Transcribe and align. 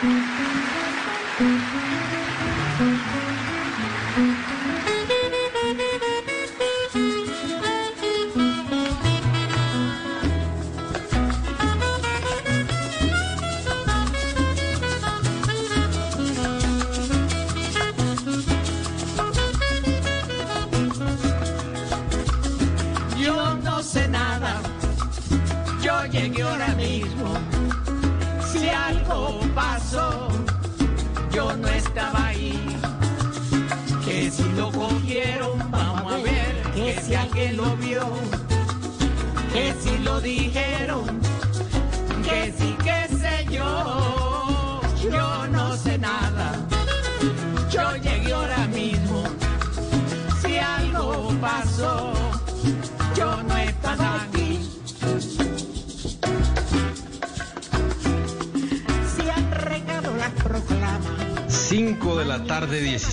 Yo 0.00 0.45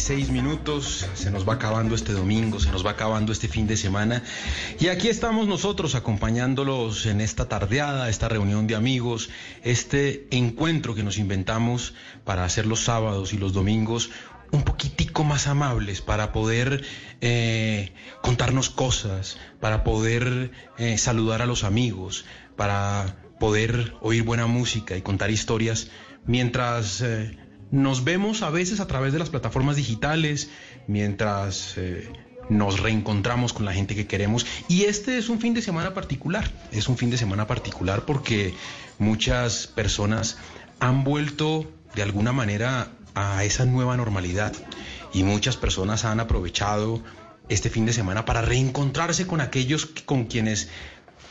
26 0.03 0.31
minutos, 0.31 1.07
se 1.13 1.31
nos 1.31 1.47
va 1.47 1.53
acabando 1.53 1.95
este 1.95 2.11
domingo, 2.11 2.59
se 2.59 2.69
nos 2.71 2.85
va 2.85 2.91
acabando 2.91 3.31
este 3.31 3.47
fin 3.47 3.67
de 3.67 3.77
semana 3.77 4.21
y 4.77 4.89
aquí 4.89 5.07
estamos 5.07 5.47
nosotros 5.47 5.95
acompañándolos 5.95 7.05
en 7.05 7.21
esta 7.21 7.47
tardeada, 7.47 8.09
esta 8.09 8.27
reunión 8.27 8.67
de 8.67 8.75
amigos, 8.75 9.29
este 9.63 10.27
encuentro 10.31 10.93
que 10.93 11.03
nos 11.03 11.17
inventamos 11.17 11.93
para 12.25 12.43
hacer 12.43 12.65
los 12.65 12.81
sábados 12.81 13.31
y 13.31 13.37
los 13.37 13.53
domingos 13.53 14.09
un 14.51 14.63
poquitico 14.63 15.23
más 15.23 15.47
amables 15.47 16.01
para 16.01 16.33
poder 16.33 16.83
eh, 17.21 17.93
contarnos 18.21 18.69
cosas, 18.69 19.37
para 19.61 19.85
poder 19.85 20.51
eh, 20.77 20.97
saludar 20.97 21.41
a 21.41 21.45
los 21.45 21.63
amigos, 21.63 22.25
para 22.57 23.15
poder 23.39 23.93
oír 24.01 24.23
buena 24.23 24.47
música 24.47 24.97
y 24.97 25.01
contar 25.01 25.31
historias 25.31 25.87
mientras... 26.25 26.99
Eh, 26.99 27.37
nos 27.73 28.03
vemos 28.03 28.43
a 28.43 28.51
veces 28.51 28.79
a 28.79 28.85
través 28.85 29.13
de 29.13 29.19
las 29.19 29.31
plataformas 29.31 29.75
digitales, 29.77 30.49
mientras 30.85 31.73
eh, 31.77 32.07
nos 32.47 32.79
reencontramos 32.79 33.51
con 33.51 33.65
la 33.65 33.73
gente 33.73 33.95
que 33.95 34.05
queremos. 34.05 34.45
Y 34.67 34.83
este 34.83 35.17
es 35.17 35.27
un 35.27 35.39
fin 35.39 35.55
de 35.55 35.61
semana 35.63 35.95
particular, 35.95 36.51
es 36.71 36.87
un 36.87 36.97
fin 36.97 37.09
de 37.09 37.17
semana 37.17 37.47
particular 37.47 38.05
porque 38.05 38.53
muchas 38.99 39.65
personas 39.65 40.37
han 40.79 41.03
vuelto 41.03 41.65
de 41.95 42.03
alguna 42.03 42.31
manera 42.31 42.91
a 43.15 43.43
esa 43.43 43.65
nueva 43.65 43.97
normalidad 43.97 44.53
y 45.11 45.23
muchas 45.23 45.57
personas 45.57 46.05
han 46.05 46.19
aprovechado 46.19 47.01
este 47.49 47.71
fin 47.71 47.87
de 47.87 47.93
semana 47.93 48.23
para 48.23 48.43
reencontrarse 48.43 49.25
con 49.25 49.41
aquellos 49.41 49.87
que- 49.87 50.03
con 50.05 50.25
quienes 50.25 50.69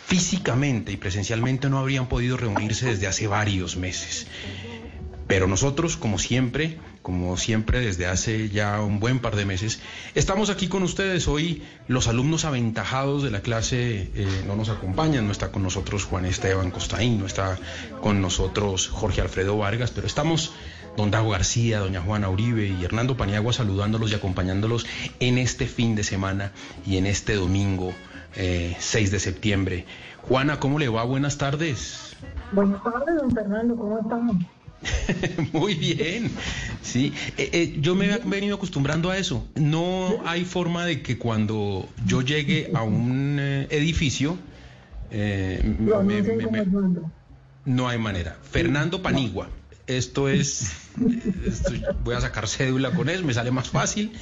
físicamente 0.06 0.90
y 0.90 0.96
presencialmente 0.96 1.70
no 1.70 1.78
habrían 1.78 2.08
podido 2.08 2.36
reunirse 2.36 2.86
desde 2.86 3.06
hace 3.06 3.28
varios 3.28 3.76
meses. 3.76 4.26
Pero 5.32 5.46
nosotros, 5.46 5.96
como 5.96 6.18
siempre, 6.18 6.76
como 7.00 7.38
siempre 7.38 7.80
desde 7.80 8.04
hace 8.04 8.50
ya 8.50 8.82
un 8.82 9.00
buen 9.00 9.18
par 9.18 9.34
de 9.34 9.46
meses, 9.46 9.80
estamos 10.14 10.50
aquí 10.50 10.68
con 10.68 10.82
ustedes. 10.82 11.26
Hoy 11.26 11.62
los 11.88 12.06
alumnos 12.06 12.44
aventajados 12.44 13.22
de 13.22 13.30
la 13.30 13.40
clase 13.40 14.10
eh, 14.14 14.44
no 14.46 14.56
nos 14.56 14.68
acompañan, 14.68 15.24
no 15.24 15.32
está 15.32 15.50
con 15.50 15.62
nosotros 15.62 16.04
Juan 16.04 16.26
Esteban 16.26 16.70
Costaín, 16.70 17.18
no 17.18 17.24
está 17.24 17.58
con 18.02 18.20
nosotros 18.20 18.88
Jorge 18.88 19.22
Alfredo 19.22 19.56
Vargas, 19.56 19.90
pero 19.90 20.06
estamos 20.06 20.52
don 20.98 21.10
Dago 21.10 21.30
García, 21.30 21.78
doña 21.78 22.02
Juana 22.02 22.28
Uribe 22.28 22.66
y 22.66 22.84
Hernando 22.84 23.16
Paniagua 23.16 23.54
saludándolos 23.54 24.12
y 24.12 24.16
acompañándolos 24.16 24.84
en 25.18 25.38
este 25.38 25.66
fin 25.66 25.94
de 25.94 26.04
semana 26.04 26.52
y 26.84 26.98
en 26.98 27.06
este 27.06 27.36
domingo 27.36 27.94
eh, 28.36 28.76
6 28.78 29.10
de 29.10 29.18
septiembre. 29.18 29.86
Juana, 30.28 30.60
¿cómo 30.60 30.78
le 30.78 30.90
va? 30.90 31.04
Buenas 31.04 31.38
tardes. 31.38 32.18
Buenas 32.52 32.84
tardes, 32.84 33.16
don 33.16 33.30
Fernando, 33.30 33.76
¿cómo 33.76 33.98
estamos? 33.98 34.36
Muy 35.52 35.74
bien, 35.74 36.30
sí. 36.82 37.12
Eh, 37.36 37.50
eh, 37.52 37.76
yo 37.80 37.94
me 37.94 38.06
he 38.12 38.18
venido 38.18 38.56
acostumbrando 38.56 39.10
a 39.10 39.16
eso. 39.18 39.46
No 39.54 40.22
hay 40.26 40.44
forma 40.44 40.84
de 40.86 41.02
que 41.02 41.18
cuando 41.18 41.88
yo 42.06 42.22
llegue 42.22 42.70
a 42.74 42.82
un 42.82 43.36
eh, 43.40 43.66
edificio, 43.70 44.38
eh, 45.10 45.60
me- 46.02 46.22
me- 46.36 46.44
me- 46.50 46.58
no 47.64 47.88
hay 47.88 47.98
manera. 47.98 48.36
Fernando 48.42 49.02
Panigua. 49.02 49.48
Esto 49.86 50.28
es, 50.28 50.72
esto- 51.46 51.72
voy 52.04 52.14
a 52.14 52.20
sacar 52.20 52.48
cédula 52.48 52.92
con 52.92 53.08
eso, 53.08 53.22
me 53.24 53.34
sale 53.34 53.50
más 53.50 53.68
fácil 53.68 54.12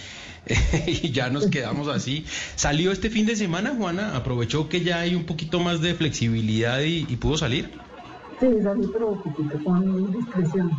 y 0.87 1.11
ya 1.11 1.29
nos 1.31 1.47
quedamos 1.47 1.89
así. 1.89 2.25
Salió 2.57 2.93
este 2.93 3.11
fin 3.11 3.27
de 3.27 3.37
semana, 3.37 3.75
Juana, 3.77 4.17
aprovechó 4.17 4.69
que 4.69 4.81
ya 4.83 5.01
hay 5.01 5.15
un 5.15 5.25
poquito 5.25 5.61
más 5.61 5.81
de 5.81 5.95
flexibilidad 5.95 6.81
y, 6.81 7.07
y 7.09 7.17
pudo 7.17 7.37
salir. 7.37 7.71
Sí, 8.41 8.47
salí, 8.63 8.89
pero 8.93 9.23
poquito, 9.23 9.63
con 9.63 10.13
discreción. 10.13 10.71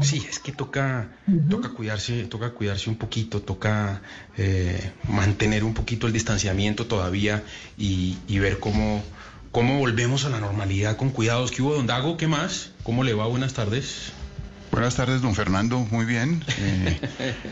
Sí, 0.00 0.26
es 0.28 0.38
que 0.38 0.52
toca, 0.52 1.08
toca 1.50 1.68
cuidarse, 1.68 2.24
toca 2.24 2.50
cuidarse 2.54 2.88
un 2.88 2.96
poquito, 2.96 3.42
toca 3.42 4.00
eh, 4.38 4.92
mantener 5.08 5.62
un 5.62 5.74
poquito 5.74 6.06
el 6.06 6.14
distanciamiento 6.14 6.86
todavía 6.86 7.44
y, 7.76 8.16
y 8.26 8.38
ver 8.38 8.60
cómo, 8.60 9.02
cómo 9.52 9.78
volvemos 9.78 10.24
a 10.24 10.30
la 10.30 10.40
normalidad 10.40 10.96
con 10.96 11.10
cuidados. 11.10 11.50
¿Qué 11.50 11.60
hubo, 11.60 11.74
don 11.74 11.86
Dago? 11.86 12.16
¿Qué 12.16 12.26
más? 12.26 12.70
¿Cómo 12.82 13.04
le 13.04 13.12
va? 13.12 13.26
Buenas 13.26 13.52
tardes. 13.52 14.12
Buenas 14.72 14.96
tardes, 14.96 15.20
don 15.20 15.34
Fernando. 15.34 15.80
Muy 15.90 16.06
bien. 16.06 16.42
Eh, 16.58 16.98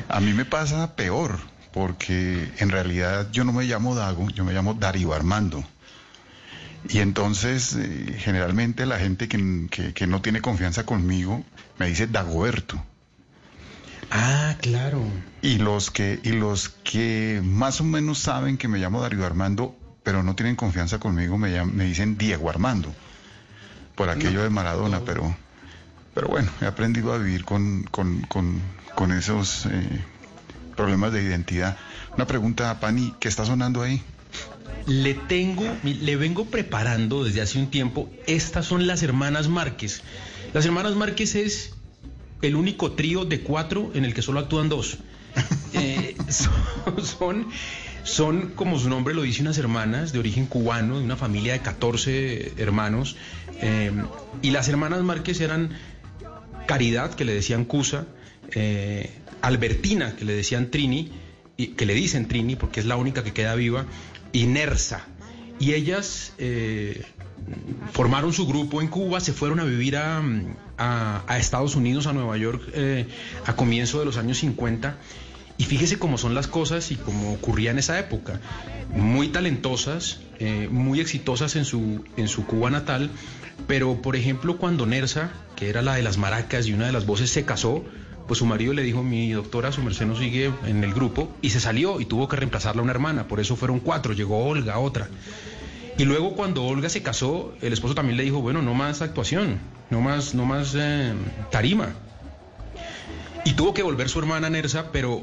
a 0.09 0.21
mí 0.21 0.33
me 0.33 0.47
pasa 0.47 0.97
peor, 0.97 1.39
porque 1.71 2.51
en 2.59 2.71
realidad 2.71 3.29
yo 3.31 3.45
no 3.45 3.53
me 3.53 3.65
llamo 3.65 3.95
Dago, 3.95 4.31
yo 4.31 4.43
me 4.43 4.55
llamo 4.55 4.73
Darío 4.73 5.13
Armando. 5.13 5.65
Y 6.89 6.99
entonces, 7.01 7.75
eh, 7.79 8.17
generalmente 8.19 8.87
la 8.87 8.99
gente 8.99 9.29
que, 9.29 9.67
que- 9.71 9.93
que 9.93 10.07
no 10.07 10.21
tiene 10.23 10.41
confianza 10.41 10.85
conmigo 10.85 11.45
me 11.79 11.87
dice 11.89 12.07
Dagoberto. 12.07 12.83
Ah, 14.11 14.57
claro. 14.61 15.03
Y 15.43 15.59
los 15.59 15.91
que, 15.91 16.21
y 16.23 16.31
los 16.31 16.69
que 16.69 17.41
más 17.45 17.81
o 17.81 17.85
menos 17.85 18.19
saben 18.19 18.57
que 18.57 18.69
me 18.69 18.79
llamo 18.79 19.01
Darío 19.01 19.27
Armando, 19.27 19.77
pero 20.03 20.23
no 20.23 20.35
tienen 20.37 20.55
confianza 20.57 20.99
conmigo, 20.99 21.37
me, 21.39 21.51
llam- 21.51 21.73
me 21.73 21.85
dicen 21.85 22.17
Diego 22.17 22.49
Armando. 22.49 22.95
Por 23.97 24.09
aquello 24.11 24.43
de 24.43 24.51
Maradona, 24.51 25.01
pero, 25.01 25.35
pero 26.15 26.29
bueno, 26.29 26.51
he 26.61 26.67
aprendido 26.67 27.13
a 27.13 27.19
vivir 27.19 27.45
con, 27.45 27.83
con, 27.85 28.21
con, 28.23 28.61
con 28.95 29.11
esos 29.11 29.67
eh, 29.67 30.05
problemas 30.77 31.13
de 31.13 31.23
identidad. 31.23 31.77
Una 32.15 32.27
pregunta, 32.27 32.79
Pani, 32.79 33.15
¿qué 33.19 33.29
está 33.29 33.45
sonando 33.45 33.83
ahí? 33.83 34.03
Le 34.87 35.15
tengo, 35.15 35.65
le 35.83 36.17
vengo 36.17 36.47
preparando 36.47 37.25
desde 37.25 37.41
hace 37.41 37.59
un 37.59 37.71
tiempo. 37.71 38.09
Estas 38.27 38.67
son 38.67 38.87
las 38.87 39.03
hermanas 39.03 39.49
Márquez. 39.49 40.03
Las 40.53 40.65
hermanas 40.65 40.95
Márquez 40.95 41.35
es 41.35 41.75
el 42.43 42.55
único 42.55 42.93
trío 42.93 43.25
de 43.25 43.41
cuatro 43.41 43.91
en 43.95 44.05
el 44.05 44.15
que 44.15 44.23
solo 44.23 44.41
actúan 44.41 44.69
dos. 44.69 44.99
Eh, 45.75 46.17
son, 46.31 47.05
son, 47.05 47.47
son, 48.03 48.53
como 48.55 48.79
su 48.79 48.89
nombre 48.89 49.13
lo 49.13 49.21
dice, 49.21 49.43
unas 49.43 49.59
hermanas 49.59 50.11
de 50.11 50.19
origen 50.19 50.47
cubano, 50.47 50.99
de 50.99 51.05
una 51.05 51.17
familia 51.17 51.53
de 51.53 51.59
14 51.59 52.53
hermanos. 52.57 53.17
eh, 53.61 53.93
y 54.41 54.53
las 54.53 54.69
hermanas 54.71 55.03
Márquez 55.03 55.39
eran 55.43 55.77
Caridad, 56.67 57.15
que 57.15 57.27
le 57.27 57.35
decían 57.35 57.67
Cusa, 57.67 58.07
eh, 58.53 59.11
Albertina, 59.43 60.17
que 60.17 60.25
le 60.25 60.33
decían 60.33 60.71
Trini, 60.71 61.11
y 61.57 61.69
que 61.69 61.87
le 61.87 61.95
dicen 61.95 62.27
Trini 62.29 62.57
porque 62.57 62.81
es 62.81 62.87
la 62.87 62.97
única 62.97 63.23
que 63.23 63.33
queda 63.33 63.55
viva, 63.55 63.87
y 64.37 64.45
Nersa. 64.47 65.07
Y 65.59 65.73
ellas 65.73 66.35
eh, 66.37 67.07
formaron 67.93 68.35
su 68.35 68.47
grupo 68.47 68.83
en 68.83 68.89
Cuba, 68.89 69.21
se 69.21 69.33
fueron 69.33 69.61
a 69.61 69.65
vivir 69.65 69.97
a, 69.97 70.23
Estados 71.39 71.75
Unidos, 71.75 72.07
a 72.07 72.13
Nueva 72.13 72.37
York, 72.37 72.63
eh, 72.75 73.09
a 73.47 73.57
comienzo 73.57 73.99
de 73.99 74.05
los 74.05 74.19
años 74.19 74.37
50. 74.37 74.99
Y 75.57 75.65
fíjese 75.65 75.99
cómo 75.99 76.19
son 76.19 76.35
las 76.35 76.49
cosas 76.49 76.91
y 76.91 76.97
cómo 76.97 77.33
ocurría 77.33 77.71
en 77.71 77.79
esa 77.79 77.99
época. 77.99 78.39
Muy 78.91 79.29
talentosas, 79.29 80.21
eh, 80.39 80.69
muy 80.71 81.01
exitosas 81.01 81.57
en 81.57 81.65
su, 81.65 82.05
en 82.19 82.29
su 82.29 82.45
Cuba 82.45 82.69
natal, 82.69 83.09
pero 83.67 84.03
por 84.03 84.17
ejemplo 84.17 84.59
cuando 84.59 84.85
Nersa, 84.85 85.31
que 85.57 85.71
era 85.71 85.81
la 85.81 85.95
de 85.95 86.03
las 86.03 86.19
maracas 86.19 86.67
y 86.67 86.75
una 86.75 86.85
de 86.85 86.93
las 86.93 87.07
voces, 87.07 87.31
se 87.31 87.47
casó, 87.47 87.87
pues 88.27 88.39
su 88.39 88.47
marido 88.47 88.73
le 88.73 88.83
dijo, 88.83 89.03
mi 89.03 89.33
doctora, 89.33 89.73
su 89.73 89.83
merced 89.83 90.07
no 90.07 90.17
sigue 90.17 90.53
en 90.67 90.85
el 90.85 90.93
grupo, 90.93 91.33
y 91.43 91.51
se 91.51 91.61
salió 91.61 92.01
y 92.01 92.07
tuvo 92.07 92.29
que 92.29 92.37
reemplazarla 92.37 92.81
a 92.81 92.85
una 92.85 92.93
hermana, 92.93 93.29
por 93.29 93.41
eso 93.41 93.57
fueron 93.57 93.81
cuatro, 93.81 94.13
llegó 94.13 94.45
Olga, 94.45 94.79
otra. 94.79 95.09
Y 95.99 96.05
luego 96.05 96.35
cuando 96.35 96.65
Olga 96.65 96.89
se 96.89 97.03
casó, 97.03 97.55
el 97.63 97.73
esposo 97.73 97.95
también 97.95 98.17
le 98.19 98.25
dijo, 98.25 98.41
bueno, 98.43 98.61
no 98.61 98.75
más 98.75 99.01
actuación, 99.01 99.59
no 99.89 100.01
más, 100.01 100.35
no 100.35 100.45
más 100.45 100.75
eh, 100.77 101.15
tarima. 101.51 101.95
Y 103.45 103.55
tuvo 103.55 103.73
que 103.73 103.83
volver 103.83 104.09
su 104.09 104.19
hermana 104.19 104.51
Nersa, 104.51 104.91
pero 104.93 105.23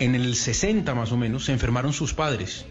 en 0.00 0.14
el 0.14 0.34
60 0.34 0.94
más 0.94 1.12
o 1.12 1.16
menos 1.16 1.44
se 1.44 1.52
enfermaron 1.52 1.92
sus 1.92 2.14
padres. 2.14 2.64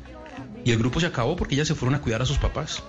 Y 0.63 0.71
el 0.71 0.79
grupo 0.79 0.99
se 0.99 1.05
acabó 1.05 1.35
porque 1.35 1.53
ellas 1.53 1.67
se 1.67 1.75
fueron 1.75 1.95
a 1.95 2.01
cuidar 2.01 2.23
a 2.23 2.25
sus 2.25 2.39
papás. 2.39 2.83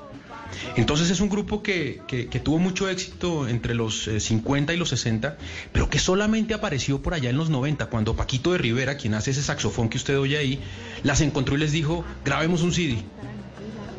Entonces 0.76 1.10
es 1.10 1.20
un 1.20 1.28
grupo 1.28 1.62
que, 1.62 2.00
tuvo 2.42 2.58
mucho 2.58 2.88
éxito 2.88 3.48
entre 3.48 3.74
los 3.74 4.08
eh, 4.08 4.20
50 4.20 4.74
y 4.74 4.76
los 4.76 4.88
60, 4.90 5.36
pero 5.72 5.88
que 5.88 5.98
solamente 5.98 6.54
apareció 6.54 7.02
por 7.02 7.14
allá 7.14 7.30
en 7.30 7.36
los 7.36 7.50
90, 7.50 7.86
cuando 7.86 8.16
Paquito 8.16 8.52
de 8.52 8.58
Rivera, 8.58 8.96
quien 8.96 9.14
hace 9.14 9.30
ese 9.30 9.42
saxofón 9.42 9.88
que 9.88 9.96
usted 9.96 10.18
oye 10.18 10.38
ahí, 10.38 10.60
las 11.02 11.20
encontró 11.20 11.56
y 11.56 11.58
les 11.58 11.72
dijo, 11.72 12.04
grabemos 12.24 12.62
un 12.62 12.72
CD. 12.72 12.98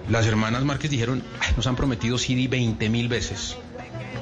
Las 0.09 0.25
hermanas 0.25 0.63
Márquez 0.63 0.89
dijeron, 0.89 1.21
"Ay, 1.41 1.53
nos 1.57 1.67
han 1.67 1.75
prometido 1.75 2.17
CD 2.17 2.47
20 2.47 2.89
mil 2.89 3.09
veces. 3.09 3.57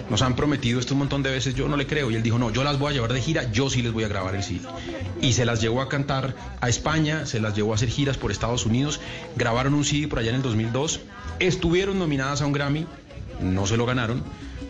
Nos 0.09 0.21
han 0.21 0.35
prometido 0.35 0.79
esto 0.79 0.93
un 0.93 0.99
montón 0.99 1.23
de 1.23 1.31
veces, 1.31 1.55
yo 1.55 1.67
no 1.67 1.77
le 1.77 1.87
creo. 1.87 2.11
Y 2.11 2.15
él 2.15 2.21
dijo, 2.21 2.37
no, 2.37 2.51
yo 2.51 2.63
las 2.63 2.77
voy 2.77 2.91
a 2.91 2.93
llevar 2.93 3.11
de 3.11 3.21
gira, 3.21 3.51
yo 3.51 3.69
sí 3.69 3.81
les 3.81 3.91
voy 3.91 4.03
a 4.03 4.07
grabar 4.07 4.35
el 4.35 4.43
CD. 4.43 4.61
Y 5.21 5.33
se 5.33 5.45
las 5.45 5.61
llevó 5.61 5.81
a 5.81 5.89
cantar 5.89 6.35
a 6.61 6.69
España, 6.69 7.25
se 7.25 7.39
las 7.39 7.55
llevó 7.55 7.71
a 7.71 7.75
hacer 7.75 7.89
giras 7.89 8.17
por 8.17 8.31
Estados 8.31 8.65
Unidos, 8.65 8.99
grabaron 9.35 9.73
un 9.73 9.83
CD 9.83 10.07
por 10.07 10.19
allá 10.19 10.29
en 10.29 10.37
el 10.37 10.41
2002, 10.43 11.01
estuvieron 11.39 11.99
nominadas 11.99 12.41
a 12.41 12.45
un 12.45 12.53
Grammy, 12.53 12.85
no 13.41 13.67
se 13.67 13.77
lo 13.77 13.85
ganaron, 13.85 14.23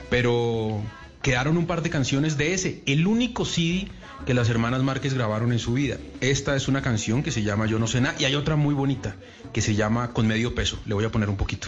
pero 0.10 0.82
quedaron 1.22 1.58
un 1.58 1.66
par 1.66 1.82
de 1.82 1.90
canciones 1.90 2.38
de 2.38 2.54
ese, 2.54 2.84
el 2.86 3.08
único 3.08 3.46
CD 3.46 3.88
que 4.26 4.34
las 4.34 4.50
hermanas 4.50 4.84
Márquez 4.84 5.14
grabaron 5.14 5.52
en 5.52 5.60
su 5.60 5.74
vida. 5.74 5.98
Esta 6.22 6.56
es 6.56 6.68
una 6.68 6.82
canción 6.82 7.24
que 7.24 7.32
se 7.32 7.44
llama 7.44 7.66
Yo 7.66 7.80
no 7.80 7.88
sé 7.88 8.02
nada 8.02 8.16
y 8.20 8.26
hay 8.26 8.36
otra 8.36 8.56
muy 8.56 8.74
bonita 8.74 9.16
que 9.54 9.62
se 9.62 9.76
llama 9.76 10.14
Con 10.14 10.28
medio 10.28 10.56
peso. 10.56 10.80
Le 10.86 10.94
voy 10.94 11.06
a 11.06 11.12
poner 11.12 11.30
un 11.30 11.38
poquito. 11.38 11.68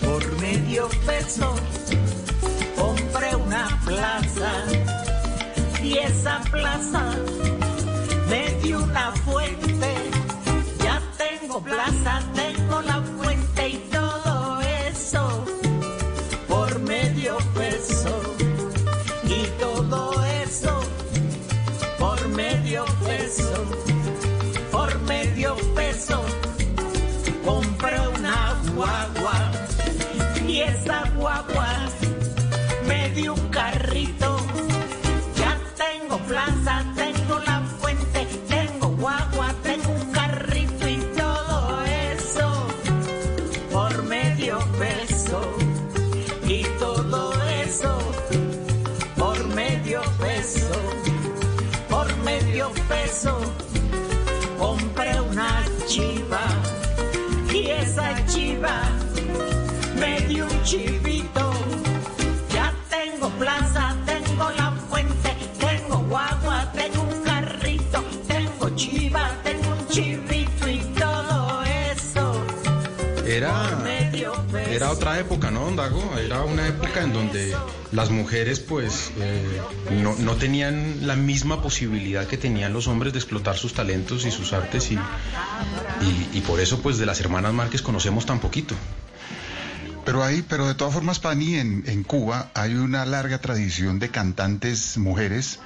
Por 0.00 0.40
medio 0.40 0.88
peso 1.06 1.54
compré 2.76 3.36
una 3.36 3.80
plaza 3.84 4.52
y 5.82 5.98
esa 5.98 6.40
plaza 6.50 7.16
me 33.14 33.20
dio 33.20 33.41
¿no, 75.52 75.70
Dago? 75.72 76.16
Era 76.18 76.42
una 76.42 76.66
época 76.66 77.02
en 77.02 77.12
donde 77.12 77.54
las 77.92 78.10
mujeres, 78.10 78.60
pues, 78.60 79.12
eh, 79.18 79.60
no, 80.02 80.14
no 80.16 80.36
tenían 80.36 81.06
la 81.06 81.14
misma 81.14 81.62
posibilidad 81.62 82.26
que 82.26 82.38
tenían 82.38 82.72
los 82.72 82.88
hombres 82.88 83.12
de 83.12 83.18
explotar 83.18 83.56
sus 83.56 83.74
talentos 83.74 84.24
y 84.24 84.30
sus 84.30 84.52
artes 84.52 84.90
y, 84.90 84.98
y, 86.32 86.40
por 86.40 86.60
eso, 86.60 86.80
pues, 86.80 86.98
de 86.98 87.06
las 87.06 87.20
hermanas 87.20 87.52
Márquez 87.52 87.82
conocemos 87.82 88.26
tan 88.26 88.40
poquito. 88.40 88.74
Pero 90.04 90.24
hay, 90.24 90.42
pero 90.42 90.66
de 90.66 90.74
todas 90.74 90.94
formas, 90.94 91.20
Pani, 91.20 91.56
en, 91.56 91.84
en 91.86 92.02
Cuba 92.02 92.50
hay 92.54 92.74
una 92.74 93.04
larga 93.04 93.38
tradición 93.38 93.98
de 93.98 94.10
cantantes 94.10 94.98
mujeres, 94.98 95.60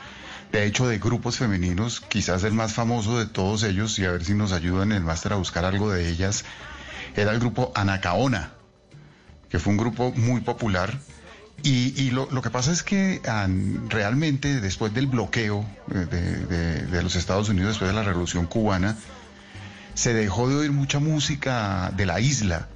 de 0.53 0.67
hecho 0.67 0.87
de 0.87 0.99
grupos 0.99 1.39
femeninos, 1.39 2.01
quizás 2.01 2.45
el 2.45 2.53
más 2.53 2.75
famoso 2.75 3.19
de 3.19 3.27
todos 3.27 3.63
ellos, 3.63 3.99
y 3.99 4.05
a 4.05 4.11
ver 4.11 4.25
si 4.25 4.35
nos 4.35 4.53
ayudan 4.53 4.93
el 4.93 5.03
máster 5.03 5.33
a 5.33 5.37
buscar 5.37 5.65
algo 5.65 5.91
de 5.91 6.09
ellas, 6.11 6.45
era 7.15 7.33
el 7.33 7.39
grupo 7.39 7.73
Anacaona, 7.75 8.56
que 9.51 9.59
fue 9.59 9.73
un 9.73 9.77
grupo 9.79 10.13
muy 10.17 10.41
popular. 10.41 10.99
Y, 11.63 12.11
lo, 12.11 12.29
lo 12.31 12.43
que 12.43 12.51
pasa 12.51 12.71
es 12.71 12.83
que 12.83 13.21
realmente 13.89 14.61
después 14.61 14.93
del 14.95 15.07
bloqueo 15.07 15.65
eh, 15.91 15.95
de, 16.11 16.47
de- 16.47 16.87
de 16.87 17.03
los 17.03 17.17
Estados 17.17 17.49
Unidos, 17.49 17.71
después 17.71 17.91
de 17.91 17.95
la 17.97 18.03
Revolución 18.03 18.47
Cubana, 18.47 18.97
se 19.95 20.13
dejó 20.13 20.49
de 20.49 20.57
oír 20.57 20.71
mucha 20.73 20.99
música 20.99 21.91
de 21.97 22.05
la 22.07 22.21
isla 22.21 22.69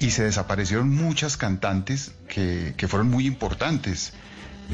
y 0.00 0.10
se 0.10 0.24
desaparecieron 0.24 0.88
muchas 0.88 1.36
cantantes 1.36 2.12
que, 2.28 2.74
que 2.76 2.88
fueron 2.88 3.10
muy 3.10 3.26
importantes, 3.26 4.12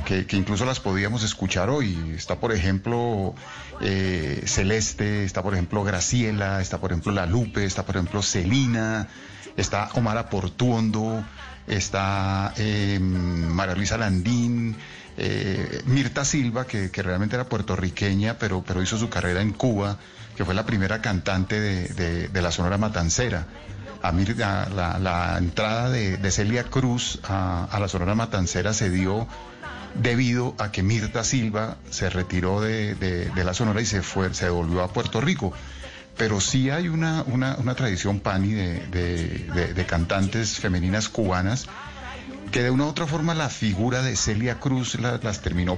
que, 0.07 0.25
que 0.27 0.37
incluso 0.37 0.65
las 0.65 0.79
podíamos 0.81 1.23
escuchar 1.25 1.69
hoy. 1.69 2.15
Está, 2.17 2.37
por 2.37 2.53
ejemplo, 2.53 3.35
eh, 3.81 4.43
Celeste, 4.47 5.25
está, 5.25 5.43
por 5.43 5.55
ejemplo, 5.55 5.83
Graciela, 5.83 6.61
está, 6.63 6.79
por 6.79 6.93
ejemplo, 6.93 7.13
La 7.13 7.27
Lupe, 7.27 7.65
está, 7.65 7.85
por 7.85 7.97
ejemplo, 7.97 8.23
Celina, 8.23 9.09
está 9.57 9.91
Omar 9.95 10.29
Portuondo, 10.29 11.25
está 11.67 12.53
eh, 12.57 12.99
María 13.01 13.75
Luisa 13.75 13.97
Landín, 13.99 14.77
eh, 15.17 15.83
Mirta 15.87 16.25
Silva, 16.25 16.67
que, 16.67 16.91
que 16.91 17.03
realmente 17.03 17.37
era 17.37 17.45
puertorriqueña, 17.45 18.39
pero, 18.39 18.63
pero 18.67 18.83
hizo 18.83 18.97
su 18.99 19.09
carrera 19.09 19.43
en 19.43 19.53
Cuba, 19.53 19.99
que 20.37 20.45
fue 20.45 20.55
la 20.55 20.65
primera 20.65 21.01
cantante 21.03 21.61
de, 21.61 21.89
de- 22.29 22.43
la 22.43 22.51
Sonora 22.51 22.79
Matancera. 22.79 23.47
La, 24.03 25.37
entrada 25.39 25.89
de, 25.91 26.17
de 26.17 26.31
Celia 26.33 26.65
Cruz 26.65 27.21
a, 27.23 27.69
la 27.79 27.89
Sonora 27.89 28.15
Matancera 28.17 28.73
se 28.73 28.91
dio 28.91 29.29
debido 29.95 30.55
a 30.59 30.73
que 30.73 30.83
Mirta 30.83 31.23
Silva 31.23 31.77
se 31.91 32.09
retiró 32.11 32.61
de, 32.61 32.95
de- 32.97 33.27
de 33.31 33.45
la 33.45 33.55
Sonora 33.55 33.81
y 33.81 33.87
se 33.87 34.03
fue, 34.03 34.33
se 34.35 34.49
volvió 34.49 34.83
a 34.83 34.89
Puerto 34.93 35.21
Rico. 35.21 35.53
Pero 36.17 36.41
sí 36.41 36.71
hay 36.71 36.89
una, 36.89 37.23
una, 37.27 37.57
una 37.57 37.75
tradición 37.75 38.21
pani 38.21 38.53
de, 38.53 38.87
de- 38.89 39.39
de- 39.55 39.75
de 39.75 39.87
cantantes 39.87 40.59
femeninas 40.59 41.09
cubanas 41.09 41.67
que 42.51 42.63
de 42.63 42.71
una 42.71 42.85
u 42.85 42.89
otra 42.89 43.07
forma 43.07 43.35
la 43.35 43.49
figura 43.49 44.03
de 44.03 44.15
Celia 44.15 44.61
Cruz 44.61 44.99
la- 45.01 45.19
las 45.23 45.41
terminó 45.41 45.77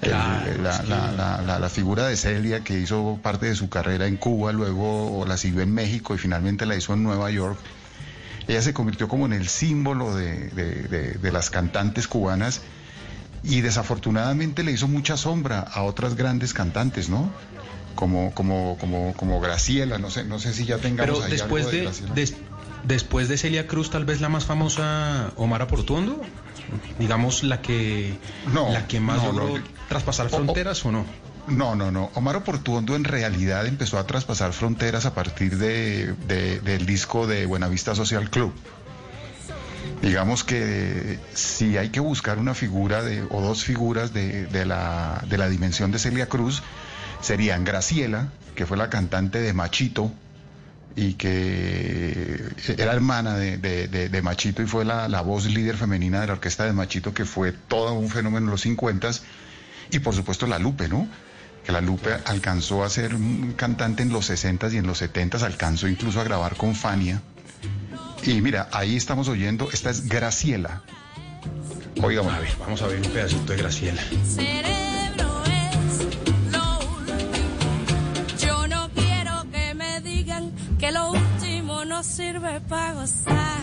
Claro, 0.00 0.62
la, 0.62 0.82
la- 0.82 1.12
la- 1.12 1.42
la- 1.42 1.58
la 1.58 1.68
figura 1.68 2.06
de 2.06 2.16
Celia, 2.16 2.64
que 2.64 2.78
hizo 2.78 3.18
parte 3.22 3.46
de 3.46 3.54
su 3.54 3.68
carrera 3.68 4.06
en 4.06 4.16
Cuba, 4.16 4.50
luego 4.52 5.24
la 5.28 5.36
siguió 5.36 5.60
en 5.60 5.72
México 5.72 6.14
y 6.14 6.18
finalmente 6.18 6.64
la 6.66 6.74
hizo 6.74 6.94
en 6.94 7.02
Nueva 7.02 7.30
York. 7.30 7.58
Ella 8.48 8.62
se 8.62 8.72
convirtió 8.72 9.08
como 9.08 9.26
en 9.26 9.34
el 9.34 9.46
símbolo 9.48 10.14
de, 10.16 10.48
de- 10.48 10.82
de- 10.88 11.12
de 11.12 11.32
las 11.32 11.50
cantantes 11.50 12.08
cubanas 12.08 12.62
y 13.44 13.60
desafortunadamente 13.60 14.62
le 14.64 14.72
hizo 14.72 14.88
mucha 14.88 15.16
sombra 15.16 15.60
a 15.60 15.82
otras 15.82 16.16
grandes 16.16 16.52
cantantes, 16.54 17.08
¿no? 17.08 17.30
Como, 17.94 18.32
como, 18.34 18.76
como, 18.78 19.12
como 19.14 19.40
Graciela, 19.40 19.98
no 19.98 20.10
sé, 20.10 20.24
no 20.24 20.38
sé 20.38 20.52
si 20.54 20.64
ya 20.64 20.78
tengamos 20.78 21.18
Pero 21.18 21.24
ahí 21.24 21.30
después 21.32 21.64
algo 21.66 21.76
de, 21.76 21.82
Graciela. 21.84 22.14
des- 22.14 22.34
después 22.84 23.28
de 23.28 23.36
Celia 23.36 23.66
Cruz, 23.66 23.90
tal 23.90 24.04
vez 24.04 24.20
la 24.20 24.28
más 24.28 24.44
famosa, 24.46 25.32
Omar 25.36 25.66
Portuondo, 25.66 26.20
digamos 26.98 27.42
la 27.42 27.60
que 27.60 28.16
No, 28.54 28.72
la 28.72 28.86
que 28.86 29.00
más 29.00 29.22
no, 29.22 29.32
logró 29.32 29.58
no. 29.58 29.64
traspasar 29.88 30.26
O- 30.26 30.30
fronteras 30.30 30.84
o 30.86 30.92
no. 30.92 31.04
No, 31.48 31.74
no, 31.74 31.90
no. 31.90 32.10
Omar 32.14 32.42
Portuondo 32.44 32.94
en 32.96 33.04
realidad 33.04 33.66
empezó 33.66 33.98
a 33.98 34.06
traspasar 34.06 34.52
fronteras 34.52 35.04
a 35.04 35.14
partir 35.14 35.56
de, 35.58 36.14
de- 36.26 36.60
del 36.60 36.86
disco 36.86 37.26
de 37.26 37.44
Buenavista 37.46 37.94
Social 37.94 38.30
Club. 38.30 38.52
Digamos 40.02 40.44
que 40.44 41.18
si 41.34 41.76
hay 41.76 41.90
que 41.90 42.00
buscar 42.00 42.38
una 42.38 42.54
figura 42.54 43.02
de, 43.02 43.22
o 43.30 43.40
dos 43.42 43.64
figuras 43.64 44.14
de, 44.14 44.46
de 44.46 44.64
la, 44.64 45.22
de 45.28 45.36
la 45.36 45.48
dimensión 45.48 45.90
de 45.90 45.98
Celia 45.98 46.26
Cruz, 46.26 46.62
serían 47.20 47.64
Graciela, 47.64 48.28
que 48.54 48.66
fue 48.66 48.76
la 48.76 48.90
cantante 48.90 49.40
de 49.40 49.52
Machito 49.52 50.12
y 50.96 51.14
que 51.14 52.42
era 52.76 52.92
hermana 52.92 53.36
de, 53.36 53.56
de- 53.58 53.88
de- 53.88 54.08
de 54.08 54.22
Machito 54.22 54.62
y 54.62 54.66
fue 54.66 54.84
la, 54.84 55.08
la 55.08 55.20
voz 55.20 55.46
líder 55.46 55.76
femenina 55.76 56.20
de 56.20 56.26
la 56.26 56.32
orquesta 56.34 56.64
de 56.64 56.72
Machito, 56.72 57.14
que 57.14 57.24
fue 57.24 57.52
todo 57.52 57.94
un 57.94 58.08
fenómeno 58.10 58.46
en 58.46 58.50
los 58.50 58.62
50 58.62 59.10
y 59.92 59.98
por 60.00 60.14
supuesto 60.14 60.46
la 60.46 60.58
Lupe, 60.58 60.88
¿no? 60.88 61.06
Que 61.64 61.72
la 61.72 61.80
Lupe 61.80 62.10
alcanzó 62.24 62.82
a 62.84 62.90
ser 62.90 63.14
un 63.14 63.52
cantante 63.56 64.02
en 64.02 64.10
los 64.12 64.26
60 64.26 64.68
y 64.70 64.78
en 64.78 64.86
los 64.86 64.98
70 64.98 65.44
alcanzó 65.44 65.88
incluso 65.88 66.20
a 66.20 66.24
grabar 66.24 66.56
con 66.56 66.74
Fania. 66.74 67.22
Y 68.22 68.40
mira, 68.40 68.68
ahí 68.72 68.96
estamos 68.96 69.28
oyendo, 69.28 69.68
esta 69.72 69.90
es 69.90 70.08
Graciela. 70.08 70.82
Oigamos. 72.02 72.32
A 72.32 72.38
ver, 72.40 72.50
vamos 72.58 72.82
a 72.82 72.86
ver 72.86 72.96
un 73.00 73.12
pedacito 73.12 73.52
de 73.52 73.58
Graciela. 73.58 74.02
cerebro 74.26 74.89
sirve 82.60 82.68
para 82.68 82.92
gozar. 82.94 83.60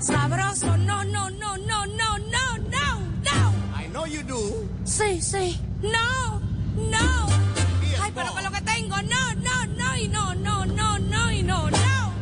Sabroso, 0.00 0.76
no, 0.78 1.04
no, 1.04 1.30
no, 1.30 1.56
no, 1.56 1.86
no, 1.86 2.18
no, 2.18 2.58
no, 2.58 3.00
no. 3.22 3.52
I 3.74 3.86
know 3.92 4.06
you 4.06 4.22
do. 4.22 4.68
Sí, 4.84 5.20
sí, 5.20 5.58
no, 5.82 6.40
no. 6.76 7.26
Ay, 8.02 8.12
pero 8.14 8.34
que 8.34 8.42
lo 8.42 8.50
que 8.50 8.60
tengo, 8.62 8.96
no, 9.02 9.34
no, 9.34 9.66
no, 9.76 9.96
y 9.96 10.08
no, 10.08 10.34
no, 10.34 10.64
no, 10.66 10.98
no, 10.98 11.32
y 11.32 11.42
no, 11.42 11.70
no. 11.70 12.12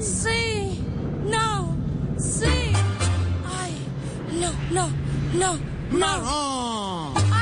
Sí, 0.00 0.80
no, 1.26 1.76
sí. 2.18 2.72
Ay, 3.60 3.74
no, 4.40 4.52
no, 4.70 4.88
no, 5.34 5.58
no. 5.92 5.98
Marrón. 5.98 7.33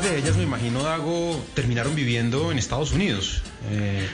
De 0.00 0.18
ellas, 0.18 0.36
me 0.36 0.42
imagino, 0.44 0.82
Dago, 0.82 1.38
terminaron 1.54 1.94
viviendo 1.94 2.50
en 2.50 2.58
Estados 2.58 2.92
Unidos. 2.92 3.42
Eh, 3.70 4.08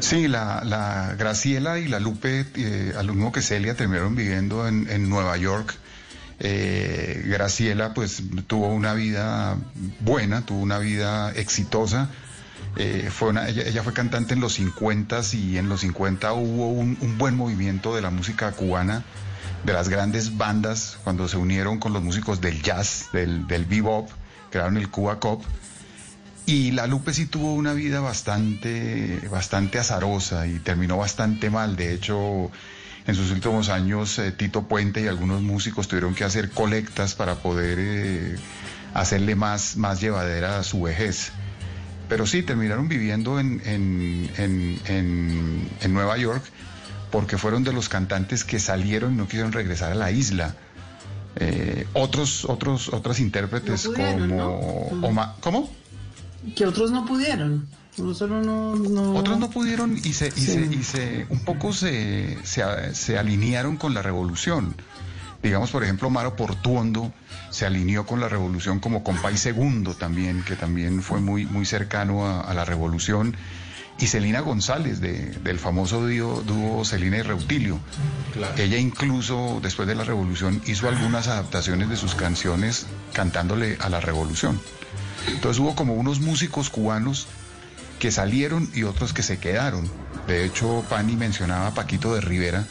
Sí, 0.00 0.28
la, 0.28 0.62
la 0.64 1.14
Graciela 1.18 1.78
y 1.78 1.88
la 1.88 1.98
Lupe, 1.98 2.46
eh, 2.56 2.92
al 2.96 3.06
mismo 3.08 3.32
que 3.32 3.42
Celia, 3.42 3.74
terminaron 3.74 4.14
viviendo 4.14 4.68
en, 4.68 5.08
Nueva 5.08 5.36
York. 5.36 5.74
Eh, 6.40 7.22
Graciela 7.26 7.94
pues 7.94 8.22
tuvo 8.46 8.68
una 8.68 8.94
vida 8.94 9.56
buena, 10.00 10.44
tuvo 10.46 10.60
una 10.60 10.78
vida 10.78 11.32
exitosa. 11.32 12.08
Fue 13.10 13.28
una- 13.28 13.48
ella, 13.48 13.82
fue 13.82 13.92
cantante 13.92 14.34
en 14.34 14.40
los 14.40 14.54
50 14.54 15.20
y 15.32 15.58
en 15.58 15.68
los 15.68 15.80
50 15.80 16.32
hubo 16.34 16.68
un, 16.70 16.98
un 17.00 17.18
buen 17.18 17.36
movimiento 17.36 17.94
de 17.96 18.02
la 18.02 18.10
música 18.10 18.50
cubana, 18.52 19.04
de 19.64 19.72
las 19.72 19.88
grandes 19.88 20.36
bandas, 20.36 20.98
cuando 21.04 21.26
se 21.28 21.36
unieron 21.36 21.78
con 21.78 21.92
los 21.92 22.02
músicos 22.02 22.40
del 22.40 22.62
jazz, 22.62 23.06
del, 23.12 23.46
del 23.46 23.64
bebop, 23.64 24.08
crearon 24.54 24.76
el 24.76 24.88
Cuba 24.88 25.18
Cop. 25.18 25.42
Y 26.46 26.70
la 26.70 26.86
Lupe 26.86 27.12
sí 27.12 27.26
tuvo 27.26 27.54
una 27.54 27.72
vida 27.72 27.98
bastante, 27.98 29.20
bastante 29.32 29.80
azarosa 29.80 30.46
y 30.46 30.60
terminó 30.60 30.96
bastante 30.96 31.50
mal. 31.50 31.74
De 31.74 31.92
hecho, 31.92 32.52
en 33.06 33.14
sus 33.16 33.32
últimos 33.32 33.68
años, 33.68 34.16
eh, 34.20 34.30
Tito 34.30 34.68
Puente 34.68 35.00
y 35.02 35.08
algunos 35.08 35.42
músicos 35.42 35.88
tuvieron 35.88 36.14
que 36.14 36.22
hacer 36.22 36.50
colectas 36.50 37.14
para 37.14 37.36
poder 37.36 37.78
eh, 37.80 38.36
hacerle 38.92 39.34
más, 39.34 39.76
más 39.76 40.00
llevadera 40.00 40.60
a 40.60 40.62
su 40.62 40.82
vejez. 40.82 41.32
Pero 42.08 42.26
sí, 42.26 42.42
terminaron 42.42 42.86
viviendo 42.88 43.40
en, 43.40 43.60
en, 43.64 44.30
en, 44.36 45.68
en- 45.80 45.94
Nueva 45.94 46.16
York 46.16 46.44
porque 47.10 47.38
fueron 47.38 47.64
de 47.64 47.72
los 47.72 47.88
cantantes 47.88 48.44
que 48.44 48.60
salieron 48.60 49.14
y 49.14 49.16
no 49.16 49.24
quisieron 49.26 49.52
regresar 49.52 49.90
a 49.92 49.94
la 49.96 50.10
isla. 50.12 50.54
Eh, 51.36 51.86
otros, 51.94 52.44
otros, 52.44 52.88
otras 52.92 53.18
intérpretes 53.20 53.86
No 53.86 53.92
pudieron, 53.92 54.28
como 54.30 54.88
¿no? 55.00 55.06
Oma- 55.08 55.34
¿Cómo? 55.40 55.70
Que 56.54 56.66
otros 56.66 56.90
no 56.90 57.04
pudieron. 57.06 57.66
Nosotros 57.96 58.44
no, 58.44 58.74
no. 58.76 59.14
Otros 59.16 59.38
no 59.38 59.50
pudieron 59.50 59.96
y 59.96 60.12
se, 60.12 60.28
y 60.28 60.30
Sí. 60.32 60.46
se, 60.46 60.60
y 60.66 60.82
se 60.82 61.26
un 61.30 61.40
poco 61.40 61.72
se, 61.72 62.36
se, 62.44 62.94
se 62.94 63.18
alinearon 63.18 63.76
con 63.76 63.94
la 63.94 64.02
revolución. 64.02 64.74
Digamos, 65.42 65.70
por 65.70 65.84
ejemplo, 65.84 66.08
Maro 66.10 66.36
Portuondo 66.36 67.12
se 67.50 67.66
alineó 67.66 68.06
con 68.06 68.18
la 68.18 68.28
revolución 68.28 68.80
como 68.80 69.04
Compay 69.04 69.36
Segundo 69.36 69.94
también, 69.94 70.42
que 70.42 70.56
también 70.56 71.02
fue 71.02 71.20
muy, 71.20 71.44
muy 71.46 71.66
cercano 71.66 72.26
a, 72.26 72.40
a 72.40 72.54
la 72.54 72.64
revolución. 72.64 73.36
Y 73.98 74.06
Celina 74.08 74.40
González, 74.40 75.00
de- 75.00 75.30
del 75.44 75.58
famoso 75.58 76.00
dúo, 76.06 76.42
dúo 76.42 76.84
Celina 76.84 77.18
y 77.18 77.22
Reutilio. 77.22 77.78
Ella 78.56 78.76
incluso, 78.78 79.60
después 79.62 79.86
de 79.86 79.94
la 79.94 80.02
revolución, 80.04 80.60
hizo 80.66 80.88
algunas 80.88 81.28
adaptaciones 81.28 81.88
de 81.88 81.96
sus 81.96 82.14
canciones 82.14 82.86
cantándole 83.12 83.78
a 83.80 83.88
la 83.88 84.00
revolución. 84.00 84.60
Entonces 85.28 85.60
hubo 85.60 85.74
como 85.76 85.94
unos 85.94 86.20
músicos 86.20 86.70
cubanos 86.70 87.26
que 88.00 88.10
salieron 88.10 88.68
y 88.74 88.82
otros 88.82 89.12
que 89.12 89.22
se 89.22 89.38
quedaron. 89.38 89.88
De 90.26 90.44
hecho, 90.44 90.84
Pani 90.90 91.14
mencionaba 91.16 91.68
a 91.68 91.74
Paquito 91.74 92.14
de 92.14 92.20
Rivera. 92.20 92.66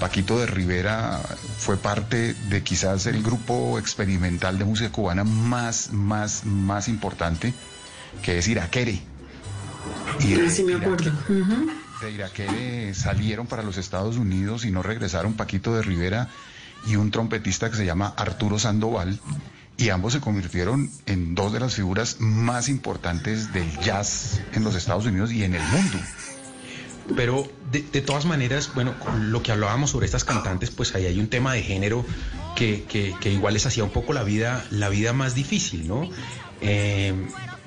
Paquito 0.00 0.38
de 0.38 0.46
Rivera 0.46 1.20
fue 1.58 1.76
parte 1.76 2.34
de 2.48 2.62
quizás 2.62 3.06
el 3.06 3.22
grupo 3.22 3.78
experimental 3.78 4.58
de 4.58 4.64
música 4.64 4.90
cubana 4.90 5.22
más, 5.24 5.90
más, 5.92 6.44
más 6.44 6.88
importante, 6.88 7.52
que 8.22 8.38
es 8.38 8.48
Iraquere. 8.48 9.00
Y 10.20 10.34
de 10.34 10.50
Sí, 10.50 10.62
me 10.64 10.74
acuerdo. 10.74 11.10
De 12.00 12.10
Iraquere 12.10 12.94
salieron 12.94 13.46
para 13.46 13.62
los 13.62 13.76
Estados 13.78 14.16
Unidos 14.16 14.64
y 14.64 14.70
no 14.70 14.82
regresaron 14.82 15.34
Paquito 15.34 15.74
de 15.74 15.82
Rivera 15.82 16.28
y 16.86 16.96
un 16.96 17.10
trompetista 17.10 17.70
que 17.70 17.76
se 17.76 17.86
llama 17.86 18.12
Arturo 18.16 18.58
Sandoval 18.58 19.18
y 19.78 19.88
ambos 19.90 20.12
se 20.12 20.20
convirtieron 20.20 20.90
en 21.06 21.34
dos 21.34 21.52
de 21.52 21.60
las 21.60 21.74
figuras 21.74 22.16
más 22.20 22.68
importantes 22.68 23.52
del 23.52 23.70
jazz 23.80 24.40
en 24.52 24.62
los 24.64 24.74
Estados 24.74 25.06
Unidos 25.06 25.32
y 25.32 25.42
en 25.44 25.54
el 25.54 25.62
mundo. 25.62 25.98
Pero 27.14 27.48
de, 27.70 27.82
de 27.82 28.00
todas 28.02 28.24
maneras, 28.26 28.70
bueno, 28.74 28.98
con 28.98 29.30
lo 29.32 29.42
que 29.42 29.52
hablábamos 29.52 29.90
sobre 29.90 30.06
estas 30.06 30.24
cantantes, 30.24 30.70
pues 30.70 30.94
ahí 30.94 31.06
hay 31.06 31.18
un 31.20 31.28
tema 31.28 31.52
de 31.54 31.62
género 31.62 32.04
que, 32.56 32.84
que- 32.84 33.14
que 33.20 33.32
igual 33.32 33.54
les 33.54 33.64
hacía 33.66 33.84
un 33.84 33.90
poco 33.90 34.12
la 34.12 34.22
vida, 34.24 34.64
la 34.70 34.88
vida 34.88 35.12
más 35.12 35.34
difícil, 35.34 35.86
¿no? 35.86 36.08
Eh, 36.60 37.14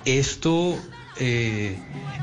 esto 0.05 0.77
eh, 1.19 1.77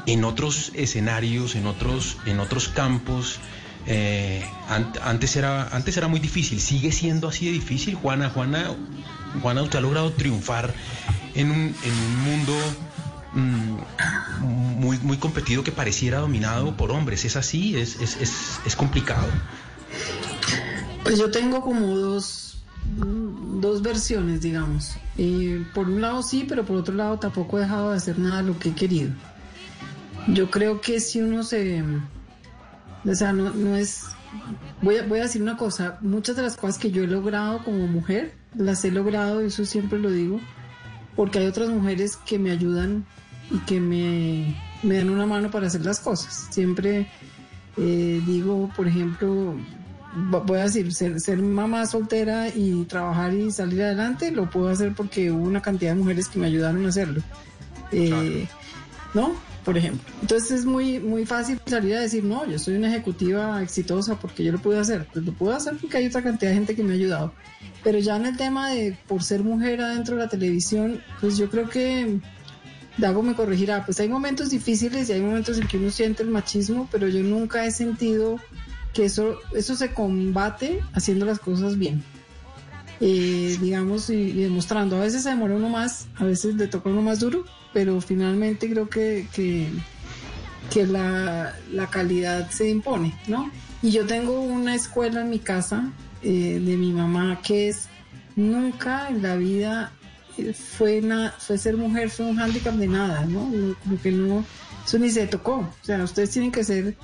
en 0.07 0.25
otros 0.25 0.73
escenarios, 0.75 1.55
en 1.55 1.67
otros, 1.67 2.17
en 2.27 2.41
otros 2.41 2.69
campos, 2.69 3.39
eh, 3.87 4.45
an- 4.69 4.93
antes, 5.03 5.37
era, 5.37 5.69
antes 5.69 5.97
era 5.97 6.09
muy 6.09 6.19
difícil, 6.21 6.61
sigue 6.61 6.91
siendo 6.93 7.29
así 7.29 7.47
de 7.47 7.53
difícil, 7.53 7.95
Juana, 7.95 8.31
Juana, 8.31 8.71
Juana, 9.43 9.63
usted 9.63 9.79
ha 9.79 9.83
logrado 9.83 10.13
triunfar 10.13 10.75
en 11.35 11.51
un, 11.51 11.77
en 11.83 11.93
un 11.99 12.17
mundo 12.25 12.77
mm, 13.35 13.77
muy, 14.81 14.99
muy 14.99 15.17
competido 15.19 15.63
que 15.65 15.73
pareciera 15.73 16.19
dominado 16.21 16.77
por 16.77 16.91
hombres. 16.93 17.25
¿Es 17.25 17.37
así? 17.37 17.77
¿Es, 17.77 18.01
es, 18.01 18.17
es, 18.21 18.61
es 18.65 18.77
complicado? 18.77 19.27
Pues 21.03 21.19
yo 21.19 21.31
tengo 21.31 21.61
como 21.61 21.97
dos, 21.97 22.46
dos 23.61 23.83
versiones, 23.83 24.41
digamos. 24.41 24.97
Eh, 25.19 25.65
por 25.75 25.89
un 25.89 26.01
lado 26.01 26.23
sí, 26.23 26.45
pero 26.49 26.65
por 26.65 26.77
otro 26.77 26.95
lado 26.95 27.19
tampoco 27.19 27.59
he 27.59 27.63
dejado 27.63 27.91
de 27.91 27.97
hacer 27.97 28.19
nada 28.19 28.43
de 28.43 28.49
lo 28.49 28.59
que 28.59 28.71
he 28.71 28.75
querido. 28.75 29.11
Yo 30.29 30.51
creo 30.51 30.81
que 30.81 31.01
si 31.01 31.21
uno 31.21 31.43
se... 31.43 31.83
O 33.05 33.15
sea, 33.15 33.33
no, 33.33 33.51
no 33.51 33.77
es... 33.77 34.05
Voy 34.83 34.97
a, 34.97 35.07
voy 35.07 35.21
a 35.21 35.23
decir 35.23 35.41
una 35.41 35.57
cosa, 35.57 35.99
muchas 36.03 36.37
de 36.37 36.43
las 36.43 36.57
cosas 36.57 36.79
que 36.79 36.91
yo 36.91 37.05
he 37.05 37.07
logrado 37.07 37.65
como 37.65 37.87
mujer, 37.87 38.35
las 38.55 38.85
he 38.85 38.91
logrado, 38.91 39.43
y 39.43 39.47
eso 39.47 39.65
siempre 39.65 39.99
lo 39.99 40.11
digo, 40.11 40.41
porque 41.15 41.39
hay 41.39 41.47
otras 41.47 41.71
mujeres 41.71 42.17
que 42.17 42.39
me 42.39 42.51
ayudan 42.51 43.07
y 43.51 43.59
que 43.61 43.81
me, 43.81 44.55
me 44.83 44.99
dan 44.99 45.09
una 45.09 45.25
mano 45.25 45.51
para 45.51 45.69
hacer 45.69 45.87
las 45.87 46.01
cosas. 46.01 46.49
Siempre 46.51 47.09
eh, 47.79 48.21
digo, 48.27 48.71
por 48.77 48.89
ejemplo, 48.89 49.55
voy 50.17 50.59
a 50.59 50.65
decir, 50.65 50.93
ser, 50.93 51.21
ser 51.21 51.39
mamá 51.39 51.87
soltera 51.87 52.49
y 52.49 52.85
trabajar 52.85 53.35
y 53.35 53.51
salir 53.51 53.83
adelante, 53.83 54.31
lo 54.31 54.49
puedo 54.49 54.69
hacer 54.69 54.95
porque 54.95 55.31
hubo 55.31 55.45
una 55.45 55.61
cantidad 55.61 55.93
de 55.93 55.99
mujeres 55.99 56.29
que 56.29 56.39
me 56.39 56.47
ayudaron 56.47 56.87
a 56.87 56.89
hacerlo. 56.89 57.23
Eh, 57.93 58.49
¿No? 59.15 59.35
Por 59.65 59.77
ejemplo. 59.77 60.07
Entonces 60.23 60.61
es 60.61 60.65
muy, 60.65 61.01
muy 61.01 61.27
fácil 61.27 61.61
salir 61.67 61.97
a 61.97 62.01
decir, 62.01 62.25
no, 62.25 62.47
yo 62.47 62.59
soy 62.59 62.77
una 62.77 62.89
ejecutiva 62.89 63.61
exitosa 63.63 64.19
porque 64.19 64.45
yo 64.45 64.53
lo 64.53 64.59
pude 64.59 64.79
hacer. 64.79 65.07
Pues 65.13 65.25
lo 65.25 65.33
puedo 65.33 65.55
hacer 65.55 65.77
porque 65.81 65.99
hay 65.99 66.07
otra 66.07 66.23
cantidad 66.23 66.51
de 66.51 66.57
gente 66.57 66.77
que 66.77 66.83
me 66.83 66.93
ha 66.93 66.95
ayudado. 66.95 67.33
Pero 67.83 67.99
ya 67.99 68.17
en 68.17 68.27
el 68.27 68.37
tema 68.37 68.71
de 68.71 68.97
por 69.07 69.23
ser 69.23 69.43
mujer 69.43 69.81
adentro 69.81 70.17
de 70.17 70.23
la 70.23 70.29
televisión, 70.29 71.03
pues 71.21 71.37
yo 71.37 71.51
creo 71.51 71.69
que 71.69 72.21
Dago 72.97 73.23
me 73.23 73.35
corregirá, 73.35 73.85
pues 73.85 74.01
hay 74.01 74.09
momentos 74.09 74.51
difíciles 74.51 75.11
y 75.11 75.13
hay 75.13 75.21
momentos 75.21 75.59
en 75.59 75.67
que 75.67 75.77
uno 75.77 75.91
siente 75.91 76.23
el 76.23 76.31
machismo, 76.31 76.89
pero 76.91 77.09
yo 77.09 77.23
nunca 77.23 77.67
he 77.67 77.71
sentido 77.71 78.39
que 78.97 79.05
eso, 79.05 79.39
eso 79.55 79.77
se 79.77 79.93
combate 79.93 80.81
haciendo 80.95 81.27
las 81.27 81.39
cosas 81.39 81.77
bien. 81.79 82.03
Eh, 83.01 83.59
digamos, 83.61 84.09
y, 84.09 84.33
demostrando. 84.33 84.97
A 84.97 85.01
veces 85.01 85.23
se 85.23 85.29
demora 85.29 85.55
uno 85.55 85.69
más, 85.69 86.07
a 86.17 86.25
veces 86.25 86.55
le 86.55 86.67
toca 86.67 86.89
uno 86.89 87.03
más 87.03 87.21
duro, 87.21 87.45
pero 87.75 88.01
finalmente 88.01 88.71
creo 88.71 88.89
que, 88.89 89.29
que, 89.35 89.69
que 90.73 90.87
la, 90.87 91.55
la 91.73 91.87
calidad 91.89 92.49
se 92.51 92.71
impone, 92.71 93.15
¿no? 93.29 93.51
Y 93.83 93.91
yo 93.91 94.07
tengo 94.07 94.41
una 94.41 94.75
escuela 94.75 95.21
en 95.21 95.29
mi 95.31 95.39
casa 95.41 95.91
eh, 96.23 96.59
de 96.65 96.77
mi 96.79 96.93
mamá 96.93 97.41
que 97.45 97.69
es 97.69 97.89
nunca 98.35 99.09
en 99.11 99.23
la 99.23 99.37
vida 99.37 99.93
eh, 100.39 100.55
fue, 100.55 101.03
na- 101.03 101.35
fue 101.39 101.59
ser 101.59 101.77
mujer, 101.77 102.09
fue 102.09 102.25
un 102.27 102.37
hándicap 102.37 102.75
de 102.77 102.87
nada. 102.89 103.27
No, 103.27 103.51
Como 103.85 104.01
que 104.01 104.11
no, 104.11 104.43
eso 104.87 104.99
ni 104.99 105.11
se 105.11 105.27
tocó. 105.27 105.57
O 105.59 105.85
sea, 105.85 106.03
ustedes 106.03 106.31
tienen 106.31 106.51
que 106.51 106.65
ser 106.65 106.97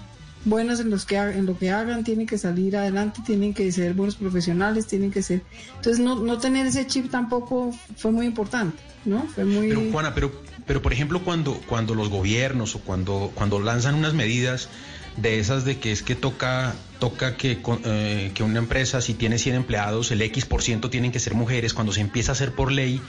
buenos 0.44 0.80
en, 0.80 0.90
los 0.90 1.04
que, 1.04 1.16
en 1.16 1.46
lo 1.46 1.58
que 1.58 1.70
hagan, 1.70 2.04
tienen 2.04 2.26
que 2.26 2.38
salir 2.38 2.76
adelante, 2.76 3.20
tienen 3.24 3.54
que 3.54 3.70
ser 3.70 3.94
buenos 3.94 4.16
profesionales, 4.16 4.86
tienen 4.86 5.10
que 5.10 5.22
ser... 5.22 5.42
Entonces, 5.76 5.98
no, 5.98 6.16
no 6.16 6.38
tener 6.38 6.66
ese 6.66 6.86
chip 6.86 7.10
tampoco 7.10 7.74
fue 7.96 8.10
muy 8.12 8.26
importante, 8.26 8.82
¿no? 9.04 9.26
Fue 9.28 9.44
muy... 9.44 9.68
Pero 9.68 9.82
Juana, 9.90 10.14
pero, 10.14 10.32
pero 10.66 10.82
por 10.82 10.92
ejemplo 10.92 11.22
cuando, 11.22 11.60
cuando 11.66 11.94
los 11.94 12.08
gobiernos 12.08 12.74
o 12.74 12.80
cuando, 12.80 13.30
cuando 13.34 13.60
lanzan 13.60 13.94
unas 13.94 14.14
medidas 14.14 14.68
de 15.16 15.38
esas 15.38 15.64
de 15.64 15.78
que 15.78 15.92
es 15.92 16.02
que 16.02 16.14
toca, 16.14 16.74
toca 16.98 17.36
que, 17.36 17.58
eh, 17.84 18.30
que 18.34 18.42
una 18.42 18.58
empresa 18.58 19.00
si 19.00 19.14
tiene 19.14 19.38
100 19.38 19.56
empleados, 19.56 20.10
el 20.10 20.22
X 20.22 20.46
por 20.46 20.62
ciento 20.62 20.90
tienen 20.90 21.12
que 21.12 21.20
ser 21.20 21.34
mujeres, 21.34 21.74
cuando 21.74 21.92
se 21.92 22.00
empieza 22.00 22.32
a 22.32 22.34
hacer 22.34 22.54
por 22.54 22.72
ley, 22.72 23.00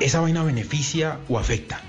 ¿esa 0.00 0.20
vaina 0.20 0.42
beneficia 0.42 1.20
o 1.28 1.38
afecta? 1.38 1.80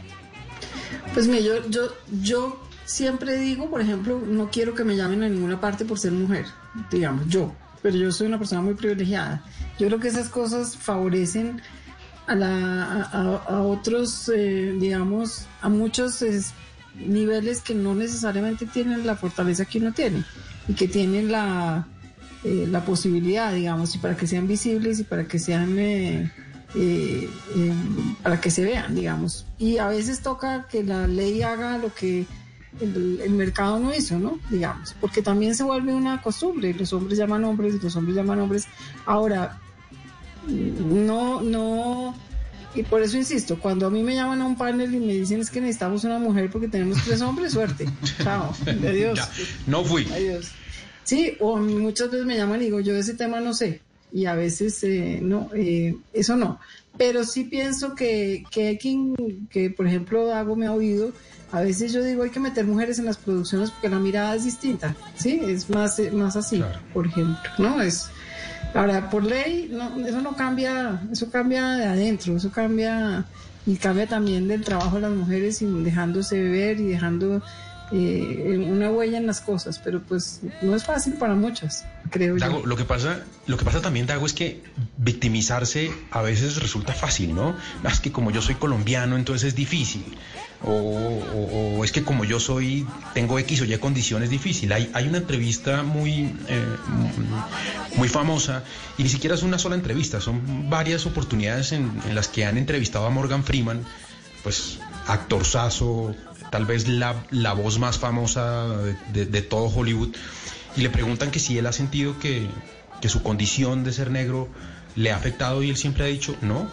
Pues 1.14 1.28
mire, 1.28 1.44
yo, 1.44 1.70
yo, 1.70 1.94
yo 2.22 2.67
siempre 2.88 3.38
digo, 3.38 3.70
por 3.70 3.82
ejemplo, 3.82 4.22
no 4.26 4.50
quiero 4.50 4.74
que 4.74 4.84
me 4.86 4.96
llamen 4.96 5.22
a 5.24 5.30
ninguna 5.30 5.60
parte 5.60 5.84
por 5.86 6.00
ser 6.00 6.14
mujer, 6.14 6.46
digamos, 6.90 7.28
yo, 7.28 7.54
pero 7.82 7.98
yo 7.98 8.12
soy 8.12 8.28
una 8.28 8.38
persona 8.40 8.62
muy 8.62 8.74
privilegiada. 8.76 9.44
Yo 9.78 9.88
creo 9.88 10.00
que 10.00 10.08
esas 10.08 10.30
cosas 10.30 10.78
favorecen 10.78 11.62
a, 12.28 12.34
la, 12.36 12.84
a, 13.12 13.36
a- 13.56 13.62
otros, 13.62 14.32
eh, 14.34 14.74
digamos, 14.80 15.46
a 15.62 15.68
muchos 15.70 16.22
es, 16.22 16.54
niveles 16.96 17.62
que 17.62 17.76
no 17.76 17.94
necesariamente 17.94 18.66
tienen 18.66 19.06
la 19.06 19.16
fortaleza 19.18 19.66
que 19.66 19.80
uno 19.80 19.92
tiene 19.94 20.24
y 20.68 20.74
que 20.74 20.88
tienen 20.88 21.30
la, 21.32 21.86
eh, 22.46 22.68
la 22.72 22.86
posibilidad, 22.86 23.54
digamos, 23.54 23.94
y 23.96 23.98
para 24.00 24.16
que 24.16 24.28
sean 24.28 24.48
visibles 24.48 25.00
y 25.00 25.04
para 25.04 25.26
que 25.28 25.40
sean, 25.40 25.78
eh, 25.78 26.32
eh, 26.76 27.30
eh, 27.56 27.74
para 28.24 28.40
que 28.42 28.50
se 28.50 28.64
vean, 28.64 28.96
digamos. 28.96 29.46
Y 29.60 29.78
a 29.78 29.88
veces 29.90 30.22
toca 30.22 30.68
que 30.70 30.84
la 30.84 31.06
ley 31.06 31.42
haga 31.44 31.78
lo 31.78 31.94
que 31.94 32.26
el, 32.82 33.22
el 33.24 33.32
mercado 33.32 33.80
no 33.80 33.94
hizo, 33.94 34.18
¿no? 34.20 34.40
Digamos, 34.50 34.96
porque 35.00 35.22
también 35.22 35.56
se 35.56 35.64
vuelve 35.64 35.94
una 35.94 36.22
costumbre, 36.22 36.74
los 36.74 36.92
hombres 36.94 37.18
llaman 37.18 37.44
hombres 37.44 37.76
y 37.76 37.80
los 37.80 37.96
hombres 37.96 38.16
llaman 38.16 38.40
hombres. 38.40 38.68
Ahora, 39.06 39.60
no, 40.48 41.42
no, 41.42 42.16
y 42.78 42.84
por 42.84 43.02
eso 43.02 43.18
insisto, 43.18 43.58
cuando 43.60 43.88
a 43.88 43.90
mí 43.90 44.04
me 44.04 44.14
llaman 44.14 44.40
a 44.42 44.46
un 44.46 44.56
panel 44.56 44.94
y 44.94 45.00
me 45.00 45.14
dicen 45.14 45.42
es 45.42 45.50
que 45.50 45.60
necesitamos 45.60 46.04
una 46.04 46.20
mujer 46.20 46.50
porque 46.52 46.68
tenemos 46.68 47.04
tres 47.04 47.22
hombres, 47.22 47.54
suerte. 47.54 47.88
Chao. 48.24 48.54
Adiós. 48.68 49.18
Ya, 49.18 49.30
no 49.66 49.84
fui. 49.84 50.08
Adiós. 50.14 50.52
Sí, 51.04 51.36
o 51.40 51.58
muchas 51.58 52.12
veces 52.12 52.28
me 52.28 52.38
llaman 52.38 52.62
y 52.62 52.66
digo, 52.66 52.80
yo 52.80 52.94
de 52.94 53.00
ese 53.00 53.16
tema 53.16 53.40
no 53.40 53.56
sé. 53.56 53.82
Y 54.14 54.26
a 54.26 54.36
veces 54.36 54.84
eh, 54.84 55.20
no, 55.24 55.50
eh, 55.56 55.96
eso 56.14 56.36
no. 56.36 56.60
Pero 56.98 57.24
sí 57.24 57.46
pienso 57.46 57.96
que, 57.96 58.44
que 58.52 58.68
hay 58.68 58.78
quien, 58.78 59.16
que 59.50 59.72
por 59.72 59.88
ejemplo 59.88 60.28
Dago 60.28 60.56
me 60.56 60.68
ha 60.68 60.74
oído, 60.74 61.14
a 61.52 61.62
veces 61.62 61.94
yo 61.94 62.04
digo 62.04 62.24
hay 62.24 62.30
que 62.30 62.40
meter 62.40 62.66
mujeres 62.66 63.00
en 63.00 63.06
las 63.06 63.18
producciones 63.18 63.72
porque 63.72 63.90
la 63.90 64.00
mirada 64.00 64.36
es 64.36 64.44
distinta, 64.44 64.96
¿sí? 65.16 65.40
Es 65.46 65.70
más, 65.70 65.98
eh, 66.00 66.12
más 66.12 66.36
así, 66.36 66.64
por 66.94 67.08
ejemplo, 67.08 67.50
¿no? 67.58 67.82
Es, 67.82 68.10
ahora, 68.74 69.10
por 69.10 69.24
ley, 69.24 69.70
no, 69.72 70.06
eso 70.06 70.22
no 70.22 70.36
cambia, 70.36 71.02
eso 71.12 71.30
cambia 71.30 71.72
de 71.74 71.86
adentro, 71.86 72.36
eso 72.36 72.52
cambia 72.52 73.26
y 73.66 73.76
cambia 73.78 74.08
también 74.08 74.48
del 74.48 74.64
trabajo 74.64 74.96
de 74.96 75.04
las 75.04 75.12
mujeres 75.12 75.62
y 75.62 75.66
dejándose 75.66 76.42
ver 76.42 76.80
y 76.80 76.88
dejando 76.88 77.42
eh, 77.92 78.66
una 78.70 78.92
huella 78.92 79.18
en 79.18 79.26
las 79.28 79.40
cosas, 79.40 79.80
pero 79.82 80.02
pues 80.02 80.42
no 80.62 80.76
es 80.76 80.84
fácil 80.84 81.14
para 81.14 81.36
muchas, 81.36 81.86
creo 82.10 82.36
Dago, 82.38 82.60
yo. 82.60 82.66
lo 82.66 82.76
que 82.76 82.84
pasa, 82.84 83.22
lo 83.46 83.56
que 83.56 83.64
pasa 83.64 83.82
también, 83.82 84.06
Dago, 84.06 84.26
es 84.26 84.34
que 84.34 84.62
victimizarse 84.98 85.92
a 86.12 86.22
veces 86.22 86.62
resulta 86.62 86.92
fácil, 86.92 87.34
¿no? 87.34 87.56
Es 87.90 88.02
que 88.02 88.12
como 88.12 88.32
yo 88.32 88.42
soy 88.42 88.56
colombiano, 88.56 89.16
entonces 89.16 89.50
es 89.50 89.56
difícil. 89.56 90.04
O, 90.64 91.84
es 91.84 91.92
que 91.92 92.04
como 92.04 92.26
yo 92.26 92.40
soy, 92.40 92.86
tengo 93.14 93.38
X 93.40 93.62
o 93.62 93.66
Y 93.66 93.78
condiciones 93.78 94.30
difícil. 94.30 94.72
Hay, 94.74 94.90
hay 94.94 95.08
una 95.08 95.20
entrevista 95.20 95.84
muy, 95.84 96.34
eh, 96.48 96.66
muy 97.96 98.10
famosa, 98.10 98.64
y 98.98 99.04
ni 99.04 99.10
siquiera 99.10 99.36
es 99.36 99.44
una 99.44 99.60
sola 99.60 99.76
entrevista, 99.76 100.20
son 100.20 100.70
varias 100.70 101.06
oportunidades 101.06 101.72
en, 101.72 101.92
las 102.14 102.28
que 102.28 102.46
han 102.46 102.58
entrevistado 102.58 103.06
a 103.06 103.10
Morgan 103.10 103.44
Freeman, 103.44 103.86
pues 104.44 104.80
actorzazo, 105.08 106.16
tal 106.52 106.66
vez 106.66 106.88
la, 106.88 107.16
la 107.32 107.54
voz 107.54 107.80
más 107.80 107.98
famosa 108.00 108.68
de- 109.14 109.26
de 109.26 109.42
todo 109.42 109.66
Hollywood, 109.68 110.10
y 110.76 110.82
le 110.82 110.90
preguntan 110.90 111.32
que 111.32 111.40
si 111.40 111.58
él 111.58 111.66
ha 111.68 111.72
sentido 111.74 112.18
que, 112.20 112.48
que 113.02 113.10
su 113.10 113.22
condición 113.24 113.84
de 113.84 113.94
ser 113.94 114.10
negro 114.12 114.48
le 114.96 115.12
ha 115.12 115.16
afectado 115.18 115.62
y 115.64 115.70
él 115.70 115.78
siempre 115.78 116.04
ha 116.04 116.08
dicho, 116.08 116.36
no, 116.42 116.70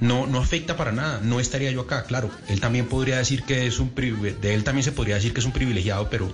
no, 0.00 0.26
no 0.26 0.38
afecta 0.38 0.76
para 0.76 0.92
nada, 0.92 1.20
no 1.22 1.40
estaría 1.40 1.70
yo 1.70 1.82
acá, 1.82 2.04
claro, 2.04 2.30
él 2.48 2.60
también 2.60 2.86
podría 2.86 3.18
decir 3.18 3.42
que 3.42 3.66
es 3.66 3.78
un 3.78 3.92
de 3.94 4.54
él 4.54 4.64
también 4.64 4.84
se 4.84 4.92
podría 4.92 5.16
decir 5.16 5.32
que 5.32 5.40
es 5.40 5.46
un 5.46 5.52
privilegiado, 5.52 6.08
pero, 6.10 6.30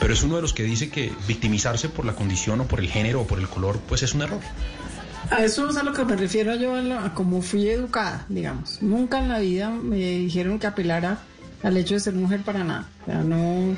pero 0.00 0.12
es 0.14 0.22
uno 0.22 0.36
de 0.36 0.42
los 0.42 0.52
que 0.52 0.62
dice 0.62 0.90
que 0.90 1.12
victimizarse 1.26 1.88
por 1.88 2.04
la 2.04 2.14
condición 2.14 2.60
o 2.60 2.64
por 2.66 2.80
el 2.80 2.88
género 2.88 3.22
o 3.22 3.26
por 3.26 3.38
el 3.38 3.48
color, 3.48 3.80
pues 3.88 4.02
es 4.02 4.14
un 4.14 4.22
error. 4.22 4.40
A 5.30 5.44
eso 5.44 5.68
es 5.70 5.76
a 5.76 5.82
lo 5.82 5.92
que 5.92 6.04
me 6.04 6.16
refiero 6.16 6.54
yo, 6.56 6.74
a, 6.74 6.82
lo- 6.82 6.98
fui 7.42 7.68
educada, 7.68 8.26
digamos. 8.28 8.82
Nunca 8.82 9.18
en 9.20 9.28
la 9.28 9.38
vida 9.38 9.70
me 9.70 9.96
dijeron 9.96 10.58
que 10.58 10.66
apelara 10.66 11.18
al 11.62 11.76
hecho 11.76 11.94
de 11.94 12.00
ser 12.00 12.14
mujer 12.14 12.42
para 12.42 12.64
nada. 12.64 12.88
No 13.24 13.76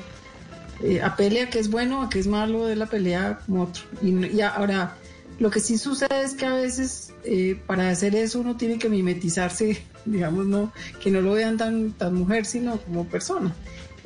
eh, 0.82 1.00
apele 1.02 1.42
a 1.42 1.50
que 1.50 1.58
es 1.60 1.70
bueno, 1.70 2.02
a 2.02 2.08
que 2.08 2.18
es 2.18 2.26
malo 2.26 2.66
de 2.66 2.76
la 2.76 2.86
pelea 2.86 3.38
como 3.46 3.64
otro. 3.64 3.82
Y, 4.02 4.26
y 4.36 4.40
ahora, 4.40 4.96
lo 5.38 5.50
que 5.50 5.60
sí 5.60 5.78
sucede 5.78 6.22
es 6.22 6.34
que 6.34 6.46
a 6.46 6.54
veces 6.54 7.12
eh, 7.24 7.60
para 7.66 7.90
hacer 7.90 8.14
eso 8.14 8.40
uno 8.40 8.56
tiene 8.56 8.78
que 8.78 8.88
mimetizarse, 8.88 9.82
digamos, 10.04 10.46
no 10.46 10.72
que 11.02 11.10
no 11.10 11.20
lo 11.20 11.32
vean 11.32 11.56
tan, 11.56 11.92
tan 11.92 12.14
mujer, 12.14 12.46
sino 12.46 12.78
como 12.78 13.06
persona. 13.06 13.54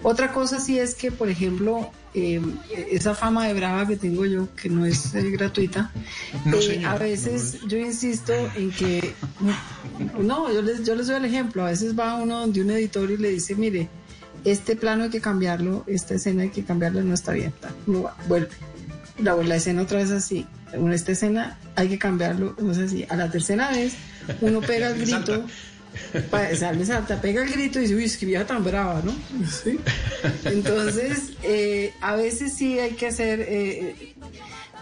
Otra 0.03 0.33
cosa 0.33 0.61
sí 0.61 0.79
es 0.79 0.95
que, 0.95 1.11
por 1.11 1.29
ejemplo, 1.29 1.91
eh, 2.14 2.41
esa 2.91 3.14
fama 3.14 3.49
de 3.49 3.55
brava 3.55 3.87
que 3.87 3.97
tengo 3.97 4.25
yo, 4.25 4.49
que 4.55 4.69
no 4.69 4.87
es 4.87 5.14
eh, 5.14 5.31
gratuita, 5.31 5.91
No, 6.45 6.59
eh, 6.59 6.62
señora, 6.62 6.93
a 6.93 6.99
veces 6.99 7.59
yo 7.67 7.79
insisto 7.79 8.33
en 8.55 8.71
que, 8.71 9.12
no, 10.21 10.53
yo 10.53 10.62
les, 10.62 10.85
yo 10.85 10.95
les 10.95 11.09
doy 11.09 11.17
el 11.17 11.25
ejemplo, 11.25 11.64
a 11.67 11.71
veces 11.71 11.99
va 11.99 12.14
uno 12.14 12.41
donde 12.41 12.62
un 12.62 12.71
editor 12.71 13.11
y 13.11 13.17
le 13.17 13.31
dice, 13.31 13.57
mire, 13.57 13.88
este 14.45 14.77
plano 14.77 15.05
hay 15.05 15.11
que 15.11 15.21
cambiarlo, 15.21 15.83
esta 15.88 16.14
escena 16.14 16.43
hay 16.43 16.51
que 16.51 16.64
cambiarlo, 16.64 17.03
no 17.03 17.14
está 17.14 17.33
bien, 17.33 17.53
tal. 17.61 17.75
Uno 17.88 18.05
va, 18.05 18.17
vuelve, 18.29 18.51
la, 19.19 19.35
la 19.35 19.57
escena 19.57 19.83
otra 19.83 19.99
vez 19.99 20.12
así, 20.12 20.47
en 20.72 20.92
esta 20.92 21.12
escena 21.12 21.59
hay 21.76 21.88
que 21.88 21.98
cambiarlo, 21.98 22.54
no 22.61 22.74
sé 22.74 22.85
así, 22.85 23.07
a 23.09 23.16
la 23.16 23.31
tercera 23.31 23.70
vez 23.70 23.94
uno 24.40 24.61
pega 24.61 24.88
el 24.90 24.98
grito, 25.00 25.44
pa- 26.31 26.54
sale 26.54 26.85
salta, 26.85 27.20
pega 27.20 27.42
el 27.42 27.50
grito 27.52 27.78
y 27.78 27.83
dice, 27.83 27.94
uy, 27.94 28.04
es 28.04 28.16
que 28.16 28.26
vieja 28.26 28.46
tan 28.46 28.62
brava, 28.64 29.02
¿no? 29.04 29.12
Sí. 29.64 29.78
Entonces, 30.44 31.33
eh, 31.42 31.92
a 32.00 32.16
veces 32.16 32.54
sí 32.54 32.78
hay 32.78 32.92
que 32.92 33.07
hacer, 33.09 33.40
eh, 33.48 34.14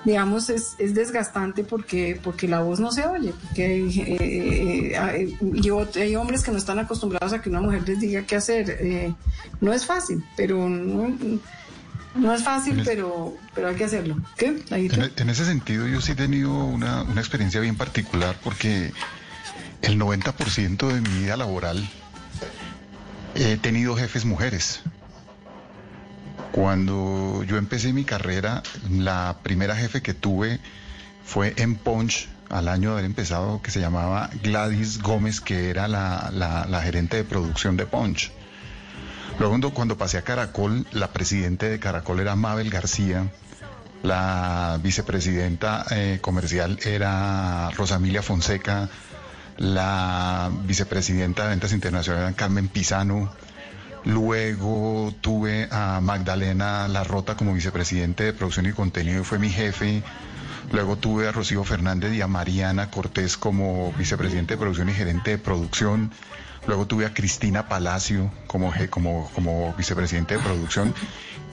digamos, 0.04 0.50
es, 0.50 0.74
es 0.78 0.94
desgastante 0.94 1.64
porque, 1.64 2.18
porque 2.22 2.46
la 2.48 2.60
voz 2.60 2.78
no 2.80 2.90
se 2.92 3.04
oye, 3.06 3.32
porque 3.42 3.64
hay, 3.64 4.00
eh, 4.20 4.96
hay- 4.96 6.14
hombres 6.16 6.42
que 6.42 6.50
no 6.52 6.58
están 6.58 6.78
acostumbrados 6.78 7.32
a 7.32 7.40
que 7.42 7.48
una 7.50 7.60
mujer 7.60 7.88
les 7.88 8.00
diga 8.00 8.22
qué 8.22 8.36
hacer. 8.36 9.14
no 9.60 9.72
es 9.72 9.84
fácil, 9.84 10.24
pero 10.36 10.68
no, 10.68 11.14
no 12.16 12.34
es 12.34 12.42
fácil, 12.42 12.82
pero, 12.84 13.36
pero 13.54 13.68
hay 13.68 13.74
que 13.76 13.84
hacerlo. 13.84 14.16
¿Qué? 14.36 14.62
Ahí 14.70 14.86
En, 14.92 15.12
en 15.16 15.30
ese 15.30 15.44
sentido, 15.44 15.86
yo 15.86 16.00
sí 16.00 16.12
he 16.12 16.16
tenido 16.16 16.52
una, 16.64 17.02
una 17.02 17.20
experiencia 17.20 17.60
bien 17.60 17.76
particular 17.76 18.36
porque 18.42 18.92
el 19.82 19.98
90% 19.98 20.86
de 20.88 21.00
mi 21.00 21.20
vida 21.20 21.36
laboral 21.36 21.86
he 23.34 23.56
tenido 23.56 23.96
jefes 23.96 24.24
mujeres. 24.24 24.80
Cuando 26.52 27.44
yo 27.46 27.58
empecé 27.58 27.92
mi 27.92 28.04
carrera, 28.04 28.62
la 28.90 29.38
primera 29.42 29.76
jefe 29.76 30.00
que 30.00 30.14
tuve 30.14 30.58
fue 31.24 31.52
en 31.58 31.76
Punch, 31.76 32.28
al 32.48 32.68
año 32.68 32.90
de 32.90 32.92
haber 32.94 33.04
empezado, 33.04 33.60
que 33.60 33.70
se 33.70 33.80
llamaba 33.80 34.30
Gladys 34.42 35.02
Gómez, 35.02 35.40
que 35.40 35.68
era 35.68 35.88
la, 35.88 36.30
la- 36.32 36.66
la 36.66 36.80
gerente 36.80 37.16
de 37.18 37.24
producción 37.24 37.76
de 37.76 37.84
Punch. 37.86 38.30
Luego 39.38 39.70
cuando, 39.72 39.98
pasé 39.98 40.18
a 40.18 40.22
Caracol, 40.22 40.86
la 40.92 41.08
presidenta 41.12 41.66
de 41.66 41.78
Caracol 41.78 42.20
era 42.20 42.36
Mabel 42.36 42.70
García, 42.70 43.30
la 44.02 44.78
vicepresidenta 44.82 45.84
eh, 45.90 46.18
comercial 46.20 46.78
era 46.84 47.70
Rosamilia 47.70 48.22
Fonseca, 48.22 48.88
la 49.58 50.50
vicepresidenta 50.64 51.44
de 51.44 51.48
ventas 51.50 51.72
internacionales 51.72 52.28
era 52.28 52.36
Carmen 52.36 52.68
Pisano, 52.68 53.32
luego 54.04 55.12
tuve 55.20 55.68
a 55.70 56.00
Magdalena 56.00 56.88
Larrota 56.88 57.36
como 57.36 57.52
vicepresidente 57.52 58.24
de 58.24 58.32
producción 58.32 58.66
y 58.66 58.72
contenido 58.72 59.24
fue 59.24 59.38
mi 59.38 59.50
jefe. 59.50 60.02
Luego 60.72 60.96
tuve 60.96 61.28
a 61.28 61.32
Rocío 61.32 61.62
Fernández 61.62 62.12
y 62.12 62.20
a 62.20 62.26
Mariana 62.26 62.90
Cortés 62.90 63.36
como 63.36 63.92
vicepresidente 63.92 64.54
de 64.54 64.58
producción 64.58 64.88
y 64.88 64.94
gerente 64.94 65.30
de 65.32 65.38
producción. 65.38 66.10
Luego 66.66 66.86
tuve 66.86 67.06
a 67.06 67.14
Cristina 67.14 67.68
Palacio 67.68 68.30
como, 68.46 68.72
como, 68.90 69.30
como 69.34 69.74
vicepresidente 69.74 70.36
de 70.36 70.42
producción. 70.42 70.94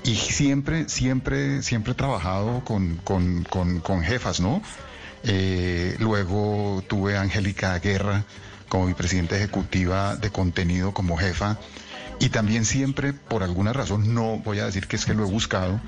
Y 0.03 0.15
siempre, 0.15 0.89
siempre, 0.89 1.61
siempre 1.63 1.93
he 1.93 1.95
trabajado 1.95 2.63
con, 2.65 2.97
con, 3.03 3.43
con, 3.43 3.79
con 3.79 4.03
jefas, 4.03 4.39
¿no? 4.39 4.61
Eh, 5.23 5.95
luego 5.99 6.83
tuve 6.87 7.15
a 7.17 7.21
Angélica 7.21 7.77
Guerra 7.79 8.25
como 8.67 8.87
vicepresidenta 8.87 9.37
ejecutiva 9.37 10.15
de 10.15 10.29
contenido 10.31 10.93
como 10.93 11.17
jefa. 11.17 11.57
Y 12.19 12.29
también 12.29 12.65
siempre, 12.65 13.13
por 13.13 13.43
alguna 13.43 13.73
razón, 13.73 14.13
no 14.13 14.37
voy 14.37 14.59
a 14.59 14.65
decir 14.65 14.87
que 14.87 14.95
es 14.95 15.05
que 15.05 15.13
lo 15.13 15.23
he 15.23 15.29
buscado, 15.31 15.79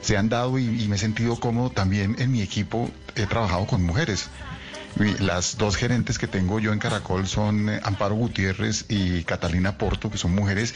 se 0.00 0.16
han 0.16 0.28
dado 0.28 0.58
y, 0.58 0.82
y 0.82 0.88
me 0.88 0.96
he 0.96 0.98
sentido 0.98 1.38
cómodo 1.40 1.70
también 1.70 2.16
en 2.18 2.32
mi 2.32 2.42
equipo, 2.42 2.90
he 3.14 3.26
trabajado 3.26 3.66
con 3.66 3.82
mujeres. 3.82 4.28
Las 4.96 5.58
dos 5.58 5.76
gerentes 5.76 6.18
que 6.18 6.28
tengo 6.28 6.60
yo 6.60 6.72
en 6.72 6.78
Caracol 6.78 7.26
son 7.26 7.68
eh, 7.68 7.80
Amparo 7.82 8.14
Gutiérrez 8.14 8.84
y 8.88 9.24
Catalina 9.24 9.76
Porto, 9.76 10.08
que 10.08 10.18
son 10.18 10.32
mujeres, 10.34 10.74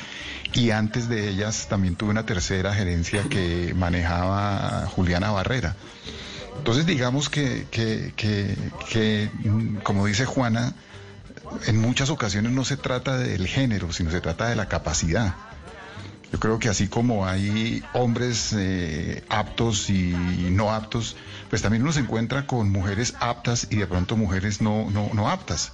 y 0.53 0.71
antes 0.71 1.09
de 1.09 1.29
ellas 1.29 1.69
también 1.69 1.95
tuve 1.95 2.11
una 2.11 2.27
tercera 2.27 2.75
gerencia 2.75 3.23
que 3.31 3.75
manejaba 3.77 4.87
Juliana 4.87 5.31
Barrera. 5.31 5.77
Entonces 6.57 6.85
digamos 6.85 7.29
que, 7.29 7.69
que, 7.71 8.13
que, 8.17 8.57
que, 8.91 9.31
mm, 9.45 9.77
como 9.79 10.07
dice 10.07 10.25
Juana, 10.25 10.75
en 11.67 11.81
muchas 11.81 12.11
ocasiones 12.11 12.51
no 12.51 12.65
se 12.65 12.77
trata 12.77 13.17
del 13.17 13.47
género, 13.47 13.93
sino 13.93 14.11
se 14.11 14.21
trata 14.21 14.49
de 14.49 14.57
la 14.57 14.67
capacidad. 14.67 15.37
Yo 16.33 16.41
creo 16.41 16.59
que 16.59 16.69
así 16.69 16.89
como 16.89 17.27
hay 17.27 17.83
hombres 17.95 18.53
eh, 18.57 19.25
aptos 19.31 19.89
y 19.89 20.13
no 20.51 20.75
aptos, 20.75 21.17
pues 21.51 21.63
también 21.63 21.83
uno 21.83 21.93
se 21.93 22.01
encuentra 22.01 22.47
con 22.47 22.71
mujeres 22.71 23.15
aptas 23.21 23.67
y 23.71 23.77
de 23.77 23.87
pronto 23.87 24.17
mujeres 24.17 24.61
no, 24.61 24.91
no, 24.91 25.11
no 25.15 25.29
aptas. 25.31 25.73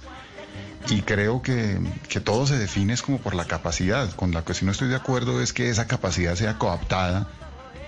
Y 0.89 1.01
creo 1.01 1.41
que, 1.41 1.79
que 2.09 2.19
todo 2.19 2.45
se 2.45 2.57
define 2.57 2.93
es 2.93 3.01
como 3.01 3.17
por 3.19 3.33
la 3.35 3.45
capacidad. 3.45 4.09
Con 4.15 4.31
la 4.31 4.43
que 4.45 4.53
sí 4.53 4.65
no 4.65 4.71
estoy 4.71 4.87
de 4.87 4.95
acuerdo 4.95 5.41
es 5.41 5.51
que 5.51 5.69
esa 5.69 5.87
capacidad 5.87 6.35
sea 6.35 6.57
cooptada 6.59 7.27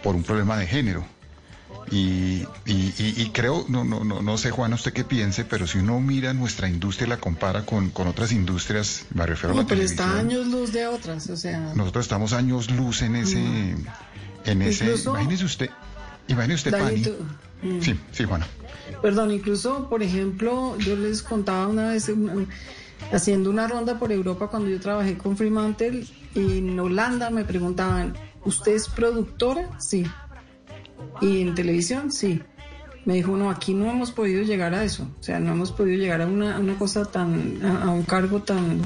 por 0.04 0.16
un 0.16 0.24
problema 0.24 0.58
de 0.58 0.66
género. 0.68 1.06
Y, 1.92 2.44
y- 2.66 2.94
y- 2.98 3.14
y 3.18 3.30
creo, 3.32 3.66
no, 3.70 3.86
no, 3.86 4.04
no, 4.04 4.22
no 4.22 4.38
sé 4.38 4.52
Juan, 4.52 4.74
usted 4.74 4.92
qué 4.92 5.06
piense, 5.06 5.46
pero 5.46 5.68
si 5.68 5.78
uno 5.78 6.02
mira 6.02 6.34
nuestra 6.34 6.68
industria 6.68 7.06
y 7.06 7.10
la 7.12 7.18
compara 7.18 7.66
con, 7.66 7.92
con 7.92 8.08
otras 8.08 8.34
industrias, 8.34 9.06
me 9.14 9.26
refiero 9.26 9.52
a 9.54 9.56
No, 9.56 9.62
la 9.62 9.68
pero 9.68 9.82
está 9.84 10.04
televisión. 10.08 10.28
años 10.42 10.48
luz 10.48 10.74
de 10.74 10.88
otras, 10.88 11.30
o 11.30 11.38
sea, 11.38 11.60
Nosotros 11.76 12.04
estamos 12.06 12.34
años 12.34 12.70
luz 12.72 13.04
en 13.04 13.16
ese, 13.16 13.40
en 14.46 14.62
ese. 14.64 14.96
Imagínese 15.06 15.46
usted, 15.46 15.70
imagínese 16.28 16.56
usted, 16.56 16.72
Pani. 16.72 17.02
Dani, 17.02 17.04
tú- 17.04 17.26
mm. 17.62 17.82
Sí, 17.82 18.00
sí, 18.12 18.24
Juana. 18.24 18.48
Perdón, 19.02 19.32
incluso, 19.32 19.88
por 19.90 20.02
ejemplo, 20.02 20.78
yo 20.80 20.96
les 20.96 21.22
contaba 21.22 21.68
una 21.68 21.90
vez 21.90 22.12
haciendo 23.12 23.50
una 23.50 23.68
ronda 23.68 24.00
por 24.00 24.12
Europa 24.12 24.48
cuando 24.48 24.70
yo 24.70 24.80
trabajé 24.80 25.18
con 25.18 25.38
Fremantle, 25.38 26.06
en 26.36 26.80
Holanda 26.80 27.30
me 27.30 27.44
preguntaban, 27.44 28.16
¿usted 28.44 28.74
es 28.74 28.88
productora? 28.90 29.70
Sí. 29.80 30.06
¿Y 31.22 31.42
en 31.42 31.56
televisión? 31.56 32.12
Sí. 32.12 32.42
Me 33.06 33.16
dijo, 33.16 33.38
no, 33.38 33.50
aquí 33.50 33.74
no 33.74 33.90
hemos 33.90 34.12
podido 34.12 34.44
llegar 34.44 34.74
a 34.74 34.84
eso. 34.84 35.08
O 35.20 35.24
sea, 35.24 35.40
no 35.40 35.54
hemos 35.54 35.72
podido 35.72 35.98
llegar 35.98 36.22
a 36.22 36.28
una, 36.28 36.58
a 36.58 36.60
una 36.60 36.78
cosa 36.78 37.06
tan, 37.06 37.64
a, 37.64 37.84
a 37.84 37.90
un 37.90 38.04
cargo 38.04 38.42
tan... 38.42 38.82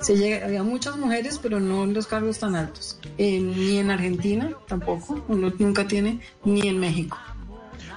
Se 0.00 0.16
llega, 0.16 0.44
había 0.46 0.64
muchas 0.64 0.96
mujeres, 0.96 1.38
pero 1.40 1.60
no 1.60 1.84
en 1.84 1.94
los 1.94 2.08
cargos 2.08 2.40
tan 2.40 2.56
altos. 2.56 2.98
Eh, 3.18 3.38
ni 3.40 3.78
en 3.78 3.92
Argentina 3.92 4.50
tampoco, 4.66 5.24
uno 5.28 5.52
nunca 5.58 5.86
tiene, 5.86 6.20
ni 6.44 6.66
en 6.66 6.80
México. 6.80 7.16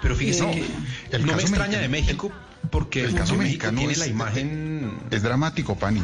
Pero 0.05 0.15
fíjese, 0.15 0.43
Eh, 0.45 0.63
que 1.09 1.15
el 1.15 1.25
no 1.25 1.35
me 1.35 1.41
extraña 1.41 1.79
de 1.79 1.89
México 1.89 2.31
porque 2.69 3.03
el 3.03 3.15
caso 3.15 3.35
mexicano 3.35 3.79
tiene 3.79 3.93
es- 3.93 3.97
la 3.97 4.05
imagen 4.05 4.99
Es 5.09 5.23
dramático, 5.23 5.77
Pani. 5.79 6.03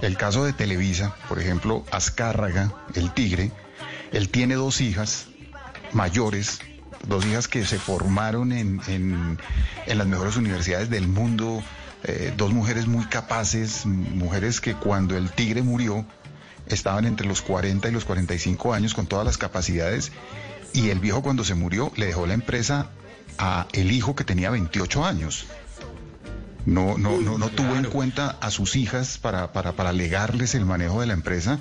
El 0.00 0.16
caso 0.16 0.44
de 0.44 0.52
Televisa, 0.52 1.16
por 1.28 1.40
ejemplo, 1.40 1.84
Azcárraga, 1.90 2.72
el 2.94 3.12
tigre, 3.12 3.50
él 4.12 4.28
tiene 4.28 4.54
dos 4.54 4.80
hijas 4.80 5.26
mayores, 5.92 6.60
dos 7.08 7.26
hijas 7.26 7.48
que 7.48 7.66
se 7.66 7.80
formaron 7.80 8.52
en, 8.52 8.80
en- 8.86 9.38
en 9.86 9.98
las 9.98 10.06
mejores 10.06 10.36
universidades 10.36 10.88
del 10.88 11.08
mundo, 11.08 11.64
eh, 12.04 12.32
dos 12.36 12.52
mujeres 12.52 12.86
muy 12.86 13.06
capaces, 13.06 13.86
mujeres 13.86 14.60
que 14.60 14.74
cuando 14.74 15.16
el 15.16 15.32
tigre 15.32 15.62
murió 15.62 16.06
estaban 16.68 17.06
entre 17.06 17.26
los 17.26 17.42
40 17.42 17.88
y 17.88 17.90
los 17.90 18.04
45 18.04 18.72
años 18.72 18.94
con 18.94 19.08
todas 19.08 19.26
las 19.26 19.36
capacidades 19.36 20.12
y 20.72 20.90
el 20.90 21.00
viejo 21.00 21.22
cuando 21.22 21.42
se 21.42 21.56
murió 21.56 21.90
le 21.96 22.06
dejó 22.06 22.24
la 22.28 22.34
empresa 22.34 22.90
a 23.38 23.66
el 23.72 23.90
hijo 23.92 24.14
que 24.14 24.24
tenía 24.24 24.50
28 24.50 25.04
años. 25.04 25.46
No, 26.64 26.96
no, 26.96 27.20
no, 27.20 27.38
no 27.38 27.48
tuvo 27.48 27.74
en 27.74 27.84
cuenta 27.86 28.36
a 28.40 28.50
sus 28.52 28.76
hijas 28.76 29.18
para, 29.18 29.52
para, 29.52 29.72
para 29.72 29.92
legarles 29.92 30.54
el 30.54 30.64
manejo 30.64 31.00
de 31.00 31.08
la 31.08 31.12
empresa, 31.12 31.58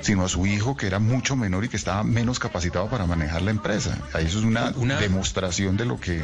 sino 0.00 0.24
a 0.24 0.28
su 0.28 0.46
hijo 0.46 0.76
que 0.76 0.88
era 0.88 0.98
mucho 0.98 1.36
menor 1.36 1.64
y 1.64 1.68
que 1.68 1.76
estaba 1.76 2.02
menos 2.02 2.40
capacitado 2.40 2.88
para 2.90 3.06
manejar 3.06 3.42
la 3.42 3.52
empresa. 3.52 3.96
Ahí 4.12 4.26
Eso 4.26 4.40
es 4.40 4.44
una, 4.44 4.72
Una- 4.76 4.98
demostración 4.98 5.76
de 5.76 5.84
lo 5.84 6.00
que... 6.00 6.20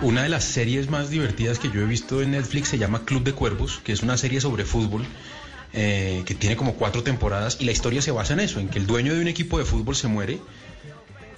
Una 0.00 0.22
de 0.22 0.30
las 0.30 0.44
series 0.44 0.88
más 0.88 1.10
divertidas 1.10 1.58
que 1.58 1.70
yo 1.70 1.82
he 1.82 1.84
visto 1.84 2.22
en 2.22 2.30
Netflix 2.30 2.68
se 2.68 2.78
llama 2.78 3.04
Club 3.04 3.24
de 3.24 3.32
Cuervos, 3.34 3.80
que 3.84 3.92
es 3.92 4.02
una 4.02 4.16
serie 4.16 4.40
sobre 4.40 4.64
fútbol 4.64 5.04
eh, 5.74 6.22
que 6.24 6.34
tiene 6.34 6.56
como 6.56 6.74
cuatro 6.74 7.02
temporadas 7.02 7.58
y 7.60 7.64
la 7.66 7.72
historia 7.72 8.00
se 8.00 8.10
basa 8.10 8.32
en 8.32 8.40
eso, 8.40 8.58
en 8.58 8.68
que 8.70 8.78
el 8.78 8.86
dueño 8.86 9.14
de 9.14 9.20
un 9.20 9.28
equipo 9.28 9.58
de 9.58 9.66
fútbol 9.66 9.94
se 9.96 10.08
muere 10.08 10.40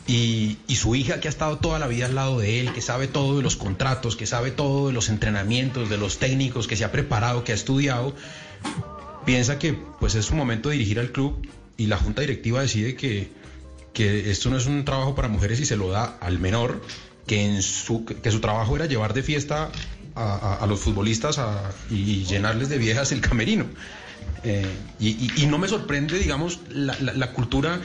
y, 0.07 0.59
su 0.75 0.95
hija 0.95 1.21
que 1.21 1.29
ha 1.29 1.31
estado 1.31 1.59
toda 1.59 1.79
la 1.79 1.87
vida 1.87 2.07
al 2.07 2.15
lado 2.15 2.39
de 2.39 2.61
él, 2.61 2.73
que 2.73 2.81
sabe 2.81 3.07
todo 3.07 3.37
de 3.37 3.43
los 3.43 3.57
contratos, 3.57 4.17
que 4.17 4.27
sabe 4.27 4.51
todo 4.51 4.89
de 4.89 4.93
los 4.93 5.09
entrenamientos, 5.09 5.89
de 5.89 5.99
los 5.99 6.19
técnicos, 6.19 6.67
que 6.67 6.77
se 6.77 6.85
ha 6.85 6.93
preparado, 6.93 7.45
que 7.45 7.53
ha 7.53 7.55
estudiado, 7.55 8.15
piensa 9.25 9.59
que 9.59 9.75
pues 10.01 10.15
es 10.15 10.27
su 10.27 10.35
momento 10.35 10.71
de 10.71 10.77
dirigir 10.77 10.99
al 10.99 11.13
club 11.13 11.47
y 11.77 11.87
la 11.87 11.97
junta 11.97 12.23
directiva 12.23 12.63
decide 12.63 12.97
que, 12.97 13.31
que 13.93 14.31
esto 14.31 14.51
no 14.51 14.57
es 14.57 14.67
un 14.67 14.85
trabajo 14.85 15.15
para 15.15 15.29
mujeres 15.29 15.61
y 15.61 15.67
se 15.67 15.77
lo 15.77 15.91
da 15.91 16.19
al 16.21 16.39
menor, 16.39 16.81
que, 17.27 17.45
en 17.45 17.63
su, 17.63 18.05
que 18.05 18.31
su 18.31 18.41
trabajo 18.41 18.77
era 18.77 18.87
llevar 18.87 19.15
de 19.15 19.23
fiesta 19.23 19.71
a, 20.17 20.67
los 20.69 20.81
futbolistas 20.81 21.41
y 21.89 22.25
llenarles 22.25 22.69
de 22.69 22.79
viejas 22.79 23.13
el 23.13 23.21
camerino. 23.21 23.67
Eh, 24.43 24.67
y, 24.99 25.47
no 25.47 25.59
me 25.59 25.69
sorprende, 25.69 26.19
digamos, 26.19 26.61
la 26.71 27.33
cultura 27.33 27.81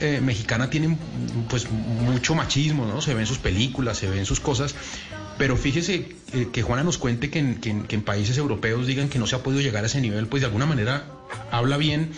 eh, 0.00 0.20
mexicana 0.22 0.70
tiene 0.70 0.96
pues 1.48 1.70
mucho 1.70 2.34
machismo, 2.34 2.86
¿no? 2.86 3.00
Se 3.00 3.14
ve 3.14 3.20
en 3.20 3.26
sus 3.26 3.38
películas, 3.38 3.98
se 3.98 4.08
ve 4.08 4.18
en 4.18 4.26
sus 4.26 4.40
cosas. 4.40 4.74
Pero 5.38 5.56
fíjese 5.56 6.12
eh, 6.34 6.48
que 6.52 6.62
Juana 6.62 6.82
nos 6.84 6.98
cuente 6.98 7.30
que 7.30 7.38
en, 7.38 7.56
que 7.56 7.70
en- 7.70 7.82
que 7.84 7.94
en 7.96 8.02
países 8.02 8.36
europeos 8.36 8.86
digan 8.86 9.08
que 9.08 9.18
no 9.18 9.26
se 9.26 9.36
ha 9.36 9.42
podido 9.42 9.62
llegar 9.62 9.84
a 9.84 9.86
ese 9.86 10.00
nivel, 10.00 10.26
pues 10.26 10.40
de 10.42 10.46
alguna 10.46 10.66
manera 10.66 11.04
habla 11.50 11.76
bien, 11.78 12.10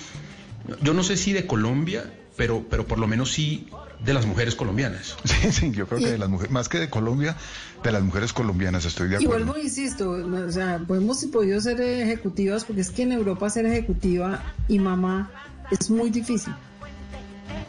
yo 0.82 0.92
no 0.94 1.02
sé 1.04 1.16
si 1.16 1.32
de 1.32 1.46
Colombia, 1.46 2.04
pero, 2.36 2.64
pero 2.68 2.86
por 2.86 2.98
lo 2.98 3.06
menos 3.06 3.30
sí 3.32 3.68
de 4.04 4.12
las 4.14 4.26
mujeres 4.26 4.56
colombianas. 4.56 5.16
Sí, 5.24 5.52
sí, 5.52 5.70
yo 5.72 5.86
creo 5.86 6.00
que 6.00 6.10
de 6.10 6.18
las 6.18 6.28
mujeres, 6.28 6.50
más 6.52 6.68
que 6.68 6.78
de 6.80 6.90
Colombia, 6.90 7.36
de 7.84 7.92
las 7.92 8.02
mujeres 8.02 8.32
colombianas, 8.32 8.84
estoy 8.84 9.08
de 9.08 9.16
Y 9.20 9.24
acuerdo. 9.26 9.46
vuelvo, 9.52 9.62
insisto, 9.62 10.10
o 10.10 10.50
sea, 10.50 10.80
podemos 10.80 11.22
y 11.22 11.28
podido 11.28 11.60
ser 11.60 11.80
ejecutivas 11.80 12.64
porque 12.64 12.80
es 12.80 12.90
que 12.90 13.02
en 13.02 13.12
Europa 13.12 13.48
ser 13.50 13.66
ejecutiva 13.66 14.42
y 14.68 14.80
mamá 14.80 15.30
es 15.70 15.90
muy 15.90 16.10
difícil. 16.10 16.54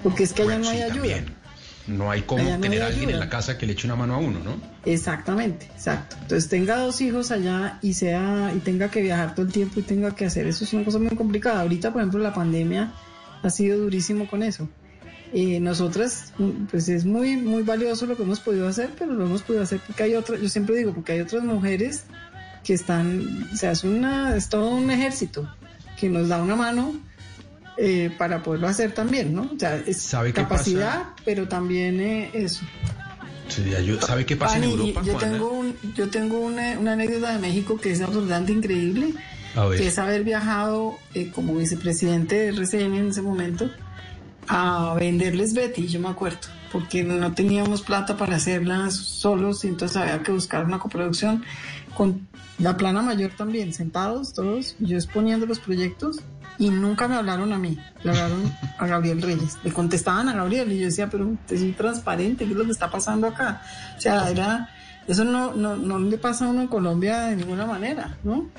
Porque 0.03 0.23
es 0.23 0.33
que 0.33 0.43
allá 0.43 0.59
no 0.59 0.69
hay 0.69 0.77
sí, 0.77 0.83
ayuda. 0.83 0.93
también. 0.95 1.43
No 1.85 2.11
hay 2.11 2.21
como 2.21 2.43
no 2.43 2.59
tener 2.59 2.81
a 2.81 2.87
alguien 2.87 3.09
ayuda. 3.09 3.13
en 3.15 3.19
la 3.19 3.29
casa 3.29 3.57
que 3.57 3.65
le 3.65 3.73
eche 3.73 3.87
una 3.87 3.95
mano 3.95 4.15
a 4.15 4.17
uno, 4.17 4.39
¿no? 4.39 4.55
Exactamente, 4.85 5.65
exacto. 5.65 6.15
Entonces 6.21 6.49
tenga 6.49 6.77
dos 6.77 7.01
hijos 7.01 7.31
allá 7.31 7.77
y 7.81 7.93
sea 7.93 8.53
y 8.55 8.59
tenga 8.59 8.89
que 8.89 9.01
viajar 9.01 9.35
todo 9.35 9.45
el 9.45 9.51
tiempo 9.51 9.79
y 9.81 9.83
tenga 9.83 10.15
que 10.15 10.25
hacer 10.25 10.47
eso 10.47 10.63
es 10.63 10.73
una 10.73 10.85
cosa 10.85 10.99
muy 10.99 11.15
complicada. 11.15 11.61
Ahorita, 11.61 11.91
por 11.91 12.01
ejemplo, 12.01 12.19
la 12.21 12.33
pandemia 12.33 12.93
ha 13.41 13.49
sido 13.49 13.79
durísimo 13.79 14.27
con 14.27 14.43
eso. 14.43 14.69
Eh, 15.33 15.59
nosotras, 15.59 16.31
mm, 16.37 16.65
pues 16.69 16.87
es 16.87 17.05
muy 17.05 17.35
muy 17.35 17.63
valioso 17.63 18.05
lo 18.05 18.15
que 18.15 18.23
hemos 18.23 18.39
podido 18.39 18.67
hacer, 18.67 18.91
pero 18.97 19.11
lo 19.13 19.25
hemos 19.25 19.41
podido 19.41 19.63
hacer 19.63 19.81
porque 19.85 20.03
hay 20.03 20.15
otras, 20.15 20.39
yo 20.39 20.47
siempre 20.47 20.75
digo, 20.77 20.93
porque 20.93 21.13
hay 21.13 21.21
otras 21.21 21.43
mujeres 21.43 22.03
que 22.63 22.73
están, 22.73 23.49
o 23.51 23.55
sea, 23.57 23.71
es 23.71 23.83
una, 23.83 24.35
es 24.37 24.47
todo 24.47 24.69
un 24.69 24.89
ejército 24.89 25.51
que 25.99 26.07
nos 26.07 26.29
da 26.29 26.41
una 26.41 26.55
mano 26.55 26.93
eh, 27.77 28.11
para 28.17 28.43
poderlo 28.43 28.67
hacer 28.67 28.93
también, 28.93 29.33
¿no? 29.33 29.49
O 29.55 29.59
sea, 29.59 29.77
es 29.77 30.01
¿Sabe 30.01 30.29
qué 30.33 30.41
capacidad, 30.41 30.99
pasa? 30.99 31.15
pero 31.25 31.47
también 31.47 31.99
eh, 31.99 32.29
eso. 32.33 32.63
Sí, 33.49 33.73
ayuda. 33.75 34.01
¿Sabe 34.01 34.25
qué 34.25 34.35
pasa 34.35 34.55
en 34.57 34.61
Pani, 34.63 34.73
Europa, 34.73 35.01
yo 35.05 35.13
Juana? 35.13 35.31
tengo, 35.31 35.51
un, 35.51 35.75
yo 35.95 36.09
tengo 36.09 36.39
una, 36.39 36.79
una 36.79 36.93
anécdota 36.93 37.33
de 37.33 37.39
México 37.39 37.77
que 37.77 37.91
es 37.91 38.01
absolutamente 38.01 38.51
increíble, 38.51 39.13
A 39.55 39.65
ver. 39.65 39.79
que 39.79 39.87
es 39.87 39.99
haber 39.99 40.23
viajado 40.23 40.97
eh, 41.13 41.29
como 41.33 41.55
vicepresidente 41.55 42.35
de 42.35 42.47
RCN 42.49 42.95
en 42.95 43.07
ese 43.09 43.21
momento 43.21 43.69
a 44.47 44.95
venderles 44.99 45.53
Betty, 45.53 45.87
yo 45.87 45.99
me 45.99 46.09
acuerdo, 46.09 46.39
porque 46.71 47.03
no 47.03 47.33
teníamos 47.33 47.81
plata 47.81 48.17
para 48.17 48.35
hacerlas 48.35 48.93
solos 48.95 49.63
y 49.63 49.67
entonces 49.69 49.95
había 49.97 50.21
que 50.21 50.31
buscar 50.31 50.65
una 50.65 50.79
coproducción 50.79 51.43
con 51.95 52.27
la 52.59 52.75
plana 52.77 53.01
mayor 53.01 53.31
también, 53.37 53.73
sentados 53.73 54.33
todos, 54.33 54.75
yo 54.79 54.97
exponiendo 54.97 55.45
los 55.45 55.59
proyectos 55.59 56.19
y 56.59 56.69
nunca 56.69 57.07
me 57.07 57.15
hablaron 57.15 57.51
a 57.53 57.57
mí, 57.57 57.77
le 58.03 58.11
hablaron 58.11 58.51
a 58.77 58.87
Gabriel 58.87 59.21
Reyes, 59.21 59.57
le 59.63 59.71
contestaban 59.71 60.29
a 60.29 60.33
Gabriel 60.33 60.71
y 60.71 60.79
yo 60.79 60.85
decía, 60.85 61.09
pero 61.09 61.35
te 61.47 61.57
soy 61.57 61.71
transparente, 61.71 62.45
¿qué 62.45 62.51
es 62.51 62.57
lo 62.57 62.65
que 62.65 62.71
está 62.71 62.89
pasando 62.91 63.27
acá? 63.27 63.61
O 63.97 64.01
sea, 64.01 64.29
era, 64.29 64.69
eso 65.07 65.23
no, 65.25 65.53
no, 65.53 65.75
no 65.75 65.99
le 65.99 66.17
pasa 66.17 66.45
a 66.45 66.49
uno 66.49 66.61
en 66.61 66.67
Colombia 66.67 67.23
de 67.23 67.35
ninguna 67.37 67.65
manera, 67.65 68.17
¿no? 68.23 68.49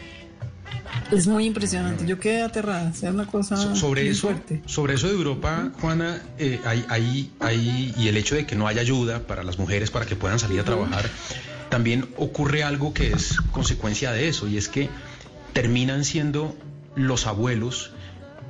Es 1.10 1.26
muy 1.26 1.44
impresionante, 1.46 2.04
yo 2.06 2.18
quedé 2.18 2.42
aterrada, 2.42 2.90
o 2.90 2.94
sea, 2.94 3.10
una 3.10 3.26
cosa 3.26 3.56
So- 3.56 3.76
sobre 3.76 4.08
eso, 4.08 4.28
fuerte. 4.28 4.62
sobre 4.66 4.94
eso 4.94 5.06
de 5.08 5.14
Europa, 5.14 5.70
Juana, 5.80 6.20
eh, 6.38 6.60
hay, 6.64 6.84
hay- 6.88 7.32
hay- 7.40 7.94
y 7.96 8.08
el 8.08 8.16
hecho 8.16 8.34
de 8.34 8.46
que 8.46 8.56
no 8.56 8.66
haya 8.66 8.80
ayuda 8.80 9.20
para 9.20 9.42
las 9.44 9.58
mujeres 9.58 9.90
para 9.90 10.06
que 10.06 10.16
puedan 10.16 10.38
salir 10.38 10.60
a 10.60 10.64
trabajar, 10.64 11.04
también 11.68 12.06
ocurre 12.16 12.64
algo 12.64 12.92
que 12.94 13.12
es 13.12 13.36
consecuencia 13.52 14.12
de 14.12 14.28
eso, 14.28 14.48
y 14.48 14.56
es 14.56 14.68
que 14.68 14.88
terminan 15.52 16.04
siendo 16.04 16.56
los 16.96 17.26
abuelos 17.26 17.90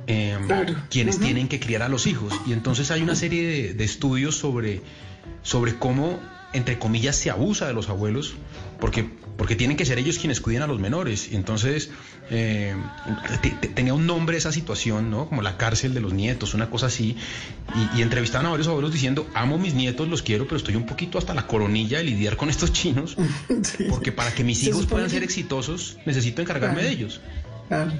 eh, 0.07 0.37
Claro. 0.45 0.75
quienes 0.89 1.19
tienen 1.19 1.47
que 1.47 1.59
criar 1.59 1.81
a 1.81 1.89
los 1.89 2.05
hijos. 2.07 2.33
Y 2.45 2.53
entonces 2.53 2.91
hay 2.91 3.01
una 3.01 3.15
serie 3.15 3.47
de, 3.47 3.73
de 3.73 3.83
estudios 3.83 4.35
sobre, 4.35 4.81
sobre 5.41 5.75
cómo, 5.77 6.19
entre 6.53 6.77
comillas, 6.77 7.15
se 7.15 7.31
abusa 7.31 7.65
de 7.67 7.73
los 7.73 7.89
abuelos, 7.89 8.35
porque, 8.79 9.09
porque 9.35 9.55
tienen 9.55 9.77
que 9.77 9.85
ser 9.85 9.97
ellos 9.97 10.19
quienes 10.19 10.41
cuiden 10.41 10.61
a 10.61 10.67
los 10.67 10.79
menores. 10.79 11.31
Y 11.31 11.35
entonces 11.35 11.89
eh, 12.29 12.75
te- 13.41 13.49
te- 13.49 13.67
tenía 13.69 13.95
un 13.95 14.05
nombre 14.05 14.37
esa 14.37 14.51
situación, 14.51 15.09
¿no? 15.09 15.27
Como 15.27 15.41
la 15.41 15.57
cárcel 15.57 15.95
de 15.95 16.01
los 16.01 16.13
nietos, 16.13 16.53
una 16.53 16.69
cosa 16.69 16.85
así. 16.85 17.17
Y, 17.95 17.99
y 17.99 18.01
entrevistaban 18.03 18.45
a 18.45 18.49
varios 18.49 18.67
abuelos 18.67 18.93
diciendo, 18.93 19.27
amo 19.33 19.57
mis 19.57 19.73
nietos, 19.73 20.07
los 20.07 20.21
quiero, 20.21 20.43
pero 20.45 20.57
estoy 20.57 20.75
un 20.75 20.85
poquito 20.85 21.17
hasta 21.17 21.33
la 21.33 21.47
coronilla 21.47 21.97
de 21.97 22.03
lidiar 22.03 22.37
con 22.37 22.51
estos 22.51 22.71
chinos, 22.71 23.17
porque 23.89 24.11
para 24.11 24.31
que 24.35 24.43
mis 24.43 24.61
hijos 24.63 24.85
puedan 24.85 25.09
ser 25.09 25.23
exitosos, 25.23 25.97
necesito 26.05 26.43
encargarme 26.43 26.75
Claro. 26.81 26.87
de 26.89 26.93
ellos. 26.93 27.21
Claro. 27.69 27.91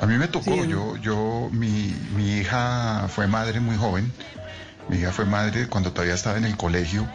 A 0.00 0.06
mí 0.06 0.16
me 0.16 0.28
tocó, 0.28 0.54
Sí. 0.62 0.68
yo, 0.68 0.96
yo, 0.96 1.48
mi, 1.52 1.94
mi 2.16 2.38
hija 2.38 3.08
fue 3.08 3.26
madre 3.26 3.60
muy 3.60 3.76
joven, 3.76 4.10
mi 4.88 4.98
hija 4.98 5.12
fue 5.12 5.24
madre 5.26 5.66
cuando 5.68 5.92
todavía 5.92 6.14
estaba 6.14 6.38
en 6.38 6.44
el 6.44 6.56
colegio 6.56 7.06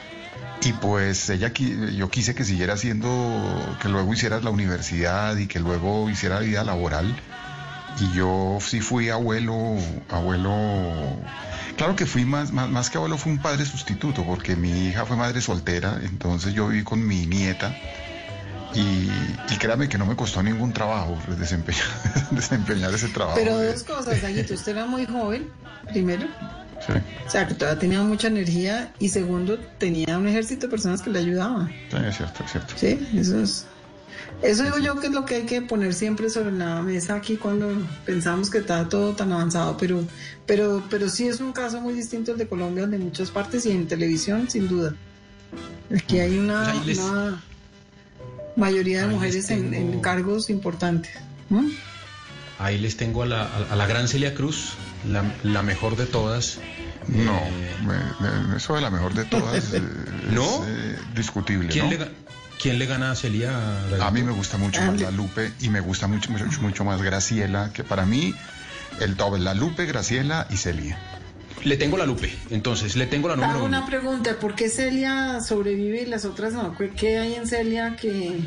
y 0.62 0.74
pues 0.74 1.30
ella, 1.30 1.52
yo 1.54 2.10
quise 2.10 2.36
que 2.36 2.44
siguiera 2.44 2.74
haciendo, 2.74 3.08
que 3.82 3.90
luego 3.90 4.14
hiciera 4.14 4.40
la 4.40 4.50
universidad 4.50 5.36
y 5.38 5.48
que 5.48 5.60
luego 5.60 6.10
hiciera 6.10 6.40
vida 6.40 6.64
laboral 6.64 7.16
y 8.00 8.12
yo 8.16 8.60
sí 8.62 8.80
fui 8.80 9.10
abuelo, 9.10 9.56
abuelo, 10.10 10.54
claro 11.78 11.96
que 11.96 12.06
fui 12.06 12.26
más, 12.26 12.52
más, 12.52 12.70
más 12.70 12.90
que 12.90 12.98
abuelo, 12.98 13.18
fui 13.18 13.32
un 13.32 13.40
padre 13.40 13.66
sustituto 13.66 14.24
porque 14.24 14.56
mi 14.56 14.88
hija 14.88 15.06
fue 15.06 15.16
madre 15.16 15.42
soltera, 15.42 16.00
entonces 16.04 16.54
yo 16.54 16.68
viví 16.68 16.84
con 16.84 17.06
mi 17.06 17.26
nieta. 17.26 17.76
Y, 18.74 19.10
y 19.50 19.58
créame 19.58 19.88
que 19.88 19.98
no 19.98 20.06
me 20.06 20.16
costó 20.16 20.44
ningún 20.44 20.74
trabajo 20.74 21.18
desempeñar, 21.38 21.86
desempeñar 22.32 22.94
ese 22.94 23.08
trabajo. 23.10 23.38
Pero 23.38 23.62
dos 23.62 23.84
cosas, 23.84 24.24
Aguito, 24.24 24.54
usted 24.54 24.74
era 24.74 24.86
muy 24.86 25.06
joven, 25.06 25.50
primero, 25.92 26.28
Sí, 26.86 26.94
o 27.26 27.30
sea, 27.30 27.48
que 27.48 27.56
todavía 27.56 27.80
tenía 27.80 28.02
mucha 28.04 28.28
energía, 28.28 28.94
y 29.00 29.10
segundo, 29.10 29.58
tenía 29.80 30.18
un 30.18 30.28
ejército 30.28 30.68
de 30.68 30.72
personas 30.72 31.02
que 31.02 31.10
le 31.10 31.20
ayudaban. 31.20 31.70
sí, 31.90 31.98
es 32.08 32.18
cierto, 32.18 32.44
es 32.44 32.52
cierto. 32.52 32.74
Sí, 32.78 33.08
eso 33.16 33.40
es. 33.42 33.66
Eso 34.42 34.64
digo 34.64 34.78
yo 34.78 35.00
que 35.00 35.08
es 35.08 35.14
lo 35.14 35.26
que 35.26 35.36
hay 35.36 35.46
que 35.46 35.62
poner 35.64 35.94
siempre 35.96 36.30
sobre 36.30 36.52
la 36.52 36.82
mesa 36.84 37.16
aquí 37.16 37.38
cuando 37.38 37.70
pensamos 38.06 38.52
que 38.52 38.60
está 38.60 38.88
todo 38.88 39.16
tan 39.16 39.32
avanzado, 39.32 39.78
pero, 39.78 40.04
pero, 40.46 40.84
pero 40.90 41.10
sí 41.10 41.28
es 41.28 41.40
un 41.40 41.54
caso 41.54 41.82
muy 41.82 41.94
distinto 41.96 42.34
al 42.34 42.38
de 42.38 42.48
Colombia, 42.48 42.86
de 42.86 43.00
muchas 43.00 43.32
partes 43.32 43.66
y 43.66 43.72
en 43.72 43.88
televisión, 43.88 44.48
sin 44.48 44.68
duda. 44.68 44.94
Aquí 45.96 46.20
hay 46.20 46.38
una, 46.38 46.72
Pues 46.84 47.00
una 47.00 47.42
mayoría 48.58 49.00
de 49.02 49.08
ahí 49.08 49.14
mujeres 49.14 49.50
en, 49.52 49.74
en 49.74 50.00
cargos 50.02 50.50
importantes. 50.50 51.12
¿Mm? 51.50 51.68
Ahí 52.60 52.78
les 52.80 52.98
tengo 52.98 53.24
a 53.24 53.26
la, 53.26 53.44
a- 53.44 53.74
a 53.74 53.76
la 53.76 53.86
gran 53.88 54.08
Celia 54.08 54.34
Cruz, 54.34 54.74
la, 55.08 55.24
la 55.44 55.62
mejor 55.64 55.96
de 55.96 56.06
todas. 56.08 56.60
No, 57.08 57.38
Eh, 57.38 57.76
me- 57.86 58.48
me- 58.50 58.58
eso 58.58 58.76
de 58.76 58.82
la 58.82 58.90
mejor 58.90 59.14
de 59.14 59.24
todas 59.26 59.74
eh, 59.74 59.82
¿No? 60.32 60.44
es 60.66 60.70
eh, 60.70 60.96
discutible. 61.16 61.70
¿quién, 61.70 61.86
¿no? 61.86 61.92
le, 61.92 62.12
quién 62.62 62.80
le 62.80 62.86
gana 62.88 63.12
a 63.12 63.16
Celia? 63.16 63.52
A 64.02 64.12
mí 64.12 64.24
me 64.24 64.32
gusta 64.32 64.58
mucho 64.58 64.82
más 64.82 65.00
la 65.00 65.12
Lupe 65.12 65.54
y 65.62 65.70
me 65.70 65.80
gusta 65.80 66.08
mucho, 66.08 66.32
mucho, 66.32 66.62
mucho 66.62 66.84
más 66.84 67.02
Graciela, 67.02 67.72
que 67.74 67.84
para 67.84 68.06
mí 68.06 68.34
el 69.00 69.16
top 69.16 69.36
es 69.36 69.42
la 69.42 69.54
Lupe, 69.54 69.86
Graciela 69.86 70.48
y 70.50 70.58
Celia. 70.58 70.98
Le 71.64 71.76
tengo 71.78 71.98
la 71.98 72.06
Lupe, 72.06 72.34
entonces, 72.50 72.96
le 72.96 73.08
tengo 73.08 73.28
la 73.28 73.36
número 73.36 73.54
Hago 73.56 73.66
uno. 73.66 73.78
una 73.78 73.86
pregunta, 73.88 74.40
¿por 74.40 74.56
qué 74.56 74.70
Celia 74.70 75.40
sobrevive 75.42 76.04
y 76.04 76.06
las 76.06 76.24
otras 76.26 76.54
no? 76.54 76.76
¿Qué- 76.78 76.90
¿Qué 76.92 77.20
hay 77.20 77.36
en 77.36 77.48
Celia 77.48 77.96
que... 77.96 78.40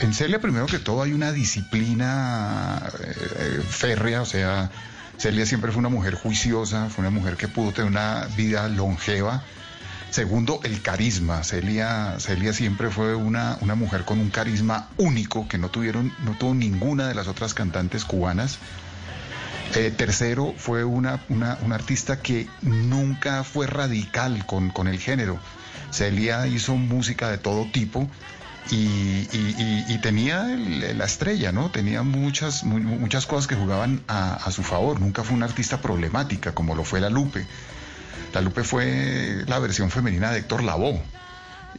En 0.00 0.14
Celia, 0.14 0.40
primero 0.40 0.66
que 0.66 0.78
todo, 0.78 1.02
hay 1.02 1.12
una 1.12 1.32
disciplina 1.32 2.90
eh, 3.00 3.14
eh, 3.38 3.62
férrea, 3.68 4.22
o 4.22 4.26
sea, 4.26 4.70
Celia 5.18 5.44
siempre 5.46 5.70
fue 5.72 5.80
una 5.80 5.88
mujer 5.88 6.14
juiciosa, 6.14 6.88
fue 6.88 7.02
una 7.02 7.10
mujer 7.10 7.36
que 7.36 7.48
pudo 7.48 7.72
tener 7.72 7.90
una 7.90 8.26
vida 8.36 8.68
longeva. 8.68 9.42
Segundo, 10.10 10.60
el 10.64 10.82
carisma. 10.82 11.42
Celia, 11.44 12.16
Celia 12.18 12.52
siempre 12.52 12.90
fue 12.90 13.14
una, 13.14 13.56
una 13.60 13.74
mujer 13.74 14.04
con 14.04 14.18
un 14.18 14.30
carisma 14.30 14.88
único 14.98 15.48
que 15.48 15.56
no 15.58 15.70
tuvieron, 15.70 16.12
no 16.24 16.36
tuvo 16.38 16.54
ninguna 16.54 17.08
de 17.08 17.14
las 17.14 17.28
otras 17.28 17.54
cantantes 17.54 18.04
cubanas. 18.04 18.58
Eh, 19.74 19.90
tercero, 19.90 20.54
fue 20.58 20.84
una, 20.84 21.20
una, 21.30 21.56
una 21.62 21.76
artista 21.76 22.20
que 22.20 22.46
nunca 22.60 23.42
fue 23.42 23.66
radical 23.66 24.44
con, 24.44 24.70
con 24.70 24.86
el 24.86 24.98
género. 24.98 25.38
Celia 25.90 26.46
hizo 26.46 26.76
música 26.76 27.30
de 27.30 27.38
todo 27.38 27.66
tipo 27.72 28.08
y, 28.70 29.26
tenía 30.02 30.44
la 30.44 31.04
estrella, 31.04 31.52
¿no? 31.52 31.70
Tenía 31.70 32.02
muchas, 32.02 32.64
mu- 32.64 32.78
muchas 32.80 33.24
cosas 33.26 33.46
que 33.46 33.54
jugaban 33.54 34.02
a, 34.08 34.50
su 34.50 34.62
favor. 34.62 35.00
Nunca 35.00 35.22
fue 35.24 35.36
una 35.36 35.46
artista 35.46 35.80
problemática 35.80 36.52
como 36.52 36.74
lo 36.74 36.84
fue 36.84 37.00
la 37.00 37.08
Lupe. 37.08 37.46
La 38.34 38.40
Lupe 38.40 38.64
fue 38.64 39.44
la 39.46 39.58
versión 39.58 39.90
femenina 39.90 40.30
de 40.32 40.40
Héctor 40.40 40.62
Lavoe. 40.64 41.00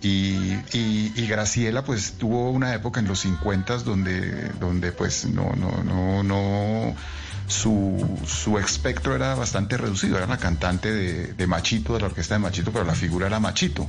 Y, 0.02 0.54
y- 0.74 1.13
y 1.15 1.28
Graciela 1.28 1.84
pues 1.84 2.13
tuvo 2.13 2.50
una 2.52 2.74
época 2.74 3.00
en 3.02 3.08
los 3.08 3.19
50 3.19 3.78
donde, 3.80 4.50
donde 4.60 4.91
pues 4.91 5.26
no, 5.26 5.52
no, 5.56 5.84
no, 5.84 6.24
no, 6.24 6.96
su, 7.48 8.20
su 8.26 8.58
espectro 8.58 9.16
era 9.16 9.36
bastante 9.36 9.78
reducido, 9.78 10.18
era 10.18 10.28
la 10.28 10.38
cantante 10.38 10.92
de, 10.92 11.34
de 11.34 11.48
Machito, 11.48 11.94
de 11.94 12.00
la 12.00 12.06
orquesta 12.08 12.36
de 12.36 12.40
Machito, 12.40 12.72
pero 12.72 12.86
la 12.86 12.96
figura 12.96 13.28
era 13.28 13.40
Machito. 13.40 13.88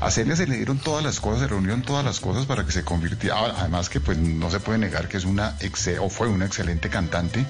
A 0.00 0.10
Celia 0.10 0.34
se 0.34 0.46
le 0.46 0.56
dieron 0.56 0.78
todas 0.78 1.04
las 1.04 1.20
cosas, 1.20 1.40
se 1.42 1.48
reunieron 1.48 1.82
todas 1.82 2.04
las 2.04 2.20
cosas 2.20 2.46
para 2.46 2.64
que 2.64 2.72
se 2.72 2.82
convirtiera, 2.84 3.36
ahora, 3.36 3.54
además 3.58 3.88
que 3.90 4.00
pues 4.00 4.16
no 4.16 4.50
se 4.50 4.58
puede 4.60 4.78
negar 4.78 5.08
que 5.08 5.18
es 5.18 5.24
una, 5.24 5.58
exe- 5.58 5.98
o 6.00 6.08
fue 6.08 6.26
una 6.28 6.46
excelente 6.46 6.88
cantante, 6.88 7.44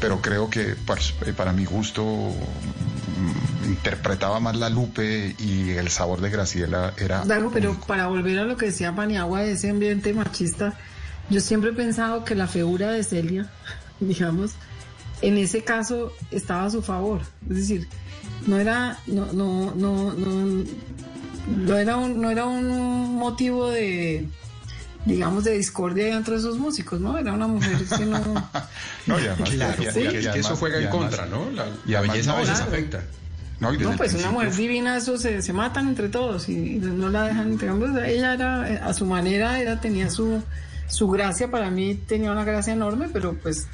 pero 0.00 0.20
creo 0.20 0.50
que 0.50 0.74
pues, 0.84 1.14
eh, 1.24 1.32
para 1.32 1.52
mi 1.52 1.64
gusto 1.64 2.02
mm, 2.04 3.64
interpretaba 3.68 4.40
más 4.40 4.56
la 4.56 4.68
Lupe 4.70 5.36
y 5.38 5.70
el 5.70 5.88
sabor 5.88 6.20
de 6.20 6.30
Graciela 6.30 6.94
era... 6.98 7.24
Dago, 7.24 7.52
pero 7.52 7.70
único. 7.70 7.86
para 7.86 8.08
volver 8.08 8.40
a 8.40 8.44
lo 8.44 8.56
que 8.56 8.66
decía 8.66 8.92
Paniagua 8.94 9.42
de 9.42 9.52
ese 9.52 9.70
ambiente 9.70 10.12
machista, 10.12 10.74
yo 11.30 11.40
siempre 11.40 11.70
he 11.70 11.74
pensado 11.74 12.24
que 12.24 12.34
la 12.34 12.48
figura 12.48 12.90
de 12.90 13.04
Celia, 13.04 13.46
digamos, 14.06 14.52
en 15.22 15.38
ese 15.38 15.62
caso 15.64 16.12
estaba 16.30 16.64
a 16.66 16.70
su 16.70 16.82
favor. 16.82 17.20
Es 17.48 17.56
decir, 17.56 17.88
no 18.46 18.58
era, 18.58 18.98
no, 19.06 19.32
no, 19.32 19.74
no, 19.74 20.12
no, 20.14 20.64
no 21.46 21.76
era 21.78 21.96
un, 21.96 22.20
no 22.20 22.30
era 22.30 22.46
un 22.46 23.16
motivo 23.16 23.68
de 23.70 24.26
digamos 25.04 25.42
de 25.42 25.56
discordia 25.58 26.14
entre 26.16 26.36
esos 26.36 26.58
músicos, 26.58 27.00
¿no? 27.00 27.18
Era 27.18 27.32
una 27.32 27.48
mujer 27.48 27.76
que 27.98 28.04
no 28.06 28.20
No, 29.06 29.18
y 29.18 29.26
además- 29.26 29.50
Claro, 29.50 29.82
y- 29.82 29.82
y- 29.82 29.86
porque 29.86 30.00
y 30.02 30.06
es 30.06 30.12
que 30.22 30.28
además- 30.28 30.36
eso 30.46 30.56
juega 30.56 30.76
en 30.78 30.86
además- 30.86 31.02
contra, 31.02 31.26
¿no? 31.26 31.50
La, 31.50 31.66
y 31.86 31.90
la 31.90 31.98
además 31.98 32.16
belleza 32.16 32.30
a 32.30 32.34
no, 32.34 32.40
veces 32.40 32.56
claro. 32.56 32.70
afecta. 32.72 33.02
No, 33.60 33.96
pues 33.96 34.14
una 34.14 34.30
mujer 34.32 34.54
divina, 34.56 34.96
eso 34.96 35.16
se, 35.18 35.40
se 35.40 35.52
matan 35.52 35.86
entre 35.88 36.08
todos 36.08 36.48
y 36.48 36.78
no 36.80 37.10
la 37.10 37.24
dejan, 37.28 37.56
digamos, 37.58 37.90
ella 38.04 38.34
era, 38.34 38.68
eh, 38.72 38.80
a 38.82 38.92
su 38.92 39.06
manera, 39.06 39.60
era, 39.60 39.80
tenía 39.80 40.10
su, 40.10 40.42
su 40.92 41.08
gracia, 41.08 41.50
para 41.50 41.70
mí 41.70 41.94
tenía 41.94 42.30
una 42.32 42.44
gracia 42.44 42.74
enorme, 42.74 43.08
pero 43.10 43.34
pues 43.34 43.66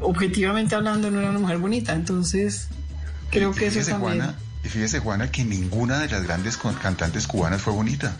objetivamente 0.00 0.74
hablando 0.74 1.08
no 1.10 1.20
era 1.20 1.30
una 1.30 1.38
mujer 1.38 1.58
bonita, 1.58 1.92
entonces 1.92 2.68
creo 3.30 3.52
Y 3.52 3.54
que 3.54 3.66
eso 3.68 3.78
también. 3.88 4.00
Juana, 4.00 4.34
y 4.64 4.68
fíjese, 4.68 4.98
Juana, 4.98 5.30
que 5.30 5.44
ninguna 5.44 6.00
de 6.00 6.08
las 6.08 6.24
grandes 6.24 6.56
cantantes 6.56 7.28
cubanas 7.28 7.62
fue 7.62 7.72
bonita. 7.72 8.16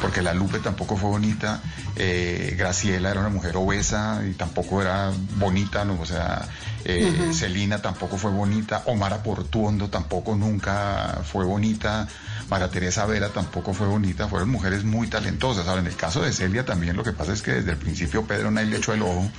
Porque 0.00 0.22
la 0.22 0.34
Lupe 0.34 0.58
tampoco 0.58 0.96
fue 0.96 1.10
bonita, 1.10 1.60
eh, 1.96 2.54
Graciela 2.58 3.10
era 3.10 3.20
una 3.20 3.28
mujer 3.28 3.56
obesa 3.56 4.22
y 4.28 4.32
tampoco 4.32 4.82
era 4.82 5.12
bonita, 5.36 5.84
¿no? 5.84 6.00
o 6.00 6.06
sea, 6.06 6.48
Eh, 6.86 7.32
Celina 7.32 7.80
tampoco 7.80 8.18
fue 8.18 8.30
bonita, 8.30 8.82
Omara 8.84 9.22
Portuondo 9.22 9.88
tampoco 9.88 10.36
nunca 10.36 11.22
fue 11.24 11.46
bonita, 11.46 12.06
María 12.50 12.68
Teresa 12.68 13.06
Vera 13.06 13.30
tampoco 13.30 13.72
fue 13.72 13.86
bonita, 13.86 14.28
fueron 14.28 14.50
mujeres 14.50 14.84
muy 14.84 15.08
talentosas. 15.08 15.66
Ahora, 15.66 15.80
en 15.80 15.86
el 15.86 15.96
caso 15.96 16.22
de 16.22 16.32
Celia 16.32 16.64
también 16.64 16.96
lo 16.96 17.02
que 17.02 17.12
pasa 17.12 17.32
es 17.32 17.42
que 17.42 17.52
desde 17.52 17.72
el 17.72 17.76
principio 17.76 18.24
Pedro 18.26 18.50
Nay 18.50 18.66
le 18.66 18.76
echó 18.76 18.92
el 18.92 19.02
ojo 19.02 19.30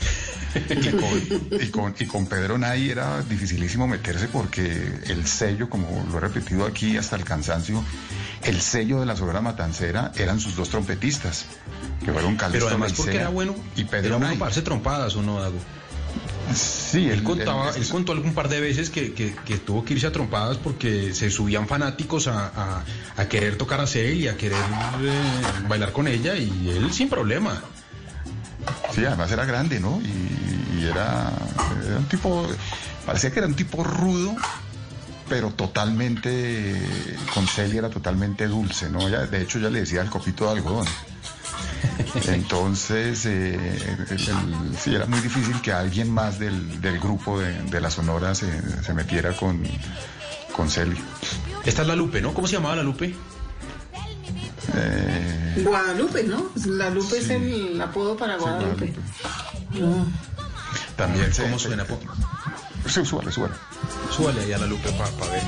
y 0.55 0.89
con, 0.91 1.61
y 1.61 1.67
con, 1.69 1.95
y 1.99 2.05
con 2.05 2.27
Pedro 2.27 2.57
Nay 2.57 2.89
era 2.89 3.21
dificilísimo 3.21 3.87
meterse 3.87 4.27
porque 4.27 4.99
el 5.07 5.25
sello, 5.27 5.69
como 5.69 6.05
lo 6.11 6.17
he 6.17 6.21
repetido 6.21 6.65
aquí 6.65 6.97
hasta 6.97 7.15
el 7.15 7.23
cansancio, 7.23 7.83
el 8.43 8.61
sello 8.61 8.99
de 8.99 9.05
la 9.05 9.15
Sonora 9.15 9.41
Matancera 9.41 10.11
eran 10.15 10.39
sus 10.39 10.55
dos 10.55 10.69
trompetistas, 10.69 11.45
que 12.03 12.11
fueron 12.11 12.35
Calixto 12.35 12.65
Pero 12.65 12.67
además 12.67 12.93
porque 12.93 13.17
era 13.17 13.29
bueno, 13.29 13.55
y 13.75 13.83
Pedro 13.85 14.07
era 14.07 14.17
bueno 14.17 14.39
para 14.39 14.63
trompadas 14.63 15.15
o 15.15 15.21
no, 15.21 15.41
Dago. 15.41 15.59
Sí, 16.53 17.09
Él 17.09 17.23
contaba, 17.23 17.71
él- 17.75 17.87
contó 17.89 18.11
algún 18.13 18.33
par 18.33 18.47
de 18.49 18.61
veces 18.61 18.89
que, 18.89 19.13
que- 19.13 19.35
que 19.45 19.57
tuvo 19.57 19.83
que 19.83 19.93
irse 19.95 20.07
a 20.07 20.11
trompadas 20.11 20.57
porque 20.57 21.13
se 21.13 21.29
subían 21.29 21.67
fanáticos 21.67 22.27
a, 22.27 22.47
a- 22.55 22.83
a 23.17 23.27
querer 23.27 23.57
tocar 23.57 23.81
a 23.81 23.87
Celia, 23.87 24.31
a 24.33 24.37
querer 24.37 24.57
eh, 25.01 25.41
bailar 25.67 25.91
con 25.91 26.07
ella 26.07 26.35
y 26.35 26.69
él 26.69 26.93
sin 26.93 27.09
problema. 27.09 27.61
Sí, 28.93 29.03
además 29.03 29.31
era 29.31 29.45
grande, 29.45 29.79
¿no? 29.79 29.99
Y, 30.01 30.79
y 30.79 30.85
era, 30.85 31.31
era 31.85 31.97
un 31.97 32.05
tipo, 32.05 32.47
parecía 33.05 33.31
que 33.31 33.39
era 33.39 33.47
un 33.47 33.55
tipo 33.55 33.83
rudo, 33.83 34.35
pero 35.27 35.49
totalmente, 35.51 36.81
con 37.33 37.47
Celia 37.47 37.79
era 37.79 37.89
totalmente 37.89 38.47
dulce, 38.47 38.89
¿no? 38.89 39.07
Ella, 39.07 39.25
de 39.25 39.41
hecho, 39.41 39.59
ya 39.59 39.69
le 39.69 39.79
decía 39.81 40.01
el 40.01 40.09
copito 40.09 40.45
de 40.45 40.51
algodón. 40.51 40.85
Entonces, 42.27 43.25
eh, 43.25 43.55
el- 44.09 44.19
el- 44.29 44.77
sí, 44.79 44.93
era 44.95 45.05
muy 45.05 45.19
difícil 45.19 45.59
que 45.61 45.71
alguien 45.73 46.11
más 46.11 46.39
del, 46.39 46.81
del 46.81 46.99
grupo 46.99 47.39
de, 47.39 47.61
de 47.63 47.81
la 47.81 47.89
Sonora 47.91 48.33
se, 48.35 48.83
se 48.83 48.93
metiera 48.93 49.33
con, 49.35 49.63
con 50.55 50.69
Celia. 50.69 51.01
Esta 51.65 51.81
es 51.81 51.87
la 51.87 51.95
Lupe, 51.95 52.21
¿no? 52.21 52.33
¿Cómo 52.33 52.47
se 52.47 52.53
llamaba 52.53 52.75
la 52.75 52.83
Lupe? 52.83 53.15
Eh, 54.73 55.61
Guadalupe, 55.65 56.23
¿no? 56.23 56.49
La 56.65 56.89
Lupe 56.89 57.17
es 57.17 57.29
el 57.29 57.79
apodo 57.81 58.17
para 58.17 58.37
Guadalupe. 58.37 58.93
Ah. 59.75 60.05
también 60.95 61.33
se... 61.33 61.43
¿Cómo 61.43 61.59
suena? 61.59 61.85
Sí, 62.87 63.05
súbale, 63.05 63.31
súbale. 63.31 63.55
Súbale 64.15 64.41
ahí 64.41 64.53
a 64.53 64.57
la 64.59 64.67
Lupe 64.67 64.89
para 64.91 65.31
ver. 65.31 65.43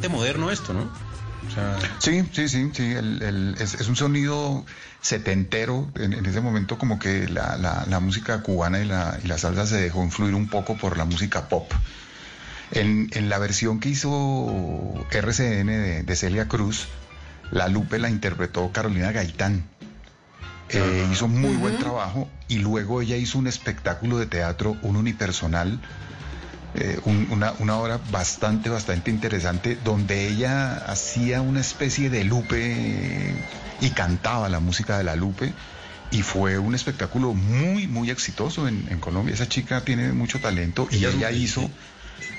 Bastante 0.00 0.08
moderno 0.16 0.50
esto, 0.50 0.72
¿no? 0.72 0.88
O 1.46 1.50
sea, 1.52 1.78
Sí, 1.98 2.22
sí, 2.32 2.48
sí, 2.48 2.70
sí. 2.72 2.82
el- 2.92 3.22
el- 3.22 3.56
es, 3.58 3.74
es 3.74 3.88
un 3.88 3.96
sonido 3.96 4.64
setentero. 5.02 5.90
En, 5.96 6.12
en 6.14 6.24
ese 6.26 6.40
momento 6.40 6.78
como 6.78 6.98
que 6.98 7.28
la, 7.28 7.56
la- 7.56 7.84
la 7.88 8.00
música 8.00 8.42
cubana 8.42 8.78
y 8.80 8.86
la, 8.86 9.18
y 9.22 9.26
la 9.28 9.36
salsa 9.38 9.66
se 9.66 9.76
dejó 9.80 10.02
influir 10.04 10.34
un 10.34 10.48
poco 10.48 10.76
por 10.76 10.96
la 10.96 11.04
música 11.04 11.48
pop. 11.48 11.70
En, 12.72 13.08
en 13.12 13.28
la 13.28 13.38
versión 13.38 13.80
que 13.80 13.88
hizo 13.90 14.94
RCN 15.10 15.66
de, 15.66 16.02
de 16.02 16.16
Celia 16.16 16.46
Cruz, 16.48 16.86
la 17.50 17.68
Lupe 17.68 17.98
la 17.98 18.08
interpretó 18.08 18.70
Carolina 18.72 19.10
Gaitán. 19.12 19.64
Eh, 20.68 21.08
hizo 21.12 21.26
muy 21.26 21.56
buen 21.56 21.78
trabajo 21.78 22.28
y 22.46 22.58
luego 22.58 23.02
ella 23.02 23.16
hizo 23.16 23.38
un 23.38 23.48
espectáculo 23.48 24.18
de 24.18 24.26
teatro, 24.26 24.76
un 24.82 24.94
unipersonal, 24.94 25.80
eh, 26.74 26.98
un- 27.04 27.26
una, 27.30 27.52
una 27.58 27.76
obra 27.76 27.98
bastante, 28.10 28.68
bastante 28.70 29.10
interesante, 29.10 29.76
donde 29.82 30.28
ella 30.28 30.76
hacía 30.86 31.40
una 31.42 31.60
especie 31.60 32.10
de 32.10 32.24
Lupe 32.24 33.34
y 33.80 33.90
cantaba 33.90 34.48
la 34.48 34.60
música 34.60 34.96
de 34.98 35.04
la 35.04 35.16
Lupe. 35.16 35.52
Y 36.12 36.22
fue 36.22 36.58
un 36.58 36.74
espectáculo 36.74 37.34
muy, 37.34 37.86
muy 37.86 38.10
exitoso 38.10 38.66
en, 38.66 38.84
en 38.90 38.98
Colombia. 38.98 39.32
Esa 39.34 39.48
chica 39.48 39.82
tiene 39.82 40.12
mucho 40.12 40.40
talento 40.40 40.88
y 40.90 41.04
Ella 41.04 41.30
hizo 41.30 41.70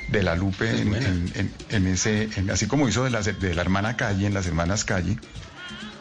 de 0.09 0.23
la 0.23 0.35
Lupe 0.35 0.69
en, 0.81 1.53
en- 1.69 1.87
ese, 1.87 2.29
así 2.51 2.67
como 2.67 2.89
hizo 2.89 3.05
de 3.05 3.11
la, 3.11 3.21
de 3.21 3.53
la 3.55 3.61
hermana 3.61 3.95
Calle 3.95 4.25
en 4.27 4.33
las 4.33 4.45
hermanas 4.45 4.83
Calle, 4.83 5.15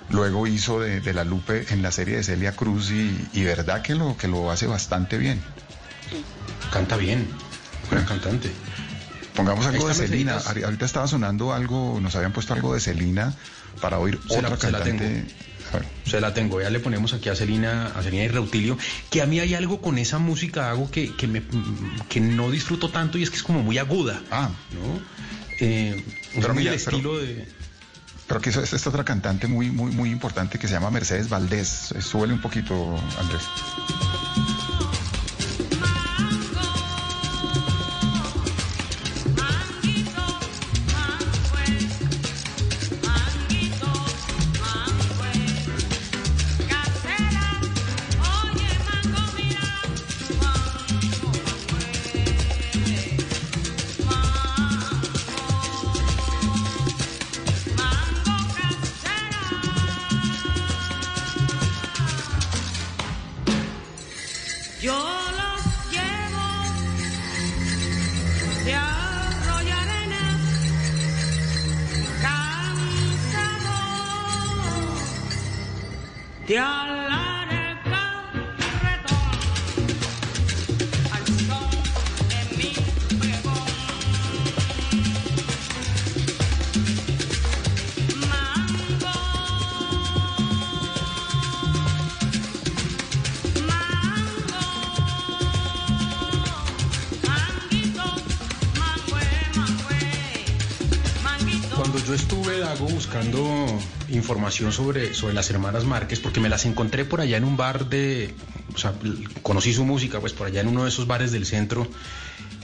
luego 0.08 0.48
hizo 0.48 0.80
de, 0.80 1.00
de 1.00 1.14
la 1.14 1.22
Lupe 1.22 1.66
en 1.70 1.82
la 1.82 1.92
serie 1.92 2.16
de 2.16 2.24
Celia 2.24 2.56
Cruz 2.56 2.90
y, 2.90 3.28
y 3.32 3.44
verdad 3.44 3.82
que 3.82 3.94
lo, 3.94 4.16
que 4.16 4.26
lo 4.26 4.50
hace 4.50 4.66
bastante 4.66 5.16
bien. 5.16 5.40
canta 6.72 6.96
bien. 6.96 7.28
Gran 7.90 8.04
cantante. 8.04 8.50
Pongamos 9.34 9.66
algo 9.66 9.88
de 9.88 9.94
Celina. 9.94 10.38
Ahorita 10.64 10.84
estaba 10.84 11.06
sonando 11.06 11.52
algo, 11.52 11.98
nos 12.00 12.14
habían 12.16 12.32
puesto 12.32 12.52
algo 12.54 12.74
de 12.74 12.80
Celina 12.80 13.34
para 13.80 13.98
oír 13.98 14.18
Se 14.28 14.38
otra 14.38 14.50
la 14.50 14.56
cantante. 14.58 15.24
Se 16.04 16.20
la 16.20 16.34
tengo, 16.34 16.60
ya 16.60 16.68
le 16.68 16.80
ponemos 16.80 17.12
aquí 17.14 17.28
a 17.28 17.36
Celina, 17.36 17.92
a 17.94 18.02
Celina 18.02 18.24
y 18.24 18.28
Reutilio, 18.28 18.76
que 19.08 19.22
a 19.22 19.26
mí 19.26 19.38
hay 19.38 19.54
algo 19.54 19.80
con 19.80 19.98
esa 19.98 20.18
música, 20.18 20.68
hago 20.68 20.90
que, 20.90 21.14
que, 21.14 21.28
me, 21.28 21.42
que 22.08 22.20
no 22.20 22.50
disfruto 22.50 22.90
tanto 22.90 23.18
y 23.18 23.22
es 23.22 23.30
que 23.30 23.36
es 23.36 23.44
como 23.44 23.62
muy 23.62 23.78
aguda, 23.78 24.20
Ah, 24.32 24.50
¿no? 24.72 25.00
Eh, 25.60 26.04
Pero 26.34 26.48
es 26.48 26.54
mira, 26.56 26.72
el 26.72 26.80
pero- 26.80 26.96
estilo 26.96 27.18
de... 27.18 27.46
pero 28.26 28.40
que 28.40 28.50
eso- 28.50 28.62
esta 28.64 28.74
es 28.74 28.86
otra 28.88 29.04
cantante 29.04 29.46
muy, 29.46 29.70
muy, 29.70 29.92
muy 29.92 30.10
importante 30.10 30.58
que 30.58 30.66
se 30.66 30.74
llama 30.74 30.90
Mercedes 30.90 31.28
Valdés. 31.28 31.94
Súbele 32.00 32.32
un 32.32 32.40
poquito, 32.40 32.96
Andrés. 33.20 33.42
Cuando 101.90 102.06
yo 102.06 102.14
estuve, 102.14 102.60
Dago, 102.60 102.86
buscando 102.86 103.66
información 104.10 104.70
sobre, 104.70 105.12
sobre 105.12 105.34
las 105.34 105.50
hermanas 105.50 105.84
Márquez, 105.84 106.20
porque 106.20 106.38
me 106.38 106.48
las 106.48 106.64
encontré 106.64 107.04
por 107.04 107.20
allá 107.20 107.36
en 107.36 107.42
un 107.42 107.56
bar 107.56 107.88
de... 107.88 108.32
O 108.72 108.78
sea, 108.78 108.94
conocí 109.42 109.72
su 109.74 109.84
música, 109.84 110.20
pues 110.20 110.32
por 110.32 110.46
allá 110.46 110.60
en 110.60 110.68
uno 110.68 110.84
de 110.84 110.90
esos 110.90 111.08
bares 111.08 111.32
del 111.32 111.46
centro 111.46 111.90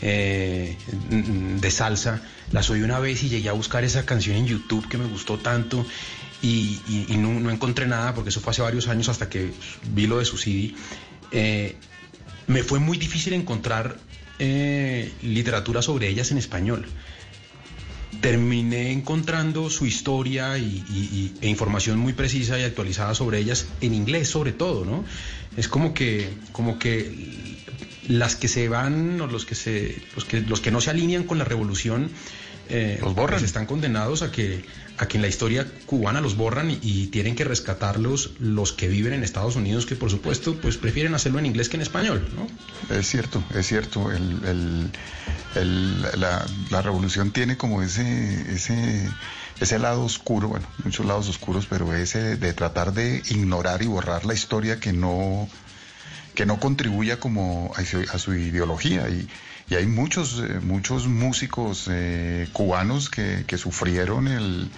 eh, 0.01 0.77
de 1.11 1.71
salsa. 1.73 2.23
Las 2.53 2.71
oí 2.71 2.83
una 2.83 3.01
vez 3.01 3.25
y 3.25 3.29
llegué 3.29 3.49
a 3.49 3.53
buscar 3.53 3.83
esa 3.83 4.07
canción 4.07 4.37
en 4.37 4.47
YouTube 4.47 4.87
que 4.89 4.97
me 4.97 5.07
gustó 5.07 5.39
tanto 5.39 5.85
y, 6.41 6.79
y- 6.87 7.07
y 7.09 7.17
no, 7.17 7.33
no 7.41 7.51
encontré 7.51 7.89
nada, 7.89 8.15
porque 8.15 8.31
eso 8.31 8.41
fue 8.41 8.53
hace 8.53 8.63
varios 8.63 8.87
años 8.87 9.09
hasta 9.09 9.29
que 9.29 9.51
vi 9.93 10.07
lo 10.07 10.19
de 10.19 10.25
su 10.25 10.39
CD. 10.39 10.73
Eh, 11.33 11.75
me 12.47 12.63
fue 12.63 12.79
muy 12.79 12.97
difícil 12.97 13.33
encontrar 13.33 13.97
eh, 14.39 15.13
literatura 15.23 15.83
sobre 15.83 16.07
ellas 16.09 16.31
en 16.31 16.39
español. 16.39 16.87
Terminé 18.21 18.93
encontrando 18.93 19.69
su 19.71 19.87
historia 19.87 20.57
y, 20.59 20.85
y- 20.89 21.33
y- 21.41 21.45
e 21.45 21.49
información 21.49 21.99
muy 21.99 22.13
precisa 22.13 22.59
y 22.59 22.63
actualizada 22.63 23.15
sobre 23.15 23.39
ellas 23.39 23.67
en 23.81 23.95
inglés 23.95 24.29
sobre 24.29 24.53
todo, 24.53 24.85
¿no? 24.85 25.05
Es 25.57 25.69
como 25.69 25.93
que, 25.95 26.31
como 26.53 26.79
que 26.79 27.57
las 28.09 28.37
que 28.37 28.49
se 28.49 28.69
van 28.69 29.21
o 29.21 29.27
los 29.27 29.45
que 29.45 29.55
se, 29.55 30.01
los 30.15 30.25
que, 30.25 30.41
los 30.43 30.61
que 30.61 30.71
no 30.71 30.81
se 30.81 30.91
alinean 30.91 31.25
con 31.25 31.39
la 31.39 31.45
revolución 31.45 32.11
eh, 32.69 32.99
Los 33.01 33.15
borran. 33.15 33.39
pues 33.39 33.45
están 33.45 33.67
condenados 33.67 34.23
a 34.23 34.31
que, 34.33 34.65
a 34.99 35.07
que 35.07 35.19
en 35.19 35.23
la 35.23 35.29
historia 35.29 35.67
cubana 35.87 36.21
los 36.21 36.37
borran 36.37 36.71
y, 36.71 37.07
tienen 37.09 37.35
que 37.37 37.45
rescatarlos 37.45 38.31
los 38.41 38.73
que 38.73 38.89
viven 38.89 39.13
en 39.13 39.23
Estados 39.25 39.57
Unidos, 39.57 39.85
que 39.87 39.95
por 39.97 40.11
supuesto 40.11 40.55
pues 40.61 40.77
prefieren 40.79 41.15
hacerlo 41.15 41.39
en 41.39 41.47
inglés 41.47 41.69
que 41.69 41.77
en 41.77 41.83
español, 41.83 42.27
¿no? 42.35 42.47
Es 42.97 43.09
cierto, 43.09 43.43
es 43.55 43.67
cierto. 43.67 44.11
El, 44.11 44.91
el- 45.55 46.03
la 46.71 46.83
revolución 46.83 47.31
tiene 47.31 47.57
como 47.57 47.83
ese, 47.83 48.55
ese, 48.55 49.09
ese 49.61 49.79
lado 49.79 50.05
oscuro, 50.05 50.49
bueno, 50.49 50.67
muchos 50.85 51.07
lados 51.07 51.29
oscuros, 51.29 51.67
pero 51.69 51.95
ese 51.95 52.37
de 52.37 52.53
tratar 52.53 52.93
de 52.93 53.23
ignorar 53.31 53.83
y 53.83 53.87
borrar 53.87 54.27
la 54.27 54.35
historia 54.35 54.79
que 54.81 54.93
no, 54.93 55.49
que 56.35 56.45
no 56.45 56.61
contribuya 56.61 57.19
como 57.19 57.73
a 57.77 57.83
su, 57.85 58.01
a 58.13 58.19
su 58.19 58.35
ideología. 58.35 59.09
Y, 59.09 59.27
y 59.69 59.75
hay 59.75 59.87
muchos, 59.87 60.41
eh, 60.49 60.61
muchos 60.63 61.07
músicos 61.09 61.87
eh, 61.91 62.49
cubanos 62.53 63.11
que, 63.11 63.45
que 63.47 63.59
sufrieron 63.59 64.29
el, 64.29 64.71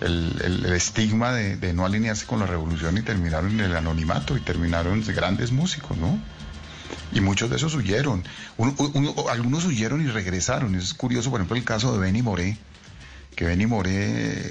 el, 0.00 0.64
estigma 0.74 1.32
de, 1.32 1.56
de 1.56 1.72
no 1.72 1.84
alinearse 1.84 2.26
con 2.26 2.38
la 2.40 2.46
revolución 2.46 2.96
y 2.98 3.02
terminaron 3.02 3.52
en 3.52 3.60
el 3.60 3.76
anonimato 3.76 4.36
y 4.36 4.40
terminaron 4.40 5.02
grandes 5.06 5.50
músicos, 5.52 5.96
¿no? 5.96 6.18
Y 7.12 7.20
muchos 7.20 7.50
de 7.50 7.56
esos 7.56 7.74
huyeron. 7.74 8.22
Uno- 8.58 8.74
uno- 8.94 9.14
algunos 9.30 9.64
huyeron 9.64 10.02
y 10.02 10.06
regresaron. 10.08 10.74
Es 10.74 10.94
curioso, 10.94 11.30
por 11.30 11.40
ejemplo, 11.40 11.56
el 11.56 11.64
caso 11.64 11.92
de 11.92 11.98
Benny 11.98 12.22
Moré, 12.22 12.56
que 13.34 13.44
Benny 13.44 13.66
Moré, 13.66 14.44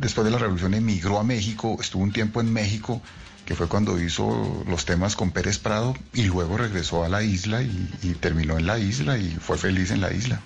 después 0.00 0.24
de 0.24 0.30
la 0.30 0.38
revolución, 0.38 0.74
emigró 0.74 1.18
a 1.20 1.24
México, 1.24 1.76
estuvo 1.80 2.02
un 2.02 2.12
tiempo 2.12 2.40
en 2.40 2.52
México, 2.52 3.02
que 3.50 3.56
fue 3.56 3.66
cuando 3.66 4.00
hizo 4.00 4.62
los 4.68 4.84
temas 4.84 5.16
con 5.16 5.32
Pérez 5.32 5.58
Prado, 5.58 5.96
y 6.14 6.22
luego 6.26 6.56
regresó 6.56 7.02
a 7.02 7.08
la 7.08 7.24
isla 7.24 7.62
y, 7.62 7.90
y 8.00 8.10
terminó 8.14 8.56
en 8.56 8.64
la 8.64 8.78
isla 8.78 9.18
y 9.18 9.28
fue 9.40 9.58
feliz 9.58 9.90
en 9.90 10.00
la 10.00 10.12
isla. 10.12 10.40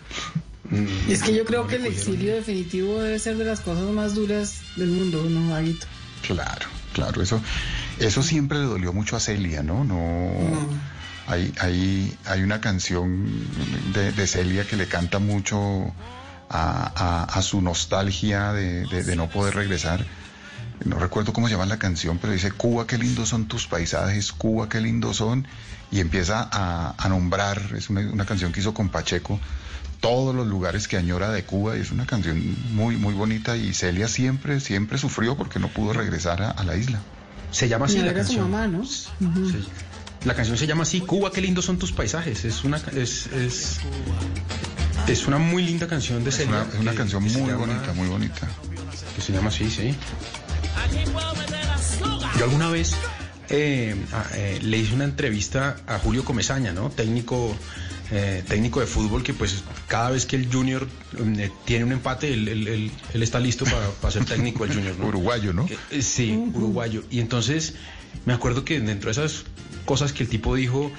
Y 1.07 1.13
es 1.13 1.23
que 1.23 1.35
yo 1.35 1.45
creo 1.45 1.67
que 1.67 1.77
el 1.77 1.85
exilio 1.85 2.33
definitivo 2.33 3.03
debe 3.03 3.19
ser 3.19 3.37
de 3.37 3.45
las 3.45 3.61
cosas 3.61 3.85
más 3.93 4.15
duras 4.15 4.63
del 4.77 4.89
mundo, 4.89 5.23
¿no, 5.29 5.55
Aguito? 5.55 5.85
Claro, 6.27 6.67
claro, 6.95 7.21
eso, 7.21 7.43
eso 7.99 8.23
siempre 8.23 8.57
le 8.61 8.65
dolió 8.65 8.95
mucho 8.95 9.17
a 9.17 9.21
Celia, 9.21 9.63
¿no? 9.63 9.85
No. 9.85 10.33
Hay, 11.27 11.53
hay, 11.61 12.17
hay 12.25 12.41
una 12.43 12.63
canción 12.63 13.29
de, 13.93 14.13
de 14.13 14.27
Celia 14.27 14.67
que 14.67 14.77
le 14.79 14.89
canta 14.89 15.19
mucho 15.19 15.59
a, 16.49 16.91
a- 16.97 17.25
a 17.25 17.43
su 17.43 17.61
nostalgia 17.61 18.55
de, 18.55 18.87
de- 18.87 19.05
de 19.05 19.15
no 19.15 19.29
poder 19.29 19.55
regresar. 19.57 20.07
No 20.85 20.99
recuerdo 20.99 21.33
cómo 21.33 21.47
se 21.49 21.53
llama 21.55 21.67
la 21.67 21.79
canción, 21.79 22.19
pero 22.19 22.33
dice, 22.33 22.51
Cuba, 22.53 22.87
qué 22.87 22.99
lindos 22.99 23.29
son 23.29 23.47
tus 23.47 23.67
paisajes, 23.67 24.33
Cuba, 24.33 24.69
qué 24.69 24.81
lindos 24.81 25.17
son. 25.19 25.47
Y 25.91 26.01
empieza 26.01 26.49
a, 26.51 26.95
a 26.99 27.09
nombrar, 27.09 27.61
es 27.77 27.89
una, 27.91 28.01
una 28.01 28.27
canción 28.27 28.51
que 28.53 28.61
hizo 28.61 28.75
con 28.75 28.89
Pacheco, 28.89 29.39
todos 30.01 30.35
los 30.35 30.47
lugares 30.47 30.89
que 30.89 30.97
añora 30.97 31.31
de 31.31 31.45
Cuba. 31.45 31.77
Y 31.77 31.81
es 31.81 31.91
una 31.93 32.05
canción 32.07 32.57
muy, 32.73 32.97
muy 32.97 33.15
bonita. 33.15 33.57
Y 33.57 33.73
Celia 33.73 34.09
siempre, 34.09 34.59
siempre 34.61 34.99
sufrió 34.99 35.37
porque 35.37 35.59
no 35.61 35.69
pudo 35.69 35.93
regresar 35.93 36.43
a, 36.43 36.51
a 36.51 36.65
la 36.65 36.77
isla. 36.77 37.01
Se 37.53 37.69
llama 37.69 37.87
así 37.87 37.99
la 38.01 38.13
canción. 38.13 38.51
mamá, 38.51 38.67
¿no? 38.67 38.85
Sí. 38.85 39.09
La 40.25 40.35
canción 40.35 40.57
se 40.59 40.67
llama 40.67 40.83
así, 40.83 41.01
Cuba, 41.03 41.31
qué 41.31 41.41
lindos 41.41 41.65
son 41.67 41.79
tus 41.79 41.93
paisajes. 41.93 42.45
Es 42.45 42.65
una, 42.65 42.79
es, 42.97 43.27
es, 43.29 43.79
es 45.07 45.27
una 45.27 45.39
muy 45.39 45.63
linda 45.63 45.87
canción 45.87 46.25
de 46.25 46.31
Es 46.31 46.37
Celia. 46.39 46.63
una, 46.63 46.73
es 46.73 46.81
una 46.81 46.91
que- 46.91 46.97
canción 46.97 47.25
que 47.25 47.39
muy 47.39 47.51
llama- 47.51 47.67
bonita, 47.67 47.93
muy 47.93 48.09
bonita. 48.09 48.49
Que 49.15 49.21
se 49.23 49.33
llama 49.33 49.49
así, 49.49 49.71
sí. 49.71 49.95
Yo 52.39 52.45
alguna 52.45 52.69
vez 52.71 52.95
eh, 53.51 53.95
a- 54.13 54.27
eh, 54.37 54.59
le 54.63 54.79
hice 54.79 54.95
una 54.95 55.05
entrevista 55.05 55.77
a 55.87 55.99
Julio 55.99 56.25
Comesaña, 56.25 56.73
¿no? 56.73 56.91
Técnico, 56.91 57.55
eh, 58.11 58.43
técnico 58.49 58.81
de 58.81 58.87
fútbol 58.87 59.23
que 59.23 59.35
pues 59.35 59.63
cada 59.87 60.11
vez 60.11 60.27
que 60.27 60.37
el 60.37 60.51
Junior 60.53 60.89
eh, 61.19 61.51
tiene 61.65 61.85
un 61.85 61.93
empate, 61.93 62.33
él, 62.33 62.49
él- 62.49 62.69
él- 62.69 62.91
él 63.13 63.23
está 63.23 63.39
listo 63.41 63.65
para 64.01 64.13
ser 64.13 64.25
técnico 64.25 64.65
del 64.67 64.75
Junior, 64.77 64.97
¿no? 64.99 65.07
Uruguayo, 65.07 65.53
¿no? 65.53 65.67
Eh, 65.67 65.77
eh, 65.91 66.03
sí, 66.03 66.33
uruguayo. 66.55 67.05
Y 67.11 67.21
entonces 67.21 67.75
me 68.25 68.33
acuerdo 68.33 68.65
que 68.65 68.81
dentro 68.81 69.09
de 69.09 69.13
esas 69.13 69.45
cosas 69.85 70.13
que 70.13 70.25
el 70.25 70.29
tipo 70.29 70.55
dijo, 70.57 70.91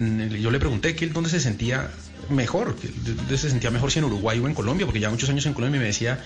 mm, 0.00 0.26
yo 0.34 0.50
le 0.50 0.58
pregunté 0.58 0.94
que 0.96 1.04
él 1.04 1.12
dónde 1.12 1.30
se 1.30 1.40
sentía 1.40 1.90
mejor, 2.28 2.76
que 2.76 2.88
él 2.88 2.94
dónde 3.16 3.38
se 3.38 3.48
sentía 3.50 3.70
mejor 3.70 3.90
si 3.92 4.00
en 4.00 4.06
Uruguay 4.06 4.38
o 4.40 4.46
en 4.48 4.54
Colombia, 4.54 4.84
porque 4.86 5.00
ya 5.00 5.08
muchos 5.10 5.28
años 5.30 5.46
en 5.46 5.54
Colombia 5.54 5.78
y 5.78 5.80
me 5.80 5.86
decía, 5.86 6.22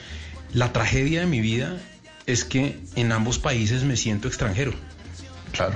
la 0.54 0.72
tragedia 0.72 1.20
de 1.20 1.26
mi 1.26 1.40
vida 1.40 1.76
es 2.28 2.44
que 2.44 2.78
en 2.94 3.10
ambos 3.10 3.38
países 3.40 3.82
me 3.82 3.96
siento 3.96 4.28
extranjero. 4.28 4.72
Claro. 5.52 5.74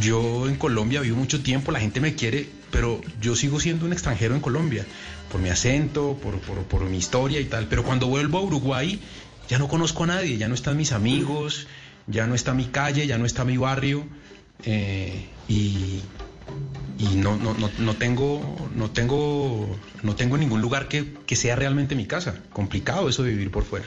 Yo 0.00 0.46
en 0.48 0.54
Colombia 0.54 1.00
vivo 1.00 1.16
mucho 1.16 1.42
tiempo, 1.42 1.72
la 1.72 1.80
gente 1.80 2.00
me 2.00 2.14
quiere, 2.14 2.48
pero 2.70 3.00
yo 3.20 3.34
sigo 3.34 3.58
siendo 3.58 3.86
un 3.86 3.92
extranjero 3.92 4.34
en 4.34 4.40
Colombia, 4.40 4.86
por 5.32 5.40
mi 5.40 5.48
acento, 5.48 6.16
por, 6.22 6.38
por- 6.40 6.62
por 6.64 6.84
mi 6.84 6.98
historia 6.98 7.40
y 7.40 7.46
tal. 7.46 7.66
Pero 7.66 7.82
cuando 7.82 8.06
vuelvo 8.06 8.38
a 8.38 8.42
Uruguay, 8.42 9.00
ya 9.48 9.58
no 9.58 9.66
conozco 9.66 10.04
a 10.04 10.08
nadie, 10.08 10.36
ya 10.36 10.46
no 10.48 10.54
están 10.54 10.76
mis 10.76 10.92
amigos, 10.92 11.66
ya 12.06 12.26
no 12.26 12.34
está 12.34 12.52
mi 12.54 12.66
calle, 12.66 13.06
ya 13.06 13.16
no 13.18 13.24
está 13.26 13.44
mi 13.44 13.56
barrio, 13.56 14.06
eh, 14.64 15.26
y, 15.48 16.00
y 16.98 17.06
no, 17.16 17.36
no, 17.38 17.54
no, 17.54 17.70
no 17.78 17.96
tengo, 17.96 18.68
no 18.76 18.90
tengo, 18.90 19.74
no 20.02 20.14
tengo 20.16 20.36
ningún 20.36 20.60
lugar 20.60 20.88
que, 20.88 21.14
que 21.26 21.34
sea 21.34 21.56
realmente 21.56 21.94
mi 21.96 22.06
casa. 22.06 22.36
Complicado 22.52 23.08
eso 23.08 23.22
de 23.22 23.30
vivir 23.30 23.50
por 23.50 23.64
fuera. 23.64 23.86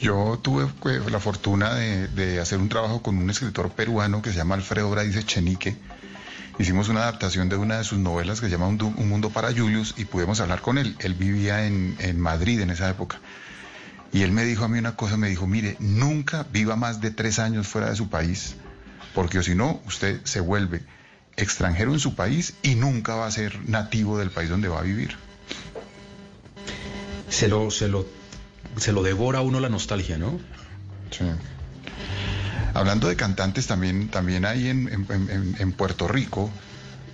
Yo 0.00 0.38
tuve 0.42 0.64
eh, 0.64 1.00
la 1.10 1.20
fortuna 1.20 1.74
de, 1.74 2.08
de 2.08 2.40
hacer 2.40 2.58
un 2.58 2.68
trabajo 2.68 3.02
con 3.02 3.18
un 3.18 3.28
escritor 3.30 3.70
peruano 3.70 4.22
que 4.22 4.30
se 4.30 4.36
llama 4.36 4.54
Alfredo 4.54 4.90
Braize 4.90 5.24
Chenique. 5.24 5.76
Hicimos 6.58 6.88
una 6.88 7.02
adaptación 7.02 7.48
de 7.48 7.56
una 7.56 7.78
de 7.78 7.84
sus 7.84 7.98
novelas 7.98 8.40
que 8.40 8.46
se 8.46 8.52
llama 8.52 8.66
Un 8.66 9.08
Mundo 9.08 9.30
para 9.30 9.52
Julius 9.52 9.94
y 9.96 10.04
pudimos 10.04 10.40
hablar 10.40 10.60
con 10.60 10.78
él. 10.78 10.94
Él 10.98 11.14
vivía 11.14 11.66
en, 11.66 11.96
en 12.00 12.20
Madrid 12.20 12.60
en 12.60 12.70
esa 12.70 12.88
época. 12.90 13.18
Y 14.12 14.22
él 14.22 14.32
me 14.32 14.44
dijo 14.44 14.64
a 14.64 14.68
mí 14.68 14.78
una 14.78 14.96
cosa, 14.96 15.16
me 15.16 15.28
dijo, 15.28 15.46
mire, 15.46 15.76
nunca 15.78 16.44
viva 16.52 16.76
más 16.76 17.00
de 17.00 17.10
tres 17.10 17.38
años 17.38 17.68
fuera 17.68 17.90
de 17.90 17.96
su 17.96 18.10
país, 18.10 18.56
porque 19.14 19.42
si 19.42 19.54
no, 19.54 19.80
usted 19.86 20.20
se 20.24 20.40
vuelve 20.40 20.82
extranjero 21.36 21.92
en 21.92 22.00
su 22.00 22.14
país 22.14 22.54
y 22.62 22.74
nunca 22.74 23.14
va 23.14 23.26
a 23.26 23.30
ser 23.30 23.68
nativo 23.68 24.18
del 24.18 24.30
país 24.30 24.50
donde 24.50 24.68
va 24.68 24.80
a 24.80 24.82
vivir. 24.82 25.16
Se 27.28 27.46
lo, 27.48 27.70
se 27.70 27.86
lo, 27.86 28.04
se 28.76 28.92
lo 28.92 29.02
devora 29.02 29.38
a 29.40 29.42
uno 29.42 29.60
la 29.60 29.68
nostalgia, 29.68 30.16
¿no? 30.18 30.38
Sí. 31.10 31.24
Hablando 32.74 33.08
de 33.08 33.16
cantantes, 33.16 33.66
también, 33.66 34.08
también 34.08 34.44
hay 34.44 34.68
en, 34.68 34.88
en- 34.88 35.06
en- 35.30 35.56
en 35.58 35.72
Puerto 35.72 36.06
Rico, 36.06 36.50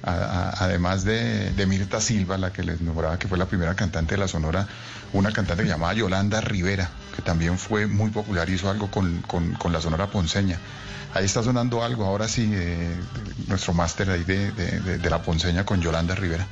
a- 0.03 0.11
a- 0.13 0.51
además 0.65 1.05
de, 1.05 1.51
de 1.53 1.67
Mirta 1.67 2.01
Silva, 2.01 2.37
la 2.37 2.53
que 2.53 2.63
les 2.63 2.81
nombraba 2.81 3.19
que 3.19 3.27
fue 3.27 3.39
la 3.39 3.47
primera 3.47 3.75
cantante 3.75 4.15
de 4.15 4.21
la 4.21 4.29
Sonora, 4.29 4.69
una 5.13 5.33
cantante 5.33 5.65
llamaba 5.65 5.95
Yolanda 5.95 6.41
Rivera, 6.43 6.91
que 7.15 7.23
también 7.23 7.59
fue 7.59 7.87
muy 7.87 8.11
popular, 8.11 8.49
hizo 8.51 8.69
algo 8.71 8.91
con, 8.91 9.23
con- 9.23 9.55
con 9.55 9.73
la 9.73 9.81
Sonora 9.81 10.09
Ponceña. 10.09 10.59
Ahí 11.15 11.25
está 11.25 11.43
sonando 11.43 11.83
algo, 11.83 12.05
ahora 12.05 12.29
sí, 12.29 12.51
eh, 12.53 12.95
nuestro 13.49 13.73
máster 13.73 14.11
ahí 14.11 14.25
de, 14.25 14.51
de- 14.53 14.81
de- 14.81 14.99
de 14.99 15.11
la 15.11 15.23
Ponceña 15.23 15.65
con 15.65 15.81
Yolanda 15.81 16.15
Rivera. 16.15 16.47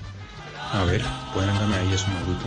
A 0.73 0.85
ver, 0.85 1.05
pónganme 1.35 1.77
ahí 1.77 1.93
eso, 1.93 2.07
Maruto. 2.09 2.47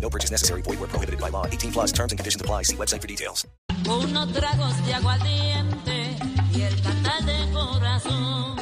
No 0.00 0.08
purchase 0.08 0.30
necessary. 0.30 0.62
Void 0.62 0.80
where 0.80 0.88
prohibited 0.88 1.20
by 1.20 1.28
law. 1.28 1.44
18 1.46 1.72
plus 1.72 1.92
terms 1.92 2.12
and 2.12 2.18
conditions 2.18 2.40
apply. 2.40 2.62
See 2.62 2.76
website 2.76 3.02
for 3.02 3.08
details. 3.08 3.46
Unos 3.86 4.32
tragos 4.32 4.86
de 4.86 4.94
aguardiente 4.94 6.16
y 6.54 6.62
el 6.62 6.80
cantar 6.82 7.24
de 7.24 7.52
corazón. 7.52 8.57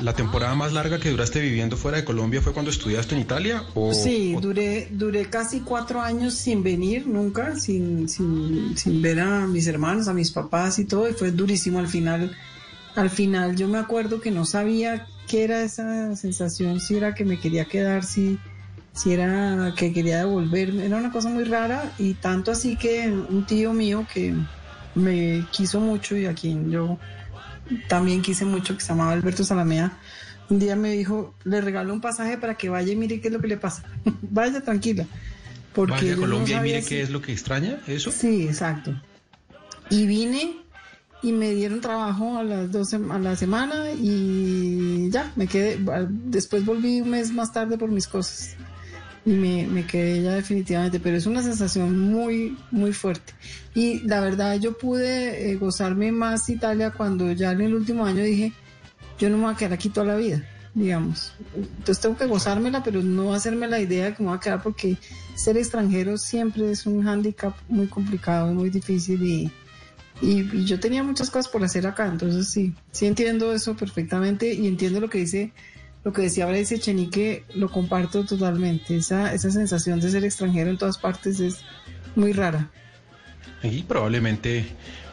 La, 0.00 0.14
temporada 0.14 0.54
más 0.54 0.72
larga 0.72 0.98
que 0.98 1.10
duraste 1.10 1.40
viviendo 1.40 1.76
fuera 1.76 1.98
de 1.98 2.04
Colombia 2.04 2.40
fue 2.40 2.52
cuando 2.52 2.70
estudiaste 2.70 3.14
en 3.14 3.20
Italia? 3.20 3.64
O, 3.74 3.92
Sí, 3.92 4.34
o- 4.36 4.40
duré, 4.40 4.88
duré 4.90 5.26
casi 5.26 5.60
cuatro 5.60 6.00
años 6.00 6.34
sin 6.34 6.62
venir 6.62 7.06
nunca, 7.06 7.56
sin, 7.56 8.08
sin, 8.08 8.76
sin 8.76 9.02
ver 9.02 9.20
a 9.20 9.46
mis 9.46 9.66
hermanos, 9.66 10.08
a 10.08 10.14
mis 10.14 10.30
papás 10.30 10.78
y 10.78 10.84
todo, 10.84 11.08
y 11.08 11.12
fue 11.12 11.30
durísimo 11.30 11.78
al 11.78 11.88
final. 11.88 12.36
Al 12.94 13.10
final 13.10 13.56
yo 13.56 13.68
me 13.68 13.78
acuerdo 13.78 14.20
que 14.20 14.30
no 14.30 14.44
sabía 14.44 15.06
qué 15.28 15.44
era 15.44 15.62
esa 15.62 16.16
sensación, 16.16 16.80
si 16.80 16.96
era 16.96 17.14
que 17.14 17.24
me 17.24 17.38
quería 17.38 17.66
quedar, 17.66 18.04
si, 18.04 18.38
si 18.94 19.12
era 19.12 19.72
que 19.76 19.92
quería 19.92 20.18
devolverme, 20.18 20.86
era 20.86 20.96
una 20.96 21.12
cosa 21.12 21.28
muy 21.28 21.44
rara 21.44 21.92
y 21.98 22.14
tanto 22.14 22.50
así 22.50 22.76
que 22.76 23.08
un 23.08 23.44
tío 23.46 23.72
mío 23.72 24.06
que 24.12 24.34
me 24.94 25.46
quiso 25.52 25.80
mucho 25.80 26.16
y 26.16 26.26
a 26.26 26.34
quien 26.34 26.70
yo 26.70 26.98
también 27.88 28.22
quise 28.22 28.44
mucho, 28.44 28.74
que 28.74 28.80
se 28.80 28.88
llamaba 28.88 29.12
Alberto 29.12 29.44
Salamea, 29.44 29.98
un 30.50 30.58
día 30.58 30.76
me 30.76 30.90
dijo, 30.92 31.34
le 31.44 31.60
regalo 31.60 31.92
un 31.92 32.00
pasaje 32.00 32.38
para 32.38 32.54
que 32.56 32.68
vaya 32.68 32.92
y 32.92 32.96
mire 32.96 33.20
qué 33.20 33.28
es 33.28 33.34
lo 33.34 33.40
que 33.40 33.48
le 33.48 33.56
pasa. 33.56 33.82
vaya 34.22 34.60
tranquila. 34.62 35.06
Porque 35.74 35.92
Vaya 35.94 36.12
a 36.12 36.16
no 36.16 36.20
Colombia 36.22 36.56
y 36.58 36.60
mire 36.62 36.82
si- 36.82 36.88
qué 36.88 37.02
es 37.02 37.10
lo 37.10 37.20
que 37.22 37.32
extraña, 37.32 37.78
¿eso? 37.86 38.10
Sí, 38.10 38.44
exacto. 38.48 38.94
Y 39.90 40.06
vine 40.06 40.56
y 41.22 41.32
me 41.32 41.50
dieron 41.52 41.80
trabajo 41.80 42.38
a 42.38 42.42
las 42.44 42.70
dos 42.72 42.92
sem- 42.92 43.12
a 43.12 43.18
la 43.18 43.36
semana 43.36 43.90
y 43.92 45.10
ya, 45.10 45.32
me 45.36 45.46
quedé. 45.46 45.78
Después 46.08 46.64
volví 46.64 47.00
un 47.00 47.10
mes 47.10 47.32
más 47.32 47.52
tarde 47.52 47.76
por 47.78 47.90
mis 47.90 48.06
cosas 48.08 48.56
me, 49.24 49.66
me 49.66 49.86
quedé 49.86 50.22
ya 50.22 50.34
definitivamente, 50.34 51.00
pero 51.00 51.16
es 51.16 51.26
una 51.26 51.42
sensación 51.42 51.98
muy, 51.98 52.56
muy 52.70 52.92
fuerte. 52.92 53.32
Y 53.74 54.00
la 54.00 54.20
verdad 54.20 54.58
yo 54.58 54.76
pude 54.76 55.50
eh, 55.50 55.56
gozarme 55.56 56.12
más 56.12 56.48
Italia 56.48 56.90
cuando 56.90 57.32
ya 57.32 57.52
en 57.52 57.60
el 57.60 57.74
último 57.74 58.06
año 58.06 58.22
dije, 58.22 58.52
yo 59.18 59.28
no 59.30 59.36
me 59.36 59.44
voy 59.44 59.54
a 59.54 59.56
quedar 59.56 59.72
aquí 59.72 59.88
toda 59.88 60.06
la 60.06 60.16
vida, 60.16 60.44
digamos. 60.74 61.32
Entonces 61.54 62.00
tengo 62.00 62.16
que 62.16 62.26
gozármela, 62.26 62.82
pero 62.82 63.02
no 63.02 63.34
hacerme 63.34 63.66
la 63.66 63.80
idea 63.80 64.06
de 64.06 64.14
que 64.14 64.22
me 64.22 64.28
voy 64.28 64.38
a 64.38 64.40
quedar 64.40 64.62
porque 64.62 64.96
ser 65.34 65.56
extranjero 65.56 66.16
siempre 66.18 66.70
es 66.70 66.86
un 66.86 67.02
hándicap 67.04 67.56
muy 67.68 67.86
complicado, 67.86 68.52
muy 68.54 68.70
difícil 68.70 69.22
y, 69.22 69.52
y, 70.20 70.64
yo 70.64 70.80
tenía 70.80 71.02
muchas 71.02 71.30
cosas 71.30 71.50
por 71.50 71.62
hacer 71.62 71.86
acá, 71.86 72.06
entonces 72.06 72.48
sí, 72.48 72.74
sí 72.92 73.06
entiendo 73.06 73.52
eso 73.52 73.76
perfectamente 73.76 74.52
y 74.52 74.66
entiendo 74.66 75.00
lo 75.00 75.10
que 75.10 75.18
dice, 75.18 75.52
lo 76.08 76.14
que 76.14 76.22
decía 76.22 76.44
ahora 76.44 76.56
dice 76.56 76.78
Chenique, 76.78 77.44
lo 77.54 77.68
comparto 77.70 78.24
totalmente. 78.24 78.96
Esa, 78.96 79.34
esa 79.34 79.50
sensación 79.50 80.00
de 80.00 80.10
ser 80.10 80.24
extranjero 80.24 80.70
en 80.70 80.78
todas 80.78 80.96
partes 80.96 81.38
es 81.38 81.58
muy 82.16 82.32
rara. 82.32 82.70
Y 83.62 83.82
probablemente 83.82 84.64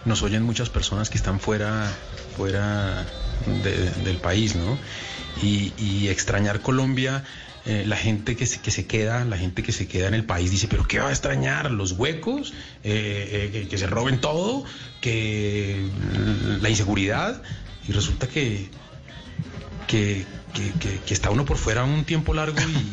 nos 0.05 0.23
oyen 0.23 0.43
muchas 0.43 0.69
personas 0.69 1.09
que 1.09 1.17
están 1.17 1.41
fuera, 1.41 1.91
fuera 2.37 3.05
de- 3.61 3.89
del 4.05 4.15
país, 4.17 4.55
¿no? 4.55 4.77
Y, 5.43 5.73
y 5.77 6.07
extrañar 6.07 6.61
Colombia, 6.61 7.25
eh, 7.65 7.83
la 7.85 7.97
gente 7.97 8.37
que 8.37 8.45
se, 8.45 8.61
que 8.61 8.71
se 8.71 8.85
queda, 8.87 9.25
la 9.25 9.37
gente 9.37 9.63
que 9.63 9.73
se 9.73 9.89
queda 9.89 10.07
en 10.07 10.13
el 10.13 10.23
país 10.23 10.49
dice, 10.49 10.69
pero 10.69 10.87
¿qué 10.87 10.99
va 10.99 11.09
a 11.09 11.11
extrañar? 11.11 11.71
¿Los 11.71 11.91
huecos? 11.91 12.53
Eh, 12.85 13.29
eh, 13.33 13.49
que, 13.51 13.67
que 13.67 13.77
se 13.77 13.87
roben 13.87 14.21
todo, 14.21 14.63
que 15.01 15.89
la 16.61 16.69
inseguridad. 16.69 17.41
Y 17.85 17.91
resulta 17.91 18.27
que, 18.27 18.69
que, 19.87 20.23
que- 20.55 20.71
que- 20.79 20.99
que 20.99 21.13
está 21.13 21.29
uno 21.29 21.45
por 21.45 21.57
fuera 21.57 21.83
un 21.83 22.03
tiempo 22.05 22.33
largo 22.33 22.57
y, 22.59 22.91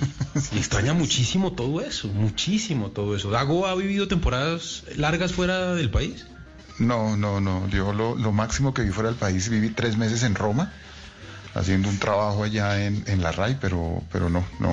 y 0.54 0.58
extraña 0.58 0.92
muchísimo 0.92 1.52
todo 1.52 1.80
eso, 1.80 2.08
muchísimo 2.08 2.90
todo 2.90 3.16
eso. 3.16 3.30
¿Dago 3.30 3.66
ha 3.66 3.74
vivido 3.74 4.08
temporadas 4.08 4.84
largas 4.96 5.32
fuera 5.32 5.74
del 5.74 5.90
país? 5.90 6.26
No, 6.78 7.16
no, 7.16 7.40
no. 7.40 7.68
Yo 7.68 7.92
lo, 7.92 8.16
lo 8.16 8.32
máximo 8.32 8.74
que 8.74 8.82
vi 8.82 8.90
fuera 8.90 9.08
del 9.10 9.18
país, 9.18 9.48
viví 9.48 9.70
tres 9.70 9.96
meses 9.96 10.22
en 10.24 10.34
Roma, 10.34 10.72
haciendo 11.54 11.88
un 11.88 11.98
trabajo 11.98 12.42
allá 12.44 12.84
en, 12.84 13.04
en 13.06 13.22
la 13.22 13.30
RAI, 13.32 13.58
pero, 13.60 14.02
pero 14.10 14.28
no, 14.28 14.44
no. 14.58 14.72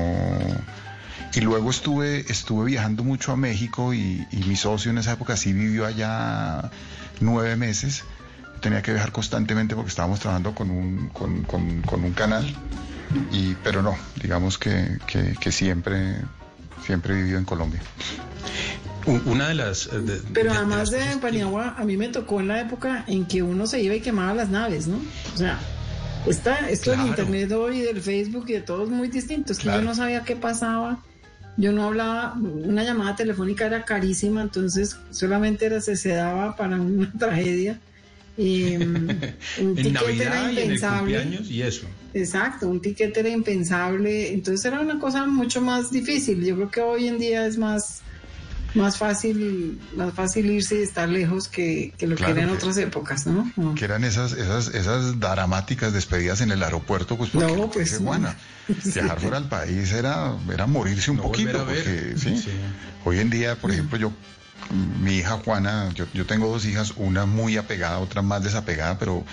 Y 1.35 1.41
luego 1.41 1.69
estuve, 1.69 2.25
estuve 2.31 2.65
viajando 2.65 3.03
mucho 3.03 3.31
a 3.31 3.35
México 3.37 3.93
y, 3.93 4.25
y 4.31 4.37
mi 4.45 4.55
socio 4.55 4.89
en 4.89 4.97
esa 4.97 5.11
época 5.13 5.37
sí 5.37 5.53
vivió 5.53 5.85
allá 5.85 6.71
nueve 7.19 7.55
meses. 7.55 8.03
Tenía 8.61 8.81
que 8.81 8.91
viajar 8.91 9.11
constantemente 9.11 9.75
porque 9.75 9.89
estábamos 9.89 10.19
trabajando 10.19 10.53
con 10.53 10.69
un, 10.69 11.09
con, 11.09 11.43
con- 11.43 11.81
con 11.83 12.03
un 12.03 12.13
canal. 12.13 12.45
Y, 13.31 13.55
pero 13.63 13.81
no, 13.81 13.95
digamos 14.21 14.57
que, 14.57 14.97
que- 15.07 15.35
que 15.39 15.51
siempre, 15.51 16.17
siempre 16.85 17.13
he 17.13 17.17
vivido 17.17 17.39
en 17.39 17.45
Colombia. 17.45 17.81
Una 19.25 19.47
de 19.47 19.55
las... 19.55 19.87
eh, 19.87 19.99
de- 19.99 20.21
Pero 20.33 20.49
de- 20.51 20.57
de 20.57 20.63
además 20.65 20.91
de 20.91 20.99
que- 20.99 21.17
Paniagua, 21.21 21.75
a 21.77 21.83
mí 21.85 21.97
me 21.97 22.09
tocó 22.09 22.39
en 22.41 22.47
la 22.49 22.59
época 22.61 23.05
en 23.07 23.25
que 23.25 23.41
uno 23.41 23.65
se 23.65 23.81
iba 23.81 23.95
y 23.95 24.01
quemaba 24.01 24.33
las 24.33 24.49
naves, 24.49 24.87
¿no? 24.87 24.99
O 25.33 25.37
sea, 25.37 25.57
está, 26.27 26.69
esto 26.69 26.91
del 26.91 27.01
internet 27.07 27.51
hoy, 27.53 27.79
del 27.81 28.01
Facebook 28.01 28.45
y 28.49 28.53
de 28.53 28.61
todo 28.61 28.83
es 28.83 28.89
muy 28.89 29.07
distinto. 29.07 29.53
Es 29.53 29.59
que 29.59 29.63
Claro. 29.63 29.79
yo 29.81 29.85
no 29.87 29.95
sabía 29.95 30.23
qué 30.23 30.35
pasaba. 30.35 30.99
Yo 31.57 31.71
no 31.71 31.85
hablaba, 31.87 32.33
una 32.35 32.83
llamada 32.83 33.15
telefónica 33.15 33.65
era 33.65 33.83
carísima, 33.83 34.41
entonces 34.41 34.95
solamente 35.11 35.65
era, 35.65 35.81
se, 35.81 35.95
se 35.97 36.09
daba 36.09 36.55
para 36.55 36.79
una 36.79 37.11
tragedia. 37.17 37.79
Y, 38.37 38.77
mm, 38.77 38.79
un 39.59 39.69
en 39.69 39.75
ticket 39.75 40.19
era 40.21 40.41
Navidad 40.41 40.43
y 40.43 40.51
en 40.51 40.57
el 40.57 40.63
impensable. 40.63 40.99
cumpleaños 40.99 41.49
y 41.51 41.61
eso. 41.61 41.87
Exacto, 42.13 42.67
un 42.67 42.81
ticket 42.81 43.15
era 43.17 43.29
impensable, 43.29 44.33
entonces 44.33 44.65
era 44.65 44.79
una 44.79 44.97
cosa 44.99 45.25
mucho 45.25 45.61
más 45.61 45.91
difícil. 45.91 46.43
Yo 46.43 46.55
creo 46.55 46.71
que 46.71 46.81
hoy 46.81 47.07
en 47.07 47.19
día 47.19 47.45
es 47.45 47.57
más, 47.57 48.01
más 48.73 48.97
fácil, 48.97 49.79
más 49.95 50.13
fácil 50.13 50.49
irse 50.49 50.79
y 50.79 50.81
estar 50.83 51.07
lejos 51.09 51.47
que, 51.47 51.93
que 51.97 52.07
lo 52.07 52.15
Claro 52.15 52.33
que 52.33 52.39
era 52.41 52.49
en 52.49 52.55
otras 52.55 52.77
épocas, 52.77 53.27
¿no? 53.27 53.51
No. 53.55 53.75
que 53.75 53.85
eran 53.85 54.03
esas, 54.03 54.33
esas, 54.33 54.69
esas 54.73 55.19
dramáticas 55.19 55.93
despedidas 55.93 56.41
en 56.41 56.51
el 56.51 56.63
aeropuerto, 56.63 57.17
pues 57.17 57.29
porque 57.29 57.55
No, 57.55 57.69
pues, 57.69 57.91
dice 57.91 58.03
viajar 59.01 59.19
fuera 59.19 59.39
del 59.39 59.49
país 59.49 59.91
era, 59.91 60.35
era 60.51 60.65
morirse 60.65 61.11
un 61.11 61.17
No 61.17 61.23
poquito, 61.23 61.65
hoy 63.05 63.19
en 63.19 63.29
día, 63.29 63.55
por 63.55 63.71
ejemplo, 63.71 63.97
yo, 63.97 64.11
mi 64.71 65.15
hija 65.17 65.37
Juana, 65.43 65.89
yo, 65.95 66.05
yo 66.13 66.25
tengo 66.25 66.47
dos 66.47 66.65
hijas, 66.65 66.93
una 66.95 67.25
muy 67.25 67.57
apegada, 67.57 67.99
otra 67.99 68.21
más 68.21 68.43
desapegada, 68.43 68.97
pero 68.99 69.23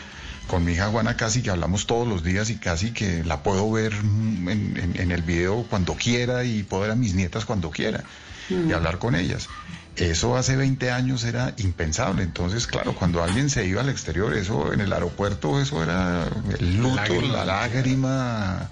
con 0.46 0.64
mi 0.64 0.72
hija 0.72 0.88
Juana 0.88 1.16
casi 1.16 1.42
que 1.42 1.50
hablamos 1.50 1.86
todos 1.86 2.06
los 2.06 2.22
días 2.22 2.50
y 2.50 2.56
casi 2.56 2.92
que 2.92 3.24
la 3.24 3.42
puedo 3.42 3.70
ver 3.70 3.92
mm, 4.02 4.48
en, 4.48 4.76
en- 4.76 5.00
en 5.00 5.10
el 5.10 5.22
video 5.22 5.64
cuando 5.68 5.94
quiera 5.94 6.44
y 6.44 6.62
puedo 6.62 6.82
ver 6.82 6.92
a 6.92 6.94
mis 6.96 7.14
nietas 7.14 7.44
cuando 7.44 7.70
quiera 7.70 8.04
y 8.48 8.72
hablar 8.72 8.98
con 8.98 9.14
ellas. 9.16 9.48
Eso 9.96 10.36
hace 10.36 10.56
20 10.56 10.90
años 10.90 11.24
era 11.24 11.54
impensable. 11.56 12.22
Entonces, 12.22 12.66
claro, 12.66 12.94
cuando 12.94 13.22
alguien 13.24 13.48
se 13.50 13.66
iba 13.66 13.80
al 13.80 13.88
exterior, 13.88 14.34
eso 14.34 14.72
en 14.72 14.80
el 14.80 14.92
aeropuerto, 14.92 15.60
eso 15.60 15.82
era 15.82 16.28
el 16.58 16.76
luto, 16.76 16.96
Lágrima. 16.96 17.32
la 17.38 17.44
lágrima, 17.44 18.70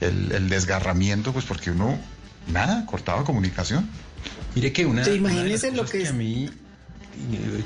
el, 0.00 0.32
el 0.32 0.48
desgarramiento, 0.48 1.32
pues 1.32 1.44
porque 1.44 1.70
uno, 1.72 1.98
nada, 2.46 2.86
cortaba 2.86 3.24
comunicación. 3.24 3.88
Mire 4.56 4.72
que 4.72 4.84
una, 4.86 5.04
Sí, 5.04 5.18
una 5.20 5.28
de 5.42 5.48
las 5.50 5.62
lo 5.64 5.70
cosas 5.82 5.90
que 5.92 5.98
que 5.98 6.04
es. 6.04 6.10
a 6.10 6.12
mí 6.14 6.50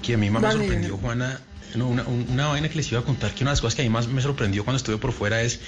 que 0.03 0.15
a 0.15 0.17
mí 0.19 0.29
más 0.31 0.43
me 0.43 0.53
sorprendió. 0.53 0.97
Juana 0.99 1.41
no, 1.75 1.89
una, 1.89 2.03
una 2.05 2.47
vaina 2.49 2.69
que 2.69 2.75
les 2.77 2.91
iba 2.93 3.01
a 3.01 3.05
contar 3.05 3.33
que 3.33 3.43
una 3.45 3.51
de 3.51 3.55
las 3.55 3.61
cosas 3.61 3.75
que 3.77 3.83
a 3.83 3.85
mí 3.85 3.89
más 3.91 4.07
me 4.09 4.21
sorprendió 4.23 4.65
cuando 4.65 4.77
estuve 4.77 4.99
por 4.99 5.13
fuera 5.13 5.41
es 5.43 5.61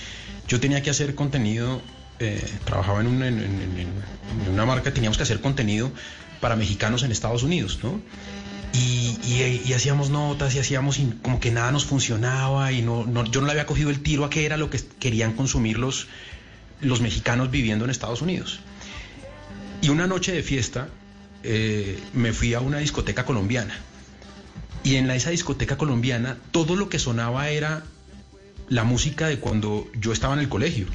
yo 0.49 0.59
tenía 0.61 0.83
que 0.83 0.91
hacer 0.91 1.15
contenido 1.15 1.81
eh, 2.19 2.45
trabajaba 2.65 3.01
en, 3.01 3.07
un- 3.07 3.23
en- 3.23 3.39
en- 3.39 3.61
en- 3.63 4.43
en 4.47 4.49
una 4.53 4.67
marca 4.67 4.93
teníamos 4.93 5.17
que 5.17 5.23
hacer 5.23 5.41
contenido 5.41 5.91
para 6.41 6.57
mexicanos 6.57 7.03
en 7.05 7.13
Estados 7.13 7.43
Unidos 7.45 7.79
no 7.85 8.01
y, 8.75 9.17
y- 9.25 9.63
y 9.65 9.73
hacíamos 9.75 10.11
notas 10.11 10.55
y 10.57 10.59
hacíamos 10.59 10.99
y 10.99 11.07
como 11.23 11.39
que 11.41 11.51
nada 11.53 11.71
nos 11.73 11.85
funcionaba 11.85 12.73
y 12.73 12.83
no, 12.83 13.05
no- 13.07 13.25
yo 13.25 13.41
no 13.41 13.47
le 13.47 13.53
había 13.53 13.67
cogido 13.67 13.91
el 13.91 14.01
tiro 14.03 14.25
a 14.25 14.31
qué 14.31 14.45
era 14.45 14.57
lo 14.57 14.71
que 14.71 14.81
querían 14.99 15.35
consumir 15.35 15.79
los, 15.79 16.09
los 16.81 17.01
mexicanos 17.01 17.51
viviendo 17.51 17.85
en 17.85 17.91
Estados 17.93 18.23
Unidos 18.23 18.59
y 19.83 19.89
una 19.89 20.07
noche 20.09 20.33
de 20.33 20.43
fiesta 20.43 20.89
eh, 21.43 21.99
me 22.13 22.33
fui 22.33 22.55
a 22.55 22.61
una 22.61 22.79
discoteca 22.79 23.25
colombiana. 23.25 23.79
Y 24.85 24.97
en 24.97 25.07
la, 25.07 25.15
esa 25.15 25.31
discoteca 25.31 25.77
colombiana 25.77 26.39
todo 26.51 26.77
lo 26.77 26.89
que 26.89 26.99
sonaba 26.99 27.49
era 27.51 27.85
la 28.69 28.85
música 28.85 29.29
de 29.29 29.39
cuando 29.39 29.89
yo 29.95 30.13
estaba 30.13 30.35
en 30.35 30.41
el 30.41 30.49
colegio. 30.49 30.87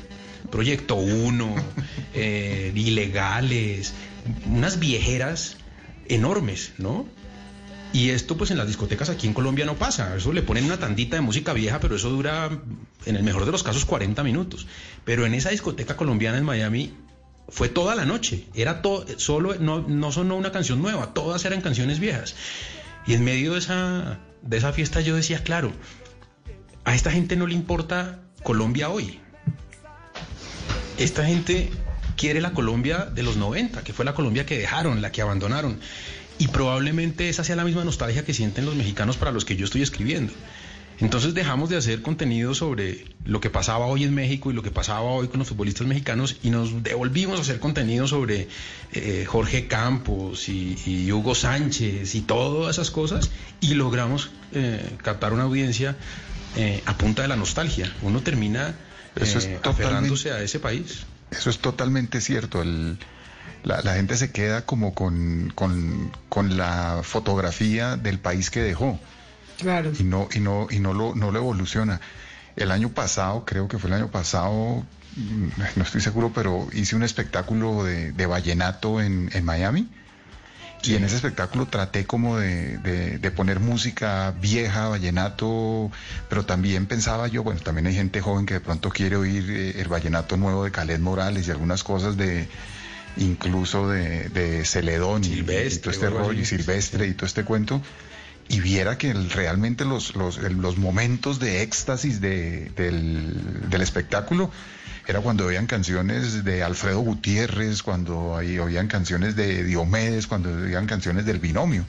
Proyecto 0.52 0.96
1, 0.96 1.56
eh, 2.14 2.72
ilegales, 2.76 3.94
unas 4.46 4.80
viejeras 4.80 5.58
enormes, 6.08 6.74
¿no? 6.78 7.06
Y 7.94 8.10
esto 8.10 8.38
pues 8.38 8.52
en 8.52 8.58
las 8.58 8.68
discotecas 8.68 9.10
aquí 9.10 9.28
en 9.28 9.34
Colombia 9.34 9.66
no 9.66 9.76
pasa. 9.76 10.16
Eso 10.16 10.34
le 10.34 10.42
ponen 10.42 10.66
una 10.66 10.78
tandita 10.78 11.16
de 11.16 11.22
música 11.22 11.54
vieja, 11.54 11.80
pero 11.80 11.96
eso 11.96 12.10
dura 12.10 12.50
en 13.06 13.16
el 13.16 13.24
mejor 13.24 13.46
de 13.46 13.52
los 13.52 13.64
casos 13.64 13.86
40 13.86 14.24
minutos. 14.24 14.68
Pero 15.06 15.26
en 15.26 15.34
esa 15.34 15.50
discoteca 15.50 15.96
colombiana 15.96 16.38
en 16.38 16.44
Miami 16.44 16.94
fue 17.50 17.70
toda 17.70 17.96
la 17.96 18.06
noche. 18.06 18.46
Era 18.54 18.82
todo, 18.82 19.06
solo, 19.18 19.56
no, 19.60 19.82
no 19.82 20.12
sonó 20.12 20.36
una 20.36 20.52
canción 20.52 20.82
nueva, 20.82 21.14
todas 21.14 21.46
eran 21.46 21.62
canciones 21.62 22.00
viejas. 22.00 22.36
Y 23.06 23.14
en 23.14 23.24
medio 23.24 23.54
de 23.54 23.60
esa, 23.60 24.20
de 24.42 24.58
esa 24.58 24.74
fiesta 24.74 25.02
yo 25.02 25.16
decía, 25.16 25.44
claro, 25.44 25.72
a 26.84 26.96
esta 26.96 27.12
gente 27.12 27.36
no 27.36 27.48
le 27.48 27.54
importa 27.54 28.20
Colombia 28.44 28.90
hoy. 28.90 29.20
Esta 30.98 31.26
gente 31.26 31.70
quiere 32.16 32.42
la 32.42 32.54
Colombia 32.54 33.06
de 33.06 33.24
los 33.24 33.38
90, 33.38 33.84
que 33.84 33.94
fue 33.94 34.04
la 34.04 34.14
Colombia 34.14 34.46
que 34.46 34.58
dejaron, 34.58 35.02
la 35.02 35.12
que 35.12 35.22
abandonaron. 35.22 35.80
Y 36.40 36.50
probablemente 36.50 37.30
esa 37.30 37.44
sea 37.44 37.56
la 37.56 37.64
misma 37.64 37.84
nostalgia 37.84 38.26
que 38.26 38.34
sienten 38.34 38.66
los 38.66 38.76
mexicanos 38.76 39.18
para 39.18 39.32
los 39.32 39.46
que 39.46 39.56
yo 39.56 39.66
estoy 39.66 39.82
escribiendo. 39.82 40.34
Entonces 41.00 41.34
dejamos 41.36 41.70
de 41.70 41.78
hacer 41.78 42.02
contenido 42.02 42.56
sobre 42.56 43.06
lo 43.24 43.40
que 43.40 43.50
pasaba 43.52 43.86
hoy 43.86 44.04
en 44.04 44.16
México 44.16 44.50
y 44.50 44.54
lo 44.54 44.64
que 44.64 44.72
pasaba 44.72 45.02
hoy 45.04 45.28
con 45.28 45.38
los 45.40 45.48
futbolistas 45.48 45.86
mexicanos 45.86 46.38
y 46.42 46.50
nos 46.50 46.82
devolvimos 46.82 47.38
a 47.38 47.42
hacer 47.44 47.60
contenido 47.60 48.08
sobre 48.08 48.48
eh, 48.94 49.26
Jorge 49.28 49.68
Campos 49.68 50.50
y, 50.50 50.76
y 50.88 51.12
Hugo 51.12 51.36
Sánchez 51.36 52.16
y 52.16 52.22
todas 52.22 52.76
esas 52.76 52.90
cosas 52.90 53.30
y 53.62 53.76
logramos 53.76 54.32
eh, 54.54 54.98
captar 55.04 55.34
una 55.34 55.44
audiencia 55.44 55.96
eh, 56.56 56.82
a 56.88 56.98
punta 56.98 57.22
de 57.22 57.28
la 57.28 57.36
nostalgia. 57.36 57.94
Uno 58.02 58.22
termina 58.22 58.74
Eso 59.16 59.38
es 59.38 59.46
eh, 59.46 59.60
aferrándose 59.64 60.32
a 60.32 60.42
ese 60.42 60.60
país. 60.60 61.06
Eso 61.30 61.50
es 61.52 61.60
totalmente 61.60 62.22
cierto. 62.22 62.62
El- 62.64 62.98
la, 63.64 63.82
la 63.82 63.96
gente 63.96 64.16
se 64.18 64.32
queda 64.32 64.66
como 64.66 64.94
con, 64.94 65.52
con, 65.54 66.12
con 66.30 66.58
la 66.58 67.02
fotografía 67.04 67.98
del 67.98 68.18
país 68.18 68.50
que 68.50 68.62
dejó 68.62 69.00
Claro. 69.58 69.92
y 69.98 70.04
no, 70.04 70.28
y 70.34 70.40
no, 70.40 70.68
y 70.70 70.80
no 70.80 70.94
lo, 70.94 71.16
no 71.16 71.32
lo 71.32 71.40
evoluciona. 71.40 72.00
El 72.56 72.72
año 72.72 72.90
pasado, 72.90 73.44
creo 73.46 73.68
que 73.68 73.78
fue 73.80 73.90
el 73.90 73.96
año 73.96 74.10
pasado, 74.12 74.84
no 75.76 75.84
estoy 75.84 76.02
seguro, 76.02 76.32
pero 76.34 76.68
hice 76.74 76.96
un 76.96 77.04
espectáculo 77.04 77.84
de, 77.84 78.12
de 78.12 78.26
vallenato 78.26 79.02
en, 79.02 79.30
en 79.34 79.46
Miami. 79.46 79.88
Y 80.84 80.94
en 80.94 81.04
ese 81.04 81.16
espectáculo 81.16 81.66
traté 81.66 82.06
como 82.06 82.38
de, 82.38 82.78
de- 82.78 83.18
de 83.18 83.32
poner 83.32 83.60
música 83.60 84.32
vieja, 84.40 84.88
vallenato, 84.90 85.92
pero 86.30 86.46
también 86.46 86.86
pensaba 86.86 87.28
yo, 87.28 87.44
bueno, 87.44 87.60
también 87.62 87.88
hay 87.88 87.96
gente 87.96 88.22
joven 88.22 88.46
que 88.46 88.54
de 88.56 88.60
pronto 88.62 88.90
quiere 88.90 89.16
oír 89.16 89.44
eh, 89.50 89.82
el 89.82 89.88
vallenato 89.88 90.38
nuevo 90.38 90.64
de 90.64 90.72
Caled 90.72 91.00
Morales 91.00 91.48
y 91.48 91.52
algunas 91.52 91.84
cosas 91.84 92.16
de 92.16 92.48
incluso 93.18 93.90
de, 93.90 94.30
de 94.30 94.64
Celedón 94.66 95.24
y- 95.24 95.28
todo 95.82 95.92
este 95.92 96.10
rollo, 96.10 96.40
y. 96.40 96.46
Silvestre 96.46 97.08
y 97.08 97.14
todo 97.14 97.26
este 97.26 97.44
cuento, 97.44 97.82
y 98.50 98.60
viera 98.62 98.98
que 98.98 99.12
el- 99.12 99.30
realmente 99.30 99.84
los, 99.86 100.16
los, 100.16 100.38
el- 100.38 100.58
los 100.58 100.78
momentos 100.78 101.40
de 101.40 101.62
éxtasis 101.64 102.22
de- 102.22 102.72
del, 102.76 103.70
del 103.70 103.82
espectáculo 103.82 104.52
era 105.08 105.22
cuando 105.22 105.46
oían 105.46 105.68
canciones 105.68 106.44
de 106.44 106.64
Alfredo 106.64 107.00
Gutiérrez, 107.00 107.82
cuando 107.84 108.36
ahí 108.38 108.60
oían 108.60 108.88
canciones 108.88 109.36
de 109.36 109.64
Diomedes, 109.64 110.28
cuando 110.28 110.52
oían 110.52 110.86
canciones 110.86 111.26
del 111.26 111.40
binomio. 111.40 111.86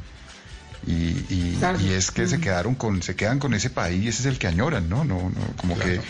Y, 0.86 0.92
y- 1.28 1.56
Claro. 1.58 1.80
y 1.80 1.90
es 1.90 2.12
que 2.12 2.28
se 2.28 2.38
quedaron 2.40 2.76
con, 2.76 3.02
se 3.02 3.16
quedan 3.16 3.40
con 3.40 3.52
ese 3.54 3.70
país 3.70 4.04
y 4.04 4.08
ese 4.08 4.20
es 4.22 4.26
el 4.26 4.38
que 4.38 4.46
añoran, 4.46 4.88
¿no? 4.88 5.04
no, 5.04 5.30
no 5.30 5.40
como 5.56 5.76
que 5.78 6.00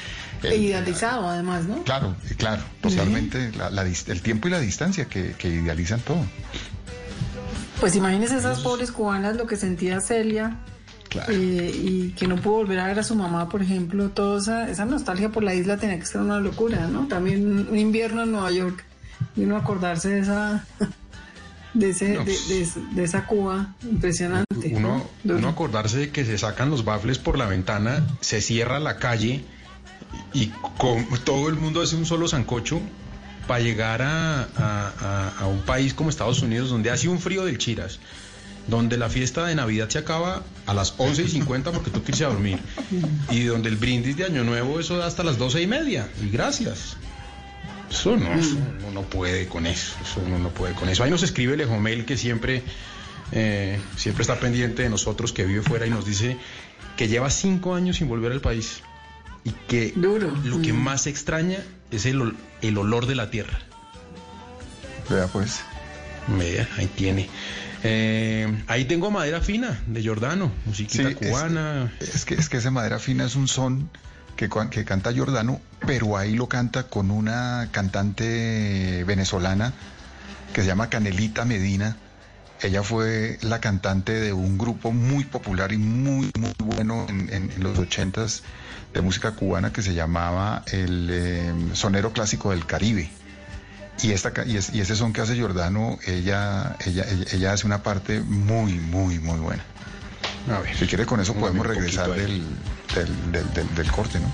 E 0.43 0.57
idealizado, 0.57 1.27
además, 1.29 1.65
¿no? 1.65 1.83
Claro, 1.85 2.15
claro, 2.37 2.63
totalmente 2.83 3.51
la- 3.57 3.71
la 3.71 3.83
el 3.83 4.21
tiempo 4.23 4.49
y 4.49 4.51
la 4.51 4.61
distancia 4.61 5.07
que, 5.07 5.33
que 5.39 5.49
idealizan 5.49 6.01
todo. 6.01 6.25
Pues 7.81 7.95
imagínese 7.97 8.37
esas 8.39 8.61
pobres 8.61 8.91
cubanas 8.91 9.37
lo 9.37 9.47
que 9.47 9.57
sentía 9.57 10.01
Celia 10.01 10.57
Claro. 11.09 11.33
eh, 11.33 11.71
y 11.75 12.11
que 12.11 12.27
no 12.29 12.37
pudo 12.37 12.57
volver 12.57 12.79
a 12.81 12.87
ver 12.87 12.99
a 12.99 13.03
su 13.03 13.15
mamá, 13.15 13.49
por 13.49 13.63
ejemplo, 13.63 14.11
toda 14.11 14.41
esa, 14.41 14.69
esa 14.69 14.85
nostalgia 14.85 15.31
por 15.31 15.43
la 15.43 15.55
isla 15.55 15.79
tenía 15.79 15.99
que 15.99 16.05
ser 16.05 16.21
una 16.21 16.39
locura, 16.39 16.87
¿no? 16.87 17.07
También 17.09 17.67
un 17.71 17.79
invierno 17.79 18.25
en 18.25 18.33
Nueva 18.33 18.51
York 18.51 18.85
y 19.35 19.45
uno 19.45 19.57
acordarse 19.57 20.11
de 20.11 20.19
esa 20.21 20.67
de 21.75 21.91
ese 21.91 22.11
No, 22.11 22.25
de, 22.25 22.33
de- 22.33 22.69
de 22.95 23.05
esa 23.05 23.25
Cuba 23.27 23.75
impresionante. 23.83 24.73
Uno, 24.75 25.03
¿no? 25.25 25.37
uno 25.37 25.49
acordarse 25.49 25.97
de 25.99 26.11
que 26.11 26.27
se 26.27 26.37
sacan 26.37 26.69
los 26.69 26.85
bafles 26.85 27.19
por 27.19 27.39
la 27.39 27.47
ventana, 27.47 28.07
se 28.21 28.43
cierra 28.43 28.79
la 28.79 28.99
calle 28.99 29.45
y 30.35 30.49
con, 30.77 31.07
todo 31.25 31.49
el 31.49 31.55
mundo 31.57 31.81
hace 31.81 31.97
un 31.97 32.05
solo 32.05 32.29
zancocho 32.29 32.81
para 33.49 33.61
llegar 33.61 34.03
a, 34.03 34.43
a- 34.57 35.33
a- 35.41 35.47
un 35.47 35.63
país 35.63 35.93
como 35.95 36.09
Estados 36.11 36.43
Unidos 36.43 36.71
donde 36.71 36.91
hace 36.93 37.09
un 37.09 37.19
frío 37.19 37.45
del 37.45 37.59
chiras, 37.59 37.99
donde 38.69 38.97
la 38.99 39.09
fiesta 39.09 39.47
de 39.47 39.55
Navidad 39.57 39.89
se 39.89 39.99
acaba 39.99 40.43
a 40.67 40.75
las 40.75 40.95
11 40.99 41.23
y 41.25 41.29
50 41.29 41.73
porque 41.73 41.91
tú 41.91 42.03
quieres 42.05 42.21
a 42.23 42.27
dormir 42.29 42.59
y 43.31 43.43
donde 43.45 43.69
el 43.71 43.77
brindis 43.77 44.17
de 44.17 44.25
Año 44.27 44.45
Nuevo 44.45 44.79
eso 44.79 44.97
da 44.99 45.07
hasta 45.07 45.25
las 45.25 45.39
12 45.39 45.63
y 45.63 45.67
media 45.67 46.09
y 46.23 46.29
gracias. 46.31 46.97
Eso 47.91 48.17
no, 48.19 48.31
eso 48.35 48.57
uno 48.81 48.91
no 48.93 49.03
puede 49.03 49.49
con 49.49 49.67
eso, 49.67 49.95
eso 50.03 50.21
uno 50.25 50.39
no 50.39 50.51
puede 50.51 50.75
con 50.75 50.89
eso. 50.91 51.03
Ahí 51.03 51.11
nos 51.11 51.23
escribe 51.23 51.57
Lejomel 51.57 52.05
que 52.05 52.19
siempre, 52.19 52.63
eh, 53.33 53.81
siempre 53.97 54.21
está 54.23 54.39
pendiente 54.39 54.83
de 54.83 54.91
nosotros, 54.91 55.33
que 55.33 55.47
vive 55.47 55.63
fuera 55.63 55.87
y 55.87 55.91
nos 55.91 56.05
dice 56.05 56.37
que 56.99 57.09
lleva 57.09 57.31
cinco 57.31 57.75
años 57.75 57.97
sin 57.97 58.07
volver 58.09 58.33
al 58.33 58.43
país 58.43 58.83
y 59.45 59.53
que 59.69 59.95
Duro. 59.97 60.31
lo 60.45 60.61
que 60.61 60.75
Mm. 60.75 60.77
más 60.83 61.07
extraña 61.07 61.61
es 61.91 62.07
el, 62.07 62.35
el 62.63 62.79
olor 62.79 63.07
de 63.07 63.15
la 63.15 63.31
tierra. 63.31 63.59
Vea 65.09 65.27
pues. 65.29 65.61
Vea, 66.27 66.69
ahí 66.77 66.87
tiene. 66.87 67.29
Eh, 67.83 68.63
ahí 68.67 68.85
tengo 68.85 69.11
madera 69.11 69.41
fina 69.41 69.83
de 69.87 70.03
Giordano, 70.03 70.51
musiquita 70.67 71.09
Sí, 71.09 71.15
cubana. 71.15 71.93
Es 72.01 72.25
que, 72.25 72.35
es 72.35 72.49
que 72.49 72.59
ese 72.59 72.71
madera 72.71 72.99
fina 72.99 73.25
es 73.25 73.37
un 73.37 73.49
son 73.49 73.89
que, 74.37 74.49
que 74.71 74.85
canta 74.85 75.13
Giordano, 75.13 75.61
pero 75.87 76.17
ahí 76.19 76.35
lo 76.35 76.49
canta 76.49 76.85
con 76.85 77.11
una 77.11 77.69
cantante 77.71 79.05
venezolana 79.05 79.73
que 80.53 80.63
se 80.63 80.67
llama 80.67 80.91
Canelita 80.91 81.45
Medina. 81.45 81.97
Ella 82.61 82.83
fue 82.83 83.39
la 83.43 83.61
cantante 83.61 84.13
de 84.13 84.33
un 84.33 84.59
grupo 84.59 84.91
muy 84.91 85.23
popular 85.25 85.73
y 85.73 85.79
muy, 85.79 86.31
muy 86.37 86.53
bueno 86.59 87.07
en, 87.09 87.33
en- 87.33 87.51
en 87.53 87.63
los 87.63 87.79
ochentas 87.79 88.43
de 88.93 89.01
música 89.03 89.33
cubana 89.33 89.73
que 89.73 89.83
se 89.83 89.95
llamaba 89.95 90.63
el 90.73 91.09
eh, 91.13 91.53
Sonero 91.75 92.13
Clásico 92.13 92.51
del 92.51 92.67
Caribe. 92.67 93.11
Y, 94.03 94.13
esta, 94.13 94.33
ca- 94.33 94.45
y, 94.47 94.57
es- 94.57 94.73
y 94.73 94.81
ese 94.81 94.95
son 94.97 95.13
que 95.13 95.21
hace 95.21 95.35
Giordano, 95.35 95.99
ella, 96.07 96.77
ella, 96.87 97.05
ella, 97.11 97.25
ella 97.33 97.53
hace 97.53 97.67
una 97.67 97.83
parte 97.83 98.21
muy, 98.21 98.75
muy, 98.75 99.19
muy 99.19 99.39
buena. 99.41 99.65
A 100.51 100.61
ver, 100.61 100.77
Si 100.77 100.87
quiere, 100.87 101.05
con 101.05 101.21
eso 101.21 101.35
podemos 101.35 101.67
regresar 101.67 102.09
del, 102.11 102.43
del, 102.95 103.33
del, 103.33 103.53
del- 103.55 103.75
del 103.75 103.93
corte, 103.93 104.19
¿no? 104.21 104.31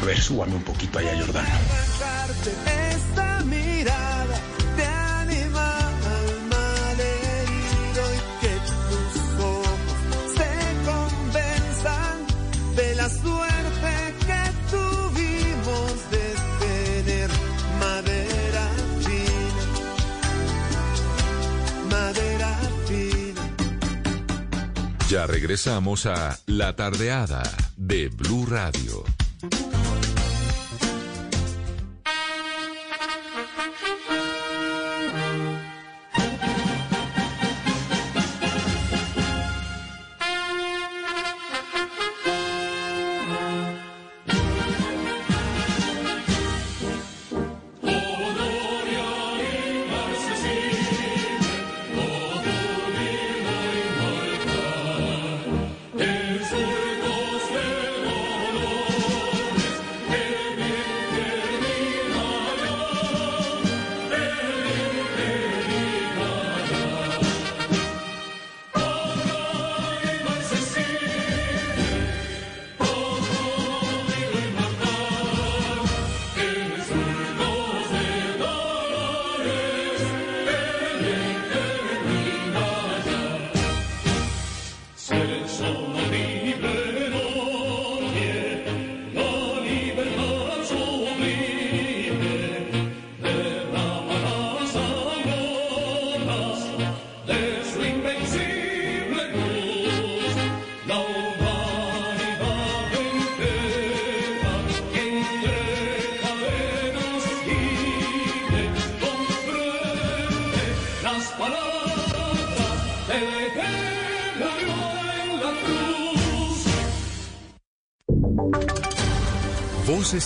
A 0.00 0.04
ver, 0.04 0.18
súbame 0.20 0.54
un 0.54 0.62
poquito 0.62 0.98
allá, 0.98 1.14
Giordano. 1.16 1.48
Regresamos 25.44 26.06
a 26.06 26.38
La 26.46 26.74
Tardeada 26.74 27.42
de 27.76 28.08
Blue 28.08 28.46
Radio. 28.46 29.04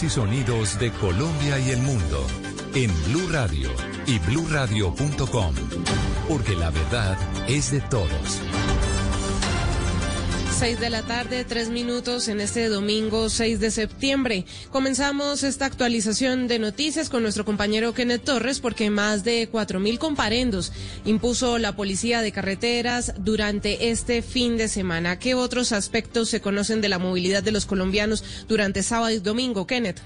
Sonidos 0.08 0.78
de 0.78 0.90
Colombia 0.92 1.58
y 1.58 1.70
el 1.70 1.78
mundo 1.78 2.26
en 2.74 2.90
Blue 3.04 3.28
Radio 3.30 3.70
y 4.06 4.18
bluradio.com, 4.20 5.54
porque 6.28 6.54
la 6.56 6.70
verdad 6.70 7.18
es 7.46 7.70
de 7.72 7.80
todos. 7.82 8.40
6 10.58 10.80
de 10.80 10.90
la 10.90 11.02
tarde, 11.02 11.44
tres 11.44 11.68
minutos 11.68 12.26
en 12.26 12.40
este 12.40 12.68
domingo 12.68 13.28
6 13.28 13.60
de 13.60 13.70
septiembre. 13.70 14.44
Comenzamos 14.72 15.44
esta 15.44 15.66
actualización 15.66 16.48
de 16.48 16.58
noticias 16.58 17.10
con 17.10 17.22
nuestro 17.22 17.44
compañero 17.44 17.94
Kenneth 17.94 18.24
Torres 18.24 18.58
porque 18.58 18.90
más 18.90 19.22
de 19.22 19.48
cuatro 19.52 19.78
mil 19.78 20.00
comparendos 20.00 20.72
impuso 21.04 21.58
la 21.58 21.76
policía 21.76 22.22
de 22.22 22.32
carreteras 22.32 23.14
durante 23.28 23.90
este 23.90 24.22
fin 24.22 24.56
de 24.56 24.68
semana. 24.68 25.18
¿Qué 25.18 25.34
otros 25.34 25.72
aspectos 25.72 26.30
se 26.30 26.40
conocen 26.40 26.80
de 26.80 26.88
la 26.88 26.98
movilidad 26.98 27.42
de 27.42 27.52
los 27.52 27.66
colombianos 27.66 28.24
durante 28.48 28.82
sábado 28.82 29.12
y 29.12 29.18
domingo, 29.18 29.66
Kenneth? 29.66 30.00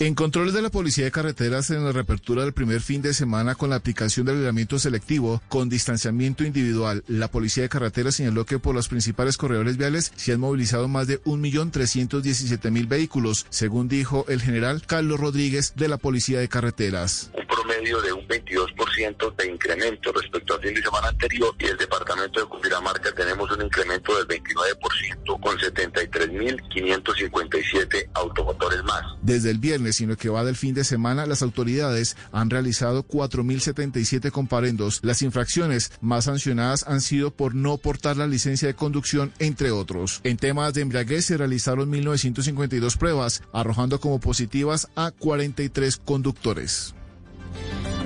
En 0.00 0.14
controles 0.14 0.54
de 0.54 0.62
la 0.62 0.70
Policía 0.70 1.04
de 1.04 1.10
Carreteras 1.10 1.68
en 1.68 1.84
la 1.84 1.92
reapertura 1.92 2.42
del 2.42 2.54
primer 2.54 2.80
fin 2.80 3.02
de 3.02 3.12
semana 3.12 3.54
con 3.54 3.68
la 3.68 3.76
aplicación 3.76 4.24
del 4.24 4.38
aislamiento 4.38 4.78
selectivo 4.78 5.42
con 5.50 5.68
distanciamiento 5.68 6.42
individual, 6.42 7.04
la 7.06 7.28
Policía 7.28 7.64
de 7.64 7.68
Carreteras 7.68 8.14
señaló 8.14 8.46
que 8.46 8.58
por 8.58 8.74
los 8.74 8.88
principales 8.88 9.36
corredores 9.36 9.76
viales 9.76 10.10
se 10.16 10.32
han 10.32 10.40
movilizado 10.40 10.88
más 10.88 11.06
de 11.06 11.22
1.317.000 11.24 12.88
vehículos, 12.88 13.44
según 13.50 13.88
dijo 13.88 14.24
el 14.30 14.40
general 14.40 14.80
Carlos 14.86 15.20
Rodríguez 15.20 15.74
de 15.76 15.88
la 15.88 15.98
Policía 15.98 16.40
de 16.40 16.48
Carreteras. 16.48 17.30
Un 17.34 17.46
promedio 17.46 18.00
de 18.00 18.14
un 18.14 18.26
22% 18.26 19.36
de 19.36 19.52
incremento 19.52 20.14
respecto 20.14 20.54
al 20.54 20.62
fin 20.62 20.72
de 20.72 20.80
semana 20.80 21.08
anterior 21.08 21.54
y 21.58 21.66
el 21.66 21.76
departamento 21.76 22.40
de 22.40 22.46
Cundinamarca 22.46 23.14
tenemos 23.14 23.50
un 23.50 23.66
incremento 23.66 24.16
del 24.16 24.26
29% 24.26 25.40
con 25.42 25.58
73.557 25.58 28.08
automotores 28.14 28.82
más. 28.84 29.02
Desde 29.20 29.50
el 29.50 29.58
viernes 29.58 29.89
sino 29.92 30.16
que 30.16 30.28
va 30.28 30.44
del 30.44 30.56
fin 30.56 30.74
de 30.74 30.84
semana, 30.84 31.26
las 31.26 31.42
autoridades 31.42 32.16
han 32.32 32.50
realizado 32.50 33.06
4.077 33.06 34.30
comparendos. 34.30 35.00
Las 35.02 35.22
infracciones 35.22 35.92
más 36.00 36.24
sancionadas 36.24 36.84
han 36.86 37.00
sido 37.00 37.30
por 37.30 37.54
no 37.54 37.78
portar 37.78 38.16
la 38.16 38.26
licencia 38.26 38.68
de 38.68 38.74
conducción, 38.74 39.32
entre 39.38 39.70
otros. 39.70 40.20
En 40.24 40.36
temas 40.36 40.74
de 40.74 40.82
embriaguez 40.82 41.26
se 41.26 41.36
realizaron 41.36 41.90
1.952 41.90 42.96
pruebas, 42.96 43.42
arrojando 43.52 44.00
como 44.00 44.20
positivas 44.20 44.88
a 44.96 45.10
43 45.10 45.96
conductores. 45.96 46.94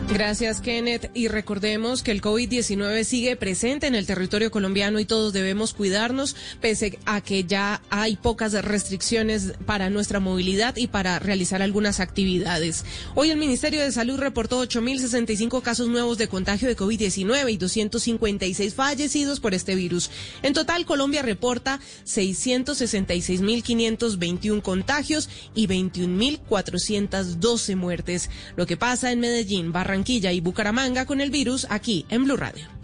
Gracias, 0.08 0.60
Kenneth. 0.60 1.10
Y 1.14 1.28
recordemos 1.28 2.02
que 2.02 2.10
el 2.10 2.20
COVID-19 2.20 3.04
sigue 3.04 3.36
presente 3.36 3.86
en 3.86 3.94
el 3.94 4.04
territorio 4.06 4.50
colombiano 4.50 4.98
y 5.00 5.06
todos 5.06 5.32
debemos 5.32 5.72
cuidarnos, 5.72 6.36
pese 6.60 6.98
a 7.06 7.22
que 7.22 7.44
ya 7.44 7.80
hay 7.90 8.16
pocas 8.16 8.52
restricciones 8.52 9.54
para 9.66 9.88
nuestra 9.90 10.18
movilidad 10.20 10.76
y 10.76 10.86
para 10.88 11.18
realizar 11.18 11.62
algunas 11.62 12.00
actividades. 12.00 12.84
Hoy 13.14 13.30
el 13.30 13.38
Ministerio 13.38 13.80
de 13.80 13.92
Salud 13.92 14.18
reportó 14.18 14.62
8.065 14.62 15.62
casos 15.62 15.88
nuevos 15.88 16.18
de 16.18 16.28
contagio 16.28 16.68
de 16.68 16.76
COVID-19 16.76 17.50
y 17.50 17.56
256 17.56 18.74
fallecidos 18.74 19.40
por 19.40 19.54
este 19.54 19.74
virus. 19.74 20.10
En 20.42 20.52
total, 20.52 20.84
Colombia 20.84 21.22
reporta 21.22 21.80
666.521 22.06 24.60
contagios 24.62 25.30
y 25.54 25.66
21.412 25.66 27.74
muertes. 27.74 28.28
Lo 28.54 28.66
que 28.66 28.76
pasa 28.76 29.10
en 29.10 29.20
Medellín, 29.20 29.72
Barranquilla, 29.72 29.93
Barranquilla 29.94 30.32
y 30.32 30.40
Bucaramanga 30.40 31.06
con 31.06 31.20
el 31.20 31.30
virus 31.30 31.68
aquí 31.70 32.04
en 32.08 32.24
Blue 32.24 32.36
Radio. 32.36 32.83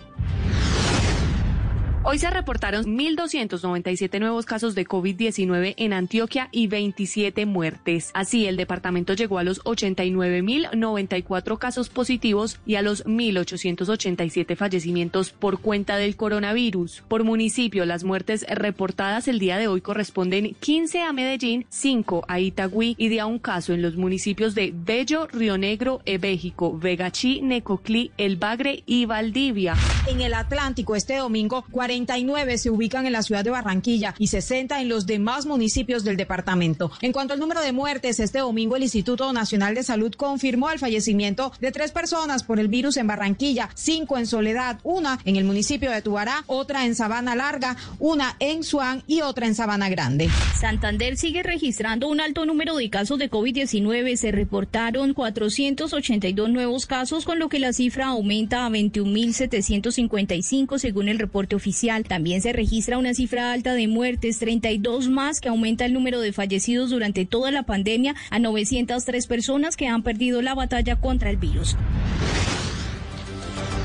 Hoy 2.03 2.19
se 2.19 2.31
reportaron 2.31 2.87
1.297 2.87 4.21
nuevos 4.21 4.47
casos 4.47 4.75
de 4.75 4.87
COVID-19 4.87 5.75
en 5.77 5.93
Antioquia 5.93 6.49
y 6.51 6.67
27 6.67 7.45
muertes. 7.45 8.11
Así, 8.15 8.47
el 8.47 8.57
departamento 8.57 9.13
llegó 9.13 9.39
a 9.39 9.45
los 9.45 9.63
89.094 9.65 11.59
casos 11.59 11.91
positivos 11.91 12.59
y 12.65 12.77
a 12.77 12.83
los 12.83 13.05
1.887 13.05 14.57
fallecimientos 14.57 15.31
por 15.31 15.61
cuenta 15.61 15.99
del 15.99 16.17
coronavirus. 16.17 17.03
Por 17.07 17.23
municipio, 17.23 17.85
las 17.85 18.03
muertes 18.03 18.47
reportadas 18.49 19.29
el 19.29 19.39
día 19.39 19.59
de 19.59 19.69
hoy 19.69 19.83
corresponden 19.83 20.55
15 20.59 21.03
a 21.03 21.13
Medellín, 21.13 21.67
5 21.69 22.25
a 22.27 22.41
Itagüí 22.41 22.95
y 22.97 23.09
de 23.09 23.21
a 23.21 23.27
un 23.27 23.39
caso 23.39 23.75
en 23.75 23.83
los 23.83 23.97
municipios 23.97 24.55
de 24.55 24.73
Bello, 24.75 25.27
Río 25.27 25.59
Negro, 25.59 26.01
Ebéjico, 26.07 26.79
Vegachí, 26.79 27.43
Necoclí, 27.43 28.11
El 28.17 28.39
Bagre 28.39 28.85
y 28.87 29.05
Valdivia. 29.05 29.75
En 30.07 30.23
el 30.23 30.33
Atlántico 30.33 30.97
este 30.97 31.17
domingo, 31.17 31.67
49 31.91 32.57
se 32.57 32.71
ubican 32.71 33.05
en 33.07 33.13
la 33.13 33.25
ciudad 33.25 33.43
de 33.43 33.51
Barranquilla 33.51 34.15
y 34.17 34.29
60 34.29 34.81
en 34.81 34.89
los 34.89 35.07
demás 35.07 35.45
municipios 35.45 36.05
del 36.05 36.17
departamento. 36.17 36.93
En 37.01 37.13
cuanto 37.13 37.35
al 37.35 37.41
número 37.41 37.63
de 37.63 37.73
muertes, 37.73 38.21
este 38.21 38.39
domingo 38.39 38.77
el 38.77 38.85
Instituto 38.85 39.33
Nacional 39.33 39.75
de 39.75 39.83
Salud 39.83 40.15
confirmó 40.15 40.71
el 40.71 40.79
fallecimiento 40.79 41.51
de 41.61 41.73
tres 41.73 41.91
personas 41.91 42.45
por 42.45 42.61
el 42.61 42.69
virus 42.69 42.97
en 42.97 43.09
Barranquilla, 43.09 43.71
cinco 43.75 44.19
en 44.19 44.29
Soledad, 44.29 44.79
una 44.85 45.19
en 45.25 45.35
el 45.35 45.43
municipio 45.43 45.91
de 45.91 46.01
Tubará, 46.01 46.45
otra 46.47 46.87
en 46.87 46.95
Sabana 46.95 47.35
Larga, 47.35 47.77
una 47.99 48.37
en 48.39 48.63
Suán 48.63 49.03
y 49.09 49.23
otra 49.23 49.49
en 49.49 49.57
Sabana 49.57 49.89
Grande. 49.89 50.31
Santander 50.61 51.17
sigue 51.17 51.43
registrando 51.43 52.07
un 52.07 52.21
alto 52.21 52.47
número 52.47 52.77
de 52.77 52.89
casos 52.89 53.19
de 53.19 53.29
COVID-19. 53.29 54.15
Se 54.15 54.31
reportaron 54.31 55.13
482 55.13 56.51
nuevos 56.51 56.87
casos, 56.87 57.25
con 57.25 57.41
lo 57.41 57.49
que 57.49 57.59
la 57.59 57.73
cifra 57.73 58.07
aumenta 58.07 58.65
a 58.65 58.71
21.755 58.71 60.79
según 60.79 61.09
el 61.09 61.19
reporte 61.19 61.57
oficial. 61.57 61.80
También 62.07 62.43
se 62.43 62.53
registra 62.53 62.99
una 62.99 63.15
cifra 63.15 63.53
alta 63.53 63.73
de 63.73 63.89
muertes, 63.89 64.39
32 64.39 65.09
más, 65.09 65.41
que 65.41 65.49
aumenta 65.49 65.87
el 65.87 65.95
número 65.95 66.21
de 66.21 66.33
fallecidos 66.33 66.91
durante 66.91 67.25
toda 67.25 67.51
la 67.51 67.63
pandemia 67.63 68.15
a 68.29 68.39
903 68.39 69.27
personas 69.27 69.79
que 69.79 69.89
han 69.89 70.03
perdido 70.03 70.43
la 70.43 70.55
batalla 70.55 70.97
contra 70.97 71.31
el 71.31 71.39
virus. 71.39 71.77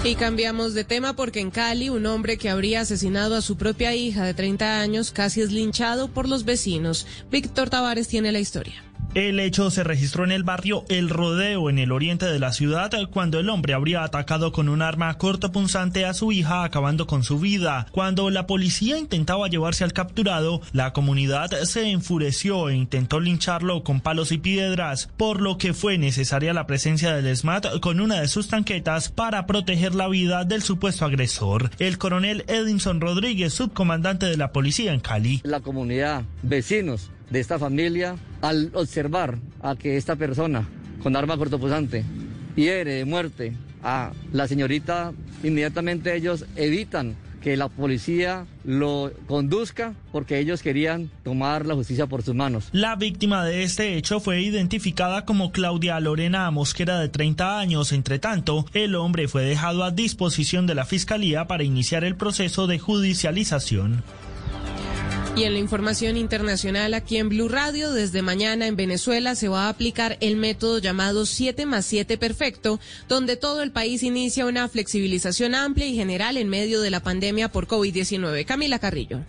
Y 0.04 0.16
cambiamos 0.16 0.74
de 0.74 0.84
tema 0.84 1.16
porque 1.16 1.40
en 1.40 1.52
Cali 1.52 1.90
un 1.90 2.06
hombre 2.06 2.38
que 2.38 2.50
habría 2.50 2.82
asesinado 2.82 3.36
a 3.36 3.42
su 3.42 3.56
propia 3.56 3.96
hija 3.96 4.26
de 4.26 4.34
30 4.34 4.82
años 4.82 5.12
casi 5.12 5.42
es 5.42 5.54
linchado 5.54 6.10
por 6.10 6.28
los 6.28 6.44
vecinos. 6.44 7.08
Víctor 7.32 7.70
Tavares 7.70 8.10
tiene 8.10 8.34
la 8.34 8.40
historia. 8.40 8.84
El 9.16 9.40
hecho 9.40 9.72
se 9.72 9.86
registró 9.86 10.26
en 10.26 10.34
el 10.34 10.44
barrio 10.44 10.84
El 10.90 11.10
Rodeo, 11.10 11.70
en 11.70 11.80
el 11.80 11.94
oriente 11.94 12.26
de 12.26 12.38
la 12.38 12.52
ciudad, 12.52 12.92
cuando 13.10 13.40
el 13.40 13.50
hombre 13.50 13.74
habría 13.74 14.04
atacado 14.04 14.52
con 14.52 14.68
un 14.68 14.82
arma 14.82 15.18
cortopunzante 15.18 16.06
a 16.06 16.14
su 16.14 16.34
hija, 16.34 16.66
acabando 16.66 17.08
con 17.08 17.24
su 17.24 17.40
vida. 17.40 17.88
Cuando 17.92 18.30
la 18.30 18.46
policía 18.46 18.98
intentaba 18.98 19.48
llevarse 19.48 19.86
al 19.86 19.94
capturado, 19.94 20.60
la 20.74 20.92
comunidad 20.92 21.50
se 21.64 21.92
enfureció 21.92 22.68
e 22.68 22.76
intentó 22.76 23.22
lincharlo 23.22 23.86
con 23.86 24.02
palos 24.02 24.34
y 24.34 24.38
piedras, 24.38 25.10
por 25.16 25.42
lo 25.42 25.58
que 25.58 25.74
fue 25.74 25.98
necesaria 25.98 26.54
la 26.54 26.68
presencia 26.68 27.16
del 27.16 27.38
SMAT 27.38 27.80
con 27.80 28.02
una 28.02 28.20
de 28.20 28.28
sus 28.28 28.50
tanquetas 28.50 29.08
para 29.08 29.48
proteger 29.48 29.96
la 29.96 30.10
vida 30.10 30.44
del 30.44 30.62
supuesto 30.62 31.06
agresor. 31.06 31.72
El 31.80 31.98
coronel 31.98 32.44
Edinson 32.50 33.00
Rodríguez, 33.00 33.54
subcomandante 33.54 34.26
de 34.26 34.36
la 34.36 34.52
policía 34.52 34.92
en 34.92 35.00
Cali. 35.00 35.40
La 35.46 35.62
comunidad, 35.62 36.26
vecinos, 36.44 37.12
de 37.30 37.40
esta 37.40 37.60
familia 37.60 38.16
al 38.42 38.72
observar 38.74 39.40
a 39.62 39.76
que 39.76 39.98
esta 39.98 40.16
persona 40.16 40.68
con 41.02 41.16
arma 41.16 41.38
cortopunzante 41.38 42.04
hiere 42.56 42.94
de 42.94 43.06
muerte 43.06 43.54
a 43.84 44.12
la 44.32 44.48
señorita, 44.48 45.14
inmediatamente 45.44 46.16
ellos 46.16 46.46
evitan 46.56 47.16
que 47.46 47.56
la 47.56 47.70
policía 47.70 48.48
lo 48.64 49.12
conduzca 49.28 49.94
porque 50.12 50.40
ellos 50.40 50.64
querían 50.64 51.12
tomar 51.24 51.68
la 51.68 51.76
justicia 51.76 52.08
por 52.08 52.24
sus 52.24 52.34
manos. 52.34 52.70
La 52.72 52.96
víctima 52.96 53.46
de 53.46 53.62
este 53.62 53.98
hecho 53.98 54.20
fue 54.20 54.42
identificada 54.42 55.26
como 55.26 55.52
Claudia 55.52 56.00
Lorena 56.00 56.50
Mosquera 56.50 57.00
de 57.00 57.08
30 57.08 57.60
años. 57.60 57.92
Entre 57.92 58.18
tanto, 58.18 58.66
el 58.74 58.96
hombre 58.96 59.28
fue 59.28 59.44
dejado 59.46 59.84
a 59.84 59.92
disposición 59.92 60.66
de 60.66 60.74
la 60.74 60.86
fiscalía 60.86 61.46
para 61.46 61.64
iniciar 61.64 62.04
el 62.04 62.16
proceso 62.16 62.66
de 62.66 62.80
judicialización. 62.80 64.04
Y 65.36 65.44
en 65.44 65.52
la 65.52 65.60
información 65.60 66.16
internacional 66.16 66.94
aquí 66.94 67.18
en 67.18 67.28
Blue 67.28 67.50
Radio, 67.50 67.92
desde 67.92 68.22
mañana 68.22 68.68
en 68.68 68.78
Venezuela 68.78 69.36
se 69.36 69.50
va 69.50 69.66
a 69.66 69.70
aplicar 69.70 70.18
el 70.22 70.38
método 70.38 70.80
llamado 70.80 71.26
7 71.26 71.66
más 71.66 71.86
7 71.86 72.18
perfecto, 72.18 72.80
donde 73.10 73.36
todo 73.36 73.62
el 73.62 73.72
país 73.72 74.02
inicia 74.02 74.46
una 74.46 74.70
flexibilización 74.70 75.54
amplia 75.54 75.88
y 75.88 75.96
general 75.96 76.38
en 76.38 76.48
medio 76.48 76.80
de 76.80 76.90
la 76.90 77.02
pandemia 77.02 77.52
por 77.52 77.68
COVID-19. 77.68 78.46
Camila 78.46 78.80
Carrillo. 78.80 79.26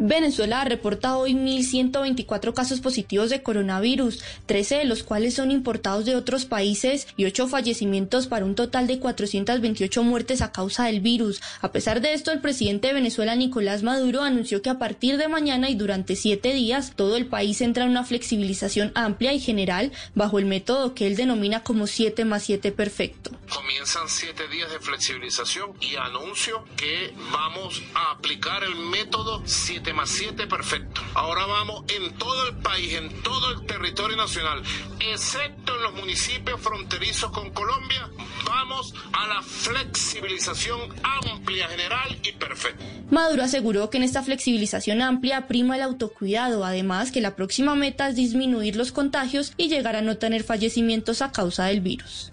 Venezuela 0.00 0.60
ha 0.60 0.64
reportado 0.64 1.18
hoy 1.18 1.34
1.124 1.34 2.54
casos 2.54 2.80
positivos 2.80 3.30
de 3.30 3.42
coronavirus, 3.42 4.22
13 4.46 4.76
de 4.76 4.84
los 4.84 5.02
cuales 5.02 5.34
son 5.34 5.50
importados 5.50 6.04
de 6.04 6.14
otros 6.14 6.46
países 6.46 7.08
y 7.16 7.24
8 7.24 7.48
fallecimientos 7.48 8.28
para 8.28 8.44
un 8.44 8.54
total 8.54 8.86
de 8.86 9.00
428 9.00 10.04
muertes 10.04 10.40
a 10.40 10.52
causa 10.52 10.84
del 10.84 11.00
virus. 11.00 11.40
A 11.60 11.72
pesar 11.72 12.00
de 12.00 12.14
esto, 12.14 12.30
el 12.30 12.40
presidente 12.40 12.88
de 12.88 12.94
Venezuela, 12.94 13.34
Nicolás 13.34 13.82
Maduro, 13.82 14.22
anunció 14.22 14.62
que 14.62 14.70
a 14.70 14.78
partir 14.78 15.16
de 15.16 15.26
mañana 15.26 15.68
y 15.68 15.74
durante 15.74 16.14
siete 16.14 16.52
días 16.52 16.92
todo 16.94 17.16
el 17.16 17.26
país 17.26 17.60
entra 17.60 17.82
en 17.82 17.90
una 17.90 18.04
flexibilización 18.04 18.92
amplia 18.94 19.32
y 19.32 19.40
general 19.40 19.90
bajo 20.14 20.38
el 20.38 20.46
método 20.46 20.94
que 20.94 21.08
él 21.08 21.16
denomina 21.16 21.64
como 21.64 21.88
7 21.88 22.24
más 22.24 22.44
7 22.44 22.70
perfecto. 22.70 23.32
Comienzan 23.52 24.08
siete 24.08 24.46
días 24.46 24.70
de 24.70 24.78
flexibilización 24.78 25.72
y 25.80 25.96
anuncio 25.96 26.64
que 26.76 27.12
vamos 27.32 27.82
a 27.94 28.12
aplicar 28.12 28.62
el 28.62 28.76
método 28.76 29.42
7 29.44 29.87
7 29.88 29.94
más 29.94 30.10
7, 30.10 30.46
perfecto. 30.46 31.00
Ahora 31.14 31.46
vamos 31.46 31.82
en 31.88 32.12
todo 32.18 32.48
el 32.48 32.56
país, 32.56 32.92
en 32.92 33.22
todo 33.22 33.52
el 33.52 33.64
territorio 33.64 34.18
nacional, 34.18 34.62
excepto 35.00 35.74
en 35.76 35.82
los 35.82 35.94
municipios 35.94 36.60
fronterizos 36.60 37.30
con 37.30 37.50
Colombia, 37.52 38.10
vamos 38.44 38.92
a 39.14 39.26
la 39.28 39.40
flexibilización 39.40 40.78
amplia, 41.02 41.68
general 41.68 42.18
y 42.22 42.32
perfecta. 42.32 42.84
Maduro 43.10 43.42
aseguró 43.42 43.88
que 43.88 43.96
en 43.96 44.02
esta 44.02 44.22
flexibilización 44.22 45.00
amplia 45.00 45.46
prima 45.46 45.76
el 45.76 45.82
autocuidado, 45.82 46.66
además 46.66 47.10
que 47.10 47.22
la 47.22 47.34
próxima 47.34 47.74
meta 47.74 48.08
es 48.08 48.16
disminuir 48.16 48.76
los 48.76 48.92
contagios 48.92 49.54
y 49.56 49.70
llegar 49.70 49.96
a 49.96 50.02
no 50.02 50.18
tener 50.18 50.44
fallecimientos 50.44 51.22
a 51.22 51.32
causa 51.32 51.64
del 51.64 51.80
virus. 51.80 52.30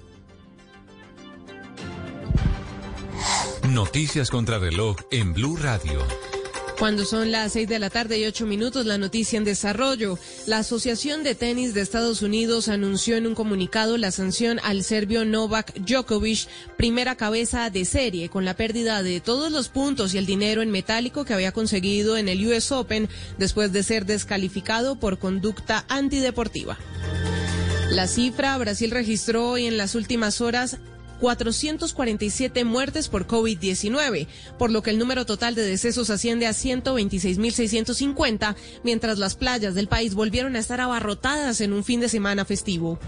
Noticias 3.70 4.30
contra 4.30 4.60
reloj 4.60 4.97
en 5.10 5.34
Blue 5.34 5.56
Radio. 5.56 6.06
Cuando 6.78 7.06
son 7.06 7.32
las 7.32 7.54
6 7.54 7.70
de 7.70 7.80
la 7.80 7.90
tarde 7.90 8.20
y 8.20 8.26
8 8.26 8.46
minutos, 8.46 8.86
la 8.86 8.98
noticia 8.98 9.38
en 9.38 9.46
desarrollo. 9.46 10.20
La 10.46 10.58
Asociación 10.58 11.24
de 11.24 11.34
Tenis 11.34 11.74
de 11.74 11.80
Estados 11.80 12.22
Unidos 12.22 12.68
anunció 12.68 13.16
en 13.16 13.28
un 13.28 13.34
comunicado 13.34 13.98
la 13.98 14.12
sanción 14.12 14.60
al 14.62 14.84
serbio 14.84 15.24
Novak 15.24 15.74
Djokovic, 15.76 16.50
primera 16.76 17.16
cabeza 17.16 17.70
de 17.70 17.86
serie, 17.86 18.28
con 18.28 18.44
la 18.44 18.56
pérdida 18.56 19.04
de 19.04 19.22
todos 19.22 19.54
los 19.54 19.70
puntos 19.70 20.14
y 20.14 20.18
el 20.18 20.26
dinero 20.26 20.62
en 20.62 20.70
metálico 20.70 21.24
que 21.24 21.34
había 21.34 21.54
conseguido 21.54 22.18
en 22.18 22.28
el 22.28 22.46
US 22.46 22.74
Open 22.74 23.08
después 23.38 23.72
de 23.72 23.82
ser 23.82 24.06
descalificado 24.06 25.00
por 25.00 25.18
conducta 25.18 25.86
antideportiva. 25.88 26.78
La 27.90 28.08
cifra, 28.08 28.58
Brasil 28.58 28.92
registró 28.92 29.52
hoy 29.52 29.66
en 29.66 29.78
las 29.78 29.96
últimas 29.96 30.42
horas 30.42 30.78
447 31.20 32.66
muertes 32.66 33.09
por 33.09 33.28
COVID-19, 33.28 34.28
por 34.57 34.72
lo 34.72 34.82
que 34.82 34.91
el 34.91 34.99
número 34.99 35.26
total 35.26 35.55
de 35.55 35.63
decesos 35.63 36.09
asciende 36.09 36.47
a 36.47 36.51
126.650, 36.51 38.55
mientras 38.84 39.18
las 39.18 39.36
playas 39.36 39.76
del 39.76 39.88
país 39.88 40.13
volvieron 40.13 40.55
a 40.55 40.59
estar 40.59 40.82
abarrotadas 40.82 41.61
en 41.61 41.74
un 41.74 41.84
fin 41.84 41.99
de 41.99 42.09
semana 42.09 42.45
festivo. 42.45 42.99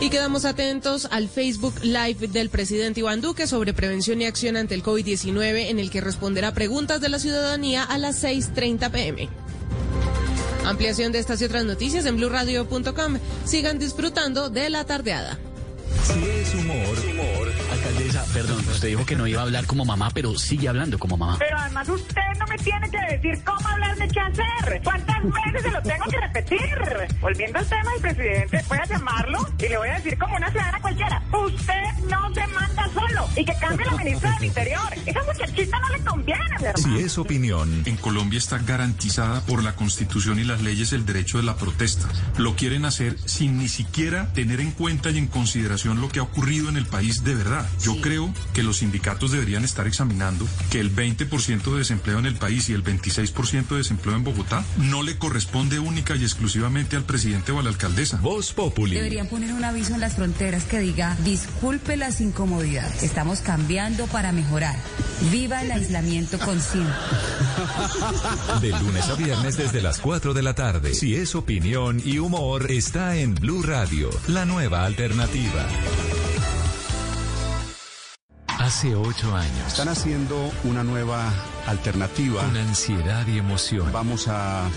Y 0.00 0.08
quedamos 0.08 0.46
atentos 0.46 1.06
al 1.10 1.28
Facebook 1.28 1.74
Live 1.82 2.28
del 2.28 2.48
presidente 2.48 3.00
Iván 3.00 3.20
Duque 3.20 3.46
sobre 3.46 3.74
prevención 3.74 4.22
y 4.22 4.24
acción 4.24 4.56
ante 4.56 4.74
el 4.74 4.82
COVID-19, 4.82 5.68
en 5.68 5.78
el 5.78 5.90
que 5.90 6.00
responderá 6.00 6.54
preguntas 6.54 7.02
de 7.02 7.10
la 7.10 7.18
ciudadanía 7.18 7.84
a 7.84 7.98
las 7.98 8.24
6.30 8.24 8.90
pm. 8.90 9.28
Ampliación 10.64 11.12
de 11.12 11.18
estas 11.18 11.40
y 11.42 11.44
otras 11.44 11.64
noticias 11.64 12.06
en 12.06 12.16
blurradio.com. 12.16 13.18
Sigan 13.44 13.78
disfrutando 13.78 14.48
de 14.48 14.70
la 14.70 14.84
tardeada. 14.84 15.38
Si 15.98 16.28
es 16.28 16.54
humor, 16.54 16.98
humor. 17.10 17.69
Perdón, 18.32 18.58
usted 18.68 18.88
dijo 18.88 19.06
que 19.06 19.16
no 19.16 19.26
iba 19.26 19.40
a 19.40 19.44
hablar 19.44 19.66
como 19.66 19.84
mamá, 19.84 20.10
pero 20.12 20.36
sigue 20.36 20.68
hablando 20.68 20.98
como 20.98 21.16
mamá. 21.16 21.36
Pero 21.38 21.58
además 21.58 21.88
usted 21.88 22.22
no 22.38 22.46
me 22.46 22.58
tiene 22.58 22.90
que 22.90 22.98
decir 23.16 23.44
cómo 23.44 23.68
hablar 23.68 23.96
de 23.96 24.08
qué 24.08 24.20
hacer. 24.20 24.80
¿Cuántas 24.82 25.22
veces 25.22 25.62
se 25.62 25.70
lo 25.70 25.82
tengo 25.82 26.04
que 26.06 26.20
repetir? 26.20 26.60
Volviendo 27.20 27.58
al 27.58 27.66
tema 27.66 27.92
del 27.92 28.00
presidente, 28.00 28.64
voy 28.68 28.78
a 28.78 28.84
llamarlo 28.84 29.48
y 29.58 29.68
le 29.68 29.78
voy 29.78 29.88
a 29.88 29.94
decir 29.94 30.18
como 30.18 30.36
una 30.36 30.50
ciudadana 30.50 30.80
cualquiera. 30.80 31.22
Usted 31.32 31.82
no 32.08 32.34
se 32.34 32.46
manda 32.48 32.90
solo 32.92 33.28
y 33.36 33.44
que 33.44 33.54
cambie 33.60 33.86
la 33.86 33.96
ministra 33.96 34.32
del 34.32 34.44
Interior. 34.44 34.94
Esa 35.06 35.22
muchachita 35.24 35.78
no 35.78 35.88
le 35.88 36.04
conviene, 36.04 36.56
¿verdad? 36.60 36.76
Si 36.76 36.98
es 36.98 37.18
opinión, 37.18 37.82
En 37.86 37.96
Colombia 37.96 38.38
está 38.38 38.58
garantizada 38.58 39.40
por 39.42 39.62
la 39.62 39.74
Constitución 39.74 40.38
y 40.38 40.44
las 40.44 40.62
leyes 40.62 40.92
el 40.92 41.06
derecho 41.06 41.38
de 41.38 41.44
la 41.44 41.56
protesta. 41.56 42.08
Lo 42.38 42.56
quieren 42.56 42.84
hacer 42.84 43.16
sin 43.24 43.58
ni 43.58 43.68
siquiera 43.68 44.32
tener 44.32 44.60
en 44.60 44.70
cuenta 44.72 45.10
y 45.10 45.18
en 45.18 45.26
consideración 45.26 46.00
lo 46.00 46.08
que 46.08 46.18
ha 46.18 46.22
ocurrido 46.22 46.68
en 46.68 46.76
el 46.76 46.86
país 46.86 47.24
de 47.24 47.34
verdad. 47.34 47.68
Yo 47.82 47.99
creo 48.00 48.32
que 48.54 48.62
los 48.62 48.78
sindicatos 48.78 49.32
deberían 49.32 49.64
estar 49.64 49.86
examinando 49.86 50.46
que 50.70 50.80
el 50.80 50.94
20% 50.94 51.72
de 51.72 51.78
desempleo 51.78 52.18
en 52.18 52.26
el 52.26 52.36
país 52.36 52.68
y 52.68 52.72
el 52.72 52.82
26% 52.82 53.68
de 53.68 53.76
desempleo 53.76 54.16
en 54.16 54.24
Bogotá 54.24 54.64
no 54.78 55.02
le 55.02 55.18
corresponde 55.18 55.78
única 55.78 56.16
y 56.16 56.22
exclusivamente 56.22 56.96
al 56.96 57.04
presidente 57.04 57.52
o 57.52 57.60
a 57.60 57.62
la 57.62 57.70
alcaldesa. 57.70 58.18
Voz 58.18 58.52
Populi. 58.52 58.96
Deberían 58.96 59.28
poner 59.28 59.52
un 59.52 59.64
aviso 59.64 59.94
en 59.94 60.00
las 60.00 60.14
fronteras 60.14 60.64
que 60.64 60.80
diga, 60.80 61.16
disculpe 61.24 61.96
las 61.96 62.20
incomodidades, 62.20 63.02
estamos 63.02 63.40
cambiando 63.40 64.06
para 64.06 64.32
mejorar. 64.32 64.76
Viva 65.30 65.62
el 65.62 65.70
aislamiento 65.70 66.38
consciente. 66.38 66.90
De 68.60 68.70
lunes 68.70 69.08
a 69.08 69.14
viernes 69.14 69.56
desde 69.56 69.82
las 69.82 69.98
4 69.98 70.34
de 70.34 70.42
la 70.42 70.54
tarde. 70.54 70.94
Si 70.94 71.14
es 71.14 71.34
opinión 71.34 72.00
y 72.04 72.18
humor, 72.18 72.70
está 72.70 73.16
en 73.16 73.34
Blue 73.34 73.62
Radio, 73.62 74.10
la 74.28 74.44
nueva 74.44 74.84
alternativa. 74.84 75.66
Hace 78.60 78.94
ocho 78.94 79.34
años. 79.34 79.68
Están 79.68 79.88
haciendo 79.88 80.36
una 80.64 80.84
nueva 80.84 81.32
alternativa. 81.66 82.42
Con 82.42 82.58
ansiedad 82.58 83.26
y 83.26 83.38
emoción. 83.38 83.90
Vamos 83.90 84.28
a 84.28 84.68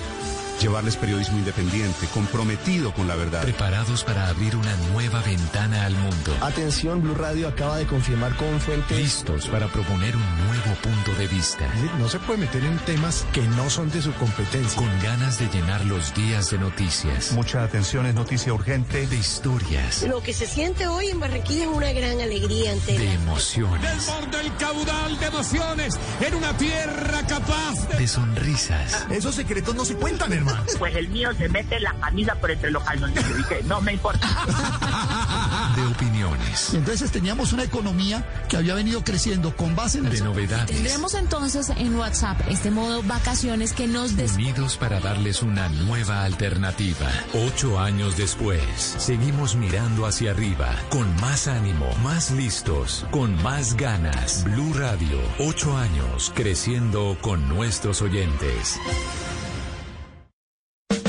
llevarles 0.61 0.95
periodismo 0.95 1.37
independiente, 1.37 2.07
comprometido 2.13 2.93
con 2.93 3.07
la 3.07 3.15
verdad. 3.15 3.41
Preparados 3.43 4.03
para 4.03 4.27
abrir 4.27 4.55
una 4.55 4.75
nueva 4.91 5.21
ventana 5.21 5.85
al 5.85 5.93
mundo. 5.93 6.35
Atención, 6.41 7.01
Blue 7.01 7.15
Radio 7.15 7.47
acaba 7.47 7.77
de 7.77 7.85
confirmar 7.85 8.35
con 8.37 8.59
fuentes. 8.59 8.97
Listos 8.97 9.47
para 9.47 9.67
proponer 9.67 10.15
un 10.15 10.45
nuevo 10.45 10.75
punto 10.81 11.13
de 11.19 11.27
vista. 11.27 11.67
No 11.99 12.07
se 12.09 12.19
puede 12.19 12.39
meter 12.39 12.63
en 12.63 12.77
temas 12.79 13.25
que 13.33 13.41
no 13.41 13.69
son 13.69 13.89
de 13.91 14.01
su 14.01 14.13
competencia. 14.13 14.75
Con 14.77 15.01
ganas 15.01 15.39
de 15.39 15.47
llenar 15.47 15.85
los 15.85 16.13
días 16.13 16.49
de 16.49 16.57
noticias. 16.57 17.31
Mucha 17.33 17.63
atención, 17.63 18.05
es 18.05 18.15
noticia 18.15 18.53
urgente. 18.53 19.07
De 19.07 19.15
historias. 19.15 20.03
Lo 20.03 20.21
que 20.21 20.33
se 20.33 20.47
siente 20.47 20.87
hoy 20.87 21.07
en 21.07 21.19
Barranquilla 21.19 21.63
es 21.63 21.69
una 21.69 21.91
gran 21.91 22.19
alegría 22.21 22.71
ante 22.71 22.97
De 22.97 23.13
emociones. 23.13 23.81
Desborda 23.81 24.41
el 24.41 24.55
caudal 24.57 25.19
de 25.19 25.25
emociones 25.25 25.99
en 26.21 26.35
una 26.35 26.55
tierra 26.57 27.21
capaz 27.27 27.87
De 27.97 28.07
sonrisas. 28.07 29.05
Esos 29.09 29.35
secretos 29.35 29.75
no 29.75 29.85
se 29.85 29.95
cuentan, 29.95 30.31
hermano. 30.49 30.63
Pues 30.79 30.95
el 30.95 31.07
mío 31.09 31.29
se 31.37 31.47
mete 31.49 31.79
la 31.79 31.93
camisa 31.93 32.35
por 32.35 32.51
entre 32.51 32.71
los 32.71 32.83
calzoncillos. 32.83 33.39
Y 33.39 33.43
que 33.43 33.63
no 33.63 33.79
me 33.81 33.93
importa. 33.93 34.27
De 35.75 35.85
opiniones. 35.85 36.73
Entonces 36.73 37.11
teníamos 37.11 37.53
una 37.53 37.63
economía 37.63 38.23
que 38.49 38.57
había 38.57 38.75
venido 38.75 39.03
creciendo 39.03 39.55
con 39.55 39.75
base 39.75 39.99
en 39.99 40.09
De 40.09 40.17
el... 40.17 40.23
novedades. 40.23 40.67
Tendremos 40.67 41.13
entonces 41.13 41.69
en 41.69 41.95
WhatsApp 41.95 42.41
este 42.49 42.69
modo 42.71 43.01
vacaciones 43.03 43.73
que 43.73 43.87
nos 43.87 44.15
des... 44.15 44.33
Unidos 44.33 44.77
para 44.77 44.99
darles 44.99 45.41
una 45.41 45.69
nueva 45.69 46.23
alternativa. 46.23 47.09
Ocho 47.33 47.79
años 47.79 48.17
después, 48.17 48.61
seguimos 48.97 49.55
mirando 49.55 50.05
hacia 50.05 50.31
arriba, 50.31 50.75
con 50.89 51.13
más 51.21 51.47
ánimo, 51.47 51.87
más 52.03 52.31
listos, 52.31 53.05
con 53.11 53.41
más 53.41 53.75
ganas. 53.75 54.43
Blue 54.43 54.73
Radio, 54.73 55.19
ocho 55.39 55.77
años, 55.77 56.31
creciendo 56.35 57.17
con 57.21 57.47
nuestros 57.47 58.01
oyentes. 58.01 58.79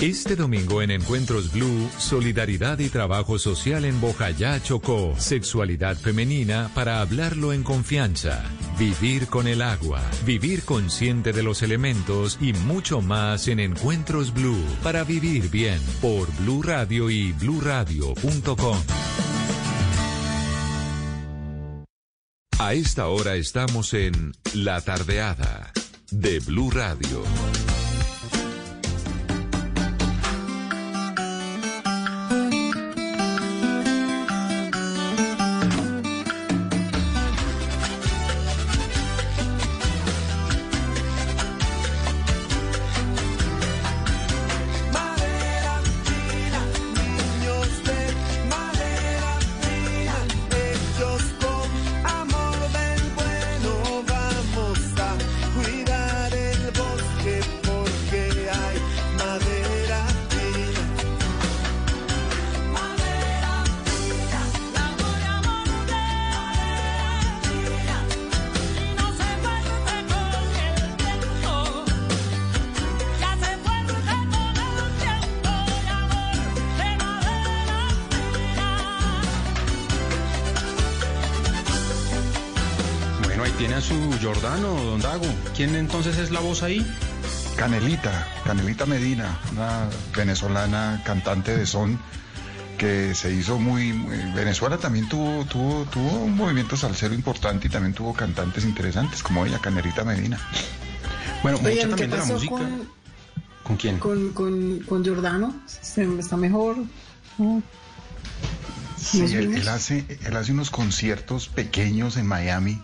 Este 0.00 0.36
domingo 0.36 0.82
en 0.82 0.90
Encuentros 0.90 1.52
Blue, 1.52 1.88
Solidaridad 1.98 2.78
y 2.78 2.88
Trabajo 2.88 3.38
Social 3.38 3.84
en 3.84 4.00
Bojayá, 4.00 4.60
Chocó. 4.62 5.14
Sexualidad 5.16 5.96
femenina 5.96 6.70
para 6.74 7.00
hablarlo 7.00 7.52
en 7.52 7.62
confianza. 7.62 8.44
Vivir 8.78 9.28
con 9.28 9.46
el 9.46 9.62
agua. 9.62 10.02
Vivir 10.26 10.62
consciente 10.64 11.32
de 11.32 11.42
los 11.42 11.62
elementos 11.62 12.38
y 12.40 12.52
mucho 12.52 13.00
más 13.00 13.48
en 13.48 13.60
Encuentros 13.60 14.34
Blue. 14.34 14.64
Para 14.82 15.04
vivir 15.04 15.48
bien. 15.48 15.80
Por 16.02 16.30
Blue 16.38 16.62
Radio 16.62 17.08
y 17.08 17.32
bluradio.com. 17.32 18.78
A 22.58 22.74
esta 22.74 23.08
hora 23.08 23.36
estamos 23.36 23.94
en 23.94 24.32
La 24.54 24.80
Tardeada 24.80 25.72
de 26.10 26.40
Blue 26.40 26.70
Radio. 26.70 27.22
¿Quién 85.56 85.74
entonces 85.76 86.18
es 86.18 86.30
la 86.30 86.40
voz 86.40 86.62
ahí? 86.62 86.84
Canelita, 87.56 88.26
Canelita 88.44 88.86
Medina, 88.86 89.38
una 89.52 89.88
venezolana 90.16 91.00
cantante 91.04 91.56
de 91.56 91.66
son 91.66 91.98
que 92.78 93.14
se 93.14 93.32
hizo 93.32 93.58
muy, 93.60 93.92
Venezuela 94.34 94.78
también 94.78 95.08
tuvo, 95.08 95.44
tuvo, 95.44 95.84
tuvo 95.84 96.10
un 96.24 96.36
movimiento 96.36 96.76
salsero 96.76 97.14
importante 97.14 97.68
y 97.68 97.70
también 97.70 97.94
tuvo 97.94 98.12
cantantes 98.12 98.64
interesantes 98.64 99.22
como 99.22 99.46
ella, 99.46 99.60
Canelita 99.60 100.02
Medina. 100.04 100.40
Bueno, 101.44 101.58
mucha 101.58 101.70
¿qué 101.72 101.86
también 101.86 102.10
de 102.10 102.16
la 102.16 102.24
música. 102.24 102.50
con, 102.50 102.88
¿Con 103.62 103.76
quién? 103.76 103.98
con, 104.00 104.30
con, 104.30 104.80
con 104.80 105.04
Giordano? 105.04 105.54
¿Se- 105.66 106.18
¿Está 106.18 106.36
mejor? 106.36 106.76
¿No? 107.38 107.62
Sí, 108.98 109.20
él 109.22 109.68
hace, 109.68 110.04
él 110.24 110.36
hace 110.36 110.50
unos 110.50 110.70
conciertos 110.70 111.46
pequeños 111.48 112.16
en 112.16 112.26
Miami. 112.26 112.80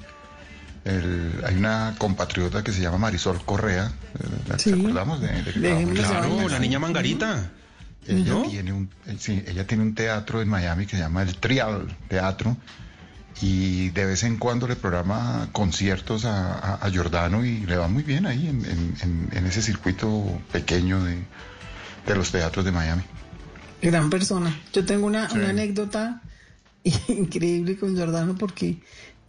El- 0.85 1.43
hay 1.47 1.57
una 1.57 1.95
compatriota 1.99 2.64
que 2.64 2.72
se 2.72 2.81
llama 2.81 2.99
Marisol 2.99 3.45
Correa. 3.45 3.87
eh, 4.18 4.26
¿la- 4.49 4.57
¿Te 4.57 4.62
Sí. 4.64 4.72
acordamos 4.72 5.20
de, 5.20 5.28
de 5.28 5.81
en 5.81 5.95
Claro, 5.95 6.49
la 6.49 6.59
niña 6.59 6.78
Mangarita. 6.78 7.51
Ella 8.07 8.33
¿No? 8.33 8.43
tiene 8.45 8.72
un, 8.72 8.89
eh, 9.07 9.16
sí, 9.18 9.43
ella 9.47 9.66
tiene 9.66 9.83
un 9.83 9.95
teatro 9.95 10.41
en 10.41 10.49
Miami 10.49 10.87
que 10.87 10.97
se 10.97 11.03
llama 11.03 11.22
el 11.22 11.37
Trial 11.37 11.87
Teatro 12.09 12.57
y 13.43 13.91
de 13.91 14.07
vez 14.07 14.22
en 14.24 14.39
cuando 14.39 14.66
le 14.66 14.74
programa 14.74 15.49
conciertos 15.53 16.24
a, 16.24 16.55
a- 16.55 16.74
a 16.76 16.91
Giordano 16.91 17.45
y 17.45 17.61
le 17.66 17.76
va 17.76 17.89
muy 17.89 18.03
bien 18.03 18.24
ahí 18.26 18.49
en, 18.49 18.64
en- 18.64 18.95
en- 19.03 19.28
en 19.33 19.47
ese 19.47 19.61
circuito 19.62 20.41
pequeño 20.51 21.05
de, 21.05 21.18
de 22.07 22.14
los 22.14 22.31
teatros 22.33 22.64
de 22.64 22.72
Miami. 22.72 23.03
Gran 23.83 24.09
persona. 24.11 24.59
Yo 24.72 24.85
tengo 24.85 25.07
una, 25.07 25.28
Sí. 25.28 25.37
una 25.39 25.51
anécdota 25.51 26.22
increíble 27.09 27.76
con 27.76 27.95
Giordano 27.95 28.35
porque 28.35 28.78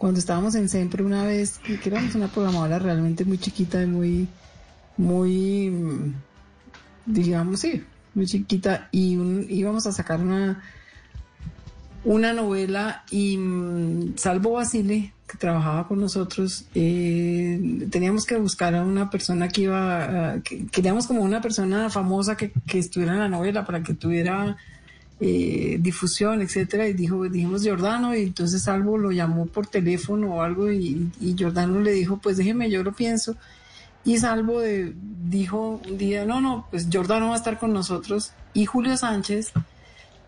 cuando 0.01 0.19
estábamos 0.19 0.55
en 0.55 0.67
Sempre 0.67 1.03
una 1.03 1.25
vez, 1.25 1.59
que 1.59 1.77
éramos 1.87 2.15
una 2.15 2.27
programadora 2.27 2.79
realmente 2.79 3.23
muy 3.23 3.37
chiquita 3.37 3.83
y 3.83 3.85
muy, 3.85 4.27
muy, 4.97 5.69
mm, 5.69 6.13
digamos, 7.05 7.59
sí, 7.59 7.83
muy 8.15 8.25
chiquita 8.25 8.89
y 8.91 9.11
íbamos 9.47 9.85
a 9.85 9.91
sacar 9.91 10.19
una, 10.19 10.59
una 12.03 12.33
novela 12.33 13.03
y 13.11 13.37
mm, 13.37 14.17
Salvo 14.17 14.53
Basile, 14.53 15.13
que 15.27 15.37
trabajaba 15.37 15.87
con 15.87 15.99
nosotros, 16.01 16.65
eh, 16.73 17.87
teníamos 17.91 18.25
que 18.25 18.37
buscar 18.37 18.73
a 18.73 18.81
una 18.81 19.11
persona 19.11 19.49
que 19.49 19.61
iba, 19.61 20.39
que- 20.43 20.65
queríamos 20.65 21.05
como 21.05 21.21
una 21.21 21.41
persona 21.41 21.91
famosa 21.91 22.35
que, 22.35 22.51
que 22.65 22.79
estuviera 22.79 23.13
en 23.13 23.19
la 23.19 23.29
novela 23.29 23.65
para 23.67 23.83
que 23.83 23.93
tuviera 23.93 24.57
eh, 25.23 25.77
difusión, 25.79 26.41
etcétera, 26.41 26.87
y 26.87 26.93
dijo, 26.93 27.23
dijimos 27.29 27.61
Giordano, 27.63 28.15
y 28.15 28.23
entonces 28.23 28.63
Salvo 28.63 28.97
lo 28.97 29.11
llamó 29.11 29.45
por 29.45 29.67
teléfono 29.67 30.35
o 30.35 30.41
algo, 30.41 30.71
y, 30.71 31.11
y 31.21 31.35
Giordano 31.35 31.79
le 31.79 31.91
dijo, 31.91 32.17
pues 32.17 32.37
déjeme, 32.37 32.69
yo 32.71 32.81
lo 32.83 32.91
pienso. 32.93 33.35
Y 34.03 34.17
Salvo 34.17 34.61
de- 34.61 34.93
dijo 35.29 35.79
un 35.87 35.97
día, 35.99 36.25
no, 36.25 36.41
no, 36.41 36.65
pues 36.71 36.89
Giordano 36.89 37.27
va 37.27 37.35
a 37.35 37.37
estar 37.37 37.59
con 37.59 37.71
nosotros. 37.71 38.31
Y 38.53 38.65
Julio 38.65 38.97
Sánchez 38.97 39.51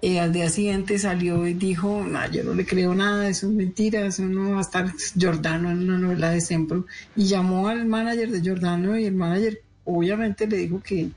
eh, 0.04 0.20
al 0.20 0.32
día 0.32 0.50
siguiente 0.50 1.00
salió 1.00 1.48
y 1.48 1.56
dijo, 1.56 2.06
no, 2.08 2.30
yo 2.30 2.44
no 2.44 2.54
le 2.54 2.66
creo 2.66 2.94
nada, 2.94 3.28
eso 3.28 3.48
es 3.48 3.54
mentira, 3.54 4.06
eso 4.06 4.22
no 4.24 4.52
va 4.52 4.58
a 4.60 4.62
estar 4.62 4.94
Giordano 5.18 5.72
en 5.72 5.90
una 5.90 5.98
novela 5.98 6.30
de 6.30 6.40
Sempro. 6.42 6.86
Y 7.16 7.26
llamó 7.26 7.68
al 7.68 7.86
manager 7.86 8.30
de 8.30 8.42
Giordano 8.42 8.96
y 9.00 9.06
el 9.06 9.16
manager 9.16 9.62
obviamente 9.86 10.46
le 10.46 10.58
dijo 10.58 10.82
que, 10.84 11.10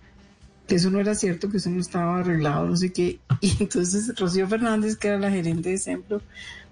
que 0.66 0.74
eso 0.76 0.90
no 0.90 1.00
era 1.00 1.14
cierto, 1.14 1.48
que 1.50 1.58
eso 1.58 1.70
no 1.70 1.80
estaba 1.80 2.18
arreglado, 2.18 2.66
no 2.66 2.76
sé 2.76 2.92
qué. 2.92 3.18
Y 3.40 3.56
entonces 3.60 4.12
Rocío 4.18 4.48
Fernández, 4.48 4.96
que 4.96 5.08
era 5.08 5.18
la 5.18 5.30
gerente 5.30 5.70
de 5.70 5.78
Sempro, 5.78 6.22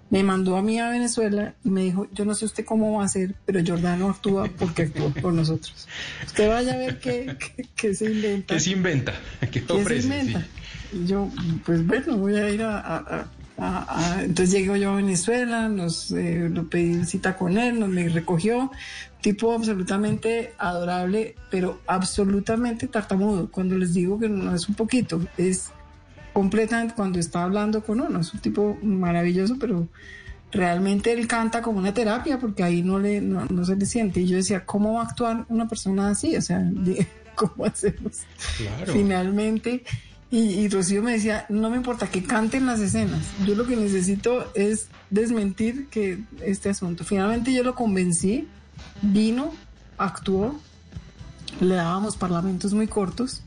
me 0.09 0.21
mandó 0.23 0.55
a 0.55 0.61
mí 0.61 0.79
a 0.79 0.89
Venezuela 0.89 1.55
y 1.63 1.69
me 1.69 1.81
dijo, 1.81 2.07
yo 2.13 2.25
no 2.25 2.35
sé 2.35 2.45
usted 2.45 2.63
cómo 2.63 2.97
va 2.97 3.01
a 3.03 3.05
hacer, 3.05 3.33
pero 3.45 3.59
Giordano 3.61 4.09
actúa 4.09 4.47
porque 4.59 4.83
actúa 4.83 5.09
por 5.09 5.33
nosotros. 5.33 5.87
Usted 6.25 6.47
vaya 6.47 6.73
a 6.73 6.77
ver 6.77 6.99
qué, 6.99 7.35
qué- 7.55 7.67
qué 7.75 7.95
se 7.95 8.05
inventa. 8.11 8.53
¿Qué 8.53 8.59
se 8.59 8.69
inventa? 8.71 9.13
¿Qué 9.41 9.49
¿Qué 9.49 9.65
se 9.65 9.73
ofrece? 9.73 10.07
inventa? 10.07 10.41
Sí. 10.91 10.97
Y 11.03 11.07
yo, 11.07 11.29
pues 11.65 11.85
bueno, 11.87 12.17
voy 12.17 12.35
a 12.35 12.49
ir 12.49 12.61
a- 12.61 12.79
a- 12.79 13.27
a- 13.57 14.21
entonces 14.23 14.51
llego 14.53 14.75
yo 14.75 14.91
a 14.91 14.95
Venezuela, 14.97 15.69
nos 15.69 16.11
eh, 16.11 16.49
lo 16.51 16.67
pedí 16.69 17.03
cita 17.05 17.35
con 17.35 17.57
él, 17.57 17.79
nos 17.79 17.89
me 17.89 18.07
recogió, 18.09 18.71
tipo 19.25 19.53
absolutamente 19.53 20.53
adorable, 20.59 21.33
pero 21.49 21.81
absolutamente 21.87 22.87
tartamudo. 22.87 23.49
Cuando 23.49 23.75
les 23.75 23.95
digo 23.95 24.19
que 24.19 24.29
no 24.29 24.53
es 24.53 24.69
un 24.69 24.75
poquito, 24.75 25.19
es 25.35 25.71
completamente 26.31 26.93
cuando 26.93 27.17
está 27.17 27.41
hablando 27.41 27.83
con 27.83 28.01
uno, 28.01 28.19
es 28.19 28.31
un 28.35 28.39
tipo 28.39 28.77
maravilloso, 28.83 29.57
pero 29.59 29.87
realmente 30.51 31.11
él 31.11 31.27
canta 31.27 31.63
como 31.63 31.79
una 31.79 31.91
terapia 31.91 32.37
porque 32.37 32.61
ahí 32.61 32.83
no 32.83 32.99
le 32.99 33.19
no, 33.19 33.45
no 33.45 33.65
se 33.65 33.75
le 33.75 33.87
siente. 33.87 34.21
Y 34.21 34.27
yo 34.27 34.35
decía, 34.35 34.63
¿cómo 34.63 34.93
va 34.93 35.01
a 35.01 35.05
actuar 35.05 35.45
una 35.49 35.67
persona 35.67 36.09
así? 36.09 36.37
O 36.37 36.41
sea, 36.43 36.63
¿cómo 37.35 37.65
hacemos? 37.65 38.19
Claro. 38.57 38.93
finalmente. 38.93 39.83
Y, 40.29 40.37
y 40.59 40.69
Rocío 40.69 41.01
me 41.01 41.13
decía, 41.13 41.47
no 41.49 41.71
me 41.71 41.77
importa 41.77 42.05
que 42.11 42.21
canten 42.21 42.67
las 42.67 42.79
escenas, 42.79 43.25
yo 43.43 43.55
lo 43.55 43.65
que 43.65 43.75
necesito 43.75 44.51
es 44.53 44.89
desmentir 45.09 45.87
que 45.87 46.19
este 46.43 46.69
asunto. 46.69 47.03
Finalmente 47.03 47.51
yo 47.51 47.63
lo 47.63 47.73
convencí, 47.73 48.47
vino, 49.01 49.53
actuó, 49.97 50.59
le 51.61 51.75
dábamos 51.75 52.15
parlamentos 52.17 52.73
muy 52.73 52.87
cortos 52.87 53.43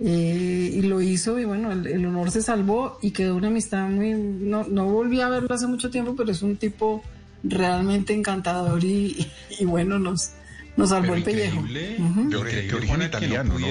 eh, 0.00 0.70
y 0.74 0.82
lo 0.82 1.00
hizo 1.00 1.38
y 1.38 1.44
bueno, 1.44 1.70
el, 1.72 1.86
el 1.86 2.04
honor 2.06 2.30
se 2.30 2.42
salvó 2.42 2.98
y 3.02 3.12
quedó 3.12 3.36
una 3.36 3.48
amistad 3.48 3.88
muy... 3.88 4.12
No, 4.14 4.64
no 4.64 4.86
volví 4.86 5.20
a 5.20 5.28
verlo 5.28 5.54
hace 5.54 5.66
mucho 5.66 5.90
tiempo, 5.90 6.14
pero 6.16 6.32
es 6.32 6.42
un 6.42 6.56
tipo 6.56 7.02
realmente 7.42 8.12
encantador 8.14 8.82
y, 8.82 9.26
y 9.58 9.64
bueno, 9.64 9.98
nos, 9.98 10.30
nos 10.76 10.88
salvó 10.88 11.02
Pero 11.12 11.14
el 11.16 11.22
pellejo. 11.22 11.60
origen 11.60 12.70
Juana, 12.88 12.88
que 12.88 12.96
no 12.96 13.04
italiano, 13.04 13.58
¿no? 13.58 13.66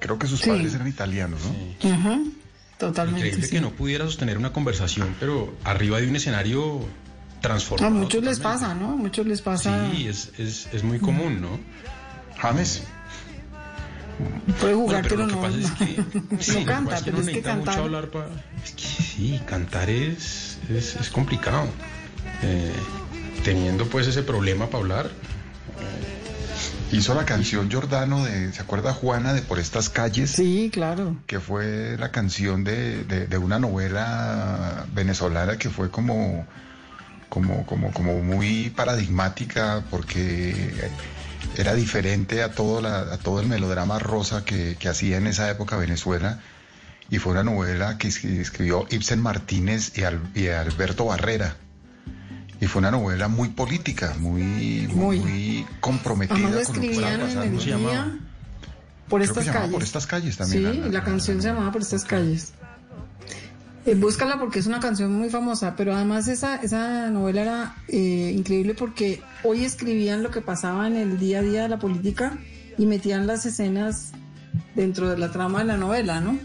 Creo 0.00 0.18
que 0.18 0.26
sus 0.26 0.40
Sí. 0.40 0.50
padres 0.50 0.74
eran 0.74 0.88
italianos, 0.88 1.40
¿no? 1.44 1.88
Ujú, 1.90 2.32
Totalmente. 2.78 3.20
Increíble 3.20 3.46
sí. 3.46 3.54
que 3.54 3.60
no 3.60 3.70
pudiera 3.70 4.04
sostener 4.06 4.36
una 4.36 4.52
conversación, 4.52 5.14
pero 5.20 5.54
arriba 5.64 6.00
de 6.00 6.08
un 6.08 6.16
escenario 6.16 6.80
A 7.44 7.48
transformado. 7.48 7.94
muchos 7.94 8.24
les 8.24 8.38
pasa, 8.40 8.74
¿no? 8.74 8.92
A 8.92 8.96
muchos 8.96 9.26
les 9.26 9.40
pasa. 9.42 9.90
Sí, 9.92 10.06
es, 10.08 10.30
es, 10.38 10.68
es 10.72 10.82
muy 10.82 10.98
común, 10.98 11.40
¿no? 11.40 11.58
James. 12.38 12.82
Puede 14.60 14.74
jugar, 14.74 15.02
Bueno, 15.02 15.08
pero, 15.08 15.20
lo 15.22 15.28
que 15.28 15.34
no, 15.34 15.42
pasa 15.42 15.58
es 15.58 15.70
que, 15.72 16.18
no 16.36 16.42
sí, 16.42 16.54
que 16.58 16.64
canta, 16.64 16.90
pasa 16.90 16.96
es 16.98 17.02
que 17.04 17.10
pero 17.10 17.18
es 17.22 17.26
que 17.26 17.32
necesita 17.32 17.54
mucho 17.54 17.64
cantar. 17.66 17.84
hablar. 17.84 18.08
Es 18.64 18.70
que 18.72 18.82
sí, 19.02 19.40
cantar 19.46 19.90
es, 19.90 20.58
es, 20.70 20.96
es 20.96 21.10
complicado. 21.10 21.66
Eh, 22.42 22.72
teniendo 23.44 23.86
pues 23.86 24.06
ese 24.06 24.22
problema 24.22 24.66
para 24.66 24.78
hablar. 24.78 25.10
Hizo 26.92 27.14
la 27.14 27.24
canción 27.24 27.68
Giordano 27.68 28.24
de, 28.24 28.52
¿se 28.52 28.62
acuerda 28.62 28.92
Juana 28.92 29.32
de 29.32 29.42
Por 29.42 29.58
estas 29.58 29.88
calles? 29.88 30.30
Sí, 30.30 30.70
claro. 30.72 31.16
Que 31.26 31.40
fue 31.40 31.96
la 31.98 32.12
canción 32.12 32.62
de, 32.62 33.02
de- 33.04 33.26
de 33.26 33.38
una 33.38 33.58
novela 33.58 34.86
venezolana 34.94 35.56
que 35.58 35.70
fue 35.70 35.90
como, 35.90 36.46
como, 37.34 37.66
como, 37.66 37.90
como 37.92 38.20
muy 38.22 38.70
paradigmática 38.70 39.82
porque 39.90 40.72
era 41.58 41.74
diferente 41.74 42.42
a 42.44 42.52
todo, 42.52 42.80
la, 42.80 43.00
a 43.00 43.18
todo 43.18 43.40
el 43.40 43.48
melodrama 43.48 43.98
rosa 43.98 44.44
que, 44.44 44.76
que 44.78 44.88
hacía 44.88 45.16
en 45.18 45.26
esa 45.26 45.50
época 45.50 45.76
Venezuela. 45.76 46.40
Y 47.10 47.18
fue 47.18 47.32
una 47.32 47.42
novela 47.42 47.98
que 47.98 48.08
es- 48.08 48.24
escribió 48.24 48.86
Ibsen 48.88 49.20
Martínez 49.20 49.92
y, 49.98 50.04
Al- 50.04 50.22
y 50.34 50.46
Alberto 50.46 51.06
Barrera. 51.06 51.56
Y 52.60 52.66
fue 52.66 52.78
una 52.78 52.92
novela 52.92 53.26
muy 53.28 53.48
política, 53.48 54.14
muy, 54.18 54.88
muy, 54.92 55.18
muy 55.18 55.66
comprometida 55.80 56.36
con 56.38 56.76
lo 56.76 56.80
que 56.80 56.92
estaba 56.92 57.10
pasando. 57.26 57.56
por 59.08 59.22
estas 59.22 59.34
se 59.44 59.44
llamaba 59.50 59.60
calles. 59.64 59.74
Por 59.74 59.82
estas 59.82 60.06
calles 60.06 60.36
también. 60.36 60.58
Sí, 60.62 60.64
la- 60.68 60.74
y 60.74 60.78
la- 60.92 60.98
la 61.00 61.04
canción 61.04 61.42
se 61.42 61.48
llamaba 61.48 61.72
Por 61.72 61.82
estas 61.82 62.04
calles. 62.04 62.52
Eh, 63.86 63.94
búscala 63.94 64.38
porque 64.38 64.60
es 64.60 64.66
una 64.66 64.80
canción 64.80 65.12
muy 65.12 65.28
famosa, 65.28 65.76
pero 65.76 65.94
además 65.94 66.26
esa, 66.28 66.56
esa 66.56 67.10
novela 67.10 67.42
era 67.42 67.76
eh, 67.88 68.32
increíble 68.34 68.74
porque 68.74 69.20
hoy 69.42 69.64
escribían 69.64 70.22
lo 70.22 70.30
que 70.30 70.40
pasaba 70.40 70.86
en 70.86 70.96
el 70.96 71.18
día 71.18 71.40
a 71.40 71.42
día 71.42 71.62
de 71.64 71.68
la 71.68 71.78
política 71.78 72.38
y 72.78 72.86
metían 72.86 73.26
las 73.26 73.44
escenas 73.44 74.12
dentro 74.74 75.10
de 75.10 75.18
la 75.18 75.30
trama 75.30 75.58
de 75.60 75.66
la 75.66 75.76
novela, 75.76 76.20
¿no? 76.20 76.38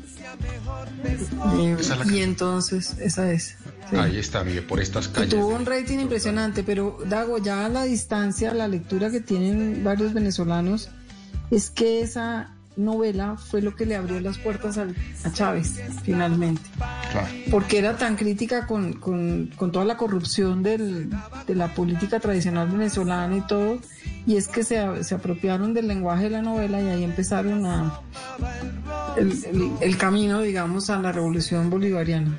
Eh, 1.58 1.78
la 1.88 2.14
y 2.14 2.22
entonces, 2.22 2.98
esa 3.00 3.32
es. 3.32 3.56
sí. 3.90 3.96
Ahí 3.96 4.18
está, 4.18 4.44
mire, 4.44 4.62
por 4.62 4.80
estas 4.80 5.08
calles. 5.08 5.30
tuvo 5.30 5.48
un 5.48 5.66
rating 5.66 6.00
impresionante, 6.00 6.64
pero 6.64 6.98
Dago, 7.08 7.38
ya 7.38 7.66
a 7.66 7.70
la 7.70 7.84
distancia, 7.84 8.54
la 8.54 8.68
lectura 8.68 9.10
que 9.10 9.22
tienen 9.22 9.84
varios 9.84 10.14
venezolanos 10.14 10.90
es 11.52 11.70
que 11.70 12.02
esa 12.02 12.54
novela 12.80 13.36
fue 13.38 13.62
lo 13.62 13.76
que 13.76 13.86
le 13.86 13.96
abrió 13.96 14.20
las 14.20 14.38
puertas 14.38 14.78
al- 14.78 14.96
a 15.24 15.32
Chávez, 15.32 15.80
finalmente. 16.04 16.62
Porque 17.52 17.78
era 17.78 17.98
tan 17.98 18.16
crítica 18.16 18.66
con, 18.66 18.94
con- 18.94 19.48
con 19.56 19.72
toda 19.72 19.86
la 19.86 19.98
corrupción 19.98 20.64
del- 20.64 21.10
de 21.46 21.56
la 21.56 21.74
política 21.74 22.20
tradicional 22.20 22.68
venezolana 22.70 23.38
y 23.38 23.42
todo, 23.42 23.80
y 24.26 24.38
es 24.38 24.48
que 24.48 24.64
se, 24.64 25.04
se 25.04 25.16
apropiaron 25.16 25.74
del 25.74 25.88
lenguaje 25.88 26.24
de 26.26 26.30
la 26.32 26.42
novela 26.42 26.82
y 26.82 26.88
ahí 26.90 27.04
empezaron 27.04 27.66
a, 27.66 28.00
el, 29.18 29.32
el- 29.46 29.72
el 29.82 29.98
camino, 29.98 30.42
digamos, 30.42 30.90
a 30.90 31.00
la 31.00 31.12
revolución 31.12 31.70
bolivariana. 31.70 32.38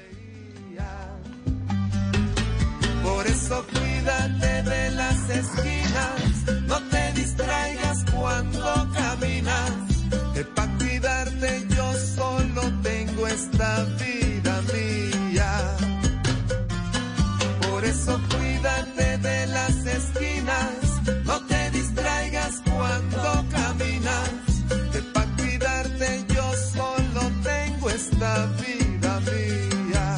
Por 3.03 3.27
eso 3.27 3.65
cuídate 3.73 4.63
de 4.71 4.91
las 4.93 5.31
esquinas, 5.31 6.63
no 6.67 6.81
te 6.89 7.13
distraigas 7.21 8.05
cuando 8.15 8.90
esta 13.41 13.85
vida 14.03 14.63
mía. 14.73 15.53
Por 17.71 17.85
eso 17.85 18.21
cuídate 18.31 19.19
de 19.19 19.47
las 19.47 19.77
esquinas, 19.87 20.73
no 21.25 21.41
te 21.47 21.71
distraigas 21.71 22.63
cuando 22.65 23.47
caminas. 23.51 24.31
Que 24.93 25.01
para 25.15 25.31
cuidarte 25.37 26.25
yo 26.35 26.53
solo 26.75 27.23
tengo 27.43 27.91
esta 27.91 28.47
vida 28.63 29.21
mía. 29.21 30.17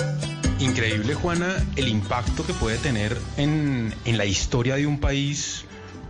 Increíble, 0.58 1.14
Juana, 1.14 1.64
el 1.76 1.88
impacto 1.88 2.44
que 2.44 2.54
puede 2.54 2.78
tener 2.78 3.16
en, 3.36 3.94
en 4.04 4.18
la 4.18 4.24
historia 4.24 4.74
de 4.74 4.86
un 4.86 4.98
país 4.98 5.64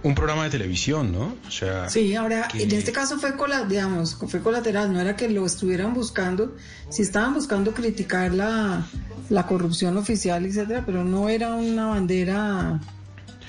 un 0.05 0.15
programa 0.15 0.45
de 0.45 0.51
televisión, 0.51 1.13
¿no? 1.13 1.37
O 1.47 1.51
sea, 1.51 1.89
Sí, 1.89 2.15
ahora, 2.15 2.49
que- 2.49 2.63
en 2.65 2.73
este 2.73 2.91
caso 2.93 3.19
fue, 3.19 3.37
cola, 3.37 3.65
digamos, 3.65 4.17
fue 4.17 4.41
colateral, 4.41 4.93
no 4.93 5.01
era 5.01 5.15
que 5.17 5.29
lo 5.29 5.47
estuvieran 5.47 5.95
buscando, 5.95 6.57
sí 6.91 7.03
estaban 7.03 7.35
buscando 7.35 7.73
criticar 7.73 8.33
la, 8.35 8.85
la 9.31 9.47
corrupción 9.47 9.97
oficial, 9.97 10.45
etcétera, 10.45 10.83
pero 10.85 11.05
no 11.05 11.29
era 11.29 11.55
una 11.55 11.87
bandera, 11.87 12.81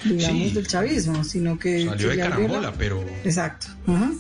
digamos, 0.04 0.50
Sí. 0.50 0.52
del 0.52 0.68
chavismo, 0.68 1.24
sino 1.24 1.58
que... 1.58 1.86
Salió 1.86 2.10
de 2.10 2.16
la- 2.18 2.30
carambola, 2.30 2.74
pero 2.78 3.04
Exacto. 3.24 3.68
ujú. 3.88 4.16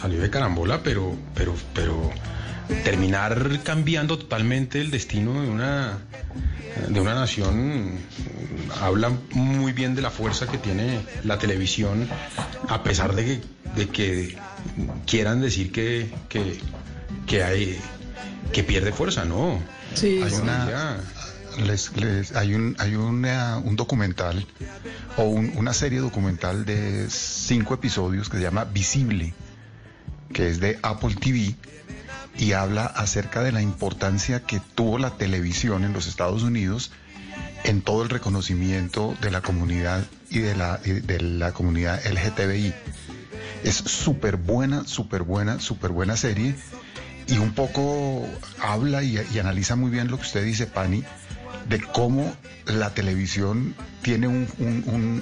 salió 0.00 0.20
de 0.20 0.30
carambola, 0.30 0.82
pero, 0.82 1.14
pero, 1.34 1.54
pero 1.74 2.10
terminar 2.84 3.60
cambiando 3.62 4.18
totalmente 4.18 4.80
el 4.80 4.90
destino 4.90 5.42
de 5.42 5.48
una 5.48 5.98
de 6.88 7.00
una 7.00 7.14
nación 7.14 7.98
habla 8.80 9.12
muy 9.32 9.72
bien 9.72 9.94
de 9.94 10.02
la 10.02 10.10
fuerza 10.10 10.46
que 10.46 10.56
tiene 10.58 11.00
la 11.22 11.38
televisión, 11.38 12.08
a 12.68 12.82
pesar 12.82 13.14
de 13.14 13.24
que, 13.24 13.40
de 13.76 13.88
que 13.88 14.36
quieran 15.06 15.40
decir 15.42 15.70
que, 15.70 16.10
que, 16.30 16.58
que 17.26 17.44
hay 17.44 17.78
que 18.52 18.64
pierde 18.64 18.92
fuerza, 18.92 19.24
no. 19.26 19.60
Sí, 19.94 20.20
Hay 20.22 20.30
sí. 20.30 20.36
una, 20.42 20.96
les- 21.62 21.94
les- 21.96 22.34
hay 22.34 22.54
un, 22.54 22.74
hay 22.78 22.94
una- 22.96 23.58
un 23.58 23.76
documental 23.76 24.46
o 25.18 25.24
un- 25.24 25.52
una 25.56 25.74
serie 25.74 25.98
documental 26.00 26.64
de 26.64 27.06
cinco 27.10 27.74
episodios 27.74 28.30
que 28.30 28.38
se 28.38 28.42
llama 28.42 28.64
Visible, 28.64 29.34
que 30.32 30.48
es 30.48 30.58
de 30.60 30.78
Apple 30.82 31.14
TV 31.20 31.54
y 32.38 32.52
habla 32.52 32.86
acerca 32.86 33.42
de 33.42 33.52
la 33.52 33.62
importancia 33.62 34.40
que 34.44 34.60
tuvo 34.74 34.98
la 34.98 35.10
televisión 35.10 35.84
en 35.84 35.92
los 35.92 36.06
Estados 36.06 36.42
Unidos 36.42 36.90
en 37.64 37.80
todo 37.82 38.02
el 38.02 38.08
reconocimiento 38.08 39.16
de 39.20 39.30
la 39.30 39.40
comunidad 39.40 40.04
y 40.30 40.40
de 40.40 40.56
la, 40.56 40.78
de 40.78 41.20
la 41.20 41.52
comunidad 41.52 42.00
LGTBI. 42.04 42.72
Es 43.64 43.76
súper 43.76 44.36
buena, 44.36 44.84
súper 44.86 45.22
buena, 45.22 45.60
súper 45.60 45.92
buena 45.92 46.16
serie 46.16 46.54
y 47.28 47.38
un 47.38 47.52
poco 47.52 48.26
habla 48.60 49.02
y, 49.04 49.16
analiza 49.38 49.76
muy 49.76 49.90
bien 49.90 50.08
lo 50.08 50.16
que 50.16 50.22
usted 50.24 50.44
dice, 50.44 50.66
Pani, 50.66 51.04
de 51.68 51.80
cómo 51.80 52.34
la 52.66 52.90
televisión 52.90 53.76
tiene 54.02 54.26
un- 54.26 54.48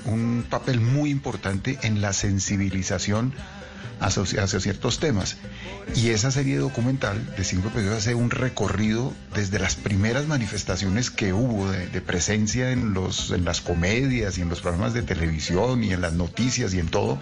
un 0.07 0.47
papel 0.49 0.81
muy 0.81 1.11
importante 1.11 1.79
en 1.83 2.01
la 2.01 2.15
sensibilización 2.15 3.35
hacia, 4.01 4.43
hacia 4.43 4.61
ciertos 4.61 4.99
temas. 4.99 5.37
Y 5.95 6.11
esa 6.11 6.31
serie 6.31 6.57
documental 6.59 7.35
de 7.37 7.45
cinco 7.45 7.69
episodios 7.69 7.97
hace 7.99 8.15
un 8.15 8.31
recorrido 8.31 9.13
desde 9.35 9.59
las 9.59 9.77
primeras 9.77 10.27
manifestaciones 10.27 11.11
que 11.11 11.33
hubo 11.33 11.71
de, 11.71 11.87
de 11.89 12.01
presencia 12.01 12.71
en, 12.73 12.95
los, 12.95 13.31
en 13.31 13.45
las 13.45 13.61
comedias 13.61 14.39
y 14.39 14.43
en 14.43 14.49
los 14.49 14.61
programas 14.61 14.95
de 14.95 15.03
televisión 15.03 15.85
y 15.85 15.93
en 15.93 16.01
las 16.01 16.13
noticias 16.15 16.75
y 16.75 16.79
en 16.81 16.89
todo, 16.89 17.19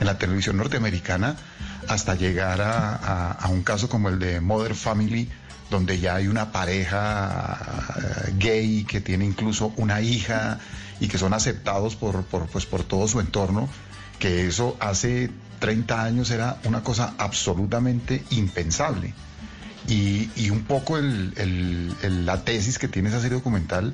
en 0.00 0.06
la 0.06 0.18
televisión 0.18 0.56
norteamericana, 0.56 1.36
hasta 1.88 2.14
llegar 2.14 2.60
a, 2.60 2.94
a- 2.94 3.32
a 3.32 3.48
un 3.48 3.62
caso 3.62 3.88
como 3.88 4.08
el 4.08 4.18
de 4.18 4.40
Mother 4.40 4.74
Family, 4.74 5.28
donde 5.70 5.98
ya 5.98 6.16
hay 6.16 6.28
una 6.28 6.52
pareja 6.52 7.58
eh, 8.28 8.34
gay 8.38 8.84
que 8.84 9.00
tiene 9.00 9.24
incluso 9.24 9.72
una 9.76 10.00
hija 10.00 10.58
y 11.00 11.08
que 11.08 11.18
son 11.18 11.32
aceptados 11.34 11.96
por, 11.96 12.24
por, 12.24 12.46
pues, 12.46 12.66
por 12.66 12.84
todo 12.84 13.08
su 13.08 13.20
entorno, 13.20 13.68
que 14.18 14.46
eso 14.46 14.76
hace 14.80 15.30
30 15.62 16.02
años 16.02 16.30
era 16.32 16.58
una 16.64 16.82
cosa 16.82 17.14
absolutamente 17.18 18.24
impensable. 18.30 19.14
Y, 19.88 20.28
y 20.36 20.50
un 20.50 20.64
poco 20.64 20.98
el- 20.98 21.32
el- 21.36 22.26
la 22.26 22.42
tesis 22.44 22.78
que 22.78 22.88
tiene 22.88 23.08
esa 23.10 23.20
serie 23.20 23.36
documental 23.38 23.92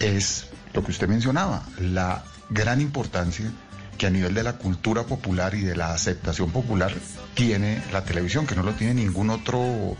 es 0.00 0.46
lo 0.74 0.82
que 0.84 0.90
usted 0.90 1.08
mencionaba, 1.08 1.64
la 1.80 2.24
gran 2.50 2.80
importancia 2.80 3.50
que 3.98 4.06
a 4.06 4.10
nivel 4.10 4.34
de 4.34 4.42
la 4.42 4.54
cultura 4.54 5.04
popular 5.04 5.54
y 5.54 5.62
de 5.62 5.76
la 5.76 5.94
aceptación 5.94 6.50
popular 6.50 6.92
tiene 7.34 7.80
la 7.92 8.04
televisión, 8.04 8.44
que 8.46 8.54
no 8.56 8.62
lo 8.64 8.72
tiene 8.74 8.94
ningún 8.94 9.30
otro 9.30 9.96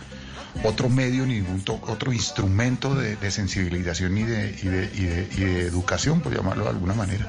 otro 0.64 0.88
medio, 0.88 1.26
ningún 1.26 1.62
otro 1.66 2.12
instrumento 2.14 2.94
de, 2.94 3.30
sensibilización 3.30 4.16
y, 4.18 4.22
de, 4.24 4.58
y 4.62 4.66
de- 4.66 5.28
y 5.36 5.40
de 5.44 5.60
educación, 5.66 6.20
por 6.20 6.34
llamarlo 6.34 6.64
de 6.64 6.70
alguna 6.70 6.94
manera. 6.94 7.26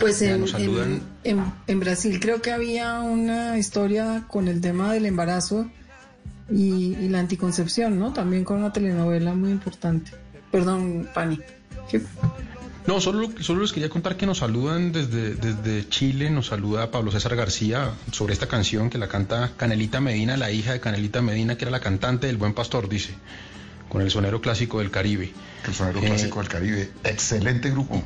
Pues 0.00 0.20
en, 0.22 0.44
en- 0.58 1.02
en- 1.24 1.52
en 1.66 1.80
Brasil 1.80 2.18
creo 2.20 2.42
que 2.42 2.52
había 2.52 3.00
una 3.00 3.56
historia 3.58 4.24
con 4.28 4.48
el 4.48 4.60
tema 4.60 4.92
del 4.92 5.06
embarazo 5.06 5.68
y, 6.50 6.94
y 7.00 7.08
la 7.08 7.20
anticoncepción, 7.20 7.98
¿no? 7.98 8.12
También 8.12 8.44
con 8.44 8.58
una 8.58 8.72
telenovela 8.72 9.34
muy 9.34 9.50
importante. 9.50 10.10
Perdón, 10.50 11.08
Pani. 11.14 11.38
¿Qué? 11.90 12.02
No, 12.86 13.00
solo, 13.00 13.30
solo 13.40 13.62
les 13.62 13.72
quería 13.72 13.88
contar 13.88 14.16
que 14.18 14.26
nos 14.26 14.38
saludan 14.38 14.92
desde, 14.92 15.34
desde 15.34 15.88
Chile, 15.88 16.28
nos 16.28 16.48
saluda 16.48 16.90
Pablo 16.90 17.10
César 17.12 17.34
García 17.34 17.92
sobre 18.12 18.34
esta 18.34 18.46
canción 18.46 18.90
que 18.90 18.98
la 18.98 19.08
canta 19.08 19.52
Canelita 19.56 20.02
Medina, 20.02 20.36
la 20.36 20.50
hija 20.50 20.72
de 20.74 20.80
Canelita 20.80 21.22
Medina, 21.22 21.56
que 21.56 21.64
era 21.64 21.70
la 21.70 21.80
cantante 21.80 22.26
del 22.26 22.36
Buen 22.36 22.52
Pastor, 22.52 22.88
dice, 22.90 23.14
con 23.88 24.02
el 24.02 24.10
sonero 24.10 24.40
clásico 24.40 24.78
del 24.80 24.90
Caribe. 24.90 25.32
El 25.66 25.74
sonero 25.74 26.00
Eh, 26.00 26.06
clásico 26.06 26.40
del 26.40 26.48
Caribe. 26.48 26.90
Excelente 27.04 27.70
grupo. 27.70 28.02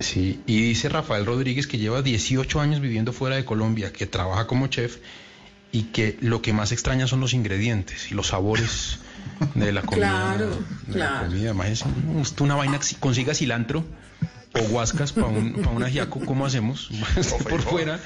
Sí, 0.00 0.40
y 0.46 0.60
dice 0.62 0.88
Rafael 0.88 1.26
Rodríguez 1.26 1.66
que 1.66 1.78
lleva 1.78 2.02
18 2.02 2.60
años 2.60 2.80
viviendo 2.80 3.12
fuera 3.12 3.34
de 3.36 3.44
Colombia, 3.44 3.92
que 3.92 4.06
trabaja 4.06 4.46
como 4.46 4.68
chef 4.68 4.98
y 5.72 5.84
que 5.84 6.16
lo 6.20 6.40
que 6.40 6.52
más 6.52 6.70
extraña 6.72 7.06
son 7.08 7.20
los 7.20 7.34
ingredientes 7.34 8.10
y 8.10 8.14
los 8.14 8.28
sabores 8.28 9.00
de 9.54 9.72
la 9.72 9.82
comida. 9.82 10.34
Claro, 10.36 10.50
de 10.86 10.98
la 10.98 11.08
claro. 11.08 11.26
comida. 11.28 11.50
Imagínese, 11.50 11.84
usted 12.14 12.40
una 12.42 12.54
vaina 12.54 12.78
que 12.78 12.84
si 12.84 12.94
consiga 12.94 13.34
cilantro 13.34 13.84
o 14.54 14.62
guascas 14.68 15.12
para 15.12 15.26
un, 15.26 15.54
pa' 15.62 15.70
un 15.70 15.82
ajiaco, 15.82 16.20
¿cómo 16.24 16.46
hacemos? 16.46 16.90
Por 17.50 17.60
fuera, 17.62 18.00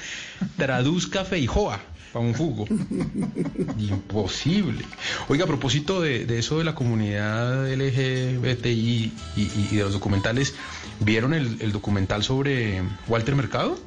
traduzca 0.57 1.23
feijoa 1.25 1.79
para 2.13 2.23
un 2.25 2.33
jugo. 2.33 2.65
Imposible. 3.79 4.85
Oiga, 5.27 5.45
a 5.45 5.47
propósito 5.47 6.01
de, 6.01 6.25
de 6.25 6.39
eso 6.39 6.57
de 6.59 6.63
la 6.63 6.75
comunidad 6.75 7.67
LGBTI 7.73 8.69
y, 9.35 9.41
y- 9.41 9.67
y 9.71 9.75
de 9.75 9.83
los 9.83 9.93
documentales, 9.93 10.53
¿vieron 10.99 11.33
el, 11.33 11.57
el 11.59 11.71
documental 11.71 12.23
sobre 12.23 12.81
Walter 13.07 13.35
Mercado? 13.35 13.77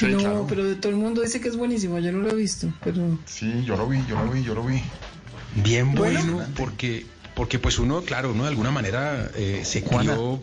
no, 0.00 0.46
pero 0.48 0.64
de 0.64 0.74
todo 0.76 0.90
el 0.90 0.96
mundo 0.98 1.20
dice 1.20 1.40
que 1.40 1.48
es 1.48 1.56
buenísimo. 1.56 1.98
Yo 1.98 2.12
no 2.12 2.20
lo 2.20 2.30
he 2.30 2.34
visto, 2.34 2.72
pero 2.82 3.18
Sí, 3.26 3.62
yo 3.66 3.76
lo 3.76 3.86
vi, 3.88 3.98
yo 4.08 4.16
lo 4.24 4.30
vi, 4.32 4.42
yo 4.42 4.54
lo 4.54 4.64
vi. 4.64 4.80
Bien 5.56 5.94
bueno, 5.94 6.20
Bueno. 6.34 6.48
porque 6.56 7.04
porque 7.34 7.58
pues 7.58 7.78
uno, 7.78 8.02
claro, 8.02 8.30
uno 8.32 8.42
de 8.44 8.50
alguna 8.50 8.70
manera 8.70 9.30
eh, 9.36 9.62
se 9.64 9.82
crió 9.82 10.38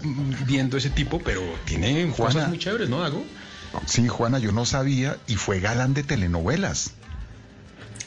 viendo 0.47 0.75
ese 0.77 0.89
tipo, 0.89 1.19
pero 1.19 1.41
tiene 1.65 2.09
Juana. 2.11 2.33
cosas 2.33 2.49
muy 2.49 2.57
chéveres, 2.59 2.89
¿no, 2.89 2.99
Dago? 3.01 3.23
Sí, 3.85 4.07
Juana, 4.07 4.39
yo 4.39 4.51
no 4.51 4.65
sabía 4.65 5.17
y 5.27 5.35
fue 5.35 5.59
galán 5.59 5.93
de 5.93 6.01
telenovelas. 6.03 6.93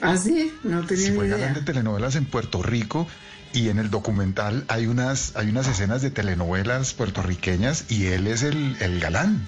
¿Ah, 0.02 0.16
sí? 0.16 0.52
No 0.64 0.84
tenía 0.84 1.04
Sí, 1.04 1.10
ni 1.10 1.16
fue 1.16 1.28
galán 1.28 1.50
idea. 1.52 1.54
de 1.54 1.62
telenovelas 1.62 2.16
en 2.16 2.24
Puerto 2.26 2.62
Rico 2.62 3.06
y 3.52 3.68
en 3.68 3.78
el 3.78 3.88
documental 3.90 4.64
hay 4.68 4.86
unas, 4.86 5.36
hay 5.36 5.48
unas 5.48 5.68
escenas 5.68 6.02
de 6.02 6.10
telenovelas 6.10 6.92
puertorriqueñas 6.92 7.84
y 7.88 8.06
él 8.06 8.26
es 8.26 8.42
el, 8.42 8.76
el 8.80 8.98
galán. 9.00 9.46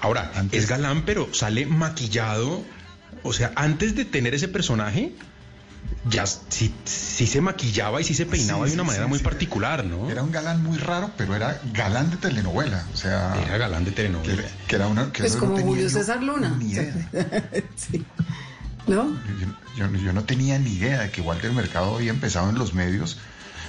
Ahora, 0.00 0.30
Antes- 0.36 0.62
es 0.62 0.68
galán, 0.68 1.02
pero 1.04 1.32
sale 1.34 1.66
maquillado. 1.66 2.62
O 3.24 3.32
sea, 3.32 3.52
antes 3.56 3.94
de 3.96 4.04
tener 4.04 4.34
ese 4.34 4.48
personaje, 4.48 5.14
ya 6.08 6.24
sí, 6.26 6.72
sí 6.84 7.26
se 7.26 7.40
maquillaba 7.40 8.00
y 8.00 8.04
sí 8.04 8.14
se 8.14 8.24
peinaba 8.26 8.64
Sí, 8.66 8.70
de 8.70 8.74
una 8.74 8.82
sí, 8.84 8.86
manera 8.86 9.04
sí, 9.06 9.08
muy 9.10 9.18
sí. 9.18 9.24
particular, 9.24 9.84
¿no? 9.84 10.08
Era 10.10 10.22
un 10.22 10.30
galán 10.30 10.62
muy 10.62 10.78
raro, 10.78 11.10
pero 11.16 11.34
era 11.34 11.60
galán 11.72 12.10
de 12.10 12.16
telenovela. 12.18 12.86
O 12.94 12.96
sea, 12.96 13.34
Era 13.44 13.58
galán 13.58 13.84
de 13.84 13.90
telenovela. 13.90 14.42
que 14.68 14.76
era 14.76 14.86
una. 14.86 15.10
Que 15.12 15.22
Pues 15.22 15.36
como 15.36 15.58
no 15.58 15.64
Julio 15.64 15.90
César 15.90 16.22
Luna. 16.22 16.56
Ni 16.58 16.70
idea. 16.70 16.94
¿No? 18.86 19.16
Yo, 19.76 19.86
yo- 19.88 19.96
yo 19.96 20.12
no 20.12 20.24
tenía 20.24 20.58
ni 20.58 20.72
idea 20.74 21.00
de 21.02 21.10
que 21.10 21.20
Walter 21.20 21.52
Mercado 21.52 21.96
había 21.96 22.10
empezado 22.10 22.50
en 22.50 22.56
los 22.58 22.74
medios, 22.74 23.18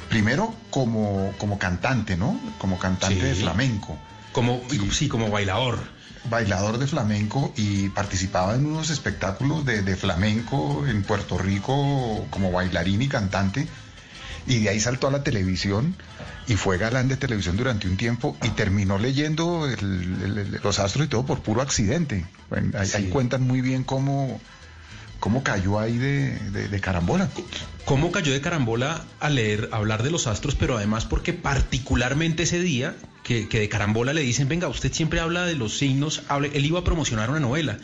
primero 0.09 0.55
como, 0.69 1.33
como 1.37 1.57
cantante, 1.59 2.17
¿no? 2.17 2.39
Como 2.57 2.79
cantante 2.79 3.15
Sí. 3.19 3.21
de 3.21 3.35
flamenco, 3.35 3.97
Como, 4.31 4.61
sí, 4.91 5.07
como 5.07 5.29
bailador. 5.29 5.79
bailador 6.29 6.77
de 6.77 6.87
flamenco 6.87 7.53
y 7.57 7.89
participaba 7.89 8.55
en 8.55 8.65
unos 8.65 8.89
espectáculos 8.89 9.65
de, 9.65 9.81
de 9.81 9.95
flamenco 9.97 10.85
en 10.87 11.03
Puerto 11.03 11.37
Rico 11.37 12.25
como 12.29 12.51
bailarín 12.51 13.01
y 13.01 13.07
cantante. 13.09 13.67
Y 14.47 14.59
de 14.63 14.69
ahí 14.69 14.79
saltó 14.79 15.07
a 15.07 15.11
la 15.11 15.23
televisión 15.23 15.95
y 16.47 16.55
fue 16.55 16.77
galán 16.77 17.07
de 17.07 17.17
televisión 17.17 17.55
durante 17.57 17.87
un 17.87 17.97
tiempo 17.97 18.35
y 18.41 18.49
terminó 18.49 18.97
leyendo 18.97 19.65
el- 19.67 19.79
el- 20.23 20.37
el- 20.37 20.59
los 20.63 20.79
astros 20.79 21.05
y 21.05 21.09
todo 21.09 21.25
por 21.25 21.41
puro 21.41 21.61
accidente. 21.61 22.25
Bueno, 22.49 22.71
ahí, 22.79 22.89
ahí 22.95 23.09
cuentan 23.09 23.43
muy 23.43 23.61
bien 23.61 23.83
cómo, 23.83 24.39
cómo 25.23 25.41
cayó 25.41 25.79
ahí 25.79 25.97
de, 25.97 26.37
de- 26.51 26.67
de 26.67 26.81
carambola. 26.81 27.29
¿Cómo 27.85 28.11
cayó 28.11 28.33
de 28.33 28.41
carambola 28.41 29.05
a 29.21 29.29
leer, 29.29 29.69
a 29.71 29.77
hablar 29.77 30.03
de 30.03 30.11
los 30.11 30.27
astros, 30.27 30.53
pero 30.55 30.75
además 30.75 31.05
porque 31.05 31.31
particularmente 31.31 32.43
ese 32.43 32.59
día, 32.59 32.93
que, 33.23 33.47
que 33.47 33.61
de 33.61 33.69
carambola 33.69 34.11
le 34.11 34.19
dicen, 34.19 34.49
venga, 34.49 34.67
usted 34.67 34.91
siempre 34.91 35.21
habla 35.21 35.45
de 35.45 35.55
los 35.55 35.77
signos, 35.77 36.23
hable, 36.27 36.51
él 36.53 36.65
iba 36.65 36.79
a 36.79 36.83
promocionar 36.83 37.29
una 37.29 37.39
novela. 37.39 37.77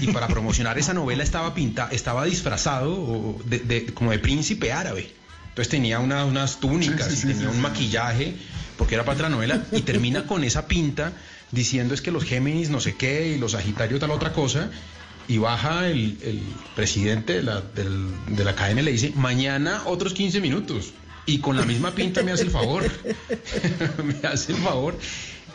Y 0.00 0.06
para 0.12 0.28
promocionar 0.28 0.78
esa 0.78 0.94
novela 0.94 1.24
estaba 1.24 1.54
pinta, 1.54 1.88
estaba 1.90 2.24
disfrazado 2.24 2.92
o 2.92 3.40
de, 3.46 3.58
de- 3.58 3.86
como 3.86 4.12
de 4.12 4.20
príncipe 4.20 4.70
árabe. 4.70 5.10
Entonces 5.48 5.68
tenía 5.70 5.98
una- 5.98 6.24
unas 6.24 6.60
túnicas 6.60 7.08
Sí, 7.08 7.16
sí, 7.16 7.26
y 7.26 7.32
tenía 7.32 7.50
sí, 7.50 7.56
un 7.56 7.60
maquillaje, 7.60 8.36
porque 8.78 8.94
era 8.94 9.04
parte 9.04 9.24
de 9.24 9.28
la 9.28 9.34
novela, 9.34 9.60
y 9.72 9.80
termina 9.82 10.24
con 10.24 10.44
esa 10.44 10.68
pinta 10.68 11.14
diciendo 11.50 11.94
es 11.94 12.00
que 12.00 12.12
los 12.12 12.22
Géminis 12.22 12.70
no 12.70 12.78
sé 12.78 12.94
qué 12.94 13.26
y 13.34 13.38
los 13.38 13.52
Sagitarios 13.52 13.98
tal 13.98 14.12
otra 14.12 14.32
cosa. 14.32 14.70
Y 15.28 15.38
baja 15.38 15.88
el, 15.88 16.18
el 16.22 16.42
presidente 16.74 17.34
de 17.34 17.42
la, 17.42 17.60
del- 17.60 18.10
de 18.28 18.44
la 18.44 18.54
cadena 18.56 18.80
y 18.80 18.84
le 18.84 18.92
dice, 18.92 19.12
mañana 19.16 19.82
otros 19.86 20.12
15 20.12 20.40
minutos. 20.40 20.92
Y 21.26 21.38
con 21.38 21.56
la 21.56 21.64
misma 21.64 21.92
pinta 21.94 22.22
me 22.22 22.32
hace 22.32 22.42
el 22.44 22.50
favor. 22.50 22.84
me 24.04 24.26
hace 24.28 24.52
el 24.52 24.58
favor. 24.58 24.98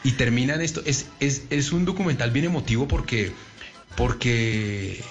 Y 0.04 0.12
terminan 0.14 0.62
esto. 0.62 0.82
Es, 0.86 1.08
es, 1.20 1.44
es 1.50 1.72
un 1.72 1.84
documental 1.84 2.32
bien 2.32 2.46
emotivo 2.46 2.88
porque, 2.88 3.32
porque 3.96 5.02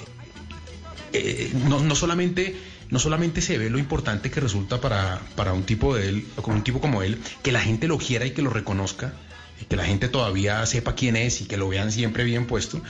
eh, 1.13 1.51
no, 1.69 1.81
no 1.81 1.95
solamente 1.95 2.57
no 2.91 2.99
solamente 3.01 3.41
se 3.41 3.59
ve 3.59 3.71
lo 3.71 3.79
importante 3.79 4.31
que 4.31 4.41
resulta 4.41 4.81
para, 4.81 5.21
para 5.35 5.53
un 5.53 5.65
tipo 5.65 5.97
de 5.97 6.09
él, 6.11 6.27
o 6.37 6.49
un 6.51 6.63
tipo 6.63 6.81
como 6.81 7.03
él, 7.03 7.19
que 7.43 7.51
la 7.51 7.61
gente 7.61 7.89
lo 7.89 7.99
quiera 7.99 8.25
y 8.25 8.31
que 8.31 8.43
lo 8.43 8.51
reconozca, 8.51 9.15
y 9.61 9.65
que 9.65 9.75
la 9.75 9.85
gente 9.85 10.09
todavía 10.09 10.65
sepa 10.67 10.95
quién 10.95 11.17
es 11.17 11.41
y 11.41 11.47
que 11.47 11.57
lo 11.57 11.69
vean 11.69 11.91
siempre 11.91 12.23
bien 12.23 12.47
puesto, 12.47 12.81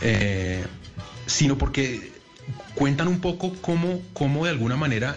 eh, 0.00 0.64
sino 1.26 1.56
porque 1.58 2.12
cuentan 2.74 3.08
un 3.08 3.20
poco 3.20 3.54
cómo, 3.60 4.00
cómo 4.12 4.44
de 4.44 4.50
alguna 4.50 4.76
manera 4.76 5.16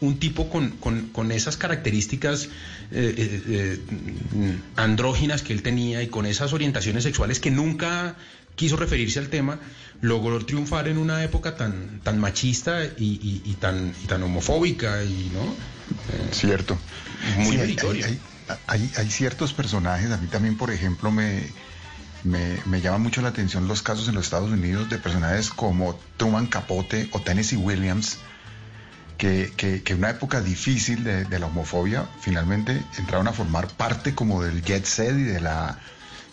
un 0.00 0.18
tipo 0.18 0.50
con, 0.50 0.70
con- 0.72 1.08
con 1.08 1.30
esas 1.32 1.56
características 1.56 2.48
eh, 2.90 3.78
eh, 3.90 4.58
andróginas 4.76 5.42
que 5.42 5.52
él 5.52 5.62
tenía 5.62 6.02
y 6.02 6.08
con 6.08 6.26
esas 6.26 6.52
orientaciones 6.52 7.04
sexuales 7.04 7.40
que 7.40 7.50
nunca 7.50 8.16
quiso 8.56 8.76
referirse 8.76 9.18
al 9.18 9.28
tema, 9.28 9.58
logró 10.02 10.44
triunfar 10.44 10.88
en 10.88 10.98
una 10.98 11.22
época 11.24 11.56
tan, 11.56 12.00
tan 12.02 12.18
machista 12.18 12.84
y, 12.84 12.90
y- 13.22 13.42
y 13.44 13.54
tan, 13.54 13.94
y 14.02 14.06
tan 14.06 14.22
homofóbica 14.22 15.04
y 15.04 15.30
no 15.32 15.42
Eh, 16.12 16.28
Cierto. 16.32 16.78
muy 17.38 17.56
Sí, 17.56 17.60
hay- 18.02 18.18
hay- 18.66 18.90
hay 18.96 19.10
ciertos 19.10 19.52
personajes, 19.52 20.10
a 20.10 20.16
mí 20.16 20.26
también, 20.26 20.56
por 20.56 20.70
ejemplo, 20.70 21.10
me, 21.10 21.42
me, 22.24 22.58
me 22.66 22.80
llama 22.80 22.98
mucho 22.98 23.20
la 23.22 23.28
atención 23.28 23.66
los 23.68 23.82
casos 23.82 24.08
en 24.08 24.14
los 24.14 24.24
Estados 24.24 24.50
Unidos 24.50 24.88
de 24.90 24.98
personajes 24.98 25.50
como 25.50 25.98
Truman 26.16 26.46
Capote 26.46 27.08
o 27.12 27.20
Tennessee 27.20 27.56
Williams, 27.56 28.18
que, 29.18 29.52
que, 29.56 29.82
que 29.82 29.92
en 29.92 29.98
una 30.00 30.10
época 30.10 30.40
difícil 30.40 31.04
de, 31.04 31.24
de 31.24 31.38
la 31.38 31.46
homofobia, 31.46 32.06
finalmente 32.20 32.82
entraron 32.98 33.28
a 33.28 33.32
formar 33.32 33.68
parte 33.68 34.14
como 34.14 34.42
del 34.42 34.62
jet 34.64 34.84
set 34.84 35.16
y 35.16 35.22
de 35.22 35.40
la, 35.40 35.78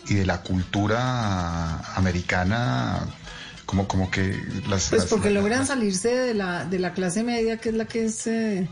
y 0.08 0.14
de 0.14 0.26
la 0.26 0.42
cultura 0.42 1.78
americana, 1.96 3.00
como, 3.66 3.86
como 3.86 4.10
que 4.10 4.36
las... 4.68 4.88
Pues 4.90 5.04
porque 5.06 5.30
las- 5.30 5.42
logran 5.42 5.66
salirse 5.66 6.08
de 6.16 6.34
la, 6.34 6.64
de 6.64 6.78
la 6.78 6.92
clase 6.92 7.22
media, 7.22 7.58
que 7.58 7.68
es 7.68 7.74
la 7.76 7.84
que 7.84 8.04
es 8.06 8.26
eh, 8.26 8.68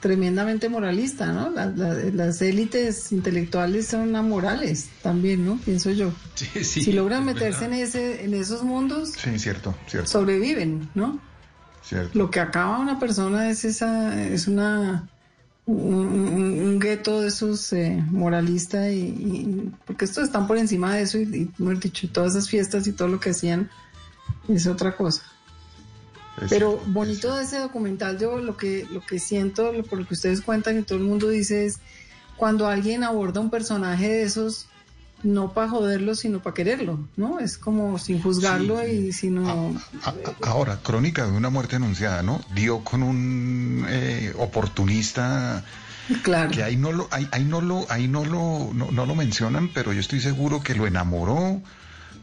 tremendamente 0.00 0.68
moralista, 0.68 1.32
¿no? 1.32 1.50
La- 1.50 1.66
la- 1.66 1.94
las 1.94 2.40
élites 2.42 3.12
intelectuales 3.12 3.86
son 3.86 4.16
amorales 4.16 4.88
también, 5.02 5.44
¿no? 5.44 5.58
Pienso 5.64 5.90
yo. 5.90 6.12
Sí, 6.34 6.64
sí, 6.64 6.82
si 6.84 6.92
logran 6.92 7.24
meterse 7.26 7.66
en, 7.66 7.74
ese, 7.74 8.24
en 8.24 8.32
esos 8.34 8.62
mundos, 8.62 9.10
Sí, 9.16 9.38
cierto, 9.38 9.74
cierto, 9.86 10.08
sobreviven, 10.10 10.88
¿no? 10.94 11.20
cierto. 11.82 12.16
Lo 12.18 12.30
que 12.30 12.40
acaba 12.40 12.78
una 12.78 12.98
persona 12.98 13.50
es 13.50 13.64
esa, 13.64 14.22
es 14.26 14.48
una 14.48 15.06
un, 15.66 15.76
un- 15.76 16.60
un 16.62 16.78
gueto 16.80 17.20
de 17.20 17.28
esos 17.28 17.72
eh, 17.74 18.02
moralistas 18.10 18.90
y, 18.90 18.96
y- 19.00 19.70
porque 19.86 20.06
estos 20.06 20.24
están 20.24 20.46
por 20.46 20.56
encima 20.56 20.94
de 20.96 21.02
eso 21.02 21.18
y, 21.18 21.22
y 21.58 21.74
dicho, 21.78 22.08
todas 22.10 22.32
esas 22.34 22.48
fiestas 22.48 22.86
y 22.86 22.92
todo 22.92 23.08
lo 23.08 23.20
que 23.20 23.30
hacían 23.30 23.68
es 24.48 24.66
otra 24.66 24.96
cosa. 24.96 25.22
Pero 26.48 26.82
bonito 26.86 27.36
de 27.36 27.44
ese 27.44 27.58
documental, 27.58 28.18
yo 28.18 28.38
lo 28.38 28.56
que, 28.56 28.86
lo 28.90 29.00
que 29.04 29.18
siento, 29.18 29.72
lo- 29.72 29.82
por 29.84 29.98
lo 29.98 30.06
que 30.06 30.14
ustedes 30.14 30.40
cuentan 30.40 30.78
y 30.78 30.82
todo 30.82 30.98
el 30.98 31.04
mundo 31.04 31.28
dice 31.28 31.66
es 31.66 31.78
cuando 32.36 32.66
alguien 32.66 33.04
aborda 33.04 33.40
un 33.40 33.50
personaje 33.50 34.08
de 34.08 34.22
esos, 34.22 34.66
no 35.22 35.52
para 35.52 35.68
joderlo, 35.68 36.14
sino 36.14 36.42
para 36.42 36.54
quererlo, 36.54 36.98
¿no? 37.16 37.38
Es 37.40 37.58
como 37.58 37.98
sin 37.98 38.22
juzgarlo 38.22 38.86
y 38.86 39.12
sino... 39.12 39.76
A- 40.02 40.08
a- 40.10 40.14
Ahora, 40.48 40.78
crónica 40.82 41.26
de 41.26 41.32
una 41.32 41.50
muerte 41.50 41.76
anunciada, 41.76 42.22
¿no? 42.22 42.40
Dio 42.54 42.82
con 42.82 43.02
un 43.02 43.84
eh, 43.88 44.32
oportunista 44.38 45.62
Claro. 46.22 46.50
que 46.50 46.62
ahí 46.64 46.76
no 46.76 46.90
lo, 46.90 47.06
ahí, 47.12 47.28
ahí 47.30 47.44
no 47.44 47.60
lo, 47.60 47.86
ahí 47.90 48.08
no 48.08 48.24
lo, 48.24 48.70
no, 48.74 48.90
no 48.90 49.06
lo 49.06 49.14
mencionan, 49.14 49.70
pero 49.72 49.92
yo 49.92 50.00
estoy 50.00 50.20
seguro 50.20 50.60
que 50.62 50.74
lo 50.74 50.86
enamoró, 50.86 51.60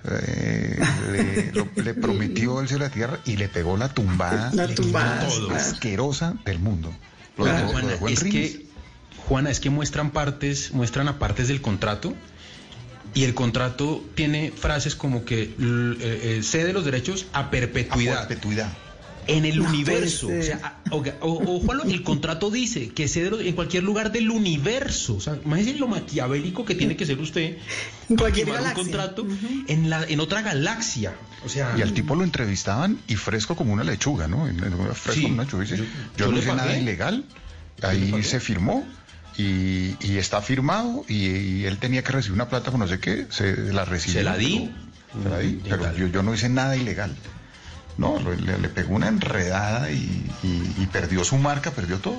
eh, 0.05 0.79
le, 1.11 1.51
lo- 1.53 1.67
le 1.83 1.93
prometió 1.93 2.59
el 2.61 2.67
cielo 2.67 2.85
y 2.85 2.87
la 2.87 2.93
tierra 2.93 3.19
y 3.25 3.37
le 3.37 3.47
pegó 3.49 3.77
la 3.77 3.89
tumbada, 3.89 4.51
La 4.53 4.67
tumbada, 4.73 5.27
asquerosa 5.55 6.33
del 6.45 6.59
mundo. 6.59 6.93
Lo 7.37 7.43
Pero, 7.45 7.55
dejó- 7.57 7.65
lo 7.65 7.71
Juana, 7.73 7.87
dejó 7.89 8.07
en 8.07 8.13
es 8.13 8.19
rines. 8.21 8.51
que, 8.51 8.65
Juana, 9.27 9.49
es 9.51 9.59
que 9.59 9.69
muestran 9.69 10.11
partes, 10.11 10.71
muestran 10.73 11.07
a 11.07 11.19
partes 11.19 11.47
del 11.47 11.61
contrato 11.61 12.13
y 13.13 13.23
el 13.23 13.33
contrato 13.33 14.03
tiene 14.15 14.51
frases 14.55 14.95
como 14.95 15.25
que 15.25 15.43
eh, 15.43 15.55
eh, 15.59 16.39
cede 16.43 16.73
los 16.73 16.85
derechos 16.85 17.25
a 17.33 17.49
perpetuidad. 17.49 18.23
A 18.23 18.27
perpetuidad. 18.27 18.71
En 19.27 19.43
el 19.45 19.57
No 19.59 19.69
universo. 19.69 20.27
O, 20.27 20.41
sea, 20.41 20.77
o, 20.89 20.97
o- 21.21 21.55
o, 21.55 21.59
Juanlo, 21.59 21.83
el 21.83 22.01
contrato 22.03 22.49
dice 22.49 22.89
que 22.89 23.07
cede 23.07 23.47
en 23.47 23.55
cualquier 23.55 23.83
lugar 23.83 24.11
del 24.11 24.29
universo. 24.31 25.15
O 25.15 25.19
sea, 25.19 25.37
imagínese 25.43 25.77
lo 25.79 25.87
maquiavélico 25.87 26.63
que 26.65 26.75
tiene 26.75 26.95
que 26.95 27.05
ser 27.05 27.19
usted 27.19 27.57
En 28.09 28.15
cualquier 28.15 28.47
un 28.47 28.53
galaxia. 28.55 28.83
contrato 28.83 29.27
en, 29.67 29.89
la, 29.89 30.03
en 30.05 30.19
otra 30.21 30.41
galaxia. 30.41 31.13
O 31.45 31.49
sea, 31.49 31.75
Y 31.77 31.81
al 31.81 31.93
tipo 31.93 32.15
lo 32.15 32.23
entrevistaban 32.23 32.99
y 33.07 33.15
fresco 33.15 33.55
como 33.55 33.73
una 33.73 33.83
lechuga, 33.83 34.27
¿no? 34.27 34.45
Fresco 34.93 35.11
Sí. 35.13 35.21
como 35.23 35.33
una 35.35 35.43
lechuga. 35.43 35.65
Yo- 35.65 35.75
yo, 35.75 35.83
yo 36.17 36.31
no 36.31 36.37
hice 36.39 36.53
nada 36.55 36.77
ilegal. 36.77 37.25
le 37.81 37.87
Ahí 37.87 38.23
se 38.23 38.39
firmó 38.39 38.87
y, 39.37 39.95
y 40.01 40.17
está 40.17 40.41
firmado 40.41 41.05
y, 41.07 41.25
y 41.27 41.65
él 41.65 41.77
tenía 41.77 42.03
que 42.03 42.11
recibir 42.11 42.33
una 42.35 42.49
plata 42.49 42.71
con 42.71 42.79
no 42.79 42.87
sé 42.87 42.99
qué. 42.99 43.27
Se 43.29 43.55
la 43.73 43.85
recibió. 43.85 44.19
Se 44.19 44.23
la 44.23 44.37
di. 44.37 44.71
pero- 45.13 45.23
Se 45.23 45.29
la 45.29 45.39
di, 45.39 45.59
pero 45.67 45.97
yo, 45.97 46.07
yo 46.07 46.23
no 46.23 46.33
hice 46.33 46.49
nada 46.49 46.75
ilegal. 46.75 47.13
No, 47.97 48.19
le, 48.19 48.57
le 48.59 48.69
pegó 48.69 48.95
una 48.95 49.07
enredada 49.07 49.91
y, 49.91 49.95
y- 50.43 50.73
y 50.83 50.85
perdió 50.87 51.23
su 51.23 51.37
marca, 51.37 51.71
perdió 51.71 51.97
todo. 51.97 52.17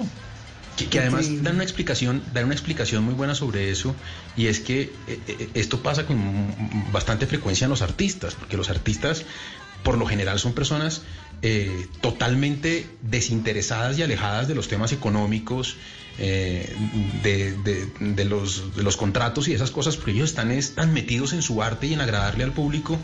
Que, 0.76 0.86
que 0.86 1.00
además 1.00 1.26
dan 1.42 1.54
una 1.56 1.64
explicación, 1.64 2.22
dan 2.32 2.44
una 2.46 2.54
explicación 2.54 3.02
muy 3.04 3.14
buena 3.14 3.34
sobre 3.34 3.70
eso, 3.70 3.94
y 4.36 4.46
es 4.46 4.60
que 4.60 4.82
eh, 5.08 5.20
eh, 5.26 5.50
esto 5.54 5.82
pasa 5.82 6.06
con 6.06 6.54
bastante 6.92 7.26
frecuencia 7.26 7.64
en 7.64 7.70
los 7.70 7.82
artistas, 7.82 8.34
porque 8.34 8.56
los 8.56 8.70
artistas 8.70 9.24
por 9.82 9.98
lo 9.98 10.06
general 10.06 10.38
son 10.38 10.52
personas 10.52 11.02
eh, 11.42 11.86
totalmente 12.00 12.86
desinteresadas 13.02 13.98
y 13.98 14.02
alejadas 14.02 14.46
de 14.48 14.54
los 14.56 14.68
temas 14.68 14.92
económicos, 14.92 15.76
eh, 16.18 16.74
de, 17.22 17.52
de- 17.56 17.86
de 18.00 18.24
los, 18.24 18.74
de 18.76 18.82
los 18.82 18.96
contratos 18.96 19.46
y 19.48 19.54
esas 19.54 19.70
cosas, 19.70 19.96
porque 19.96 20.12
ellos 20.12 20.30
están 20.30 20.50
es, 20.50 20.74
tan 20.74 20.92
metidos 20.92 21.32
en 21.32 21.42
su 21.42 21.62
arte 21.62 21.86
y 21.88 21.94
en 21.94 22.00
agradarle 22.00 22.42
al 22.44 22.52
público 22.52 22.98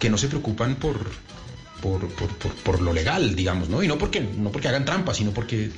que 0.00 0.10
no 0.10 0.18
se 0.18 0.28
preocupan 0.28 0.76
por, 0.76 1.10
por, 1.80 2.06
por, 2.08 2.28
por- 2.36 2.52
por 2.54 2.80
lo 2.80 2.92
legal, 2.92 3.34
digamos, 3.34 3.68
¿no? 3.68 3.82
Y 3.82 3.88
no 3.88 3.98
porque, 3.98 4.20
no 4.20 4.50
porque 4.50 4.68
hagan 4.68 4.84
trampa, 4.84 5.14
sino 5.14 5.32
porque 5.32 5.70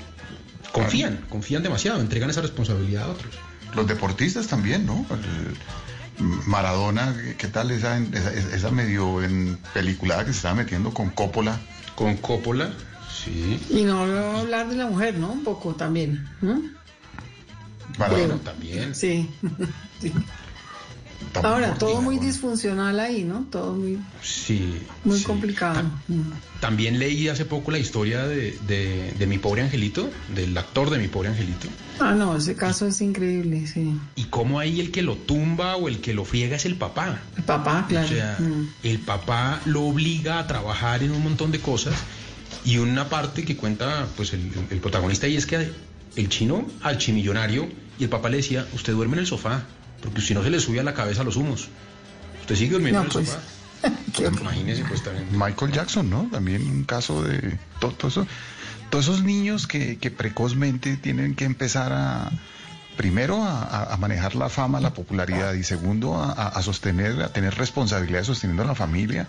confían, 0.73 1.25
confían 1.29 1.63
demasiado, 1.63 2.01
entregan 2.01 2.31
esa 2.31 2.41
responsabilidad 2.43 3.05
a 3.05 3.09
otros. 3.09 3.35
Los 3.75 3.87
deportistas 3.87 4.47
también, 4.49 4.85
¿no? 4.87 5.05
El- 5.11 5.57
Maradona, 6.47 7.17
¿qué 7.39 7.49
tal 7.49 7.71
esa, 7.71 7.99
esa, 7.99 8.33
esa 8.33 8.71
medio 8.71 9.23
en 9.23 9.59
peliculada 9.75 10.25
que 10.25 10.33
se 10.33 10.37
estaba 10.37 10.55
metiendo 10.55 10.93
con 10.93 11.11
Coppola? 11.11 11.59
Con 11.97 12.17
Coppola, 12.19 12.71
sí. 13.25 13.59
Y 13.71 13.83
no 13.83 14.03
hablar 14.39 14.69
de 14.69 14.77
la 14.77 14.87
mujer, 14.87 15.17
¿no? 15.19 15.33
Un 15.33 15.43
poco 15.43 15.75
también, 15.75 16.29
¿no? 16.43 16.63
Maradona 17.99 18.37
también. 18.39 18.95
Sí. 18.95 19.29
Sí. 20.01 20.13
Ahora, 21.43 21.75
todo 21.75 22.03
muy 22.03 22.19
disfuncional 22.19 23.01
ahí, 23.01 23.25
¿no? 23.25 23.47
Todo 23.51 23.75
muy, 23.75 23.99
Sí. 24.23 24.77
muy 25.05 25.19
sí. 25.19 25.25
complicado. 25.25 25.83
Mm. 26.09 26.21
También 26.61 26.99
leí 26.99 27.29
hace 27.29 27.45
poco 27.45 27.71
la 27.71 27.79
historia 27.79 28.27
de, 28.27 28.59
de- 28.67 29.13
de 29.19 29.27
mi 29.27 29.39
pobre 29.39 29.63
angelito, 29.63 30.11
del 30.35 30.57
actor 30.59 30.91
de 30.91 30.99
mi 30.99 31.09
pobre 31.09 31.31
angelito, 31.31 31.69
Ah, 32.01 32.13
no, 32.15 32.37
ese 32.37 32.55
caso 32.57 32.87
es 32.87 33.01
increíble, 33.01 33.67
sí. 33.67 33.95
y 34.17 34.25
cómo 34.25 34.59
ahí 34.59 34.81
el 34.81 34.91
que 34.91 35.03
lo 35.03 35.17
tumba 35.17 35.77
o 35.77 35.89
el 35.89 36.01
que 36.01 36.13
lo 36.15 36.25
friega 36.25 36.57
es 36.57 36.65
el 36.67 36.75
papá. 36.77 37.21
El 37.37 37.45
papá, 37.45 37.87
claro. 37.89 38.07
O 38.07 38.11
sea, 38.11 38.37
Mm. 38.39 38.69
el 38.83 38.99
papá 38.99 39.61
lo 39.65 39.83
obliga 39.85 40.39
a 40.39 40.47
trabajar 40.47 41.03
en 41.03 41.13
un 41.13 41.23
montón 41.23 41.51
de 41.53 41.61
cosas 41.61 41.95
y 42.65 42.77
una 42.79 43.09
parte 43.09 43.45
que 43.45 43.57
cuenta 43.57 44.07
pues 44.17 44.33
el, 44.35 44.51
el 44.71 44.79
protagonista 44.81 45.27
ahí 45.27 45.37
es 45.37 45.47
que 45.47 45.71
el 46.17 46.29
chino 46.29 46.67
al 46.83 46.99
chimillonario 46.99 47.69
y 47.99 48.05
el 48.05 48.11
papá 48.11 48.29
le 48.29 48.37
decía, 48.39 48.67
usted 48.75 48.93
duerme 48.93 49.15
en 49.15 49.21
el 49.21 49.27
sofá, 49.27 49.63
porque 50.03 50.21
si 50.21 50.35
no 50.35 50.43
se 50.43 50.51
le 50.51 50.61
sube 50.61 50.81
a 50.81 50.83
la 50.83 50.95
cabeza 50.95 51.25
los 51.25 51.37
humos. 51.37 51.69
Usted 52.41 52.57
sigue 52.57 52.73
durmiendo 52.73 53.01
No, 53.05 53.05
en 53.05 53.07
el 53.09 53.13
pues. 53.13 53.29
sofá. 53.29 53.43
Imagínese 54.41 54.85
pues 54.85 55.03
también. 55.03 55.27
Michael 55.33 55.73
Jackson, 55.73 56.09
¿no? 56.11 56.29
También 56.31 56.69
un 56.69 56.85
caso 56.85 57.23
de 57.23 57.59
todo, 57.81 57.93
todo 57.93 58.09
eso, 58.09 58.27
todos 58.91 59.07
esos 59.07 59.23
niños 59.23 59.67
que, 59.67 59.99
que 59.99 60.11
precozmente 60.11 60.97
tienen 60.97 61.35
que 61.35 61.45
empezar 61.45 61.93
a 61.93 62.31
primero 62.97 63.43
a, 63.43 63.97
manejar 63.99 64.35
la 64.35 64.49
fama, 64.51 64.79
la 64.81 64.93
popularidad 64.93 65.55
y 65.55 65.65
segundo 65.65 66.15
a, 66.17 66.31
a- 66.33 66.49
a 66.49 66.63
sostener, 66.63 67.23
a 67.23 67.29
tener 67.33 67.55
responsabilidad 67.57 68.23
sosteniendo 68.25 68.63
a 68.63 68.67
la 68.67 68.75
familia. 68.75 69.27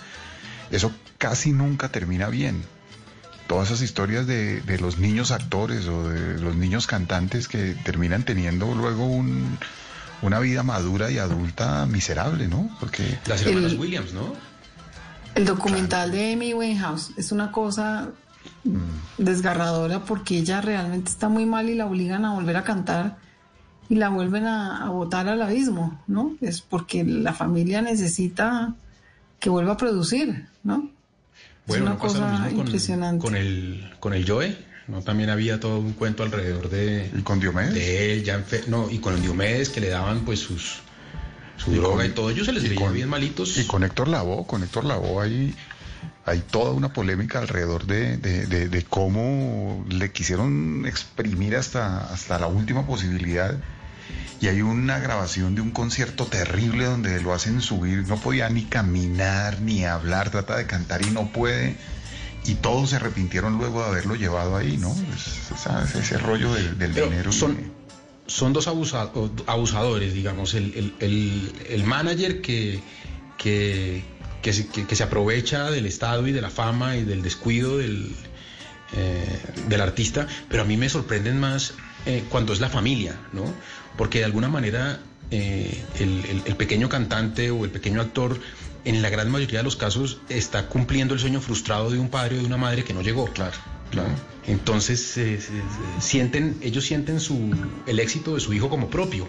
Eso 0.70 0.92
casi 1.18 1.52
nunca 1.52 1.90
termina 1.90 2.28
bien. 2.28 2.62
Todas 3.48 3.70
esas 3.70 3.82
historias 3.82 4.28
de, 4.28 4.62
de 4.62 4.80
los 4.80 4.98
niños 4.98 5.32
actores 5.32 5.86
o 5.88 6.10
de 6.10 6.40
los 6.40 6.56
niños 6.56 6.88
cantantes 6.88 7.48
que 7.48 7.74
terminan 7.86 8.24
teniendo 8.24 8.74
luego 8.76 9.06
un- 9.06 9.58
una 10.24 10.40
vida 10.40 10.64
madura 10.64 11.12
y 11.12 11.20
adulta 11.20 11.86
miserable, 11.86 12.48
¿no? 12.48 12.70
Porque 12.80 13.20
Las 13.28 13.42
hermanas 13.44 13.74
El- 13.74 13.80
Williams, 13.80 14.14
¿no? 14.14 14.34
El 15.36 15.46
documental 15.46 16.12
de 16.12 16.34
Amy 16.34 16.54
Winehouse 16.54 17.12
es 17.18 17.32
una 17.32 17.52
cosa 17.52 18.10
desgarradora 19.18 20.00
porque 20.06 20.38
ella 20.38 20.62
realmente 20.62 21.10
está 21.10 21.30
muy 21.30 21.46
mal 21.46 21.70
y 21.70 21.76
la 21.76 21.86
obligan 21.86 22.26
a 22.26 22.34
volver 22.34 22.58
a 22.58 22.64
cantar 22.64 23.18
y 23.90 23.96
la 23.96 24.10
vuelven 24.10 24.46
a, 24.46 24.86
a 24.86 24.90
botar 24.90 25.28
al 25.28 25.42
abismo, 25.42 26.00
¿no? 26.08 26.36
Es 26.42 26.62
porque 26.62 27.04
la 27.04 27.34
familia 27.34 27.82
necesita 27.82 28.74
que 29.40 29.50
vuelva 29.50 29.74
a 29.74 29.78
producir, 29.78 30.48
¿no? 30.64 30.90
Bueno, 31.68 31.86
es 31.86 31.90
una 31.90 31.90
no 31.92 31.98
pasa 32.00 32.18
lo 32.20 32.24
cosa 32.26 32.32
mismo 32.44 32.58
con, 32.58 32.66
impresionante. 32.68 33.22
con 33.26 33.36
el 33.36 33.94
con 34.00 34.14
el 34.14 34.28
Joe, 34.30 34.58
¿no? 34.88 35.02
También 35.02 35.30
había 35.30 35.60
todo 35.60 35.80
un 35.80 35.94
cuento 35.94 36.24
alrededor 36.24 36.70
de 36.70 37.10
¿Y 37.18 37.22
con 37.22 37.40
Diomedes? 37.40 37.74
de 37.74 38.14
él, 38.14 38.24
ya 38.24 38.38
enfe- 38.38 38.68
no, 38.68 38.90
y 38.90 39.00
con 39.00 39.22
Diomedes 39.22 39.70
que 39.70 39.80
le 39.82 39.90
daban 39.90 40.26
pues 40.26 40.40
sus 40.40 40.80
su 41.58 41.72
Y 41.72 41.76
droga 41.76 41.98
con- 42.04 42.06
y 42.08 42.10
todo, 42.10 42.30
ellos 42.30 42.46
se 42.48 42.52
les 42.52 42.64
veía 42.68 42.90
bien 42.90 43.08
malitos. 43.10 43.58
Y 43.58 43.66
con 43.66 43.84
Héctor 43.84 44.08
Lavoe, 44.08 44.46
con 44.48 44.64
Héctor 44.64 44.84
Lavoe 44.86 45.24
hay, 45.24 45.56
hay 46.26 46.40
toda 46.40 46.72
una 46.74 46.92
polémica 46.92 47.40
alrededor 47.40 47.86
de, 47.86 48.18
de- 48.18 48.48
de- 48.48 48.68
de 48.70 48.84
cómo 48.84 49.86
le 49.90 50.12
quisieron 50.12 50.86
exprimir 50.86 51.56
hasta, 51.56 52.06
hasta 52.12 52.40
la 52.40 52.48
última 52.48 52.86
posibilidad. 52.86 53.56
Y 54.42 54.48
hay 54.48 54.62
una 54.62 55.00
grabación 55.00 55.56
de 55.56 55.62
un 55.62 55.72
concierto 55.72 56.26
terrible 56.26 56.84
donde 56.86 57.22
lo 57.22 57.34
hacen 57.34 57.62
subir, 57.62 58.06
no 58.08 58.20
podía 58.20 58.50
ni 58.50 58.64
caminar 58.66 59.62
ni 59.62 59.86
hablar, 59.86 60.32
trata 60.32 60.58
de 60.58 60.66
cantar 60.66 61.02
y 61.02 61.12
no 61.12 61.32
puede. 61.32 61.78
Y 62.46 62.56
todos 62.56 62.90
se 62.90 62.98
arrepintieron 62.98 63.58
luego 63.58 63.82
de 63.84 63.88
haberlo 63.90 64.16
llevado 64.16 64.56
ahí, 64.58 64.78
¿no? 64.78 64.96
Es- 65.16 65.96
ese 65.96 66.18
rollo 66.18 66.54
del, 66.54 66.78
del 66.78 66.92
Pero 66.92 67.06
dinero. 67.10 67.32
son, 67.32 67.56
que- 67.56 67.72
son 68.28 68.52
dos 68.54 68.68
abusa- 68.68 69.12
o- 69.14 69.32
abusadores, 69.48 70.14
digamos, 70.14 70.54
el, 70.54 70.74
el- 70.76 70.94
el- 71.00 71.54
el 71.70 71.84
manager 71.86 72.42
que, 72.42 72.82
que, 73.38 74.04
que 74.42 74.52
se, 74.54 74.68
que- 74.68 74.86
que 74.86 74.96
se 74.96 75.04
aprovecha 75.04 75.72
del 75.72 75.86
estado 75.86 76.28
y 76.28 76.32
de 76.34 76.42
la 76.42 76.50
fama 76.50 76.98
y 76.98 77.04
del 77.06 77.22
descuido 77.22 77.78
del, 77.78 78.14
eh, 78.96 79.40
del 79.70 79.80
artista, 79.82 80.28
pero 80.50 80.64
a 80.64 80.66
mí 80.66 80.76
me 80.78 80.90
sorprenden 80.90 81.40
más 81.40 81.74
eh, 82.06 82.26
cuando 82.30 82.52
es 82.52 82.60
la 82.60 82.70
familia, 82.70 83.16
¿no? 83.32 83.46
Porque 83.98 84.20
de 84.20 84.26
alguna 84.26 84.50
manera 84.50 85.00
eh, 85.32 85.82
el, 86.00 86.26
el- 86.26 86.42
el 86.46 86.56
pequeño 86.58 86.90
cantante 86.90 87.50
o 87.52 87.64
el 87.64 87.72
pequeño 87.72 88.02
actor, 88.02 88.38
en 88.86 89.02
la 89.02 89.10
gran 89.10 89.32
mayoría 89.32 89.60
de 89.60 89.64
los 89.64 89.76
casos, 89.76 90.20
está 90.30 90.68
cumpliendo 90.68 91.14
el 91.14 91.20
sueño 91.20 91.40
frustrado 91.42 91.90
de 91.90 92.00
un 92.00 92.10
padre 92.10 92.38
o 92.38 92.40
de 92.42 92.46
una 92.46 92.58
madre 92.58 92.84
que 92.84 92.94
no 92.94 93.02
llegó. 93.02 93.26
Claro, 93.32 93.56
claro. 93.92 94.10
Entonces 94.48 95.00
eh, 95.18 95.40
se- 95.40 95.48
se- 95.48 96.02
sienten, 96.02 96.58
ellos 96.62 96.84
sienten 96.86 97.20
su, 97.20 97.56
el 97.88 98.00
éxito 98.00 98.36
de 98.36 98.42
su 98.42 98.52
hijo 98.54 98.70
como 98.70 98.90
propio 98.90 99.28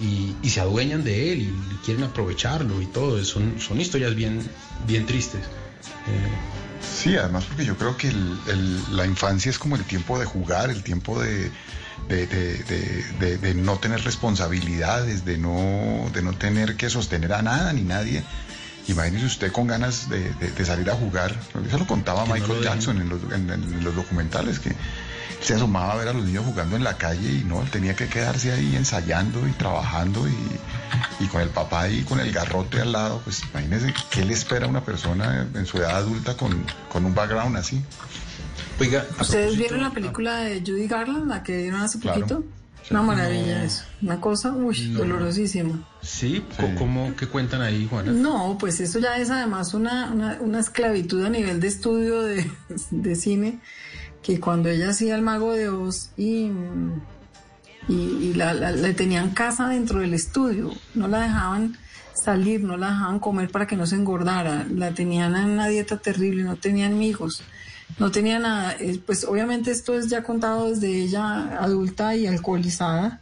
y, 0.00 0.34
y 0.42 0.50
se 0.50 0.60
adueñan 0.60 1.02
de 1.04 1.32
él 1.32 1.40
y, 1.42 1.76
quieren 1.84 2.04
aprovecharlo 2.04 2.80
y 2.82 2.86
todo. 2.86 3.22
Son, 3.24 3.60
son 3.60 3.80
historias 3.80 4.14
bien, 4.14 4.40
bien 4.86 5.06
tristes. 5.06 5.40
Eh, 6.06 6.28
Sí, 7.02 7.16
además 7.16 7.44
porque 7.44 7.64
yo 7.64 7.76
creo 7.76 7.96
que 7.96 8.08
el- 8.08 8.38
el- 8.48 8.96
la 8.96 9.06
infancia 9.06 9.50
es 9.50 9.58
como 9.58 9.74
el 9.76 9.84
tiempo 9.84 10.18
de 10.18 10.24
jugar, 10.24 10.70
el 10.70 10.82
tiempo 10.84 11.20
de, 11.20 11.50
de, 12.08 12.26
de- 12.26 12.58
de- 12.64 13.04
de- 13.18 13.38
de 13.38 13.54
no 13.54 13.78
tener 13.78 14.02
responsabilidades, 14.04 15.24
de 15.24 15.36
no, 15.38 16.08
de 16.12 16.22
no 16.22 16.32
tener 16.34 16.76
que 16.76 16.88
sostener 16.88 17.32
a 17.32 17.42
nada 17.42 17.72
ni 17.72 17.82
nadie. 17.82 18.22
Imagínese 18.88 19.26
usted 19.26 19.52
con 19.52 19.66
ganas 19.66 20.08
de, 20.08 20.32
de- 20.34 20.50
de 20.52 20.64
salir 20.64 20.88
a 20.90 20.94
jugar. 20.94 21.34
Eso 21.66 21.78
lo 21.78 21.86
contaba 21.86 22.22
Que 22.24 22.28
no 22.28 22.34
Michael 22.36 22.58
lo. 22.58 22.62
Jackson 22.64 23.00
en 23.00 23.08
los, 23.08 23.20
en- 23.32 23.50
en 23.50 23.84
los 23.84 23.94
documentales, 23.94 24.58
que 24.60 24.74
se 25.40 25.54
asomaba 25.54 25.92
a 25.92 25.96
ver 25.96 26.08
a 26.08 26.12
los 26.12 26.24
niños 26.24 26.44
jugando 26.46 26.76
en 26.76 26.84
la 26.84 26.96
calle 26.96 27.30
y 27.30 27.44
no, 27.44 27.62
él 27.62 27.70
tenía 27.70 27.94
que 27.94 28.08
quedarse 28.08 28.52
ahí 28.52 28.74
ensayando 28.76 29.46
y 29.46 29.52
trabajando 29.52 30.26
y, 30.28 30.34
y 31.24 31.26
con 31.28 31.42
el 31.42 31.50
papá 31.50 31.82
ahí 31.82 32.02
con 32.04 32.20
el 32.20 32.32
garrote 32.32 32.80
al 32.80 32.92
lado, 32.92 33.20
pues 33.22 33.42
imagínese 33.52 33.92
qué 34.10 34.24
le 34.24 34.32
espera 34.32 34.66
a 34.66 34.68
una 34.68 34.84
persona 34.84 35.46
en 35.54 35.66
su 35.66 35.76
edad 35.78 35.96
adulta 35.96 36.36
con, 36.36 36.64
con 36.90 37.04
un 37.04 37.14
background 37.14 37.56
así. 37.56 37.82
Oiga, 38.80 39.04
¿Ustedes 39.20 39.56
vieron 39.56 39.82
la 39.82 39.90
película 39.90 40.38
de 40.38 40.60
Judy 40.60 40.86
Garland, 40.86 41.28
la 41.28 41.42
que 41.42 41.56
dieron 41.58 41.80
hace 41.80 41.98
Claro. 41.98 42.20
poquito? 42.20 42.44
Una 42.90 43.02
maravilla 43.02 43.58
No. 43.58 43.64
eso. 43.64 43.84
Una 44.02 44.20
cosa, 44.20 44.52
uy, 44.52 44.88
No. 44.90 44.98
dolorosísima. 45.00 45.88
sí, 46.02 46.44
co- 46.56 46.70
¿cómo 46.78 47.16
que 47.16 47.26
cuentan 47.26 47.60
ahí, 47.62 47.86
Juana? 47.90 48.12
No, 48.12 48.56
pues 48.60 48.78
eso 48.80 48.98
ya 49.00 49.16
es 49.18 49.30
además 49.30 49.74
una, 49.74 50.10
una, 50.12 50.38
una 50.40 50.60
esclavitud 50.60 51.24
a 51.24 51.28
nivel 51.28 51.60
de 51.60 51.66
estudio 51.68 52.22
de, 52.22 52.48
de 52.90 53.16
cine, 53.16 53.58
que 54.22 54.38
cuando 54.38 54.68
ella 54.68 54.90
hacía 54.90 55.16
el 55.16 55.22
mago 55.22 55.52
de 55.52 55.68
Oz 55.68 56.10
y, 56.16 56.50
y, 57.88 57.94
y 57.94 58.34
la, 58.34 58.54
la- 58.54 58.72
le 58.72 58.94
tenían 58.94 59.30
casa 59.30 59.68
dentro 59.68 60.00
del 60.00 60.14
estudio, 60.14 60.72
no 60.94 61.08
la 61.08 61.22
dejaban 61.22 61.76
salir, 62.14 62.62
no 62.62 62.76
la 62.76 62.88
dejaban 62.90 63.18
comer 63.20 63.50
para 63.50 63.66
que 63.66 63.76
no 63.76 63.86
se 63.86 63.94
engordara, 63.96 64.66
la 64.72 64.92
tenían 64.92 65.36
en 65.36 65.50
una 65.50 65.66
dieta 65.68 65.98
terrible, 65.98 66.42
no 66.44 66.56
tenían 66.56 67.00
hijos, 67.02 67.42
no 67.98 68.10
tenía 68.10 68.38
nada, 68.38 68.76
Eh, 68.80 69.00
pues 69.04 69.24
obviamente 69.24 69.70
esto 69.70 69.94
es 69.98 70.08
ya 70.08 70.22
contado 70.22 70.70
desde 70.70 70.88
ella 70.88 71.58
adulta 71.62 72.14
y 72.16 72.26
alcoholizada, 72.26 73.20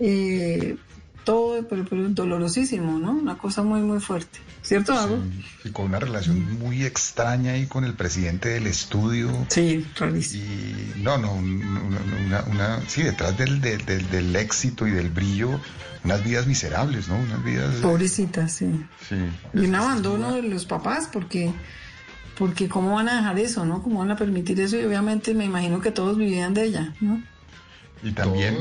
eh, 0.00 0.76
todo, 1.24 1.66
pero, 1.68 1.84
pero 1.88 2.08
dolorosísimo, 2.10 2.98
¿no? 2.98 3.12
Una 3.12 3.38
cosa 3.38 3.62
muy, 3.62 3.80
muy 3.80 3.98
fuerte. 4.00 4.40
¿Cierto, 4.60 4.94
Dago? 4.94 5.18
Y 5.64 5.70
con 5.70 5.86
una 5.86 5.98
relación 5.98 6.58
muy 6.58 6.84
extraña 6.84 7.52
ahí 7.52 7.66
con 7.66 7.84
el 7.84 7.94
presidente 7.94 8.48
del 8.50 8.66
estudio. 8.66 9.30
Sí, 9.48 9.86
rarísimo. 9.96 10.44
Y 10.44 11.02
no, 11.02 11.18
no, 11.18 11.32
un- 11.34 11.62
una, 11.66 12.00
una- 12.26 12.42
una- 12.50 12.80
sí, 12.88 13.02
detrás 13.02 13.36
del, 13.38 13.60
del, 13.60 13.84
del- 13.84 14.08
del 14.10 14.36
éxito 14.36 14.86
y 14.86 14.90
del 14.90 15.10
brillo, 15.10 15.60
unas 16.02 16.22
vidas 16.24 16.46
miserables, 16.46 17.08
¿no? 17.08 17.16
Unas 17.16 17.42
vidas... 17.44 17.74
Pobrecita, 17.76 18.48
sí. 18.48 18.66
Sí. 19.08 19.16
Y 19.54 19.60
un 19.66 19.74
abandono 19.74 20.34
de 20.34 20.42
los 20.42 20.64
papás, 20.66 21.08
porque, 21.12 21.52
porque 22.38 22.68
¿cómo 22.68 22.94
van 22.94 23.08
a 23.08 23.16
dejar 23.16 23.38
eso, 23.38 23.64
no? 23.64 23.82
¿Cómo 23.82 24.00
van 24.00 24.10
a 24.10 24.16
permitir 24.16 24.60
eso? 24.60 24.76
Y 24.78 24.84
obviamente 24.84 25.34
me 25.34 25.44
imagino 25.44 25.80
que 25.80 25.90
todos 25.90 26.16
vivían 26.16 26.54
de 26.54 26.64
ella, 26.64 26.92
¿no? 27.00 27.22
Y 28.02 28.12
también... 28.12 28.56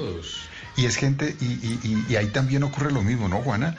Y 0.76 0.86
es 0.86 0.95
gente, 0.95 1.36
y, 1.40 1.45
y- 1.45 1.80
y- 1.84 2.06
y 2.14 2.16
ahí 2.16 2.28
también 2.28 2.64
ocurre 2.64 2.91
lo 2.91 3.04
mismo, 3.04 3.28
¿no, 3.30 3.38
Juana? 3.44 3.76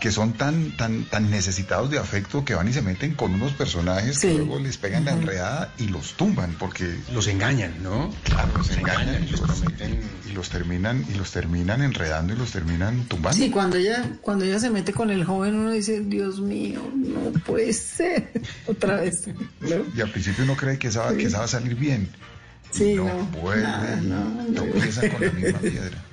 Que 0.00 0.12
son 0.12 0.32
tan, 0.34 0.76
tan, 0.76 1.04
tan 1.06 1.28
necesitados 1.28 1.90
de 1.90 1.98
afecto 1.98 2.44
que 2.44 2.54
van 2.54 2.68
y 2.68 2.72
se 2.72 2.82
meten 2.82 3.14
con 3.14 3.34
unos 3.34 3.52
personajes 3.52 4.18
que 4.20 4.32
luego 4.34 4.60
les 4.60 4.76
pegan 4.78 5.04
la 5.04 5.10
enredada 5.12 5.72
y 5.76 5.88
los 5.88 6.12
tumban, 6.14 6.54
porque... 6.56 6.94
Los 7.12 7.26
engañan, 7.26 7.82
¿no? 7.82 8.14
Claro, 8.22 8.52
los 8.56 8.70
engañan 8.70 9.24
y 9.24 9.30
los, 9.30 9.40
meten- 9.64 10.00
y 10.28 10.32
los 10.34 10.48
terminan, 10.50 11.04
y 11.12 11.14
los 11.14 11.32
terminan 11.32 11.82
enredando 11.82 12.32
y 12.32 12.36
los 12.36 12.52
terminan 12.52 13.06
tumbando. 13.06 13.36
Sí, 13.36 13.50
cuando 13.50 13.76
ella, 13.76 14.08
cuando 14.20 14.44
ella 14.44 14.60
se 14.60 14.70
mete 14.70 14.92
con 14.92 15.10
el 15.10 15.24
joven, 15.24 15.56
uno 15.56 15.72
dice, 15.72 16.00
Dios 16.00 16.38
mío, 16.40 16.80
no 16.94 17.32
puede 17.40 17.72
ser. 17.72 18.30
Otra 18.68 19.00
vez. 19.00 19.26
¿no? 19.60 19.76
Y 19.96 20.00
al 20.00 20.10
principio 20.12 20.44
uno 20.44 20.56
cree 20.56 20.78
que 20.78 20.88
esa, 20.88 21.02
va- 21.06 21.16
que 21.16 21.24
esa 21.24 21.38
va 21.38 21.44
a 21.46 21.48
salir 21.48 21.74
bien. 21.74 22.08
Sí, 22.70 22.94
no, 22.94 23.04
no, 23.06 23.24
vuelve 23.40 23.62
nada, 23.62 23.98
y 24.00 24.06
no, 24.06 24.24
no. 24.48 24.52
tropieza 24.62 25.08
con 25.10 25.22
la 25.26 25.32
misma 25.32 25.58
piedra. 25.58 26.04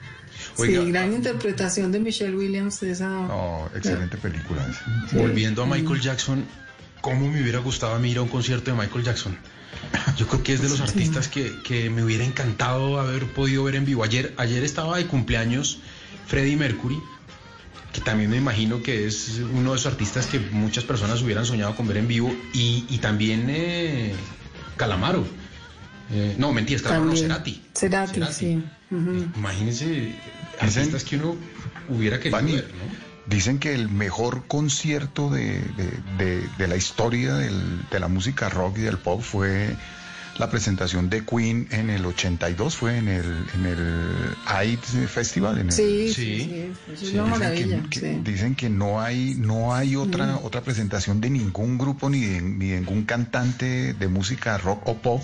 Sí, 0.55 0.91
gran 0.91 1.13
interpretación 1.13 1.91
de 1.91 1.99
Michelle 1.99 2.35
Williams 2.35 2.79
de 2.79 2.91
esa. 2.91 3.09
No, 3.09 3.69
excelente 3.75 4.17
película. 4.17 4.65
Volviendo 5.11 5.63
a 5.63 5.65
Michael 5.65 6.01
Jackson, 6.01 6.45
¿cómo 7.01 7.29
me 7.29 7.41
hubiera 7.41 7.59
gustado 7.59 7.95
a 7.95 7.99
mí 7.99 8.11
ir 8.11 8.17
a 8.17 8.21
un 8.21 8.29
concierto 8.29 8.71
de 8.71 8.77
Michael 8.77 9.03
Jackson? 9.03 9.37
Yo 10.17 10.27
creo 10.27 10.43
que 10.43 10.53
es 10.53 10.61
de 10.61 10.69
los 10.69 10.79
artistas 10.79 11.27
que, 11.27 11.51
que 11.63 11.89
me 11.89 12.03
hubiera 12.03 12.23
encantado 12.23 12.99
haber 12.99 13.25
podido 13.33 13.63
ver 13.65 13.75
en 13.75 13.85
vivo. 13.85 14.03
Ayer, 14.03 14.33
ayer 14.37 14.63
estaba 14.63 14.97
de 14.97 15.05
cumpleaños 15.05 15.79
Freddie 16.27 16.55
Mercury, 16.55 16.97
que 17.91 18.01
también 18.01 18.29
me 18.29 18.37
imagino 18.37 18.81
que 18.81 19.05
es 19.05 19.39
uno 19.39 19.71
de 19.71 19.77
esos 19.77 19.91
artistas 19.91 20.27
que 20.27 20.39
muchas 20.39 20.83
personas 20.83 21.21
hubieran 21.21 21.45
soñado 21.45 21.75
con 21.75 21.87
ver 21.87 21.97
en 21.97 22.07
vivo, 22.07 22.33
y, 22.53 22.85
y 22.89 22.97
también 22.99 23.47
eh, 23.49 24.13
Calamaro. 24.77 25.25
Eh, 26.11 26.35
no, 26.37 26.53
Calamaro, 26.53 27.05
no, 27.05 27.09
También. 27.09 27.17
Cerati. 27.27 27.61
Cerati, 27.73 28.21
sí. 28.31 28.63
Ujú. 28.91 29.25
Imagínense 29.37 30.13
artistas 30.59 31.03
que 31.03 31.17
uno 31.17 31.35
hubiera 31.89 32.19
querido 32.19 32.37
ver, 32.43 32.71
¿no? 32.73 33.05
Dicen 33.27 33.57
que 33.57 33.73
el 33.73 33.89
mejor 33.89 34.45
concierto 34.47 35.29
de, 35.31 35.59
de- 35.59 35.99
de- 36.23 36.47
de 36.59 36.67
la 36.67 36.75
historia 36.75 37.33
del- 37.33 37.81
de 37.89 37.99
la 37.99 38.07
música 38.07 38.49
rock 38.49 38.77
y 38.77 38.81
del 38.81 38.99
pop 38.99 39.21
fue 39.21 39.75
la 40.37 40.49
presentación 40.51 41.09
de 41.09 41.25
Queen 41.25 41.67
en 41.71 41.89
el 41.89 42.05
82, 42.05 42.75
fue 42.75 42.97
en 42.97 43.07
el, 43.07 43.25
en 43.55 43.65
el 43.65 44.35
AIDS 44.45 44.89
Festival. 45.09 45.57
En 45.57 45.67
el- 45.67 45.71
Sí, 45.71 46.13
sí, 46.13 46.13
sí, 46.13 46.65
eso 46.93 47.05
es 47.07 47.13
una 47.13 47.25
maravilla. 47.25 47.81
que, 47.89 47.99
sí. 47.99 48.19
dicen 48.23 48.53
que 48.53 48.69
no 48.69 49.01
hay 49.01 49.33
no 49.39 49.73
hay 49.73 49.95
otra 49.95 50.37
otra 50.43 50.61
presentación 50.61 51.19
de 51.19 51.29
ningún 51.31 51.77
grupo 51.79 52.09
ni 52.11 52.21
de, 52.25 52.41
ni 52.41 52.67
de 52.69 52.79
ningún 52.81 53.05
cantante 53.05 53.93
de 53.93 54.07
música 54.07 54.57
rock 54.59 54.87
o 54.87 54.97
pop 54.97 55.23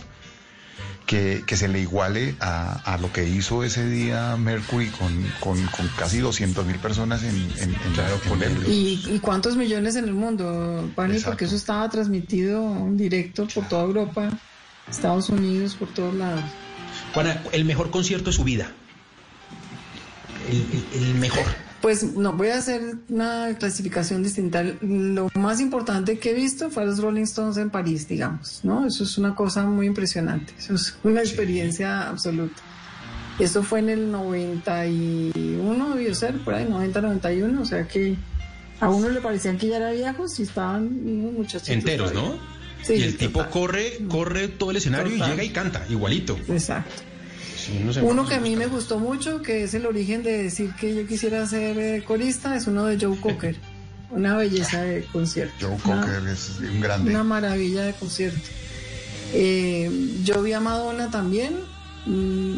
que, 1.05 1.43
que 1.45 1.57
se 1.57 1.67
le 1.67 1.79
iguale 1.81 2.35
a, 2.39 2.93
a 2.93 2.97
lo 2.97 3.11
que 3.11 3.27
hizo 3.27 3.63
ese 3.63 3.85
día 3.87 4.37
Mercury 4.37 4.87
con, 4.87 5.11
con, 5.39 5.61
con 5.67 5.87
casi 5.97 6.19
200 6.19 6.65
mil 6.65 6.77
personas 6.77 7.23
en, 7.23 7.35
en, 7.35 7.69
en- 7.69 8.31
en 8.33 8.39
Wembley. 8.39 8.71
¿Y, 8.71 9.15
y 9.15 9.19
cuántos 9.19 9.55
millones 9.57 9.95
en 9.97 10.05
el 10.05 10.13
mundo, 10.13 10.89
Pani? 10.95 11.19
Porque 11.19 11.45
eso 11.45 11.55
estaba 11.55 11.89
transmitido 11.89 12.75
en 12.77 12.95
directo 12.97 13.47
por 13.53 13.67
toda 13.67 13.83
Europa, 13.83 14.29
Estados 14.89 15.29
Unidos, 15.29 15.75
por 15.75 15.89
todos 15.93 16.13
lados. 16.15 16.43
Juana, 17.13 17.41
el 17.51 17.65
mejor 17.65 17.91
concierto 17.91 18.29
de 18.29 18.35
su 18.35 18.43
vida. 18.43 18.71
El, 20.49 20.57
el- 20.57 21.03
el 21.03 21.15
mejor. 21.15 21.45
Pues 21.81 22.03
no, 22.15 22.33
voy 22.33 22.49
a 22.49 22.57
hacer 22.57 22.95
una 23.09 23.55
clasificación 23.57 24.21
distinta. 24.21 24.63
Lo 24.81 25.29
más 25.33 25.59
importante 25.59 26.19
que 26.19 26.31
he 26.31 26.33
visto 26.33 26.69
fue 26.69 26.83
a 26.83 26.85
los 26.85 26.99
Rolling 26.99 27.23
Stones 27.23 27.57
en 27.57 27.71
París, 27.71 28.07
digamos, 28.07 28.59
¿no? 28.63 28.85
Eso 28.85 29.03
es 29.03 29.17
una 29.17 29.33
cosa 29.33 29.63
muy 29.63 29.87
impresionante. 29.87 30.53
Eso 30.59 30.75
es 30.75 30.95
una 31.03 31.21
experiencia 31.21 32.07
absoluta. 32.07 32.61
Esto 33.39 33.63
fue 33.63 33.79
en 33.79 33.89
el 33.89 34.11
91, 34.11 35.95
debió 35.95 36.13
ser, 36.13 36.37
por 36.43 36.53
ahí, 36.53 36.65
90, 36.65 37.01
91, 37.01 37.61
o 37.61 37.65
sea 37.65 37.87
que 37.87 38.15
a 38.79 38.89
uno 38.89 39.09
le 39.09 39.19
parecían 39.21 39.57
que 39.57 39.67
ya 39.67 39.77
era 39.77 39.91
viejos 39.91 40.39
y 40.39 40.43
estaban 40.43 40.83
unos 41.03 41.33
muchachitos. 41.33 41.69
Enteros, 41.69 42.13
¿no? 42.13 42.37
Sí, 42.83 42.93
y 42.93 43.03
el 43.03 43.17
tipo 43.17 43.47
corre, 43.49 43.99
corre 44.07 44.47
todo 44.47 44.71
el 44.71 44.77
escenario 44.77 45.11
Total. 45.11 45.27
y 45.27 45.31
llega 45.31 45.43
y 45.43 45.49
canta, 45.49 45.85
igualito. 45.89 46.37
Exacto. 46.47 47.03
Uno 48.03 48.27
que 48.27 48.35
a 48.35 48.39
mí 48.39 48.55
me 48.55 48.67
gustó 48.67 48.99
mucho, 48.99 49.41
que 49.41 49.63
es 49.63 49.73
el 49.73 49.85
origen 49.85 50.23
de 50.23 50.43
decir 50.43 50.73
que 50.79 50.95
yo 50.95 51.05
quisiera 51.07 51.45
ser 51.47 51.77
eh, 51.77 52.03
corista, 52.03 52.55
es 52.55 52.67
uno 52.67 52.85
de 52.85 52.97
Joe 52.99 53.17
Cocker. 53.19 53.55
Una 54.11 54.35
belleza 54.35 54.81
de 54.81 55.05
concierto. 55.05 55.53
Joe 55.61 55.77
Una- 55.85 56.01
Cocker 56.01 56.27
es 56.27 56.59
un 56.59 56.81
grande. 56.81 57.11
Una 57.11 57.23
maravilla 57.23 57.83
de 57.83 57.93
concierto. 57.93 58.41
Eh, 59.33 59.89
yo 60.23 60.41
vi 60.43 60.53
a 60.53 60.59
Madonna 60.59 61.09
también. 61.09 61.53
mm, 62.05 62.57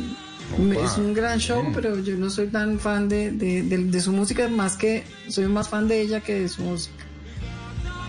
es 0.83 0.97
un 0.97 1.13
gran 1.13 1.39
show, 1.39 1.63
pero 1.73 1.99
yo 1.99 2.15
no 2.17 2.29
soy 2.29 2.47
tan 2.47 2.79
fan 2.79 3.07
de, 3.07 3.31
de- 3.31 3.63
de- 3.63 3.77
de 3.85 4.01
su 4.01 4.11
música, 4.11 4.47
más 4.49 4.75
que 4.77 5.03
soy 5.27 5.45
más 5.47 5.69
fan 5.69 5.87
de 5.87 6.01
ella 6.01 6.21
que 6.21 6.33
de 6.41 6.49
su 6.49 6.61
música. 6.63 7.05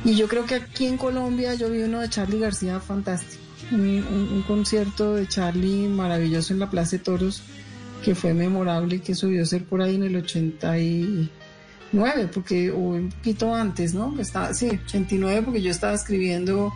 Y 0.05 0.15
yo 0.17 0.27
creo 0.29 0.45
que 0.47 0.57
aquí 0.57 0.87
en 0.87 0.97
Colombia 0.97 1.55
yo 1.55 1.71
vi 1.71 1.83
uno 1.83 2.01
de 2.01 2.09
Charlie 2.11 2.39
García 2.41 2.81
fantástico. 2.81 3.43
Un, 3.73 3.81
un- 3.81 4.29
un 4.33 4.43
concierto 4.43 5.15
de 5.15 5.27
Charlie 5.29 5.89
maravilloso 5.89 6.53
en 6.53 6.59
la 6.61 6.71
Plaza 6.71 6.93
de 6.93 6.99
Toros 7.03 7.43
que 8.05 8.15
fue 8.15 8.35
memorable 8.35 8.97
y 8.97 8.99
que 9.01 9.13
eso 9.13 9.27
debió 9.29 9.47
ser 9.47 9.65
por 9.65 9.81
ahí 9.81 9.95
en 9.95 10.03
el 10.03 10.15
89, 10.17 12.29
porque 12.33 12.71
o 12.71 12.77
un 12.77 13.09
poquito 13.11 13.55
antes, 13.55 13.95
¿no? 13.95 14.15
Estaba, 14.21 14.53
sí, 14.53 14.69
89 14.87 15.43
porque 15.43 15.63
yo 15.63 15.71
estaba 15.71 15.95
escribiendo 15.95 16.73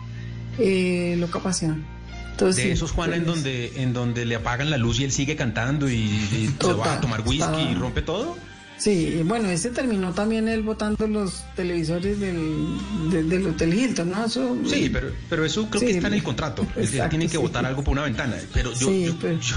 eh, 0.57 1.15
Loca 1.19 1.39
Pasión. 1.39 1.85
Entonces, 2.31 2.63
de 2.63 2.71
esos, 2.71 2.91
Juana, 2.91 3.17
en 3.17 3.25
donde, 3.25 3.81
en 3.83 3.93
donde 3.93 4.25
le 4.25 4.35
apagan 4.35 4.69
la 4.69 4.77
luz 4.77 5.01
y 5.01 5.03
él 5.03 5.11
sigue 5.11 5.35
cantando 5.35 5.89
y, 5.89 5.95
y 5.95 6.47
se 6.59 6.67
va 6.67 6.73
a 6.73 6.75
Total, 6.75 7.01
tomar 7.01 7.21
whisky 7.27 7.61
y 7.71 7.75
rompe 7.75 8.01
todo. 8.01 8.37
Sí, 8.79 9.21
bueno, 9.25 9.49
ese 9.49 9.71
terminó 9.71 10.13
también 10.13 10.47
él 10.47 10.63
botando 10.63 11.05
los 11.07 11.43
televisores 11.55 12.17
del, 12.19 12.77
de- 13.11 13.23
del 13.23 13.47
Hotel 13.47 13.73
Hilton, 13.73 14.09
¿no? 14.11 14.25
Eso, 14.25 14.57
Sí, 14.65 14.89
pero, 14.91 15.11
pero 15.29 15.43
eso 15.45 15.67
creo 15.69 15.81
Sí, 15.81 15.85
que 15.87 15.91
está 15.97 16.07
en 16.07 16.13
el 16.13 16.23
contrato. 16.23 16.65
Exacto, 16.77 17.09
tiene 17.09 17.25
que 17.25 17.31
sí. 17.31 17.37
botar 17.37 17.65
algo 17.65 17.83
por 17.83 17.91
una 17.91 18.03
ventana. 18.03 18.37
Pero 18.53 18.71
yo, 18.73 18.87
Sí, 18.87 19.05
yo, 19.07 19.15
pero- 19.19 19.39
yo, 19.39 19.55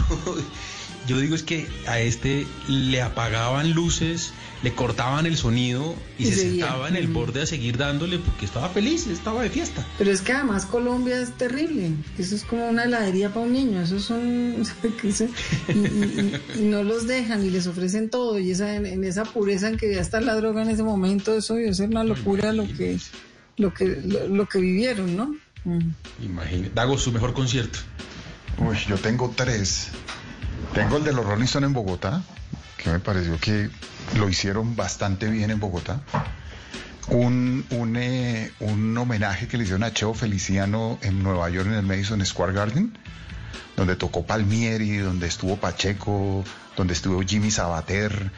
yo 1.06 1.18
digo 1.18 1.34
es 1.34 1.42
que 1.42 1.66
a 1.86 1.98
este 2.00 2.46
le 2.68 3.02
apagaban 3.02 3.72
luces, 3.72 4.32
le 4.62 4.72
cortaban 4.74 5.26
el 5.26 5.36
sonido 5.36 5.96
y, 6.18 6.22
Y 6.22 6.26
se 6.26 6.34
seguía. 6.36 6.66
sentaba 6.66 6.88
en 6.88 6.94
el 6.96 7.08
Mm. 7.08 7.12
borde 7.14 7.42
a 7.42 7.46
seguir 7.46 7.76
dándole 7.76 8.18
porque 8.20 8.44
estaba 8.44 8.68
feliz, 8.68 9.08
estaba 9.08 9.42
de 9.42 9.50
fiesta. 9.50 9.84
Pero 9.98 10.12
es 10.12 10.20
que 10.20 10.32
además 10.32 10.66
Colombia 10.66 11.20
es 11.20 11.32
terrible. 11.36 11.90
Eso 12.16 12.36
es 12.36 12.44
como 12.44 12.68
una 12.68 12.84
heladería 12.84 13.30
para 13.34 13.46
un 13.46 13.52
niño. 13.52 13.80
Eso 13.82 13.98
son. 13.98 14.62
que 15.00 15.08
eso- 15.08 15.26
y, 15.68 15.72
y- 15.72 16.40
y- 16.56 16.60
y 16.60 16.62
no 16.66 16.84
los 16.84 17.06
dejan 17.08 17.44
y 17.44 17.50
les 17.50 17.66
ofrecen 17.66 18.08
todo. 18.08 18.38
Y 18.38 18.52
esa, 18.52 18.76
en, 18.76 18.86
en 18.86 19.02
esa 19.02 19.24
pureza 19.24 19.68
en 19.68 19.76
que 19.76 19.92
ya 19.92 20.00
está 20.00 20.20
la 20.20 20.34
droga 20.36 20.62
en 20.62 20.70
ese 20.70 20.84
momento, 20.84 21.36
eso 21.36 21.54
debe 21.54 21.74
ser 21.74 21.88
una 21.88 22.04
locura 22.04 22.52
lo 22.52 22.64
que, 22.68 22.98
lo 23.56 23.74
que, 23.74 24.00
lo, 24.06 24.28
lo 24.28 24.48
que 24.48 24.60
vivieron, 24.60 25.16
¿no? 25.16 25.34
Mm. 25.64 25.90
Imagínate. 26.24 26.70
Dago, 26.74 26.96
su 26.98 27.10
mejor 27.10 27.32
concierto. 27.34 27.80
Uy, 28.58 28.76
yo 28.88 28.96
tengo 28.96 29.32
tres. 29.36 29.88
Tengo 30.74 30.96
el 30.96 31.04
de 31.04 31.12
los 31.12 31.26
Rolling 31.26 31.44
Stones 31.44 31.68
en 31.68 31.74
Bogotá, 31.74 32.22
que 32.78 32.88
me 32.88 32.98
pareció 32.98 33.38
que 33.38 33.68
lo 34.16 34.30
hicieron 34.30 34.74
bastante 34.74 35.28
bien 35.28 35.50
en 35.50 35.60
Bogotá. 35.60 36.00
Un, 37.08 37.66
un, 37.70 37.96
eh, 37.96 38.50
un 38.60 38.96
homenaje 38.96 39.48
que 39.48 39.58
le 39.58 39.64
hicieron 39.64 39.82
a 39.84 39.92
Cheo 39.92 40.14
Feliciano 40.14 40.98
en 41.02 41.22
Nueva 41.22 41.50
York, 41.50 41.66
en 41.66 41.74
el 41.74 41.82
Madison 41.82 42.24
Square 42.24 42.54
Garden, 42.54 42.96
donde 43.76 43.96
tocó 43.96 44.24
Palmieri, 44.24 44.96
donde 44.96 45.26
estuvo 45.26 45.58
Pacheco, 45.58 46.42
donde 46.74 46.94
estuvo 46.94 47.20
Jimmy 47.20 47.50
Sabater, 47.50 48.30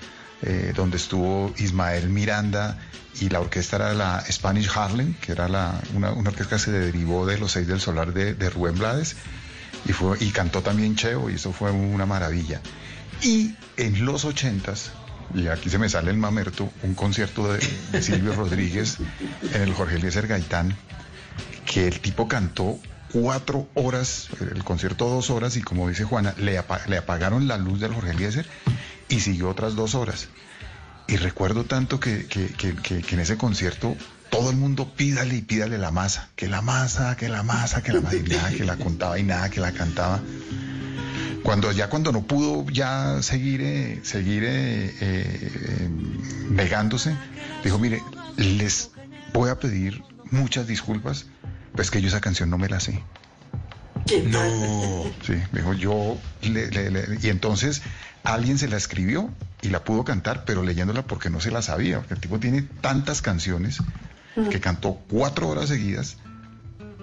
eh, 0.43 0.73
donde 0.75 0.97
estuvo 0.97 1.55
Ismael 1.59 2.09
Miranda 2.09 2.79
y 3.21 3.29
la 3.29 3.39
orquesta 3.39 3.77
era 3.77 3.95
la 3.95 4.25
Spanish 4.29 4.69
Harlem, 4.75 5.15
que 5.15 5.31
era 5.31 5.49
la, 5.49 5.81
una, 5.95 6.11
una 6.11 6.31
orquesta 6.31 6.57
que 6.57 6.63
se 6.63 6.73
derivó 6.73 7.27
de 7.27 7.39
los 7.39 7.53
Seis 7.53 7.69
del 7.69 7.81
Solar 7.81 8.13
de, 8.13 8.35
de 8.35 8.51
Rubén 8.51 8.77
Blades 8.77 9.15
y, 9.87 9.93
fue, 9.93 10.17
y 10.21 10.31
cantó 10.31 10.63
también 10.63 10.97
Cheo 10.97 11.31
y 11.31 11.35
eso 11.35 11.53
fue 11.53 11.71
una 11.71 12.07
maravilla. 12.07 12.61
Y 13.23 13.55
en 13.77 14.05
los 14.05 14.25
ochentas, 14.25 14.91
y 15.35 15.47
aquí 15.49 15.71
se 15.71 15.79
me 15.79 15.89
sale 15.89 16.11
el 16.11 16.17
mamerto, 16.17 16.71
un 16.83 16.95
concierto 16.95 17.53
de, 17.53 17.59
de 17.93 18.03
Silvio 18.03 18.33
Rodríguez 18.37 18.99
en 19.53 19.63
el 19.63 19.73
Jorge 19.75 19.97
Eliezer 19.97 20.27
Gaitán, 20.27 20.77
que 21.67 21.89
el 21.89 22.01
tipo 22.01 22.29
cantó 22.29 22.79
cuatro 23.13 23.69
horas, 23.75 24.29
el 24.41 24.65
concierto 24.65 25.09
dos 25.09 25.31
horas, 25.31 25.57
y 25.57 25.63
como 25.63 25.89
dice 25.89 26.05
Juana, 26.05 26.35
le, 26.39 26.59
apa- 26.59 26.81
le 26.89 26.97
apagaron 26.99 27.47
la 27.49 27.57
luz 27.59 27.81
del 27.81 27.95
Jorge 27.95 28.11
Eliezer 28.11 28.47
y 29.09 29.21
siguió 29.21 29.49
otras 29.49 29.75
dos 29.77 29.95
horas. 29.95 30.29
Y 31.07 31.17
recuerdo 31.17 31.65
tanto 31.65 32.01
que, 32.01 32.27
que- 32.27 32.49
que- 32.49 32.75
que- 32.75 33.03
que 33.03 33.15
en 33.15 33.21
ese 33.21 33.37
concierto 33.37 33.95
todo 34.35 34.51
el 34.51 34.57
mundo 34.57 34.93
pídale 34.97 35.37
y 35.37 35.43
pídale 35.43 35.79
la 35.79 35.91
masa, 35.91 36.29
que 36.37 36.49
la 36.49 36.61
masa, 36.61 37.17
que 37.17 37.29
la 37.29 37.43
masa, 37.43 37.83
que 37.83 37.93
la 37.93 38.01
masa, 38.01 38.17
y 38.17 38.23
nada 38.23 38.51
que 38.51 38.65
la 38.65 38.77
contaba 38.77 39.19
y 39.19 39.23
nada 39.23 39.49
que 39.51 39.61
la 39.61 39.73
cantaba. 39.73 40.21
Cuando 41.43 41.71
ya 41.73 41.89
cuando 41.89 42.11
no 42.11 42.23
pudo 42.23 42.69
ya 42.71 43.23
seguir, 43.23 43.61
eh, 43.63 44.01
seguir 44.03 44.43
eh, 44.45 44.95
eh, 45.01 45.89
negándose, 46.51 47.15
dijo, 47.63 47.79
mire, 47.79 48.03
les 48.37 48.91
voy 49.33 49.51
a 49.51 49.59
pedir 49.61 50.03
muchas 50.31 50.67
disculpas, 50.67 51.27
pues 51.77 51.91
que 51.91 52.01
yo 52.01 52.09
esa 52.09 52.21
canción 52.21 52.51
no 52.51 52.59
me 52.59 52.69
la 52.69 52.81
sé. 52.81 53.03
No. 54.27 55.05
Sí, 55.25 55.35
dijo 55.53 55.75
yo, 55.75 56.19
le- 56.43 56.71
le- 56.71 56.91
le- 56.91 57.19
y 57.23 57.29
entonces 57.29 57.83
alguien 58.23 58.59
se 58.59 58.69
la 58.69 58.77
escribió 58.77 59.31
y 59.63 59.69
la 59.69 59.85
pudo 59.85 60.05
cantar, 60.05 60.45
pero 60.45 60.63
leyéndola 60.63 61.03
porque 61.07 61.31
no 61.31 61.41
se 61.41 61.51
la 61.51 61.63
sabía, 61.63 61.99
porque 61.99 62.15
el 62.15 62.21
tipo 62.21 62.39
tiene 62.41 62.63
tantas 62.63 63.23
canciones 63.23 63.79
que 64.35 64.61
cantó 64.61 64.99
cuatro 65.09 65.49
horas 65.49 65.69
seguidas, 65.69 66.17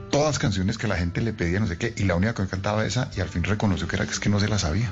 todas 0.09 0.39
canciones 0.39 0.77
que 0.77 0.87
la 0.87 0.97
gente 0.97 1.21
le 1.21 1.33
pedía, 1.33 1.59
no 1.59 1.67
sé 1.67 1.77
qué, 1.77 1.93
y 1.95 2.03
la 2.03 2.15
única 2.15 2.33
que 2.33 2.45
cantaba 2.47 2.85
esa, 2.85 3.09
y 3.15 3.21
al 3.21 3.29
fin 3.29 3.43
reconoció 3.43 3.87
que 3.87 3.95
era 3.95 4.05
que 4.05 4.11
es 4.11 4.19
que 4.19 4.29
no 4.29 4.39
se 4.39 4.47
la 4.47 4.59
sabía. 4.59 4.89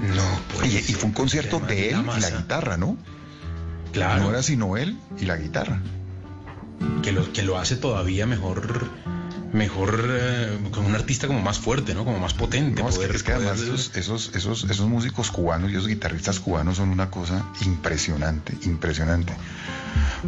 No, 0.00 0.66
y, 0.66 0.76
y 0.76 0.94
fue 0.94 1.04
un 1.04 1.14
concierto 1.14 1.60
de 1.60 1.90
él 1.90 2.04
y 2.16 2.20
la 2.20 2.30
guitarra, 2.30 2.76
¿no? 2.76 2.96
Claro. 3.92 4.24
No 4.24 4.30
era 4.30 4.42
sino 4.42 4.76
él 4.76 4.98
y 5.18 5.24
la 5.24 5.36
guitarra. 5.36 5.80
Que 7.02 7.12
lo, 7.12 7.32
que 7.32 7.42
lo 7.42 7.58
hace 7.58 7.76
todavía 7.76 8.26
mejor, 8.26 8.90
mejor, 9.54 10.06
eh, 10.10 10.58
con 10.70 10.84
un 10.84 10.94
artista 10.94 11.26
como 11.26 11.40
más 11.40 11.58
fuerte, 11.58 11.94
¿no? 11.94 12.04
Como 12.04 12.18
más 12.18 12.34
potente. 12.34 12.82
No, 12.82 12.88
es 12.88 12.96
que, 12.98 13.04
poder- 13.06 13.16
es 13.16 13.22
que 13.22 13.32
además 13.32 13.60
esos, 13.60 13.96
esos, 13.96 14.30
esos, 14.34 14.64
esos 14.64 14.86
músicos 14.88 15.30
cubanos 15.30 15.70
y 15.70 15.74
esos 15.74 15.86
guitarristas 15.88 16.40
cubanos 16.40 16.76
son 16.76 16.90
una 16.90 17.10
cosa 17.10 17.46
impresionante, 17.64 18.54
impresionante. 18.64 19.32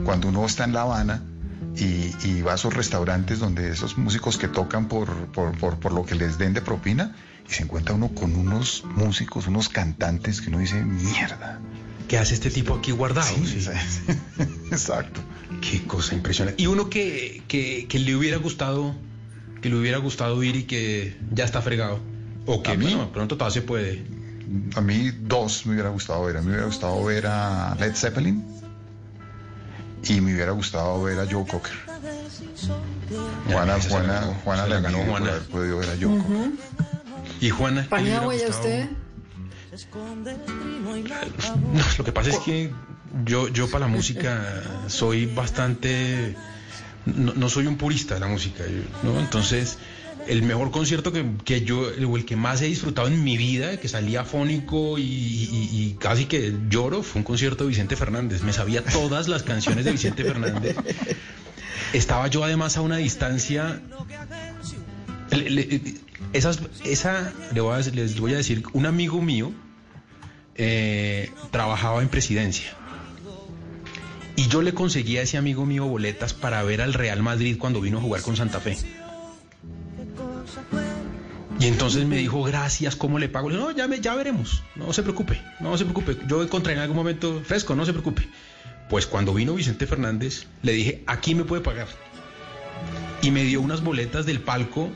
Cuando 0.04 0.28
uno 0.28 0.46
está 0.46 0.64
en 0.64 0.72
La 0.72 0.82
Habana 0.82 1.22
y, 1.76 2.14
y 2.24 2.42
va 2.42 2.52
a 2.52 2.54
esos 2.54 2.72
restaurantes 2.72 3.38
donde 3.38 3.70
esos 3.70 3.98
músicos 3.98 4.38
que 4.38 4.48
tocan 4.48 4.88
por, 4.88 5.08
por, 5.26 5.52
por, 5.58 5.78
por 5.78 5.92
lo 5.92 6.04
que 6.06 6.14
les 6.14 6.38
den 6.38 6.54
de 6.54 6.62
propina 6.62 7.14
y 7.48 7.52
se 7.52 7.64
encuentra 7.64 7.94
uno 7.94 8.08
con 8.08 8.34
unos 8.34 8.84
músicos, 8.94 9.46
unos 9.46 9.68
cantantes 9.68 10.40
que 10.40 10.48
uno 10.48 10.58
dice, 10.60 10.82
mierda. 10.84 11.58
¿Qué 12.08 12.18
hace 12.18 12.34
este 12.34 12.50
tipo 12.50 12.74
aquí 12.74 12.92
guardado? 12.92 13.26
Sí, 13.26 13.60
Sí. 13.60 13.70
Exacto. 14.70 15.20
Qué 15.60 15.82
cosa 15.86 16.14
impresionante. 16.14 16.62
Y 16.62 16.66
uno 16.66 16.88
que, 16.88 17.42
que, 17.48 17.86
que 17.88 17.98
le 17.98 18.14
hubiera 18.14 18.36
gustado, 18.38 18.94
que 19.66 19.70
le 19.70 19.80
hubiera 19.80 19.98
gustado 19.98 20.40
ir 20.44 20.54
y 20.54 20.62
que 20.62 21.16
ya 21.32 21.44
está 21.44 21.60
fregado. 21.60 21.98
O 22.46 22.62
que 22.62 22.70
¿A 22.70 22.74
mí? 22.76 22.84
bueno, 22.84 23.10
pronto 23.12 23.36
todavía 23.36 23.54
se 23.54 23.62
puede. 23.62 24.04
A 24.76 24.80
mí 24.80 25.10
dos 25.22 25.66
me 25.66 25.72
hubiera 25.72 25.88
gustado 25.88 26.24
ver. 26.24 26.36
A 26.36 26.40
mí 26.40 26.46
me 26.46 26.52
hubiera 26.52 26.66
gustado 26.66 27.04
ver 27.04 27.26
a 27.26 27.74
Led 27.80 27.96
Zeppelin 27.96 28.44
y 30.04 30.20
me 30.20 30.34
hubiera 30.34 30.52
gustado 30.52 31.02
ver 31.02 31.18
a 31.18 31.26
Joe 31.28 31.44
Cocker. 31.44 31.72
Juana, 33.50 33.76
Juana, 33.88 34.12
ganó, 34.20 34.34
Juana 34.44 34.66
la 34.68 34.76
le 34.76 34.80
ganó 34.82 34.98
Juana. 34.98 35.30
haber 35.30 35.42
podido 35.48 35.78
ver 35.78 35.88
a. 35.90 35.94
Y 37.40 37.50
Juana. 37.50 37.80
¿qué 37.80 37.86
le 37.86 37.88
¿Panea 37.88 38.20
hubiera 38.20 38.28
huella 38.28 38.46
gustado? 38.46 38.68
usted? 38.68 38.88
No, 41.72 41.82
lo 41.98 42.04
que 42.04 42.12
pasa 42.12 42.30
es 42.30 42.38
que 42.38 42.72
yo, 43.24 43.48
yo 43.48 43.68
para 43.68 43.86
la 43.86 43.92
música 43.92 44.62
soy 44.86 45.26
bastante... 45.26 46.36
No, 47.06 47.32
no 47.34 47.48
soy 47.48 47.66
un 47.66 47.76
purista 47.76 48.14
de 48.14 48.20
la 48.20 48.26
música. 48.26 48.64
Entonces, 49.18 49.78
el 50.26 50.42
mejor 50.42 50.70
concierto 50.72 51.12
que, 51.12 51.24
que 51.44 51.60
yo, 51.62 51.82
o 52.08 52.16
el 52.16 52.24
que 52.24 52.34
más 52.36 52.60
he 52.62 52.66
disfrutado 52.66 53.06
en 53.08 53.22
mi 53.22 53.36
vida, 53.36 53.78
que 53.78 53.88
salía 53.88 54.24
fónico 54.24 54.98
y, 54.98 55.96
casi 56.00 56.24
que 56.26 56.52
lloro, 56.68 57.02
fue 57.04 57.20
un 57.20 57.24
concierto 57.24 57.64
de 57.64 57.68
Vicente 57.70 57.94
Fernández. 57.96 58.42
Me 58.42 58.52
sabía 58.52 58.84
todas 58.84 59.28
las 59.28 59.42
canciones 59.44 59.84
de 59.84 59.92
Vicente 59.92 60.24
Fernández. 60.24 60.76
Estaba 61.92 62.26
yo 62.26 62.42
además 62.44 62.76
a 62.76 62.80
una 62.80 62.96
distancia... 62.96 63.80
le- 65.30 65.94
esas, 66.32 66.58
esa, 66.84 67.32
les 67.54 68.18
voy 68.20 68.34
a 68.34 68.36
decir, 68.36 68.64
un 68.72 68.84
amigo 68.86 69.22
mío 69.22 69.52
eh, 70.56 71.30
trabajaba 71.50 72.02
en 72.02 72.08
presidencia. 72.08 72.74
Y 74.36 74.48
yo 74.48 74.60
le 74.62 74.74
conseguí 74.74 75.16
a 75.16 75.22
ese 75.22 75.38
amigo 75.38 75.64
mío 75.64 75.86
boletas 75.86 76.34
para 76.34 76.62
ver 76.62 76.82
al 76.82 76.92
Real 76.94 77.22
Madrid 77.22 77.56
cuando 77.58 77.80
vino 77.80 77.98
a 77.98 78.00
jugar 78.02 78.22
con 78.22 78.36
Santa 78.36 78.60
Fe. 78.60 78.76
Y 81.58 81.66
entonces 81.66 82.04
me 82.04 82.16
dijo, 82.18 82.42
gracias, 82.42 82.96
¿cómo 82.96 83.18
le 83.18 83.30
pago? 83.30 83.50
No, 83.50 83.70
ya, 83.70 83.88
me- 83.88 84.00
ya 84.00 84.14
veremos, 84.14 84.62
no 84.74 84.92
se 84.92 85.02
preocupe, 85.02 85.40
no 85.60 85.76
se 85.78 85.84
preocupe. 85.84 86.18
Yo 86.28 86.42
encontré 86.42 86.74
en 86.74 86.80
algún 86.80 86.96
momento 86.96 87.40
fresco, 87.44 87.74
no 87.74 87.86
se 87.86 87.92
preocupe. 87.92 88.28
Pues 88.90 89.06
cuando 89.06 89.32
vino 89.32 89.54
Vicente 89.54 89.86
Fernández, 89.86 90.46
le 90.62 90.72
dije, 90.72 91.02
aquí 91.06 91.34
me 91.34 91.44
puede 91.44 91.62
pagar. 91.62 91.88
Y 93.22 93.30
me 93.30 93.42
dio 93.44 93.62
unas 93.62 93.82
boletas 93.82 94.26
del 94.26 94.40
palco 94.40 94.90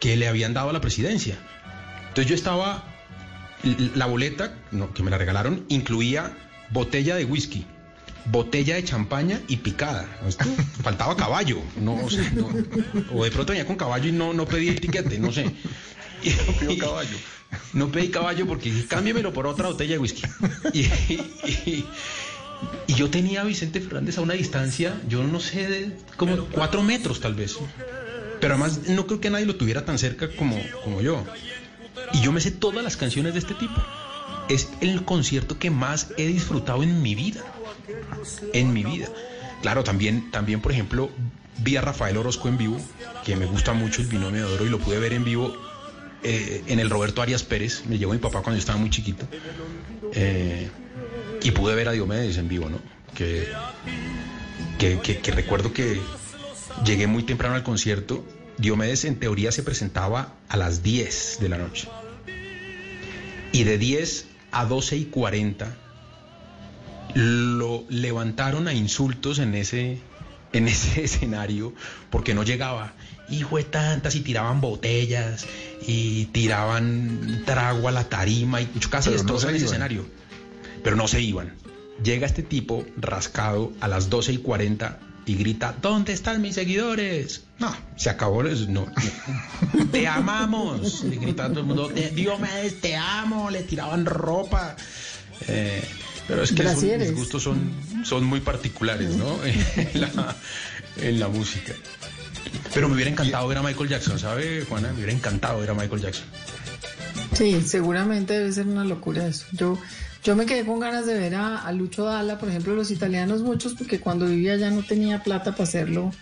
que 0.00 0.16
le 0.16 0.26
habían 0.26 0.54
dado 0.54 0.70
a 0.70 0.72
la 0.72 0.80
presidencia. 0.80 1.36
Entonces 2.08 2.26
yo 2.26 2.34
estaba 2.34 2.84
La 3.94 4.06
boleta 4.06 4.56
que 4.92 5.04
me 5.04 5.10
la 5.12 5.18
regalaron 5.18 5.64
incluía 5.68 6.36
botella 6.70 7.14
de 7.14 7.24
whisky, 7.24 7.64
botella 8.26 8.76
de 8.76 8.84
champaña 8.84 9.40
y 9.48 9.56
picada. 9.56 10.06
Esto, 10.26 10.44
faltaba 10.82 11.16
caballo, 11.16 11.58
no, 11.80 11.94
o, 11.94 12.10
sea, 12.10 12.30
no- 12.34 12.50
o 13.12 13.24
de 13.24 13.30
pronto 13.30 13.52
venía 13.52 13.66
con 13.66 13.76
caballo 13.76 14.08
y 14.08 14.12
no, 14.12 14.32
no 14.32 14.46
pedí 14.46 14.68
el 14.68 14.80
tiquete, 14.80 15.18
no 15.18 15.32
sé. 15.32 15.44
No 16.24 16.52
pidió 16.60 16.78
caballo. 16.78 17.16
No 17.72 17.90
pedí 17.90 18.08
caballo 18.08 18.46
porque 18.46 18.70
dije, 18.70 18.86
cámbiamelo 18.86 19.32
por 19.32 19.46
otra 19.46 19.66
botella 19.68 19.94
de 19.94 19.98
whisky. 19.98 20.22
Y, 20.72 20.80
y- 20.82 21.84
y 22.86 22.94
yo 22.94 23.10
tenía 23.10 23.40
a 23.40 23.44
Vicente 23.44 23.80
Fernández 23.80 24.18
a 24.18 24.20
una 24.20 24.34
distancia, 24.34 25.00
yo 25.08 25.24
no 25.24 25.40
sé, 25.40 25.68
de 25.68 25.96
como 26.16 26.44
cuatro 26.46 26.82
metros 26.82 27.18
tal 27.20 27.34
vez. 27.34 27.56
Pero 28.40 28.54
además 28.54 28.80
no 28.88 29.06
creo 29.06 29.20
que 29.20 29.30
nadie 29.30 29.46
lo 29.46 29.56
tuviera 29.56 29.84
tan 29.84 29.98
cerca 29.98 30.28
como, 30.36 30.56
como 30.84 31.00
yo. 31.00 31.24
Y 32.12 32.20
yo 32.20 32.30
me 32.30 32.40
sé 32.40 32.52
todas 32.52 32.84
las 32.84 32.96
canciones 32.96 33.32
de 33.32 33.40
este 33.40 33.54
tipo. 33.54 33.74
Es 34.52 34.68
el 34.80 35.04
concierto 35.04 35.58
que 35.58 35.70
más 35.70 36.08
he 36.18 36.26
disfrutado 36.26 36.82
en 36.82 37.00
mi 37.02 37.14
vida. 37.14 37.42
En 38.52 38.72
mi 38.72 38.84
vida. 38.84 39.08
Claro, 39.62 39.82
también, 39.84 40.30
también 40.30 40.60
por 40.60 40.72
ejemplo, 40.72 41.10
vi 41.58 41.76
a 41.76 41.80
Rafael 41.80 42.16
Orozco 42.16 42.48
en 42.48 42.58
vivo, 42.58 42.78
que 43.24 43.36
me 43.36 43.46
gusta 43.46 43.72
mucho 43.72 44.02
el 44.02 44.08
binomio 44.08 44.46
de 44.48 44.54
oro 44.54 44.66
y 44.66 44.68
lo 44.68 44.78
pude 44.78 44.98
ver 44.98 45.12
en 45.12 45.24
vivo 45.24 45.56
eh, 46.22 46.62
en 46.66 46.80
el 46.80 46.90
Roberto 46.90 47.22
Arias 47.22 47.42
Pérez. 47.44 47.84
Me 47.86 47.96
llevó 47.98 48.12
mi 48.12 48.18
papá 48.18 48.42
cuando 48.42 48.56
yo 48.56 48.60
estaba 48.60 48.78
muy 48.78 48.90
chiquito. 48.90 49.26
Eh, 50.12 50.68
y 51.42 51.50
pude 51.52 51.74
ver 51.74 51.88
a 51.88 51.92
Diomedes 51.92 52.36
en 52.36 52.48
vivo, 52.48 52.68
¿no? 52.68 52.78
Que, 53.14 53.48
que, 54.78 54.98
que- 55.20 55.32
recuerdo 55.32 55.72
que 55.72 56.00
llegué 56.84 57.06
muy 57.06 57.22
temprano 57.22 57.54
al 57.54 57.62
concierto. 57.62 58.24
Diomedes 58.58 59.04
en 59.06 59.18
teoría 59.18 59.50
se 59.50 59.62
presentaba 59.62 60.34
a 60.48 60.56
las 60.56 60.82
10 60.82 61.38
de 61.40 61.48
la 61.48 61.58
noche. 61.58 61.88
Y 63.52 63.64
de 63.64 63.78
10 63.78 64.26
a 64.52 64.64
12 64.66 64.96
y 64.96 65.04
40 65.06 65.74
lo 67.14 67.84
levantaron 67.88 68.68
a 68.68 68.74
insultos 68.74 69.38
en 69.38 69.54
ese, 69.54 69.98
en 70.52 70.68
ese 70.68 71.04
escenario 71.04 71.72
porque 72.10 72.34
no 72.34 72.44
llegaba. 72.44 72.92
Hijo 73.30 73.56
de 73.56 73.64
tantas, 73.64 74.14
y 74.14 74.20
tiraban 74.20 74.60
botellas, 74.60 75.46
y 75.86 76.26
tiraban 76.26 77.42
trago 77.46 77.88
a 77.88 77.92
la 77.92 78.04
tarima, 78.04 78.60
y 78.60 78.66
casi 78.90 79.08
no 79.08 79.14
destrozan 79.14 79.50
se 79.50 79.56
ese 79.56 79.66
escenario. 79.66 80.04
Pero 80.84 80.96
no 80.96 81.08
se 81.08 81.22
iban. 81.22 81.54
Llega 82.02 82.26
este 82.26 82.42
tipo 82.42 82.84
rascado 82.96 83.72
a 83.80 83.88
las 83.88 84.10
12 84.10 84.34
y 84.34 84.38
40 84.38 85.11
y 85.26 85.34
grita, 85.36 85.74
¿dónde 85.80 86.12
están 86.12 86.42
mis 86.42 86.54
seguidores? 86.56 87.42
No, 87.58 87.74
se 87.96 88.10
acabó. 88.10 88.44
eso, 88.44 88.66
No, 88.68 88.86
no. 89.74 89.86
Te 89.92 90.06
amamos. 90.08 91.04
Le 91.04 91.16
grita 91.16 91.48
todo 91.48 91.60
el 91.60 91.66
mundo, 91.66 91.88
"Te- 91.88 92.10
Diomedes, 92.10 92.80
te 92.80 92.96
amo. 92.96 93.50
Le 93.50 93.62
tiraban 93.62 94.04
ropa. 94.04 94.76
Eh, 95.48 95.82
pero 96.28 96.42
es 96.42 96.52
que 96.52 96.62
son- 96.68 96.98
mis 96.98 97.14
gustos 97.14 97.42
son, 97.42 97.58
son 98.04 98.24
muy 98.24 98.40
particulares, 98.40 99.10
¿no? 99.16 99.38
en, 99.44 100.00
la, 100.00 100.36
en 100.98 101.20
la 101.20 101.28
música. 101.28 101.72
Pero 102.74 102.88
me 102.88 102.94
hubiera 102.94 103.10
encantado 103.10 103.46
ver 103.48 103.58
a 103.58 103.62
Michael 103.62 103.88
Jackson, 103.88 104.18
¿sabe, 104.18 104.64
Juana? 104.68 104.88
Me 104.88 104.94
hubiera 104.96 105.12
encantado 105.12 105.60
ver 105.60 105.70
a 105.70 105.74
Michael 105.74 106.00
Jackson. 106.02 106.24
Sí, 107.34 107.62
seguramente 107.66 108.34
debe 108.38 108.52
ser 108.52 108.66
una 108.66 108.84
locura 108.84 109.26
eso. 109.26 109.46
Yo, 109.52 109.78
yo 110.22 110.36
me 110.36 110.46
quedé 110.46 110.64
con 110.64 110.78
ganas 110.78 111.06
de 111.06 111.14
ver 111.14 111.34
a, 111.34 111.58
a 111.58 111.72
Lucho 111.72 112.04
Dalla, 112.04 112.38
por 112.38 112.48
ejemplo, 112.48 112.74
los 112.74 112.90
italianos 112.90 113.42
muchos, 113.42 113.74
porque 113.74 114.00
cuando 114.00 114.26
vivía 114.26 114.54
allá 114.54 114.70
no 114.70 114.82
tenía 114.82 115.22
plata 115.22 115.52
para 115.52 115.64
hacerlo. 115.64 116.12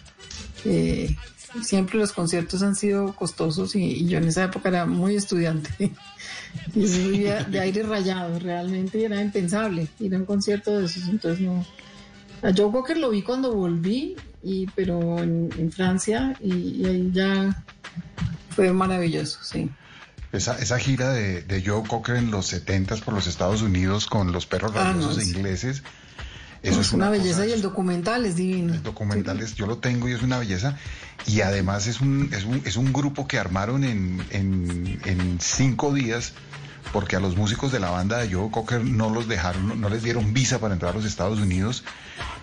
Eh, 0.64 1.14
siempre 1.62 1.98
los 1.98 2.12
conciertos 2.12 2.62
han 2.62 2.76
sido 2.76 3.14
costosos 3.14 3.74
y, 3.74 3.84
y 3.84 4.06
yo 4.06 4.18
en 4.18 4.24
esa 4.24 4.44
época 4.44 4.70
era 4.70 4.86
muy 4.86 5.16
estudiante. 5.16 5.70
y 6.74 6.86
yo 6.86 7.10
vivía 7.10 7.44
de 7.44 7.60
aire 7.60 7.82
rayado, 7.82 8.38
realmente 8.38 9.04
era 9.04 9.20
impensable 9.20 9.88
ir 9.98 10.14
a 10.14 10.18
un 10.18 10.24
concierto 10.24 10.78
de 10.78 10.86
esos, 10.86 11.08
entonces 11.08 11.40
no. 11.40 11.64
A 12.42 12.52
Joe 12.56 12.72
Cocker 12.72 12.96
lo 12.96 13.10
vi 13.10 13.20
cuando 13.20 13.52
volví, 13.54 14.16
y, 14.42 14.66
pero 14.74 15.18
en, 15.18 15.70
Francia, 15.72 16.34
y 16.40 16.86
ahí 16.86 17.10
ya 17.12 17.64
fue 18.50 18.72
maravilloso, 18.72 19.40
sí. 19.42 19.68
Esa, 20.32 20.56
esa 20.58 20.78
gira 20.78 21.10
de, 21.10 21.42
de 21.42 21.62
Joe 21.64 21.82
Cocker 21.88 22.16
en 22.16 22.30
los 22.30 22.46
70 22.46 22.96
por 22.98 23.14
los 23.14 23.26
Estados 23.26 23.62
Unidos 23.62 24.06
con 24.06 24.30
los 24.32 24.46
perros 24.46 24.72
Ah, 24.76 24.84
no, 24.84 25.00
rabiosos 25.02 25.16
sí. 25.24 25.30
ingleses. 25.30 25.82
Eso 26.62 26.80
es, 26.82 26.92
una, 26.92 27.08
belleza 27.08 27.38
cosa- 27.38 27.46
y 27.46 27.52
el 27.52 27.62
documental 27.62 28.26
es 28.26 28.36
divino. 28.36 28.74
El 28.74 28.82
documental 28.82 29.40
es- 29.40 29.54
yo 29.54 29.66
lo 29.66 29.78
tengo 29.78 30.08
y 30.08 30.12
es 30.12 30.22
una 30.22 30.38
belleza. 30.38 30.76
Y 31.26 31.40
además 31.40 31.86
es 31.86 32.00
un, 32.00 32.28
es 32.32 32.44
un, 32.44 32.62
es 32.64 32.76
un 32.76 32.92
grupo 32.92 33.26
que 33.26 33.38
armaron 33.38 33.82
en, 33.82 34.22
en, 34.30 35.00
en 35.04 35.38
cinco 35.40 35.92
días 35.94 36.32
porque 36.92 37.16
a 37.16 37.20
los 37.20 37.36
músicos 37.36 37.72
de 37.72 37.80
la 37.80 37.90
banda 37.90 38.18
de 38.18 38.32
Joe 38.32 38.50
Cocker 38.50 38.84
no 38.84 39.10
los 39.10 39.26
dejaron, 39.28 39.68
no, 39.68 39.74
no 39.74 39.88
les 39.88 40.02
dieron 40.02 40.32
visa 40.34 40.58
para 40.58 40.74
entrar 40.74 40.92
a 40.92 40.94
los 40.96 41.04
Estados 41.06 41.38
Unidos. 41.38 41.82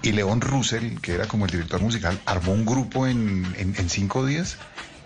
Y 0.01 0.11
Leon 0.11 0.41
Russell, 0.41 0.97
que 0.99 1.13
era 1.13 1.27
como 1.27 1.45
el 1.45 1.51
director 1.51 1.81
musical, 1.81 2.19
armó 2.25 2.53
un 2.53 2.65
grupo 2.65 3.07
en, 3.07 3.45
en, 3.57 3.75
en 3.77 3.89
cinco 3.89 4.25
días. 4.25 4.57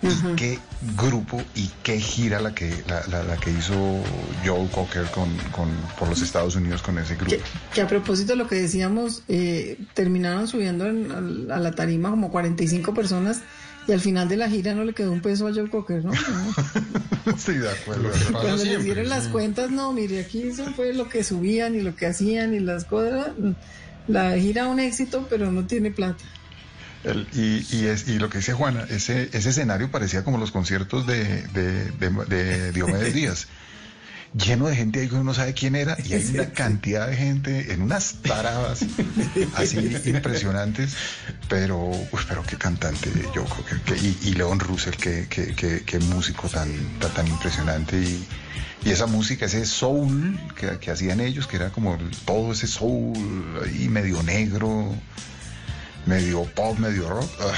Y 0.03 0.35
qué 0.35 0.59
grupo 0.97 1.41
y 1.55 1.69
qué 1.83 1.99
gira 1.99 2.39
la 2.41 2.55
que, 2.55 2.73
la, 2.87 3.05
la- 3.07 3.23
la 3.23 3.37
que 3.37 3.51
hizo 3.51 3.73
Joe 4.43 4.67
Cocker 4.71 5.05
con, 5.11 5.29
con, 5.51 5.69
por 5.99 6.09
los 6.09 6.21
Estados 6.23 6.55
Unidos 6.55 6.81
con 6.81 6.97
ese 6.97 7.15
grupo. 7.15 7.29
Que, 7.31 7.41
que 7.73 7.81
a 7.81 7.87
propósito 7.87 8.31
de 8.33 8.37
lo 8.37 8.47
que 8.47 8.55
decíamos, 8.55 9.21
eh, 9.27 9.77
terminaron 9.93 10.47
subiendo 10.47 10.87
en- 10.87 11.47
a 11.51 11.59
la 11.59 11.71
tarima 11.71 12.09
como 12.09 12.31
45 12.31 12.93
personas 12.95 13.41
y 13.87 13.91
al 13.91 13.99
final 13.99 14.27
de 14.29 14.37
la 14.37 14.49
gira 14.49 14.73
no 14.73 14.83
le 14.83 14.93
quedó 14.93 15.11
un 15.11 15.21
peso 15.21 15.47
a 15.47 15.53
Joe 15.53 15.69
Cocker, 15.69 16.03
¿no? 16.03 16.11
No. 16.11 16.17
Sí, 17.37 17.53
de 17.53 17.69
acuerdo. 17.69 18.09
Cuando 18.31 18.63
les 18.65 18.83
dieron 18.83 19.07
las 19.07 19.27
cuentas, 19.27 19.69
no, 19.69 19.93
mire, 19.93 20.21
aquí 20.21 20.41
eso 20.41 20.65
fue 20.75 20.91
lo 20.93 21.07
que 21.07 21.23
subían 21.23 21.75
y 21.75 21.81
lo 21.81 21.95
que 21.95 22.07
hacían 22.07 22.55
y 22.55 22.59
las 22.59 22.85
cosas. 22.85 23.27
La 24.07 24.35
gira 24.37 24.67
un 24.67 24.79
éxito, 24.79 25.27
pero 25.29 25.51
no 25.51 25.67
tiene 25.67 25.91
plata. 25.91 26.23
El- 27.03 27.27
y, 27.33 27.65
y, 27.75 27.85
es, 27.87 28.07
y 28.07 28.19
lo 28.19 28.29
que 28.29 28.37
dice 28.39 28.53
Juana, 28.53 28.85
ese, 28.89 29.29
ese 29.33 29.49
escenario 29.49 29.89
parecía 29.91 30.23
como 30.23 30.37
los 30.37 30.51
conciertos 30.51 31.07
de, 31.07 31.43
de, 31.47 31.91
de- 31.91 32.25
de 32.27 32.71
Diomedes 32.71 33.13
Díaz. 33.13 33.47
Lleno 34.33 34.67
de 34.67 34.77
gente 34.77 35.01
ahí 35.01 35.09
que 35.09 35.15
uno 35.15 35.25
no 35.25 35.33
sabe 35.33 35.53
quién 35.53 35.75
era 35.75 35.97
y 36.05 36.13
hay 36.13 36.25
una 36.33 36.51
cantidad 36.53 37.05
de 37.09 37.17
gente 37.17 37.73
en 37.73 37.81
unas 37.81 38.21
taradas 38.21 38.79
así 39.57 39.77
impresionantes, 40.05 40.95
pero, 41.49 41.77
uy, 41.77 42.19
pero 42.29 42.41
qué 42.45 42.55
cantante 42.55 43.09
yo 43.33 43.43
creo 43.45 43.65
que, 43.65 43.93
que- 43.95 43.99
y, 43.99 44.17
y 44.29 44.33
Leon 44.35 44.59
Russell, 44.61 44.93
qué, 44.95 45.27
qué, 45.29 45.53
qué- 45.53 45.83
qué 45.85 45.99
músico 45.99 46.47
tan, 46.47 46.71
tan, 46.99 47.13
tan 47.13 47.27
impresionante 47.27 47.97
y, 47.97 48.25
y 48.85 48.91
esa 48.91 49.05
música, 49.05 49.47
ese 49.47 49.65
soul 49.65 50.39
que, 50.55 50.77
que 50.79 50.91
hacían 50.91 51.19
ellos, 51.19 51.45
que 51.45 51.57
era 51.57 51.69
como 51.71 51.97
todo 52.25 52.53
ese 52.53 52.67
soul 52.67 53.13
ahí 53.65 53.89
medio 53.89 54.23
negro, 54.23 54.95
medio 56.05 56.43
pop, 56.43 56.77
medio 56.77 57.09
rock. 57.09 57.29
ah. 57.41 57.53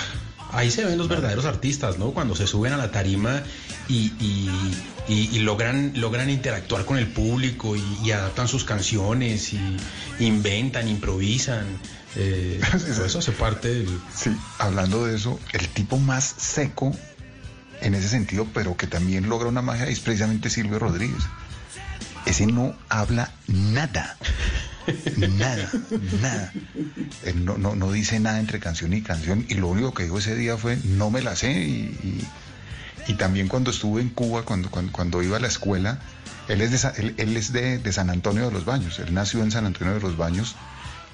Ahí 0.56 0.70
se 0.70 0.86
ven 0.86 1.00
los 1.00 1.08
verdaderos 1.08 1.46
artistas, 1.46 1.98
¿no? 1.98 2.12
Cuando 2.12 2.36
se 2.36 2.46
suben 2.46 2.74
a 2.74 2.78
la 2.78 2.92
tarima 2.92 3.42
y, 3.90 4.14
y- 4.20 4.84
y, 5.08 5.30
y 5.36 5.40
logran, 5.40 5.94
logran 5.96 6.30
interactuar 6.30 6.86
con 6.86 6.98
el 6.98 7.08
público 7.08 7.76
y, 7.76 8.12
adaptan 8.12 8.48
sus 8.48 8.64
canciones 8.64 9.52
y 9.54 9.78
inventan, 10.20 10.88
improvisan. 10.88 11.66
Eh, 12.16 12.62
todo 12.96 13.06
eso 13.06 13.20
hace 13.20 13.32
parte 13.32 13.68
del... 13.74 14.00
Sí, 14.16 14.30
hablando 14.60 15.06
de 15.06 15.16
eso, 15.16 15.40
el 15.54 15.68
tipo 15.70 15.98
más 15.98 16.24
seco 16.38 16.96
en 17.82 17.96
ese 17.96 18.08
sentido, 18.08 18.48
pero 18.54 18.78
que 18.78 18.86
también 18.88 19.28
logra 19.28 19.50
una 19.50 19.62
magia, 19.64 19.88
es 19.88 20.00
precisamente 20.00 20.50
Silvio 20.52 20.78
Rodríguez. 20.80 21.24
Ese 22.26 22.46
no 22.46 22.76
habla 22.90 23.32
nada. 23.48 24.18
Nada, 25.38 25.70
nada. 26.22 26.52
Él 27.24 27.46
no, 27.46 27.58
no, 27.58 27.76
no 27.76 27.92
dice 27.92 28.20
nada 28.20 28.40
entre 28.40 28.60
canción 28.60 28.94
y 28.94 29.02
canción 29.02 29.46
y 29.50 29.56
lo 29.56 29.68
único 29.68 29.94
que 29.94 30.04
dijo 30.04 30.18
ese 30.20 30.36
día 30.36 30.58
fue 30.58 30.78
no 30.84 31.10
me 31.10 31.22
la 31.22 31.36
sé 31.36 31.52
y, 31.52 31.98
y- 32.04 32.28
y 33.06 33.16
también 33.16 33.50
cuando 33.50 33.72
estuve 33.72 34.02
en 34.02 34.10
Cuba, 34.10 34.44
cuando, 34.44 34.70
cuando, 34.72 34.92
cuando 34.94 35.22
iba 35.22 35.36
a 35.36 35.40
la 35.42 35.48
escuela, 35.50 36.00
él 36.48 36.62
es, 36.62 36.72
de, 36.72 36.90
él, 37.02 37.14
él 37.18 37.36
es 37.36 37.52
de, 37.52 37.78
de 37.78 37.92
San 37.92 38.10
Antonio 38.10 38.46
de 38.46 38.52
los 38.52 38.64
Baños, 38.64 38.98
él 39.00 39.14
nació 39.14 39.44
en 39.44 39.52
San 39.52 39.66
Antonio 39.66 39.94
de 39.94 40.00
los 40.00 40.16
Baños, 40.16 40.56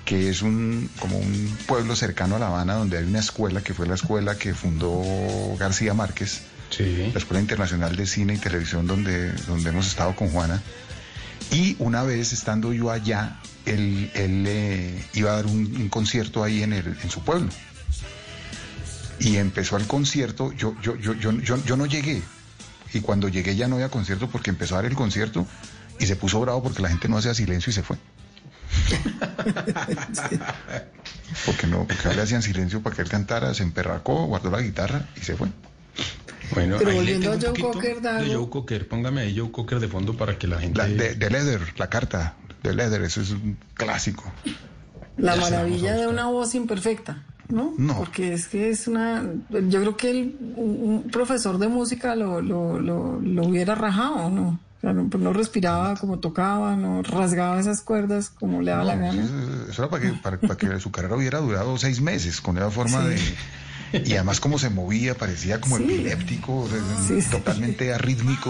que 0.06 0.30
es 0.30 0.44
un, 0.44 0.88
como 1.00 1.18
un 1.18 1.58
pueblo 1.68 1.96
cercano 1.96 2.36
a 2.36 2.40
La 2.40 2.48
Habana 2.48 2.76
donde 2.76 3.00
hay 3.00 3.06
una 3.06 3.20
escuela 3.20 3.62
que 3.62 3.74
fue 3.74 3.88
la 3.88 3.96
escuela 3.96 4.36
que 4.38 4.54
fundó 4.54 5.02
García 5.58 5.96
Márquez, 5.96 6.41
la 7.12 7.18
Escuela 7.18 7.41
Internacional 7.41 7.96
de 7.96 8.06
Cine 8.06 8.36
y 8.36 8.38
Televisión 8.38 8.86
donde, 8.86 9.32
donde 9.48 9.70
hemos 9.72 9.88
estado 9.88 10.16
con 10.16 10.30
Juana. 10.30 10.62
Y 11.52 11.76
una 11.80 12.04
vez 12.04 12.32
estando 12.34 12.72
yo 12.74 12.91
allá, 12.91 13.40
él, 13.70 14.12
él, 14.14 14.46
eh, 14.48 15.06
iba 15.14 15.32
a 15.32 15.36
dar 15.36 15.46
un, 15.46 15.76
un 15.76 15.90
concierto 15.90 16.44
ahí 16.44 16.64
en, 16.64 16.74
el, 16.74 16.88
en 16.88 17.10
su 17.10 17.24
pueblo. 17.24 17.50
Y 19.20 19.38
empezó 19.38 19.78
el 19.78 19.86
concierto, 19.88 20.52
yo, 20.54 20.76
yo, 20.82 20.96
yo, 20.96 21.14
yo, 21.14 21.32
yo, 21.32 21.64
yo 21.64 21.78
no 21.78 21.86
llegué. 21.86 22.22
Y 22.94 23.02
cuando 23.02 23.28
llegué 23.28 23.56
ya 23.56 23.68
no 23.68 23.76
había 23.76 23.90
concierto 23.90 24.30
porque 24.30 24.50
empezó 24.50 24.76
a 24.76 24.82
dar 24.82 24.86
el 24.86 24.96
concierto 24.96 25.46
y 26.00 26.06
se 26.06 26.16
puso 26.16 26.40
bravo 26.40 26.64
porque 26.64 26.82
la 26.82 26.90
gente 26.90 27.08
no 27.08 27.18
hacía 27.18 27.34
silencio 27.34 27.70
y 27.70 27.74
se 27.74 27.84
fue. 27.84 27.98
Porque 31.46 31.68
no, 31.68 31.86
porque 31.88 32.14
le 32.16 32.22
hacían 32.22 32.41
silencio 32.41 32.82
para 32.82 32.96
que 32.96 33.02
él 33.04 33.10
cantara, 33.10 33.54
se 33.54 33.64
emperracó, 33.64 34.26
guardó 34.26 34.50
la 34.50 34.62
guitarra 34.62 35.08
y 35.16 35.22
se 35.22 35.36
fue. 35.36 35.48
Bueno, 36.54 36.78
Pero 36.80 36.90
ahí 36.90 36.98
volviendo 36.98 37.32
a 37.32 37.38
Joe 37.40 37.60
Cocker, 37.60 38.02
Dago. 38.02 38.24
de 38.24 38.36
Joe 38.36 38.50
Cocker, 38.50 38.88
póngame 38.88 39.22
ahí 39.22 39.38
Joe 39.38 39.52
Cocker 39.52 39.80
de 39.80 39.88
fondo 39.88 40.18
para 40.18 40.38
que 40.38 40.48
la 40.48 40.60
gente... 40.60 40.78
La, 40.78 40.88
de, 40.88 41.16
de 41.16 41.30
Leather, 41.30 41.62
la 41.78 41.90
carta 41.90 42.36
de 42.64 42.73
Leather, 42.73 43.02
eso 43.03 43.22
es 43.22 43.31
un 43.31 43.57
clásico. 43.73 44.23
La 45.18 45.36
Ya 45.36 45.41
maravilla 45.41 45.95
de 45.95 46.07
una 46.07 46.27
voz 46.27 46.56
imperfecta, 46.56 47.23
¿no? 47.49 47.73
No. 47.77 47.98
Porque 47.98 48.34
es 48.34 48.48
que 48.48 48.69
es 48.69 48.88
una... 48.88 49.23
Yo 49.49 49.81
creo 49.81 49.98
que 49.98 50.11
el- 50.11 50.36
un 50.56 51.10
profesor 51.11 51.57
de 51.57 51.68
música 51.68 52.15
lo, 52.15 52.41
lo, 52.41 52.80
lo, 52.80 53.19
lo 53.19 53.44
hubiera 53.48 53.76
rajado, 53.76 54.30
¿no? 54.30 54.60
O 54.77 54.81
sea, 54.81 54.94
no, 54.94 55.10
pues 55.10 55.22
no 55.22 55.34
respiraba 55.34 55.95
como 55.98 56.19
tocaba, 56.19 56.77
no 56.77 57.02
rasgaba 57.03 57.60
esas 57.60 57.81
cuerdas 57.81 58.30
como 58.30 58.61
le 58.61 58.72
daba 58.72 58.86
la 58.86 58.95
gana. 58.95 59.23
Eso, 59.26 59.34
eso 59.69 59.81
era 59.84 59.90
para 59.91 60.02
que, 60.02 60.10
para, 60.14 60.40
para 60.40 60.56
que 60.56 60.80
su 60.80 60.90
carrera 60.90 61.18
hubiera 61.18 61.40
durado 61.40 61.77
seis 61.77 61.99
meses 61.99 62.40
con 62.40 62.57
esa 62.57 62.72
forma 62.72 63.03
Sí. 63.03 63.10
de... 63.10 64.03
Y 64.06 64.14
además 64.14 64.40
como 64.40 64.57
se 64.60 64.69
movía, 64.69 65.15
parecía 65.18 65.60
como 65.60 65.77
Sí. 65.77 65.84
epiléptico, 65.84 66.69
sí. 67.07 67.19
totalmente 67.30 67.91
arrítmico. 67.91 68.49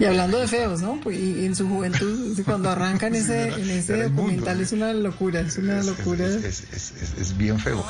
Y 0.00 0.04
hablando 0.06 0.38
de 0.40 0.48
feos, 0.48 0.80
¿no? 0.80 0.98
Pues, 1.00 1.18
y, 1.18 1.44
en 1.44 1.54
su 1.54 1.68
juventud, 1.68 2.38
cuando 2.44 2.70
arranca 2.70 3.06
en 3.08 3.14
ese, 3.16 3.48
en 3.48 3.70
ese 3.70 4.04
documental, 4.04 4.60
es 4.60 4.72
una 4.72 4.92
locura, 4.94 5.40
es 5.40 5.58
una 5.58 5.82
locura. 5.82 6.26
Es, 6.26 6.44
es- 6.72 6.92
es- 7.02 7.14
es 7.20 7.36
bien 7.36 7.58
feo. 7.60 7.84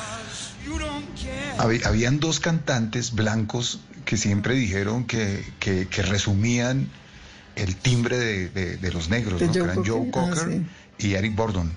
Habí- 1.57 1.81
habían 1.85 2.19
dos 2.19 2.39
cantantes 2.39 3.13
blancos 3.13 3.79
que 4.05 4.17
siempre 4.17 4.55
dijeron 4.55 5.05
que, 5.05 5.43
que- 5.59 5.87
que 5.87 6.01
resumían 6.01 6.89
el 7.55 7.75
timbre 7.75 8.17
de, 8.19 8.49
de- 8.49 8.77
de 8.77 8.91
los 8.91 9.09
negros, 9.09 9.39
De 9.39 9.47
¿no? 9.47 9.53
que 9.53 9.59
eran 9.59 9.83
Joe 9.83 10.11
Cocker, 10.11 10.33
ah, 10.33 10.43
Cocker 10.43 10.61
y 10.97 11.13
Eric 11.13 11.35
Burdon, 11.35 11.71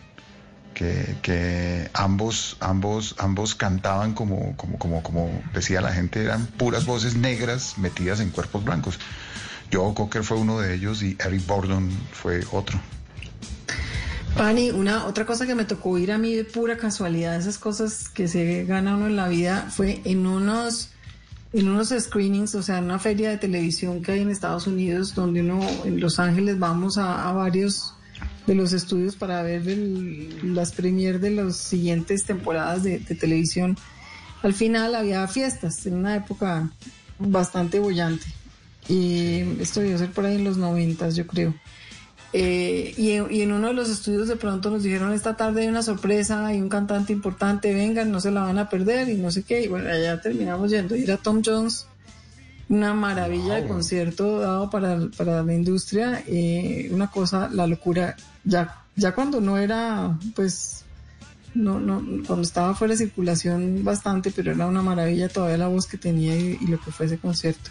que, 0.74 1.16
que 1.22 1.88
ambos, 1.94 2.56
ambos, 2.60 3.14
ambos 3.18 3.54
cantaban 3.54 4.14
como, 4.14 4.56
como, 4.56 4.78
como, 4.78 5.02
como 5.02 5.42
decía 5.52 5.80
la 5.80 5.92
gente, 5.92 6.22
eran 6.24 6.46
puras 6.46 6.86
voces 6.86 7.14
negras 7.16 7.74
metidas 7.78 8.20
en 8.20 8.30
cuerpos 8.30 8.64
blancos. 8.64 8.98
Joe 9.72 9.94
Cocker 9.94 10.22
fue 10.22 10.38
uno 10.38 10.60
de 10.60 10.74
ellos 10.74 11.02
y 11.02 11.16
Eric 11.24 11.46
Burdon 11.46 11.90
fue 12.12 12.40
otro. 12.52 12.80
Pani, 14.36 14.70
una 14.70 15.06
otra 15.06 15.24
cosa 15.26 15.46
que 15.46 15.54
me 15.54 15.64
tocó 15.64 15.96
ir 15.96 16.10
a 16.10 16.18
mí 16.18 16.34
de 16.34 16.44
pura 16.44 16.76
casualidad, 16.76 17.36
esas 17.36 17.56
cosas 17.56 18.08
que 18.08 18.26
se 18.26 18.64
gana 18.64 18.96
uno 18.96 19.06
en 19.06 19.14
la 19.14 19.28
vida, 19.28 19.68
fue 19.70 20.00
en 20.04 20.26
unos 20.26 20.90
en 21.52 21.68
unos 21.68 21.94
screenings, 21.96 22.56
o 22.56 22.62
sea, 22.64 22.78
en 22.78 22.84
una 22.86 22.98
feria 22.98 23.30
de 23.30 23.38
televisión 23.38 24.02
que 24.02 24.10
hay 24.10 24.20
en 24.22 24.30
Estados 24.30 24.66
Unidos, 24.66 25.14
donde 25.14 25.40
uno 25.40 25.60
en 25.84 26.00
Los 26.00 26.18
Ángeles 26.18 26.58
vamos 26.58 26.98
a, 26.98 27.30
varios 27.30 27.94
de 28.48 28.56
los 28.56 28.72
estudios 28.72 29.14
para 29.14 29.40
ver 29.44 29.62
las 30.42 30.72
premier 30.72 31.20
de 31.20 31.30
las 31.30 31.56
siguientes 31.56 32.24
temporadas 32.24 32.82
de, 32.82 32.98
de 32.98 33.14
televisión. 33.14 33.78
Al 34.42 34.52
final 34.52 34.96
había 34.96 35.28
fiestas, 35.28 35.86
en 35.86 35.94
una 35.94 36.16
época 36.16 36.70
bastante 37.20 37.78
bollante. 37.78 38.26
Y 38.88 39.40
esto 39.60 39.80
debió 39.80 39.96
ser 39.98 40.10
por 40.10 40.26
ahí 40.26 40.36
en 40.36 40.44
los 40.44 40.56
noventas, 40.58 41.16
yo 41.16 41.26
creo. 41.26 41.54
Eh, 42.32 42.92
y, 42.96 43.12
en- 43.12 43.28
y 43.30 43.42
en 43.42 43.52
uno 43.52 43.68
de 43.68 43.74
los 43.74 43.88
estudios 43.88 44.26
de 44.26 44.34
pronto 44.36 44.68
nos 44.68 44.82
dijeron 44.82 45.12
esta 45.12 45.36
tarde 45.36 45.62
hay 45.62 45.68
una 45.68 45.82
sorpresa, 45.84 46.44
hay 46.46 46.60
un 46.60 46.68
cantante 46.68 47.12
importante, 47.12 47.72
vengan, 47.72 48.10
no 48.10 48.20
se 48.20 48.32
la 48.32 48.42
van 48.42 48.58
a 48.58 48.68
perder 48.68 49.08
y 49.08 49.14
no 49.14 49.30
sé 49.30 49.44
qué. 49.44 49.62
Y 49.62 49.68
bueno, 49.68 49.88
allá 49.88 50.20
terminamos 50.20 50.70
yendo. 50.70 50.96
Y 50.96 51.04
era 51.04 51.16
Tom 51.16 51.42
Jones, 51.44 51.86
una 52.68 52.92
maravilla 52.92 53.54
de 53.54 53.68
concierto 53.68 54.40
dado 54.40 54.68
para, 54.68 54.98
para 55.16 55.42
la 55.44 55.54
industria, 55.54 56.24
eh, 56.26 56.88
una 56.92 57.08
cosa, 57.10 57.48
la 57.52 57.66
locura. 57.68 58.16
Ya, 58.42 58.82
ya 58.96 59.14
cuando 59.14 59.40
no 59.40 59.56
era, 59.56 60.18
pues, 60.34 60.84
no, 61.54 61.78
no, 61.78 62.02
cuando 62.26 62.42
estaba 62.42 62.74
fuera 62.74 62.94
de 62.94 62.98
circulación 62.98 63.84
bastante, 63.84 64.32
pero 64.32 64.50
era 64.52 64.66
una 64.66 64.82
maravilla 64.82 65.28
todavía 65.28 65.56
la 65.58 65.68
voz 65.68 65.86
que 65.86 65.98
tenía 65.98 66.36
y, 66.36 66.58
y 66.60 66.66
lo 66.66 66.80
que 66.80 66.90
fue 66.90 67.06
ese 67.06 67.18
concierto. 67.18 67.70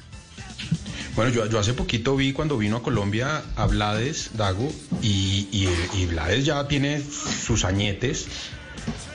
Bueno, 1.16 1.32
yo, 1.32 1.46
yo 1.46 1.60
hace 1.60 1.74
poquito 1.74 2.16
vi 2.16 2.34
cuando 2.34 2.58
vino 2.58 2.78
a 2.78 2.84
Colombia 2.84 3.44
a 3.56 3.68
Blades, 3.68 4.32
Dago, 4.36 4.72
y, 5.02 5.48
y, 5.52 5.70
y 5.96 6.06
Blades 6.08 6.44
ya 6.46 6.68
tiene 6.68 7.02
sus 7.02 7.66
añetes, 7.66 8.26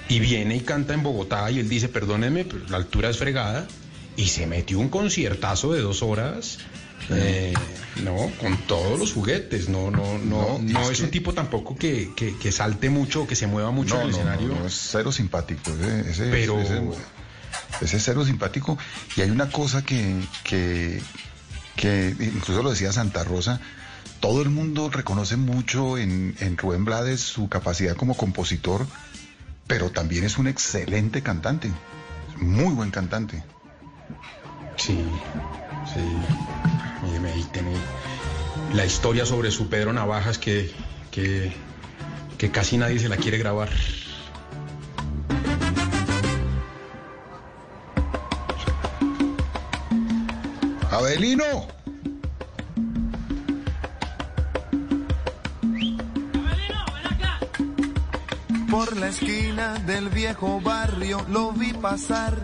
y 0.09 0.21
viene 0.21 0.57
y 0.57 0.61
canta 0.61 0.95
en 0.95 1.03
Bogotá, 1.03 1.51
y 1.51 1.59
él 1.59 1.69
dice, 1.69 1.89
perdónenme, 1.89 2.45
pero 2.45 2.61
la 2.69 2.77
altura 2.77 3.11
es 3.11 3.19
fregada, 3.19 3.67
y 4.17 4.29
se 4.29 4.47
metió 4.47 4.79
un 4.79 4.89
conciertazo 4.91 5.73
de 5.73 5.81
dos 5.81 6.03
horas, 6.05 6.59
eh, 7.11 7.53
no, 8.05 8.31
con 8.41 8.57
todos 8.69 8.97
los 8.99 9.13
juguetes, 9.13 9.69
no, 9.69 9.91
no, 9.91 10.19
no, 10.19 10.59
No, 10.59 10.59
no, 10.63 10.81
es 10.83 10.91
es, 10.91 10.99
que- 10.99 11.05
un 11.05 11.11
tipo 11.11 11.35
tampoco 11.35 11.75
que, 11.77 12.13
que, 12.15 12.37
que 12.37 12.53
salte 12.53 12.91
mucho, 12.91 13.27
que 13.27 13.35
se 13.35 13.49
mueva 13.49 13.73
mucho 13.73 13.97
No, 13.97 14.03
en 14.03 14.07
el 14.07 14.13
no, 14.13 14.19
no, 14.19 14.31
escenario. 14.31 14.55
no, 14.61 14.67
es 14.69 14.75
cero 14.93 15.11
simpático. 15.11 15.73
Ese, 15.73 16.11
ese- 16.11 16.31
Pero- 16.31 16.61
ese, 16.61 16.81
ese 17.81 17.97
es 17.97 18.05
cero 18.05 18.25
simpático. 18.25 18.79
Y 19.17 19.23
hay 19.23 19.31
una 19.31 19.51
cosa 19.51 19.85
que, 19.85 20.15
que, 20.45 21.01
que 21.79 22.15
incluso 22.19 22.63
lo 22.63 22.71
decía 22.71 22.93
Santa 22.93 23.25
Rosa, 23.25 23.61
todo 24.21 24.43
el 24.43 24.51
mundo 24.51 24.91
reconoce 24.91 25.37
mucho 25.37 25.97
en, 25.97 26.35
Rubén 26.59 26.85
Blades 26.85 27.21
su 27.21 27.49
capacidad 27.49 27.97
como 27.97 28.17
compositor, 28.17 28.87
pero 29.67 29.91
también 29.91 30.25
es 30.25 30.39
un 30.39 30.49
excelente 30.49 31.23
cantante, 31.23 31.71
muy 32.37 32.75
buen 32.75 32.91
cantante. 32.91 33.45
Sí, 34.77 34.99
sí. 35.95 36.01
Míreme, 37.07 37.33
ahí 37.33 37.47
tiene 37.53 37.73
la 38.75 38.85
historia 38.85 39.25
sobre 39.25 39.53
su 39.53 39.69
Pedro 39.69 39.93
Navajas 39.93 40.37
que, 40.37 40.73
que, 41.13 41.53
que 42.39 42.51
casi 42.51 42.77
nadie 42.77 42.99
se 42.99 43.09
la 43.09 43.17
quiere 43.17 43.39
grabar. 43.39 43.69
Abelino. 50.99 51.69
Por 58.69 58.97
la 58.97 59.07
esquina 59.07 59.75
del 59.87 60.09
viejo 60.09 60.61
barrio 60.61 61.25
lo 61.29 61.53
vi 61.53 61.73
pasar. 61.73 62.35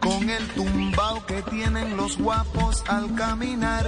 Con 0.00 0.28
el 0.28 0.44
tumbao 0.48 1.24
que 1.26 1.42
tienen 1.42 1.96
los 1.96 2.18
guapos 2.18 2.82
al 2.88 3.14
caminar. 3.14 3.86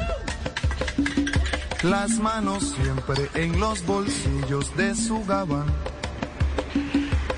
Las 1.83 2.11
manos 2.21 2.73
siempre 2.81 3.29
en 3.35 3.59
los 3.59 3.85
bolsillos 3.85 4.77
de 4.77 4.95
su 4.95 5.25
gabán. 5.25 5.67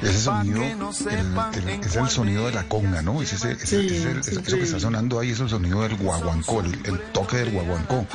Ese 0.03 0.21
sonido 0.21 0.63
el- 0.63 1.81
es 1.85 1.97
el 1.97 2.09
sonido 2.09 2.47
de 2.47 2.53
la 2.53 2.65
conga, 2.65 3.03
¿no? 3.03 3.21
Es 3.23 3.33
ese- 3.33 3.53
ese- 3.53 3.67
Sí, 3.67 3.97
es 3.97 4.05
el- 4.05 4.23
sí, 4.25 4.31
eso 4.47 4.57
que 4.57 4.63
está 4.63 4.79
sonando 4.81 5.19
ahí 5.19 5.31
es 5.31 5.41
el 5.41 5.49
sonido 5.49 5.83
del 5.83 5.97
guaguancó, 5.97 6.61
el, 6.61 6.75
el 6.85 7.01
toque 7.13 7.39
del 7.39 7.51
guaguancó, 7.51 8.07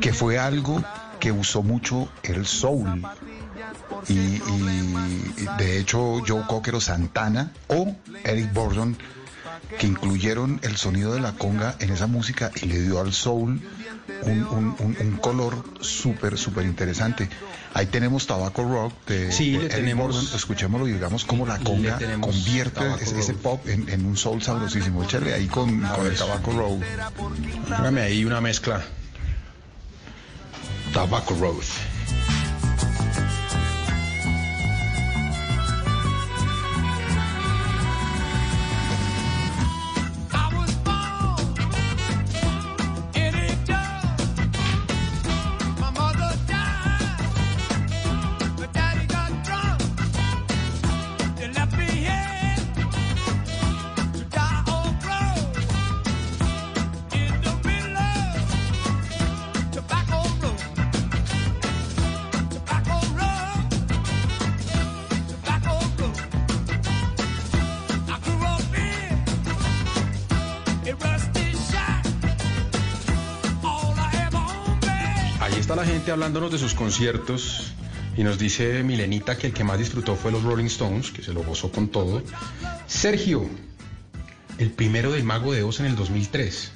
que 0.00 0.12
fue 0.12 0.38
algo 0.38 0.82
que 1.20 1.32
usó 1.32 1.62
mucho 1.62 2.08
el 2.22 2.46
soul. 2.46 3.02
Y, 4.08 4.14
y- 4.14 4.42
y 5.38 5.48
de 5.58 5.78
hecho 5.78 6.20
Joe 6.26 6.42
Cocker 6.48 6.74
o 6.74 6.80
Santana 6.80 7.52
o 7.68 7.94
Eric 8.24 8.52
Burdon 8.52 8.96
que 9.78 9.86
incluyeron 9.86 10.58
el 10.62 10.76
sonido 10.76 11.14
de 11.14 11.20
la 11.20 11.32
conga 11.32 11.76
en 11.78 11.90
esa 11.90 12.06
música 12.06 12.50
y 12.60 12.66
le 12.66 12.80
dio 12.82 13.00
al 13.00 13.12
soul 13.12 13.60
un, 14.24 14.44
un- 14.46 14.76
un- 14.78 14.96
un 15.00 15.16
color 15.18 15.64
súper, 15.80 16.36
súper 16.38 16.66
interesante. 16.66 17.28
Ahí 17.74 17.86
tenemos 17.86 18.26
Tabaco 18.26 18.62
Rock 18.64 18.92
de, 19.06 19.32
Sí, 19.32 19.52
de 19.52 19.58
le 19.64 19.68
tenemos- 19.68 20.34
escuchémoslo 20.34 20.86
y 20.88 20.92
digamos 20.92 21.24
cómo 21.24 21.46
la 21.46 21.58
conga 21.58 21.98
convierte 22.20 22.80
Tabaco 22.80 23.02
ese, 23.18 23.34
pop 23.34 23.66
en, 23.68 23.88
en 23.88 24.04
un 24.04 24.16
soul 24.16 24.42
sabrosísimo. 24.42 25.02
Échale 25.04 25.32
ahí 25.34 25.46
con, 25.46 25.80
con 25.80 26.06
el 26.06 26.14
Tabaco 26.16 26.52
Road. 26.52 26.80
Hágame 27.72 28.02
ahí 28.02 28.24
una 28.24 28.40
mezcla. 28.40 28.82
Tobacco 30.92 31.34
Road. 31.40 31.62
Hablándonos 76.12 76.52
de 76.52 76.58
sus 76.58 76.74
conciertos 76.74 77.72
y 78.16 78.22
nos 78.22 78.38
dice 78.38 78.82
Milenita 78.82 79.38
que 79.38 79.48
el 79.48 79.52
que 79.52 79.64
más 79.64 79.78
disfrutó 79.78 80.14
fue 80.14 80.30
los 80.30 80.42
Rolling 80.42 80.66
Stones, 80.66 81.10
que 81.10 81.22
se 81.22 81.32
lo 81.32 81.42
gozó 81.42 81.72
con 81.72 81.88
todo. 81.88 82.22
Sergio, 82.86 83.48
el 84.58 84.70
primero 84.70 85.12
del 85.12 85.24
Mago 85.24 85.52
de 85.52 85.62
Oz 85.62 85.80
en 85.80 85.86
el 85.86 85.96
2003. 85.96 86.72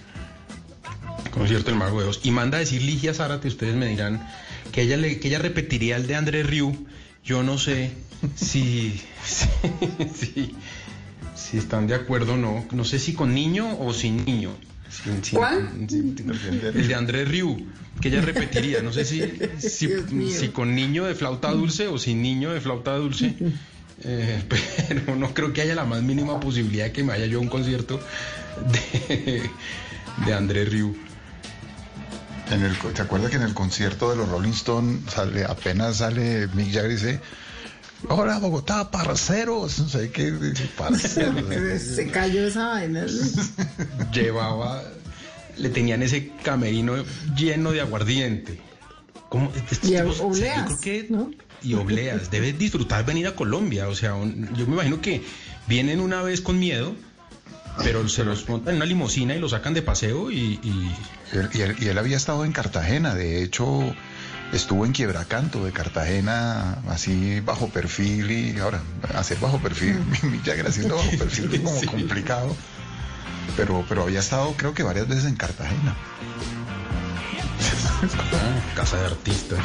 Concierto 1.31 1.71
del 1.71 1.79
Mago 1.79 2.01
de 2.01 2.09
Oz. 2.09 2.21
Y 2.25 2.31
manda 2.31 2.57
a 2.57 2.61
decir 2.61 2.83
Ligia 2.83 3.13
Zárate, 3.13 3.49
ustedes 3.49 3.75
me 3.75 3.87
dirán, 3.87 4.27
que 4.73 4.83
ella, 4.83 4.97
le, 4.97 5.21
que 5.21 5.29
ella 5.29 5.39
repetiría 5.39 5.97
el 5.97 6.07
de 6.07 6.17
André 6.17 6.43
Rieu. 6.43 6.87
Yo 7.23 7.43
no 7.43 7.59
sé 7.59 7.93
si, 8.35 9.03
si, 9.25 9.47
si, 10.15 10.55
si 11.35 11.59
están 11.59 11.87
de 11.87 11.95
acuerdo 11.95 12.35
o 12.35 12.37
no. 12.39 12.65
No 12.73 12.85
sé 12.85 12.99
si 12.99 13.13
con 13.13 13.35
niño 13.35 13.79
o 13.79 13.93
sin 13.93 14.25
niño. 14.25 14.57
Sin- 14.91 15.23
sin- 15.25 15.39
¿Cuál? 15.39 15.71
sin- 15.89 16.17
el 16.75 16.89
de 16.89 16.95
André 16.95 17.25
Rieu, 17.25 17.57
que 18.01 18.09
ella 18.09 18.21
repetiría. 18.21 18.83
No 18.83 18.93
sé 18.93 19.05
si, 19.05 19.21
si, 19.59 20.49
con 20.49 20.75
niño 20.75 21.05
de 21.05 21.15
flauta 21.15 21.51
dulce 21.53 21.87
o 21.89 21.99
sin 21.99 22.23
niño 22.23 22.53
de 22.53 22.61
flauta 22.61 22.95
dulce. 22.97 23.35
Eh, 24.05 24.43
pero 24.89 25.17
no 25.17 25.33
creo 25.33 25.55
que 25.55 25.63
haya 25.63 25.75
la 25.75 25.87
más 25.87 26.03
mínima 26.03 26.39
posibilidad 26.39 26.85
de 26.85 26.93
que 26.93 27.03
me 27.03 27.09
vaya 27.15 27.25
yo 27.25 27.39
a 27.39 27.41
un 27.41 27.49
concierto 27.49 27.99
de, 28.71 29.43
de 30.27 30.35
André 30.35 30.67
Rieu. 30.67 30.95
En 32.51 32.63
el, 32.63 32.77
¿Te 32.77 33.01
acuerdas 33.01 33.31
que 33.31 33.37
en 33.37 33.43
el 33.43 33.55
concierto 33.55 34.11
de 34.11 34.17
los 34.17 34.29
Rolling 34.29 34.51
Stones 34.53 35.01
sale, 35.11 35.45
apenas 35.45 35.97
sale 35.97 36.47
Mick 36.49 36.73
Jagger 36.75 36.91
y 36.91 36.95
dice, 36.95 37.21
hola 38.09 38.39
Bogotá, 38.39 38.91
parceros, 38.91 39.78
no 39.78 39.89
sé 39.89 40.11
qué, 40.11 40.33
parceros. 40.77 41.83
Se 41.83 42.09
cayó 42.09 42.47
esa 42.47 42.69
vaina. 42.69 43.07
llevaba, 44.12 44.83
le 45.57 45.69
tenían 45.70 46.03
ese 46.03 46.31
camerino 46.43 46.95
lleno 47.37 47.73
de 47.73 47.81
aguardiente. 47.81 48.61
¿Cómo? 49.28 49.53
Estos 49.55 49.78
Y 49.91 49.97
tipos, 49.97 50.20
obleas, 50.20 50.69
yo 50.70 50.77
creo 50.81 51.31
que- 51.31 51.37
Y 51.62 51.74
obleas. 51.74 52.31
Debe 52.31 52.53
disfrutar 52.53 53.05
venir 53.05 53.27
a 53.27 53.35
Colombia. 53.35 53.89
O 53.89 53.95
sea, 53.95 54.15
un- 54.15 54.55
yo 54.55 54.66
me 54.66 54.74
imagino 54.74 55.01
que 55.01 55.23
vienen 55.66 56.01
una 56.01 56.23
vez 56.23 56.41
con 56.41 56.59
miedo, 56.61 56.95
pero 57.83 58.09
se 58.09 58.24
los 58.24 58.49
montan 58.49 58.74
en 58.74 58.77
una 58.77 58.87
limusina 58.87 59.35
y 59.35 59.41
lo 59.41 59.49
sacan 59.49 59.74
de 59.74 59.83
paseo 59.83 60.31
y... 60.31 60.61
y- 60.62 60.93
Y 61.33 61.37
él, 61.39 61.49
y 61.53 61.61
él- 61.62 61.77
y 61.81 61.87
él 61.89 61.99
había 61.99 62.16
estado 62.16 62.45
en 62.45 62.53
Cartagena, 62.53 63.15
de 63.16 63.43
hecho 63.43 63.66
estuvo 64.52 64.86
en 64.86 64.93
Quiebracanto 64.93 65.64
de 65.64 65.73
Cartagena, 65.73 66.78
así 66.89 67.40
bajo 67.40 67.68
perfil 67.68 68.31
y 68.31 68.59
ahora 68.59 68.81
hacer 69.14 69.39
bajo 69.39 69.59
perfil, 69.59 69.98
Mick 70.23 70.44
Jagger 70.44 70.66
haciendo 70.66 70.97
bajo 70.97 71.10
perfil 71.18 71.55
es 71.55 71.60
como 71.60 71.93
complicado, 71.93 72.56
pero, 73.56 73.85
pero 73.89 74.02
había 74.02 74.20
estado 74.20 74.55
creo 74.56 74.74
que 74.74 74.82
varias 74.82 75.09
veces 75.09 75.27
en 75.27 75.36
Cartagena. 75.36 75.97
Ah, 78.02 78.74
casa 78.77 78.98
de 78.98 79.06
artistas. 79.06 79.59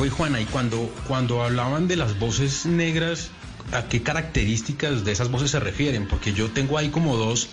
Y- 0.00 0.06
y 0.06 0.10
Juana, 0.10 0.40
y 0.40 0.44
cuando, 0.46 0.92
cuando 1.06 1.42
hablaban 1.42 1.88
de 1.88 1.96
las 1.96 2.18
voces 2.18 2.66
negras, 2.66 3.30
¿a 3.72 3.82
qué 3.84 4.02
características 4.02 5.04
de 5.04 5.12
esas 5.12 5.30
voces 5.30 5.50
se 5.50 5.60
refieren? 5.60 6.06
Porque 6.06 6.32
yo 6.32 6.50
tengo 6.50 6.78
ahí 6.78 6.90
como 6.90 7.16
dos, 7.16 7.48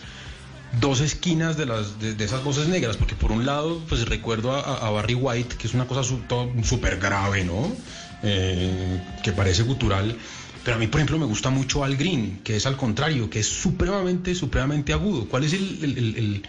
dos 0.80 1.02
esquinas 1.02 1.58
de, 1.58 1.66
las, 1.66 2.00
de, 2.00 2.14
de 2.16 2.26
esas 2.26 2.44
voces 2.44 2.68
negras, 2.68 2.98
porque 2.98 3.16
por 3.16 3.32
un 3.32 3.46
lado, 3.46 3.82
pues 3.90 4.08
recuerdo 4.08 4.52
a, 4.54 4.60
a 4.88 4.90
Barry 4.92 5.16
White, 5.16 5.56
que 5.58 5.68
es 5.68 5.74
una 5.74 5.86
cosa 5.88 6.04
su- 6.04 6.22
súper 6.64 7.00
grave, 7.00 7.44
¿no? 7.44 7.72
Eh, 8.24 9.00
que 9.24 9.32
parece 9.32 9.64
gutural. 9.64 10.16
Pero 10.64 10.76
a 10.76 10.80
mí, 10.80 10.88
por 10.88 11.00
ejemplo, 11.00 11.18
me 11.18 11.26
gusta 11.26 11.50
mucho 11.50 11.84
Al 11.86 11.96
Green, 11.96 12.42
que 12.44 12.58
es 12.58 12.66
al 12.66 12.76
contrario, 12.76 13.30
que 13.30 13.40
es 13.40 13.48
supremamente, 13.48 14.36
supremamente 14.36 14.92
agudo. 14.94 15.26
¿Cuál 15.26 15.46
es 15.46 15.54
el- 15.54 15.80
el- 15.84 16.44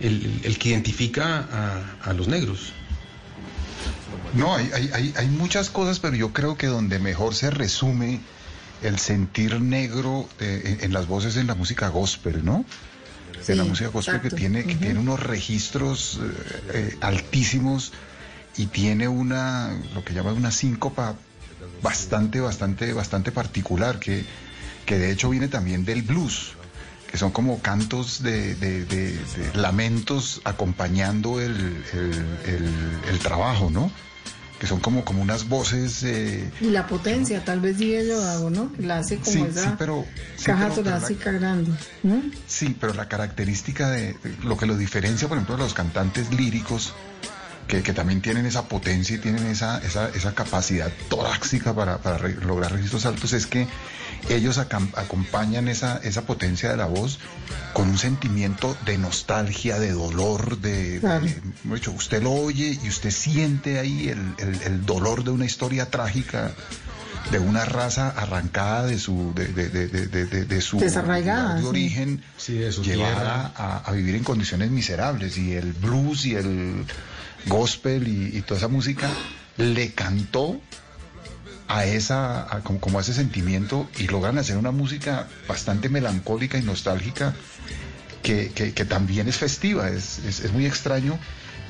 el- 0.00 0.40
el 0.44 0.58
que 0.58 0.70
identifica 0.70 1.46
a, 1.52 2.10
a 2.10 2.12
los 2.14 2.28
negros? 2.28 2.72
No, 4.34 4.54
hay, 4.54 4.70
hay, 4.72 5.14
hay, 5.16 5.26
muchas 5.28 5.70
cosas, 5.70 6.00
pero 6.00 6.14
yo 6.14 6.32
creo 6.32 6.56
que 6.56 6.66
donde 6.66 6.98
mejor 6.98 7.34
se 7.34 7.50
resume 7.50 8.20
el 8.82 8.98
sentir 8.98 9.60
negro 9.60 10.28
eh, 10.40 10.78
en, 10.78 10.84
en 10.84 10.92
las 10.92 11.06
voces 11.06 11.36
en 11.36 11.46
la 11.46 11.54
música 11.54 11.88
gospel, 11.88 12.44
¿no? 12.44 12.64
Sí, 13.42 13.52
en 13.52 13.58
la 13.58 13.64
música 13.64 13.88
gospel 13.90 14.16
exacto. 14.16 14.36
que 14.36 14.40
tiene, 14.40 14.64
que 14.64 14.74
tiene 14.74 14.98
unos 14.98 15.20
registros 15.20 16.20
eh, 16.22 16.62
eh, 16.72 16.96
altísimos 17.00 17.92
y 18.56 18.66
tiene 18.66 19.08
una, 19.08 19.78
lo 19.94 20.04
que 20.04 20.14
llaman 20.14 20.34
una 20.36 20.50
síncopa 20.50 21.16
bastante, 21.82 22.40
bastante, 22.40 22.92
bastante 22.92 23.32
particular, 23.32 23.98
que, 23.98 24.24
que 24.84 24.98
de 24.98 25.12
hecho 25.12 25.30
viene 25.30 25.48
también 25.48 25.84
del 25.84 26.02
blues, 26.02 26.55
que 27.10 27.18
son 27.18 27.30
como 27.30 27.60
cantos 27.60 28.22
de, 28.22 28.54
de- 28.56 28.84
de- 28.84 29.12
de 29.12 29.54
lamentos 29.54 30.40
acompañando 30.44 31.40
el, 31.40 31.52
el- 31.92 32.38
el- 32.46 33.00
el 33.10 33.18
trabajo, 33.20 33.70
¿no? 33.70 33.90
Que 34.58 34.66
son 34.66 34.80
como, 34.80 35.04
como 35.04 35.20
unas 35.20 35.48
voces... 35.48 36.02
eh, 36.02 36.50
Y 36.62 36.70
la 36.70 36.86
potencia, 36.86 37.44
tal 37.44 37.60
vez 37.60 37.76
diría 37.76 38.02
yo 38.04 38.22
hago, 38.26 38.48
¿no? 38.50 38.72
La 38.78 38.98
hace 38.98 39.18
como 39.18 39.30
Sí, 39.30 39.42
esa 39.50 39.64
sí, 39.64 39.70
pero- 39.78 40.06
sí, 40.36 40.44
caja 40.46 40.62
pero- 40.68 40.74
pero 40.76 40.90
la- 40.90 40.96
torácica 40.98 41.30
grande. 41.32 41.72
¿no? 42.02 42.22
Sí, 42.46 42.74
pero 42.80 42.94
la 42.94 43.06
característica 43.06 43.90
de, 43.90 44.14
de 44.14 44.36
lo 44.44 44.56
que 44.56 44.64
lo 44.66 44.76
diferencia, 44.78 45.28
por 45.28 45.36
ejemplo, 45.36 45.56
de 45.56 45.62
los 45.62 45.74
cantantes 45.74 46.32
líricos, 46.32 46.94
que, 47.68 47.82
que 47.82 47.92
también 47.92 48.22
tienen 48.22 48.46
esa 48.46 48.66
potencia 48.68 49.16
y 49.16 49.18
tienen 49.18 49.44
esa, 49.46 49.78
esa, 49.84 50.08
esa 50.10 50.34
capacidad 50.34 50.90
torácica 51.10 51.74
para, 51.74 51.98
para 51.98 52.16
re- 52.16 52.36
lograr 52.36 52.72
registros 52.72 53.04
altos, 53.06 53.32
es 53.34 53.46
que 53.46 53.66
ellos 54.28 54.58
acam- 54.58 54.90
acompañan 54.96 55.68
esa, 55.68 55.98
esa 55.98 56.22
potencia 56.22 56.70
de 56.70 56.76
la 56.76 56.86
voz 56.86 57.18
con 57.72 57.88
un 57.88 57.98
sentimiento 57.98 58.76
de 58.84 58.98
nostalgia, 58.98 59.78
de 59.78 59.92
dolor, 59.92 60.58
de... 60.58 60.98
Claro. 61.00 61.26
de- 61.26 61.88
usted 61.90 62.22
lo 62.22 62.32
oye 62.32 62.78
y 62.82 62.88
usted 62.88 63.10
siente 63.10 63.78
ahí 63.78 64.08
el, 64.08 64.34
el- 64.38 64.62
el 64.62 64.86
dolor 64.86 65.24
de 65.24 65.30
una 65.30 65.44
historia 65.44 65.90
trágica 65.90 66.52
de 67.30 67.38
una 67.40 67.64
raza 67.64 68.10
arrancada 68.10 68.86
de 68.86 68.98
su 69.00 69.32
de, 69.34 69.46
de, 69.48 69.68
de, 69.68 69.88
de, 69.88 70.26
de- 70.26 70.44
de 70.44 70.60
su 70.60 70.78
Desarraigada, 70.78 71.54
de 71.56 71.60
sí. 71.62 71.66
origen 71.66 72.22
de 72.46 72.70
su 72.72 72.82
llevada 72.84 73.52
a, 73.56 73.78
a 73.78 73.92
vivir 73.92 74.14
en 74.14 74.22
condiciones 74.24 74.70
miserables 74.70 75.36
y 75.36 75.52
el 75.54 75.72
blues 75.72 76.24
y 76.24 76.34
el 76.36 76.84
gospel 77.46 78.06
y, 78.08 78.36
y 78.38 78.42
toda 78.42 78.58
esa 78.58 78.68
música 78.68 79.08
le 79.56 79.92
cantó 79.92 80.60
a 81.68 81.84
esa, 81.84 82.42
a 82.54 82.60
como, 82.60 82.80
como 82.80 82.98
a 82.98 83.02
ese 83.02 83.12
sentimiento 83.14 83.88
y 83.98 84.06
logran 84.06 84.38
hacer 84.38 84.56
una 84.56 84.70
música 84.70 85.26
bastante 85.48 85.88
melancólica 85.88 86.58
y 86.58 86.62
nostálgica 86.62 87.34
que, 88.22 88.50
que- 88.52 88.72
que 88.72 88.84
también 88.84 89.28
es 89.28 89.36
festiva, 89.36 89.88
es, 89.88 90.20
es- 90.20 90.40
es 90.40 90.52
muy 90.52 90.66
extraño 90.66 91.18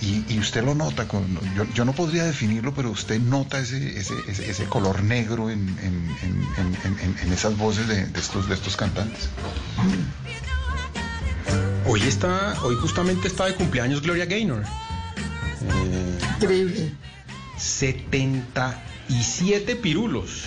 y, 0.00 0.24
y 0.28 0.38
usted 0.38 0.62
lo 0.62 0.74
nota, 0.74 1.08
con, 1.08 1.24
yo, 1.54 1.64
yo 1.74 1.84
no 1.86 1.94
podría 1.94 2.24
definirlo, 2.24 2.74
pero 2.74 2.90
usted 2.90 3.18
nota 3.18 3.58
ese, 3.58 3.98
ese, 3.98 4.12
ese, 4.28 4.50
ese 4.50 4.64
color 4.66 5.02
negro 5.02 5.48
en, 5.48 5.60
en- 5.82 6.16
en- 6.22 6.46
en- 6.58 6.76
en- 6.84 6.98
en- 7.00 7.18
en 7.22 7.32
esas 7.32 7.56
voces 7.56 7.88
de, 7.88 8.06
de 8.06 8.20
estos, 8.20 8.46
de 8.48 8.54
estos 8.54 8.76
cantantes. 8.76 9.28
Hoy 11.86 12.02
está, 12.02 12.54
hoy 12.62 12.74
justamente 12.76 13.28
está 13.28 13.46
de 13.46 13.54
cumpleaños 13.54 14.02
Gloria 14.02 14.26
Gaynor. 14.26 14.62
Eh, 15.62 16.18
Increíble. 19.08 19.24
77 19.24 19.76
pirulos. 19.76 20.44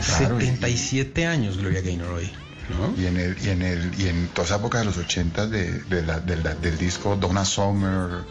77 0.00 1.26
años 1.26 1.56
Gloria 1.58 1.80
Gaynor 1.80 2.10
hoy. 2.12 2.30
¿no? 2.68 2.94
Y 3.00 3.06
en 3.06 3.16
el, 3.16 3.36
y 3.44 3.50
en 3.50 3.62
el, 3.62 4.00
y 4.00 4.08
en 4.08 4.28
toda 4.28 4.44
esa 4.46 4.56
época 4.56 4.78
de 4.78 4.84
los 4.86 4.96
80 4.96 5.46
de, 5.46 5.80
de 5.84 6.02
la- 6.02 6.20
de 6.20 6.36
la- 6.36 6.54
del 6.54 6.76
disco 6.78 7.16
Donna 7.16 7.44
Summer, 7.44 8.24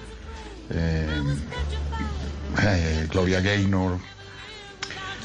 eh, 0.72 1.08
eh, 2.62 3.08
Gloria 3.12 3.40
Gaynor, 3.42 4.00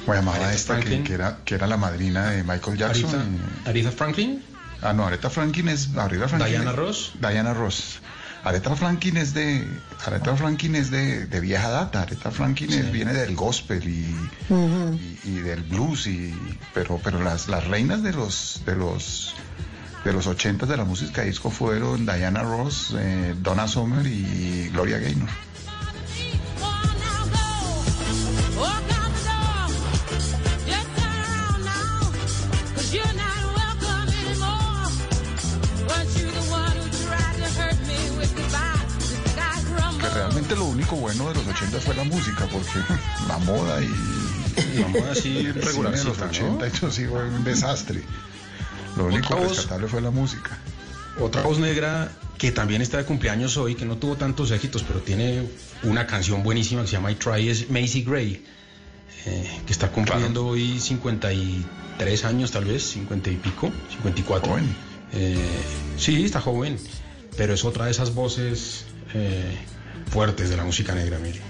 ¿cómo 0.05 0.15
llamaba 0.15 0.37
Aretha 0.37 0.55
esta 0.55 0.81
que, 0.81 1.12
era, 1.12 1.39
que 1.45 1.55
era 1.57 1.67
la 1.67 1.77
madrina 1.77 2.31
de 2.31 2.45
Michael 2.45 2.77
Jackson? 2.77 3.11
Aretha, 3.65 3.71
Aretha 3.71 3.91
Franklin. 3.91 4.45
ah, 4.83 4.93
no, 4.93 5.07
Aretha 5.07 5.29
Franklin 5.31 5.69
es 5.69 5.89
Aretha 5.97 6.29
Franklin 6.29 6.53
Diana 6.53 6.71
es- 6.71 6.77
Ross. 6.77 7.12
Diana 7.21 7.55
Ross. 7.55 7.99
Aretha 8.43 8.75
Franklin 8.75 9.17
es 9.19 9.35
de 9.35 9.67
Aretha 10.07 10.35
Franklin 10.37 10.75
es 10.77 10.91
de, 10.91 11.27
de 11.27 11.41
vieja 11.41 11.69
data. 11.71 12.03
Aretha 12.03 12.31
Franklin 12.31 12.73
es- 12.73 12.91
viene 12.93 13.12
del 13.12 13.35
gospel 13.37 13.87
y, 13.87 14.17
y, 14.97 15.19
y 15.25 15.35
del 15.41 15.62
blues 15.62 16.07
y 16.07 16.35
pero 16.73 16.99
pero 17.05 17.23
las, 17.23 17.49
las 17.49 17.67
reinas 17.67 18.03
de 18.03 18.12
los 18.12 18.62
de 18.65 18.77
los 18.77 19.35
de 20.05 20.12
los 20.15 20.27
80 20.27 20.65
de 20.65 20.77
la 20.79 20.85
música 20.85 21.21
disco 21.23 21.51
fueron 21.51 22.07
Diana 22.07 22.43
Ross, 22.43 22.95
eh, 22.99 23.35
Donna 23.39 23.69
Summer 23.69 24.07
y 24.07 24.71
Gloria 24.73 24.99
Gaynor. 24.99 25.29
Realmente 40.51 40.56
lo 40.56 40.64
único 40.66 40.97
bueno 40.97 41.28
de 41.28 41.35
los 41.35 41.47
80 41.47 41.81
fue 41.81 41.94
la 41.94 42.05
música, 42.05 42.47
porque 42.51 42.78
la 43.28 43.39
moda 43.39 43.81
y 43.82 44.78
La 44.81 44.89
moda 44.89 45.14
sí, 45.14 45.35
de 45.44 45.52
los 45.55 45.64
regularcita, 45.64 46.27
80 46.27 46.66
eso 46.66 46.90
sí 46.90 47.06
fue 47.06 47.28
un 47.28 47.44
desastre. 47.44 48.02
Lo 48.97 49.06
único 49.06 49.35
voz- 49.36 49.48
rescatable 49.51 49.89
fue 49.89 50.01
la 50.01 50.10
música. 50.10 50.59
Otra 51.18 51.43
voz 51.43 51.59
negra 51.59 52.10
que 52.39 52.52
también 52.52 52.81
está 52.82 52.97
de 52.98 53.05
cumpleaños 53.05 53.56
hoy, 53.56 53.74
que 53.74 53.85
no 53.85 53.97
tuvo 53.97 54.16
tantos 54.16 54.51
éxitos, 54.51 54.82
pero 54.82 55.01
tiene 55.01 55.47
una 55.82 56.06
canción 56.06 56.43
buenísima 56.43 56.82
que 56.82 56.89
se 56.89 56.93
llama 56.94 57.10
I 57.12 57.16
Try, 57.16 57.48
es 57.51 57.68
Macy 57.70 58.02
Gray, 58.02 58.44
eh, 59.27 59.60
que 59.66 59.72
está 59.72 59.90
cumpliendo 59.93 60.47
hoy 60.47 60.81
53 60.81 62.24
años 62.24 62.51
tal 62.51 62.64
vez, 62.64 62.82
50 62.85 63.31
y 63.31 63.36
pico, 63.36 63.70
54. 63.90 64.48
Joven. 64.51 64.74
Eh, 65.12 65.36
sí, 65.98 66.24
está 66.24 66.40
joven, 66.40 66.78
pero 67.36 67.52
es 67.55 67.64
otra 67.64 67.85
de 67.86 67.90
esas 67.90 68.14
voces 68.14 68.85
eh, 69.12 69.59
fuertes 70.11 70.51
de 70.51 70.57
la 70.57 70.65
música 70.65 70.93
negra, 70.95 71.19
mire. 71.19 71.41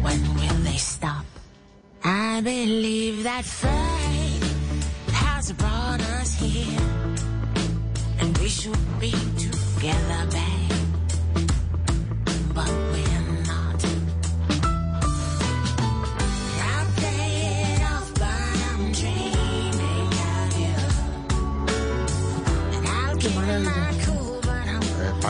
When 0.00 0.22
will 0.34 0.52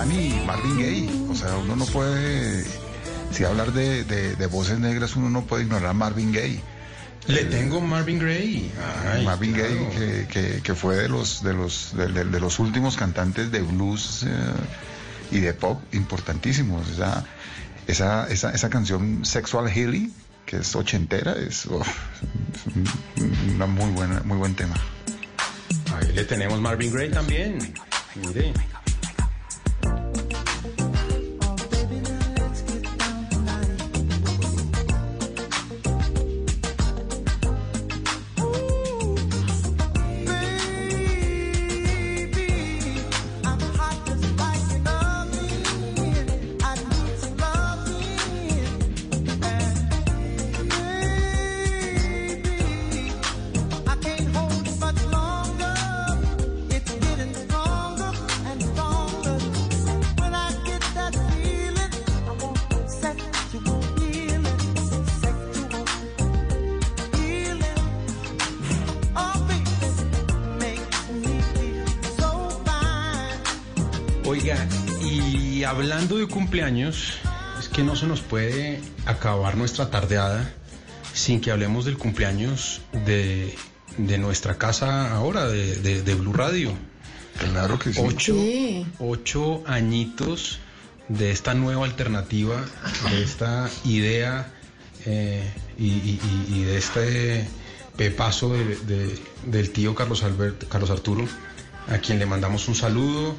Pani, 0.02 0.42
Marvin 0.44 0.78
Gaye. 0.78 1.08
O 1.30 1.34
sea, 1.34 1.56
uno 1.58 1.76
no 1.76 1.86
puede. 1.86 2.64
Si 3.30 3.44
hablar 3.44 3.72
de, 3.72 4.02
de- 4.02 4.34
de 4.34 4.46
voces 4.46 4.80
negras, 4.80 5.14
uno 5.14 5.30
no 5.30 5.42
puede 5.44 5.62
ignorar 5.62 5.90
a 5.90 5.92
Marvin 5.92 6.32
Gaye. 6.32 6.60
Le 7.28 7.44
tengo 7.44 7.80
Marvin 7.80 8.18
Gray. 8.18 8.72
Ay, 9.12 9.24
Marvin 9.24 9.52
claro. 9.52 9.68
Gaye, 9.68 10.26
que, 10.26 10.26
que- 10.56 10.60
que 10.60 10.74
fue 10.74 10.96
de 10.96 11.08
los, 11.08 11.44
de, 11.44 11.54
los, 11.54 11.92
de, 11.96 12.08
de- 12.08 12.24
de 12.24 12.40
los 12.40 12.58
últimos 12.58 12.96
cantantes 12.96 13.52
de 13.52 13.62
blues 13.62 14.24
eh, 14.26 14.30
y 15.30 15.38
de 15.38 15.54
pop 15.54 15.80
importantísimos. 15.94 16.88
Esa, 16.88 17.24
esa, 17.86 18.26
esa, 18.28 18.50
esa 18.50 18.70
canción 18.70 19.24
Sexual 19.24 19.68
Healing, 19.70 20.12
que 20.46 20.56
es 20.56 20.74
ochentera, 20.74 21.34
es 21.34 21.64
oh, 21.70 21.80
es 21.80 22.74
un- 22.74 23.54
una 23.54 23.66
muy 23.66 23.90
buena, 23.92 24.20
muy 24.24 24.36
buen 24.36 24.56
tema. 24.56 24.74
Ahí 25.94 26.12
le 26.12 26.24
tenemos 26.24 26.60
Marvin 26.60 26.92
Gray 26.92 27.08
también. 27.12 27.72
Mire. 28.16 28.52
Oiga, 74.42 74.66
y 75.00 75.62
hablando 75.64 76.16
de 76.18 76.26
cumpleaños, 76.26 77.14
es 77.60 77.68
que 77.68 77.82
no 77.84 77.94
se 77.94 78.06
nos 78.06 78.20
puede 78.20 78.80
acabar 79.06 79.56
nuestra 79.56 79.88
tardeada 79.90 80.52
sin 81.12 81.40
que 81.40 81.50
hablemos 81.52 81.84
del 81.84 81.96
cumpleaños 81.96 82.80
de, 83.06 83.54
de 83.98 84.18
nuestra 84.18 84.58
casa 84.58 85.12
ahora, 85.14 85.46
de, 85.46 85.76
de- 85.76 86.02
de 86.02 86.14
Blue 86.14 86.32
Radio. 86.32 86.72
Claro 87.38 87.78
que 87.78 87.92
sí. 87.92 88.00
Ocho, 88.02 88.34
Sí. 88.34 88.86
ocho 88.98 89.62
añitos 89.66 90.58
de 91.08 91.30
esta 91.30 91.54
nueva 91.54 91.84
alternativa, 91.86 92.64
de 93.10 93.22
esta 93.22 93.70
idea 93.84 94.52
eh, 95.06 95.48
y, 95.78 95.86
y- 95.86 96.20
y- 96.50 96.54
y 96.56 96.62
de 96.64 96.78
este 96.78 97.48
pepazo 97.96 98.52
de- 98.54 98.76
de- 98.76 99.18
del 99.46 99.70
tío 99.70 99.94
Carlos, 99.94 100.22
Albert, 100.24 100.66
Carlos 100.68 100.90
Arturo, 100.90 101.26
a 101.88 101.98
quien 101.98 102.18
le 102.18 102.26
mandamos 102.26 102.66
un 102.68 102.74
saludo, 102.74 103.36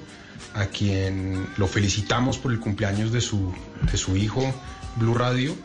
a 0.53 0.65
quien 0.67 1.47
lo 1.57 1.67
felicitamos 1.67 2.37
por 2.37 2.51
el 2.51 2.59
cumpleaños 2.59 3.11
de 3.11 3.21
su, 3.21 3.53
de 3.91 3.97
su 3.97 4.15
hijo 4.17 4.53
Blue 4.97 5.13
Radio 5.15 5.55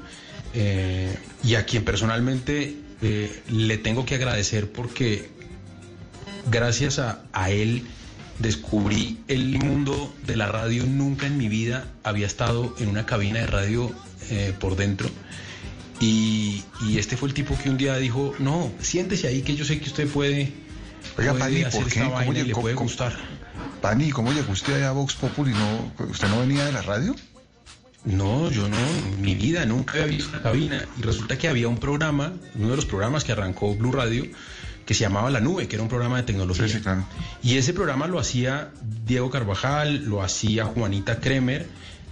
eh, 0.55 1.17
y 1.45 1.55
a 1.57 1.65
quien 1.67 1.85
personalmente 1.85 2.77
eh, 3.03 3.43
le 3.51 3.79
tengo 3.79 4.05
que 4.07 4.15
agradecer 4.15 4.71
porque 4.73 5.31
gracias 6.51 6.99
a, 6.99 7.23
a 7.33 7.51
él 7.51 7.85
descubrí 8.39 9.19
el 9.29 9.59
mundo 9.59 10.15
de 10.27 10.37
la 10.37 10.47
radio. 10.47 10.85
Nunca 10.87 11.27
en 11.27 11.37
mi 11.37 11.49
vida 11.49 11.87
había 12.05 12.27
estado 12.27 12.75
en 12.79 12.89
una 12.89 13.05
cabina 13.05 13.41
de 13.41 13.47
radio 13.47 13.93
eh, 14.31 14.55
por 14.59 14.77
dentro. 14.77 15.11
Y, 16.01 16.63
y 16.87 16.99
este 16.99 17.17
fue 17.17 17.29
el 17.29 17.35
tipo 17.35 17.59
que 17.61 17.69
un 17.71 17.77
día 17.77 17.97
dijo, 17.97 18.33
no, 18.39 18.71
siéntese 18.81 19.27
ahí 19.27 19.43
que 19.43 19.57
yo 19.57 19.65
sé 19.65 19.81
que 19.81 19.87
usted 19.89 20.07
puede, 20.09 20.53
Oiga, 21.19 21.35
puede 21.35 21.65
hacer 21.65 21.83
¿por 21.83 21.91
qué? 21.93 21.99
esta 21.99 22.05
¿Cómo 22.05 22.15
vaina 22.15 22.39
y 22.39 22.45
le 22.45 22.55
puede 22.55 22.75
cómo- 22.77 22.87
gustar. 22.89 23.17
Pani, 23.81 24.11
¿cómo 24.11 24.33
llegó 24.33 24.53
usted 24.53 24.75
allá 24.77 24.89
a 24.89 24.93
Vox 24.93 25.15
Populi? 25.15 25.53
¿No, 25.53 26.05
¿Usted 26.07 26.29
no 26.29 26.41
venía 26.41 26.65
de 26.65 26.73
la 26.73 26.83
radio? 26.83 27.15
No, 28.05 28.51
yo 28.51 28.69
no, 28.69 28.77
en 28.77 29.21
mi 29.21 29.35
vida 29.35 29.65
nunca 29.67 29.93
había 29.95 30.07
visto 30.07 30.31
una 30.31 30.43
cabina. 30.43 30.85
Y 30.99 31.03
resulta 31.03 31.37
que 31.37 31.49
había 31.49 31.69
un 31.69 31.79
programa, 31.79 32.33
uno 32.55 32.71
de 32.71 32.77
los 32.77 32.87
programas 32.87 33.25
que 33.25 33.33
arrancó 33.33 33.75
Blue 33.75 33.93
Radio, 33.93 34.25
que 34.87 34.95
se 34.95 35.01
llamaba 35.01 35.31
La 35.31 35.41
Nube, 35.41 35.69
que 35.69 35.77
era 35.77 35.83
un 35.83 35.89
programa 35.89 36.17
de 36.17 36.23
tecnología. 36.23 36.67
Y 37.43 37.57
ese 37.59 37.75
programa 37.75 38.07
lo 38.07 38.19
hacía 38.19 38.71
Diego 39.05 39.31
Carvajal, 39.31 40.05
lo 40.05 40.23
hacía 40.23 40.65
Juanita 40.65 41.21
Kremer 41.21 41.67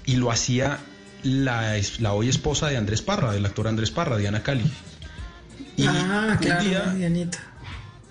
y 0.04 0.16
lo 0.16 0.30
hacía 0.30 0.78
la, 1.22 1.74
la 2.00 2.12
hoy 2.12 2.28
esposa 2.28 2.68
de 2.68 2.76
Andrés 2.76 3.00
Parra, 3.02 3.32
del 3.32 3.46
actor 3.46 3.66
Andrés 3.66 3.90
Parra, 3.90 4.18
Diana 4.18 4.42
Cali. 4.42 4.70
Y 5.76 5.86
ah, 5.86 6.28
un 6.32 6.36
claro, 6.38 6.62
día- 6.64 6.94
Dianita. 6.94 7.38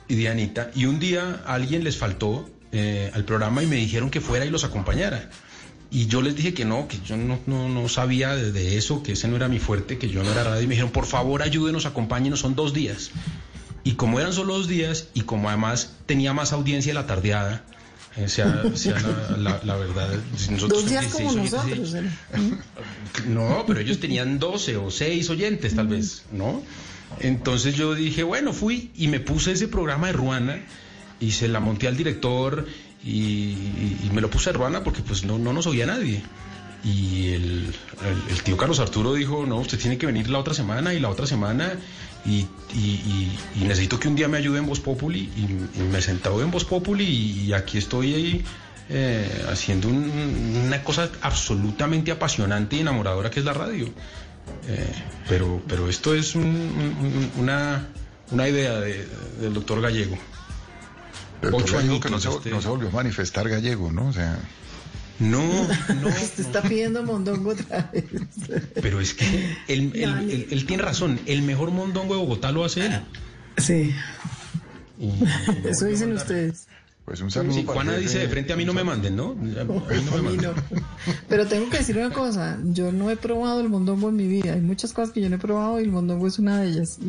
y 0.07 0.15
Dianita. 0.15 0.71
Y 0.75 0.85
un 0.85 0.99
día 0.99 1.41
a 1.45 1.53
alguien 1.53 1.83
les 1.83 1.97
faltó 1.97 2.49
eh, 2.77 3.09
al 3.13 3.23
programa 3.23 3.63
y 3.63 3.67
me 3.67 3.77
dijeron 3.77 4.09
que 4.09 4.19
fuera 4.19 4.45
y 4.45 4.49
los 4.49 4.63
acompañara. 4.65 5.29
Y 5.91 6.07
yo 6.07 6.21
les 6.21 6.35
dije 6.35 6.53
que 6.53 6.65
no, 6.65 6.87
que 6.89 6.97
yo 7.05 7.15
no, 7.15 7.39
no, 7.45 7.69
no 7.69 7.87
sabía 7.87 8.35
de, 8.35 8.51
de 8.51 8.77
eso, 8.77 9.01
que 9.01 9.13
ese 9.13 9.27
no 9.29 9.37
era 9.37 9.47
mi 9.47 9.59
fuerte, 9.59 9.97
que 9.97 10.09
yo 10.09 10.23
no 10.23 10.31
era 10.31 10.43
radio. 10.43 10.61
Y 10.63 10.67
me 10.67 10.71
dijeron, 10.73 10.91
por 10.91 11.05
favor, 11.05 11.41
ayúdenos, 11.41 11.85
acompáñenos, 11.85 12.39
son 12.41 12.53
dos 12.55 12.73
días. 12.73 13.11
Y 13.85 13.93
como 13.93 14.19
eran 14.19 14.33
solo 14.33 14.57
dos 14.57 14.67
días, 14.67 15.07
y 15.13 15.21
como 15.21 15.47
además 15.47 15.93
tenía 16.05 16.33
más 16.33 16.51
audiencia 16.53 16.93
la 16.93 17.05
tardeada, 17.07 17.63
eh, 18.17 18.27
sea, 18.27 18.63
sea 18.73 18.99
la, 18.99 19.37
la- 19.37 19.61
la 19.63 19.75
verdad. 19.77 20.09
nosotros 20.49 20.81
Dos 20.81 20.89
días 20.89 21.05
como 21.13 21.33
16 21.33 21.53
oyentes, 21.65 21.93
nosotros. 21.93 22.13
¿eh? 22.33 22.57
no, 23.27 23.63
pero 23.67 23.79
ellos 23.79 23.99
tenían 23.99 24.39
12 24.39 24.77
o 24.77 24.91
6 24.91 25.29
oyentes 25.29 25.75
tal 25.75 25.87
vez, 25.87 26.23
¿no? 26.31 26.61
Entonces 27.19 27.75
yo 27.75 27.93
dije, 27.95 28.23
bueno, 28.23 28.51
fui 28.53 28.91
y 28.97 29.07
me 29.07 29.19
puse 29.19 29.51
ese 29.53 29.67
programa 29.67 30.07
de 30.07 30.13
Ruana 30.13 30.59
y 31.19 31.31
se 31.31 31.47
la 31.47 31.59
monté 31.59 31.87
al 31.87 31.95
director 31.97 32.65
y, 33.03 33.55
me 34.13 34.21
lo 34.21 34.29
puse 34.29 34.49
a 34.49 34.53
Ruana 34.53 34.83
porque 34.83 35.01
pues 35.01 35.23
no, 35.25 35.37
no 35.37 35.53
nos 35.53 35.67
oía 35.67 35.85
nadie. 35.85 36.23
Y 36.83 37.29
el, 37.33 37.73
tío 38.43 38.57
Carlos 38.57 38.79
Arturo 38.79 39.13
dijo, 39.13 39.45
no, 39.47 39.57
usted 39.57 39.79
tiene 39.79 39.97
que 39.97 40.05
venir 40.05 40.29
la 40.29 40.37
otra 40.39 40.53
semana 40.53 40.93
y 40.93 40.99
la 40.99 41.09
otra 41.09 41.25
semana 41.25 41.73
y, 42.25 42.45
necesito 43.55 43.99
que 43.99 44.07
un 44.07 44.15
día 44.15 44.27
me 44.27 44.37
ayude 44.37 44.59
en 44.59 44.65
Voz 44.67 44.79
Populi 44.79 45.29
y, 45.35 45.81
me 45.81 46.01
sentado 46.01 46.41
en 46.41 46.51
Voz 46.51 46.65
Populi 46.65 47.03
y, 47.05 47.53
aquí 47.53 47.77
estoy 47.77 48.13
ahí 48.13 48.45
eh, 48.89 49.45
haciendo 49.51 49.87
un- 49.87 50.61
una 50.67 50.83
cosa 50.83 51.09
absolutamente 51.21 52.11
apasionante 52.11 52.75
y 52.75 52.79
enamoradora 52.81 53.31
que 53.31 53.39
es 53.39 53.45
la 53.45 53.53
radio. 53.53 53.87
Eh, 54.67 54.91
pero, 55.27 55.61
pero 55.67 55.89
esto 55.89 56.13
es 56.13 56.35
un- 56.35 56.43
un- 56.45 57.31
una, 57.37 57.87
una 58.31 58.47
idea 58.47 58.79
de- 58.79 59.07
del 59.41 59.53
doctor 59.55 59.81
Gallego. 59.81 60.17
Pero 61.45 61.57
Ocho 61.57 61.77
añitos 61.77 61.99
que 62.01 62.09
no 62.09 62.19
se, 62.19 62.29
este- 62.29 62.49
no 62.49 62.61
se 62.61 62.67
volvió 62.67 62.89
a 62.89 62.91
manifestar 62.91 63.47
gallego, 63.49 63.91
¿no? 63.91 64.07
O 64.07 64.13
sea, 64.13 64.37
No, 65.19 65.39
no, 66.01 66.07
Usted 66.09 66.45
está 66.45 66.61
pidiendo 66.61 67.01
mondongo 67.03 67.51
otra 67.51 67.89
vez. 67.93 68.03
pero 68.81 68.99
es 68.99 69.13
que 69.13 69.25
él, 69.67 69.91
él- 69.95 70.01
Dale. 70.11 70.33
él- 70.33 70.47
él 70.51 70.65
tiene 70.65 70.83
razón. 70.83 71.19
El 71.25 71.41
mejor 71.41 71.71
mondongo 71.71 72.15
de 72.15 72.19
Bogotá 72.21 72.51
lo 72.51 72.65
hace 72.65 72.85
él. 72.87 73.01
Sí, 73.57 73.93
Y- 74.99 75.67
eso 75.67 75.85
dicen 75.85 76.11
ustedes. 76.13 76.67
Pues 77.05 77.21
un 77.21 77.29
saludo. 77.29 77.53
Sí, 77.53 77.61
para 77.61 77.73
Juana 77.75 77.97
dice 77.97 78.17
de 78.19 78.27
frente 78.27 78.51
a 78.51 78.55
mí 78.55 78.65
no 78.65 78.73
me 78.73 78.83
manden, 78.83 79.15
¿no? 79.15 79.31
A 79.31 79.35
mí 79.35 79.53
no 79.55 79.65
me 79.65 79.85
A 80.17 80.21
mí 80.21 80.21
manden. 80.23 80.41
no. 80.41 80.53
Pero 81.29 81.45
tengo 81.47 81.69
que 81.69 81.77
decir 81.77 81.97
una 81.97 82.09
cosa, 82.09 82.57
yo 82.63 82.91
no 82.91 83.11
he 83.11 83.15
probado 83.15 83.59
el 83.61 83.69
mondongo 83.69 84.09
en 84.09 84.15
mi 84.15 84.27
vida. 84.27 84.53
Hay 84.53 84.61
muchas 84.61 84.91
cosas 84.91 85.11
que 85.13 85.21
yo 85.21 85.29
no 85.29 85.35
he 85.35 85.39
probado 85.39 85.79
y 85.79 85.83
el 85.83 85.91
mondongo 85.91 86.25
es 86.27 86.39
una 86.39 86.61
de 86.61 86.69
ellas. 86.69 86.97
Y, 87.01 87.05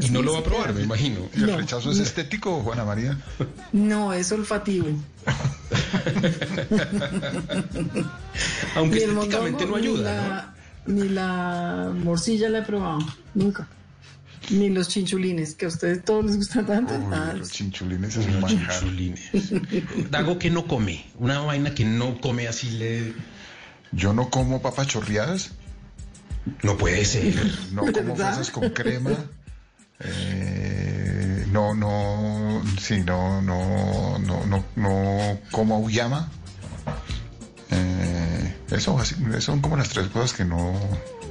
Y 0.00 0.10
no 0.10 0.22
lo 0.22 0.32
va 0.32 0.38
a 0.38 0.42
probar, 0.42 0.72
me 0.74 0.82
imagino. 0.82 1.20
¿Y 1.36 1.40
el 1.40 1.46
No. 1.50 1.56
rechazo 1.58 1.90
es 1.90 1.98
estético, 1.98 2.60
Juana 2.62 2.84
María? 2.84 3.18
No, 3.72 4.12
es 4.14 4.32
olfativo. 4.32 4.86
Aunque 8.76 8.98
estéticamente 9.04 9.66
mondongo, 9.66 9.70
no 9.70 9.76
ayuda, 9.76 10.54
Ni 10.86 10.94
la, 10.94 11.02
ni 11.02 11.08
la 11.10 11.92
morcilla 12.04 12.48
la 12.48 12.58
he 12.60 12.62
probado, 12.62 12.98
nunca. 13.34 13.66
Ni 14.50 14.70
los 14.70 14.88
chinchulines, 14.88 15.54
que 15.54 15.64
a 15.66 15.68
ustedes 15.68 16.04
todos 16.04 16.24
les 16.26 16.36
gustan 16.36 16.66
tanto. 16.66 16.94
Uy, 16.94 17.04
Ah, 17.12 17.32
los 17.36 17.50
chinchulines 17.50 18.16
es 18.16 18.26
un 18.26 18.40
manjar. 18.40 18.70
Chinchulines. 18.80 19.20
Dago 20.10 20.38
que 20.38 20.50
no 20.50 20.66
come, 20.66 21.04
una 21.18 21.40
vaina 21.40 21.74
que 21.74 21.84
no 21.84 22.20
come 22.20 22.46
así 22.48 22.70
le... 22.70 23.12
Yo 23.92 24.12
no 24.12 24.30
como 24.30 24.60
papas 24.62 24.86
chorreadas, 24.88 25.52
No 26.62 26.76
puede 26.76 27.04
ser. 27.04 27.34
no 27.72 27.82
como 27.92 28.14
fresas 28.16 28.50
con 28.50 28.70
crema. 28.70 29.10
eh, 30.00 31.46
no, 31.50 31.74
no, 31.74 32.62
sí, 32.80 33.02
no, 33.04 33.40
no, 33.42 34.18
no, 34.18 34.44
no, 34.46 34.64
no 34.76 35.38
como 35.50 35.76
auyama. 35.76 36.30
Eh, 37.70 38.54
eso, 38.70 38.98
así- 38.98 39.16
son 39.40 39.60
como 39.60 39.76
las 39.76 39.88
tres 39.88 40.08
cosas 40.08 40.32
que 40.34 40.44
no. 40.44 40.72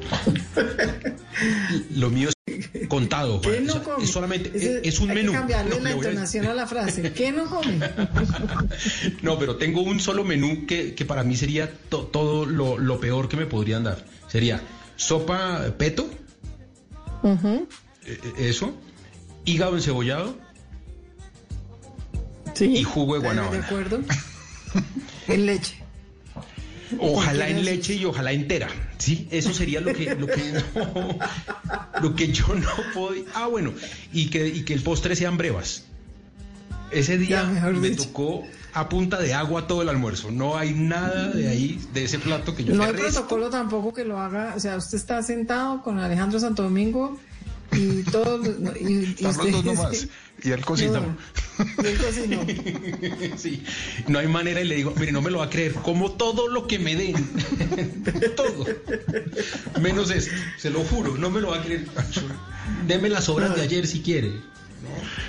Lo 1.95 2.09
mío 2.09 2.29
es 2.45 2.87
contado, 2.87 3.41
¿Qué 3.41 3.59
no 3.61 3.83
come? 3.83 4.03
es 4.03 4.09
solamente, 4.11 4.51
Ese- 4.55 4.81
es, 4.87 4.99
un 4.99 5.09
hay 5.09 5.17
menú. 5.17 5.31
Que 5.31 5.37
cambiarle 5.37 5.69
No, 5.71 5.75
la 5.81 5.95
voy 5.95 6.05
a- 6.05 6.09
entonación 6.09 6.45
a 6.47 6.53
la 6.53 6.67
frase. 6.67 7.11
¿Qué 7.13 7.31
no 7.31 7.45
come? 7.45 7.79
No, 9.21 9.37
pero 9.39 9.57
tengo 9.57 9.81
un 9.81 9.99
solo 9.99 10.23
menú 10.23 10.65
que, 10.65 10.93
que 10.95 11.05
para 11.05 11.23
mí 11.23 11.35
sería 11.35 11.71
to- 11.89 12.05
todo 12.07 12.45
lo, 12.45 12.77
lo 12.77 12.99
peor 12.99 13.27
que 13.29 13.37
me 13.37 13.45
podrían 13.45 13.83
dar. 13.83 14.05
Sería 14.27 14.61
sopa 14.95 15.65
peto, 15.77 16.09
Ujú. 17.23 17.67
eh, 18.05 18.19
eh, 18.23 18.33
eso, 18.49 18.73
hígado 19.45 19.75
encebollado 19.75 20.37
Sí. 22.53 22.65
y 22.77 22.83
jugo 22.83 23.15
de 23.15 23.19
¿De 23.21 23.25
guanábana. 23.25 23.65
acuerdo? 23.65 23.99
en 25.27 25.45
leche. 25.45 25.83
Ojalá 26.99 27.49
en 27.49 27.65
leche 27.65 27.93
y 27.95 28.05
ojalá 28.05 28.31
entera. 28.31 28.67
Sí, 28.97 29.27
eso 29.31 29.53
sería 29.53 29.81
lo 29.81 29.93
que, 29.93 30.15
lo 30.15 30.27
que, 30.27 30.53
no- 30.75 31.19
lo 32.01 32.15
que 32.15 32.31
yo 32.31 32.47
no 32.55 32.69
puedo. 32.93 33.23
Ah, 33.33 33.47
bueno, 33.47 33.73
y 34.13 34.29
que, 34.29 34.47
y 34.47 34.63
que 34.63 34.73
el 34.73 34.81
postre 34.81 35.15
sean 35.15 35.37
brevas. 35.37 35.83
Ese 36.91 37.17
día 37.17 37.43
Ya, 37.53 37.69
me 37.71 37.89
dicho. 37.89 38.03
tocó 38.05 38.43
a 38.73 38.87
punta 38.89 39.19
de 39.19 39.33
agua 39.33 39.67
todo 39.67 39.81
el 39.81 39.89
almuerzo. 39.89 40.31
No 40.31 40.57
hay 40.57 40.73
nada 40.73 41.29
de 41.29 41.47
ahí, 41.49 41.79
de 41.93 42.03
ese 42.05 42.19
plato 42.19 42.55
que 42.55 42.63
yo 42.63 42.73
No 42.75 42.83
hay 42.83 42.91
resto- 42.91 43.01
protocolo 43.25 43.49
tampoco 43.49 43.93
que 43.93 44.05
lo 44.05 44.19
haga. 44.19 44.53
O 44.55 44.59
sea, 44.59 44.77
usted 44.77 44.97
está 44.97 45.21
sentado 45.23 45.81
con 45.81 45.99
Alejandro 45.99 46.39
Santo 46.39 46.63
Domingo 46.63 47.17
y 47.71 48.03
todos. 48.03 48.47
Y, 48.79 48.87
y 48.93 49.25
Están 49.25 49.37
los 49.37 49.51
dos 49.51 49.65
nomás. 49.65 50.07
Y 50.43 50.51
él 50.51 50.63
cocina. 50.63 50.99
No, 50.99 51.17
y 51.83 51.87
él 51.87 51.97
cocinó. 51.97 52.45
Sí, 53.37 53.63
no 54.07 54.19
hay 54.19 54.27
manera 54.27 54.61
y 54.61 54.65
le 54.65 54.75
digo, 54.75 54.93
mire, 54.97 55.11
no 55.11 55.21
me 55.21 55.31
lo 55.31 55.39
va 55.39 55.45
a 55.45 55.49
creer, 55.49 55.73
como 55.73 56.11
todo 56.11 56.47
lo 56.47 56.67
que 56.67 56.79
me 56.79 56.95
den, 56.95 57.15
todo, 58.35 58.65
menos 59.81 60.11
esto, 60.11 60.33
se 60.57 60.69
lo 60.69 60.83
juro, 60.83 61.17
no 61.17 61.29
me 61.29 61.39
lo 61.41 61.49
va 61.49 61.57
a 61.57 61.61
creer. 61.63 61.85
Deme 62.87 63.09
las 63.09 63.29
obras 63.29 63.55
de 63.55 63.61
ayer 63.61 63.87
si 63.87 64.01
quiere. 64.01 64.31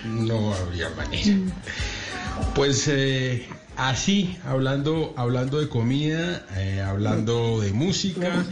No, 0.05 0.25
no 0.25 0.55
habría 0.55 0.91
manera. 0.91 1.37
Pues 2.55 2.89
eh, 2.89 3.47
así, 3.77 4.37
hablando, 4.45 5.15
hablando 5.17 5.61
de 5.61 5.69
comida, 5.69 6.47
eh, 6.57 6.81
hablando 6.81 7.61
de 7.61 7.73
música 7.73 8.45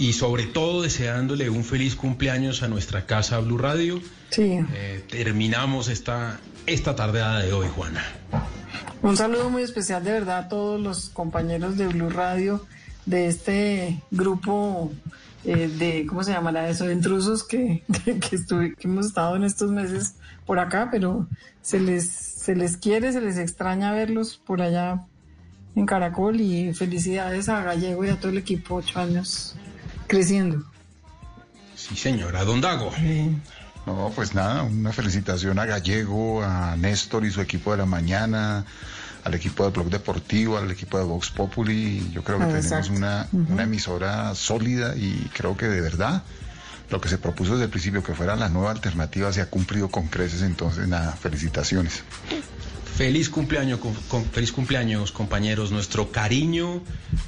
y 0.00 0.14
sobre 0.14 0.44
todo 0.46 0.80
deseándole 0.80 1.50
un 1.50 1.62
feliz 1.62 1.94
cumpleaños 1.94 2.62
a 2.62 2.68
nuestra 2.68 3.04
casa 3.04 3.38
Blue 3.38 3.58
Radio. 3.58 4.00
Sí. 4.30 4.58
Eh, 4.74 5.04
terminamos 5.10 5.88
esta, 5.88 6.40
esta 6.66 6.96
tardeada 6.96 7.40
de 7.40 7.52
hoy, 7.52 7.68
Juana. 7.68 8.02
Un 9.02 9.16
saludo 9.16 9.50
muy 9.50 9.62
especial 9.62 10.02
de 10.02 10.12
verdad 10.12 10.38
a 10.38 10.48
todos 10.48 10.80
los 10.80 11.10
compañeros 11.10 11.76
de 11.76 11.86
Blue 11.88 12.08
Radio, 12.08 12.64
de 13.04 13.26
este 13.28 14.02
grupo 14.10 14.90
eh, 15.44 15.68
de, 15.68 16.06
¿cómo 16.06 16.24
se 16.24 16.32
llamará 16.32 16.68
eso? 16.70 16.86
De 16.86 16.94
intrusos 16.94 17.44
que, 17.44 17.82
que, 18.04 18.18
que 18.18 18.36
estuve- 18.36 18.74
que 18.76 18.88
hemos 18.88 19.04
estado 19.06 19.36
en 19.36 19.44
estos 19.44 19.70
meses 19.70 20.14
por 20.46 20.58
acá, 20.58 20.88
pero 20.90 21.26
se 21.60 21.78
les, 21.78 22.08
se 22.08 22.54
les 22.56 22.78
quiere, 22.78 23.12
se 23.12 23.20
les 23.20 23.36
extraña 23.36 23.92
verlos 23.92 24.40
por 24.46 24.62
allá 24.62 25.04
en 25.76 25.84
Caracol 25.84 26.40
y 26.40 26.72
felicidades 26.72 27.48
a 27.50 27.62
Gallego 27.62 28.04
y 28.04 28.08
a 28.08 28.16
todo 28.18 28.30
el 28.32 28.38
equipo, 28.38 28.76
ocho 28.76 28.98
años 28.98 29.56
creciendo. 30.10 30.64
Sí, 31.76 31.96
señora, 31.96 32.44
don 32.44 32.60
Dago. 32.60 32.92
No, 33.86 34.12
pues 34.14 34.34
nada, 34.34 34.62
una 34.64 34.92
felicitación 34.92 35.58
a 35.58 35.64
Gallego, 35.64 36.42
a 36.42 36.76
Néstor 36.76 37.24
y 37.24 37.30
su 37.30 37.40
equipo 37.40 37.70
de 37.70 37.78
la 37.78 37.86
mañana, 37.86 38.66
al 39.24 39.34
equipo 39.34 39.64
del 39.64 39.72
Blog 39.72 39.88
Deportivo, 39.88 40.58
al 40.58 40.70
equipo 40.70 40.98
de 40.98 41.04
Vox 41.04 41.30
Populi. 41.30 42.10
Yo 42.12 42.22
creo 42.22 42.38
que 42.38 42.44
Ah, 42.44 42.60
tenemos 42.60 42.90
una, 42.90 43.28
una 43.32 43.62
emisora 43.62 44.34
sólida 44.34 44.94
y 44.96 45.30
creo 45.34 45.56
que 45.56 45.66
de 45.66 45.80
verdad 45.80 46.22
lo 46.90 47.00
que 47.00 47.08
se 47.08 47.16
propuso 47.18 47.52
desde 47.52 47.64
el 47.64 47.70
principio, 47.70 48.02
que 48.02 48.14
fuera 48.14 48.34
la 48.36 48.48
nueva 48.48 48.72
alternativa, 48.72 49.32
se 49.32 49.40
ha 49.40 49.46
cumplido 49.46 49.88
con 49.88 50.08
creces. 50.08 50.42
Entonces, 50.42 50.88
nada, 50.88 51.12
felicitaciones. 51.12 52.02
Feliz 53.00 53.30
cumpleaños, 53.30 53.78
con- 53.80 53.94
con- 54.08 54.26
feliz 54.26 54.52
cumpleaños, 54.52 55.10
compañeros. 55.10 55.70
Nuestro 55.72 56.12
cariño, 56.12 56.82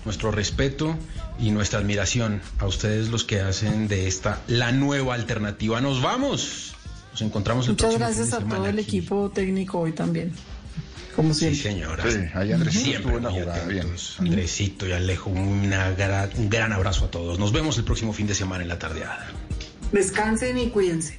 nuestro 0.05 0.31
respeto 0.31 0.99
y 1.39 1.51
nuestra 1.51 1.79
admiración 1.79 2.43
a 2.59 2.67
ustedes 2.67 3.09
los 3.09 3.25
que 3.25 3.41
hacen 3.41 3.89
de 3.89 4.07
esta 4.07 4.43
la 4.49 4.71
nueva 4.71 5.15
alternativa. 5.15 5.81
Nos 5.81 6.03
vamos. 6.03 6.75
Nos 7.13 7.23
encontramos 7.23 7.65
el 7.69 7.73
Muchas 7.73 7.95
próximo 7.95 8.07
fin 8.07 8.15
gracias 8.19 8.31
de 8.39 8.45
a 8.45 8.49
todo 8.57 8.67
el 8.67 8.79
aquí. 8.79 8.83
equipo 8.99 9.31
técnico 9.35 9.79
hoy 9.81 9.93
también, 9.93 10.33
como 11.17 11.33
Sí, 11.33 11.55
siempre. 11.55 11.63
señora. 11.63 12.05
Sí, 12.11 12.19
ahí 12.35 12.53
Andresito 12.53 12.85
Siempre 12.85 13.13
jugada, 13.19 13.55
atentos. 13.65 14.17
Andresito 14.19 14.87
y 14.87 14.93
Alejo, 14.93 15.31
una 15.31 15.97
gra- 15.97 16.29
un 16.37 16.51
gran 16.51 16.75
abrazo 16.75 17.07
a 17.07 17.11
todos. 17.11 17.39
Nos 17.39 17.51
vemos 17.51 17.79
el 17.79 17.85
próximo 17.85 18.13
fin 18.13 18.27
de 18.27 18.35
semana 18.35 18.63
en 18.63 18.69
la 18.69 18.79
tardeada. 18.79 19.27
Descansen 19.91 20.59
y 20.59 20.69
cuídense. 20.69 21.19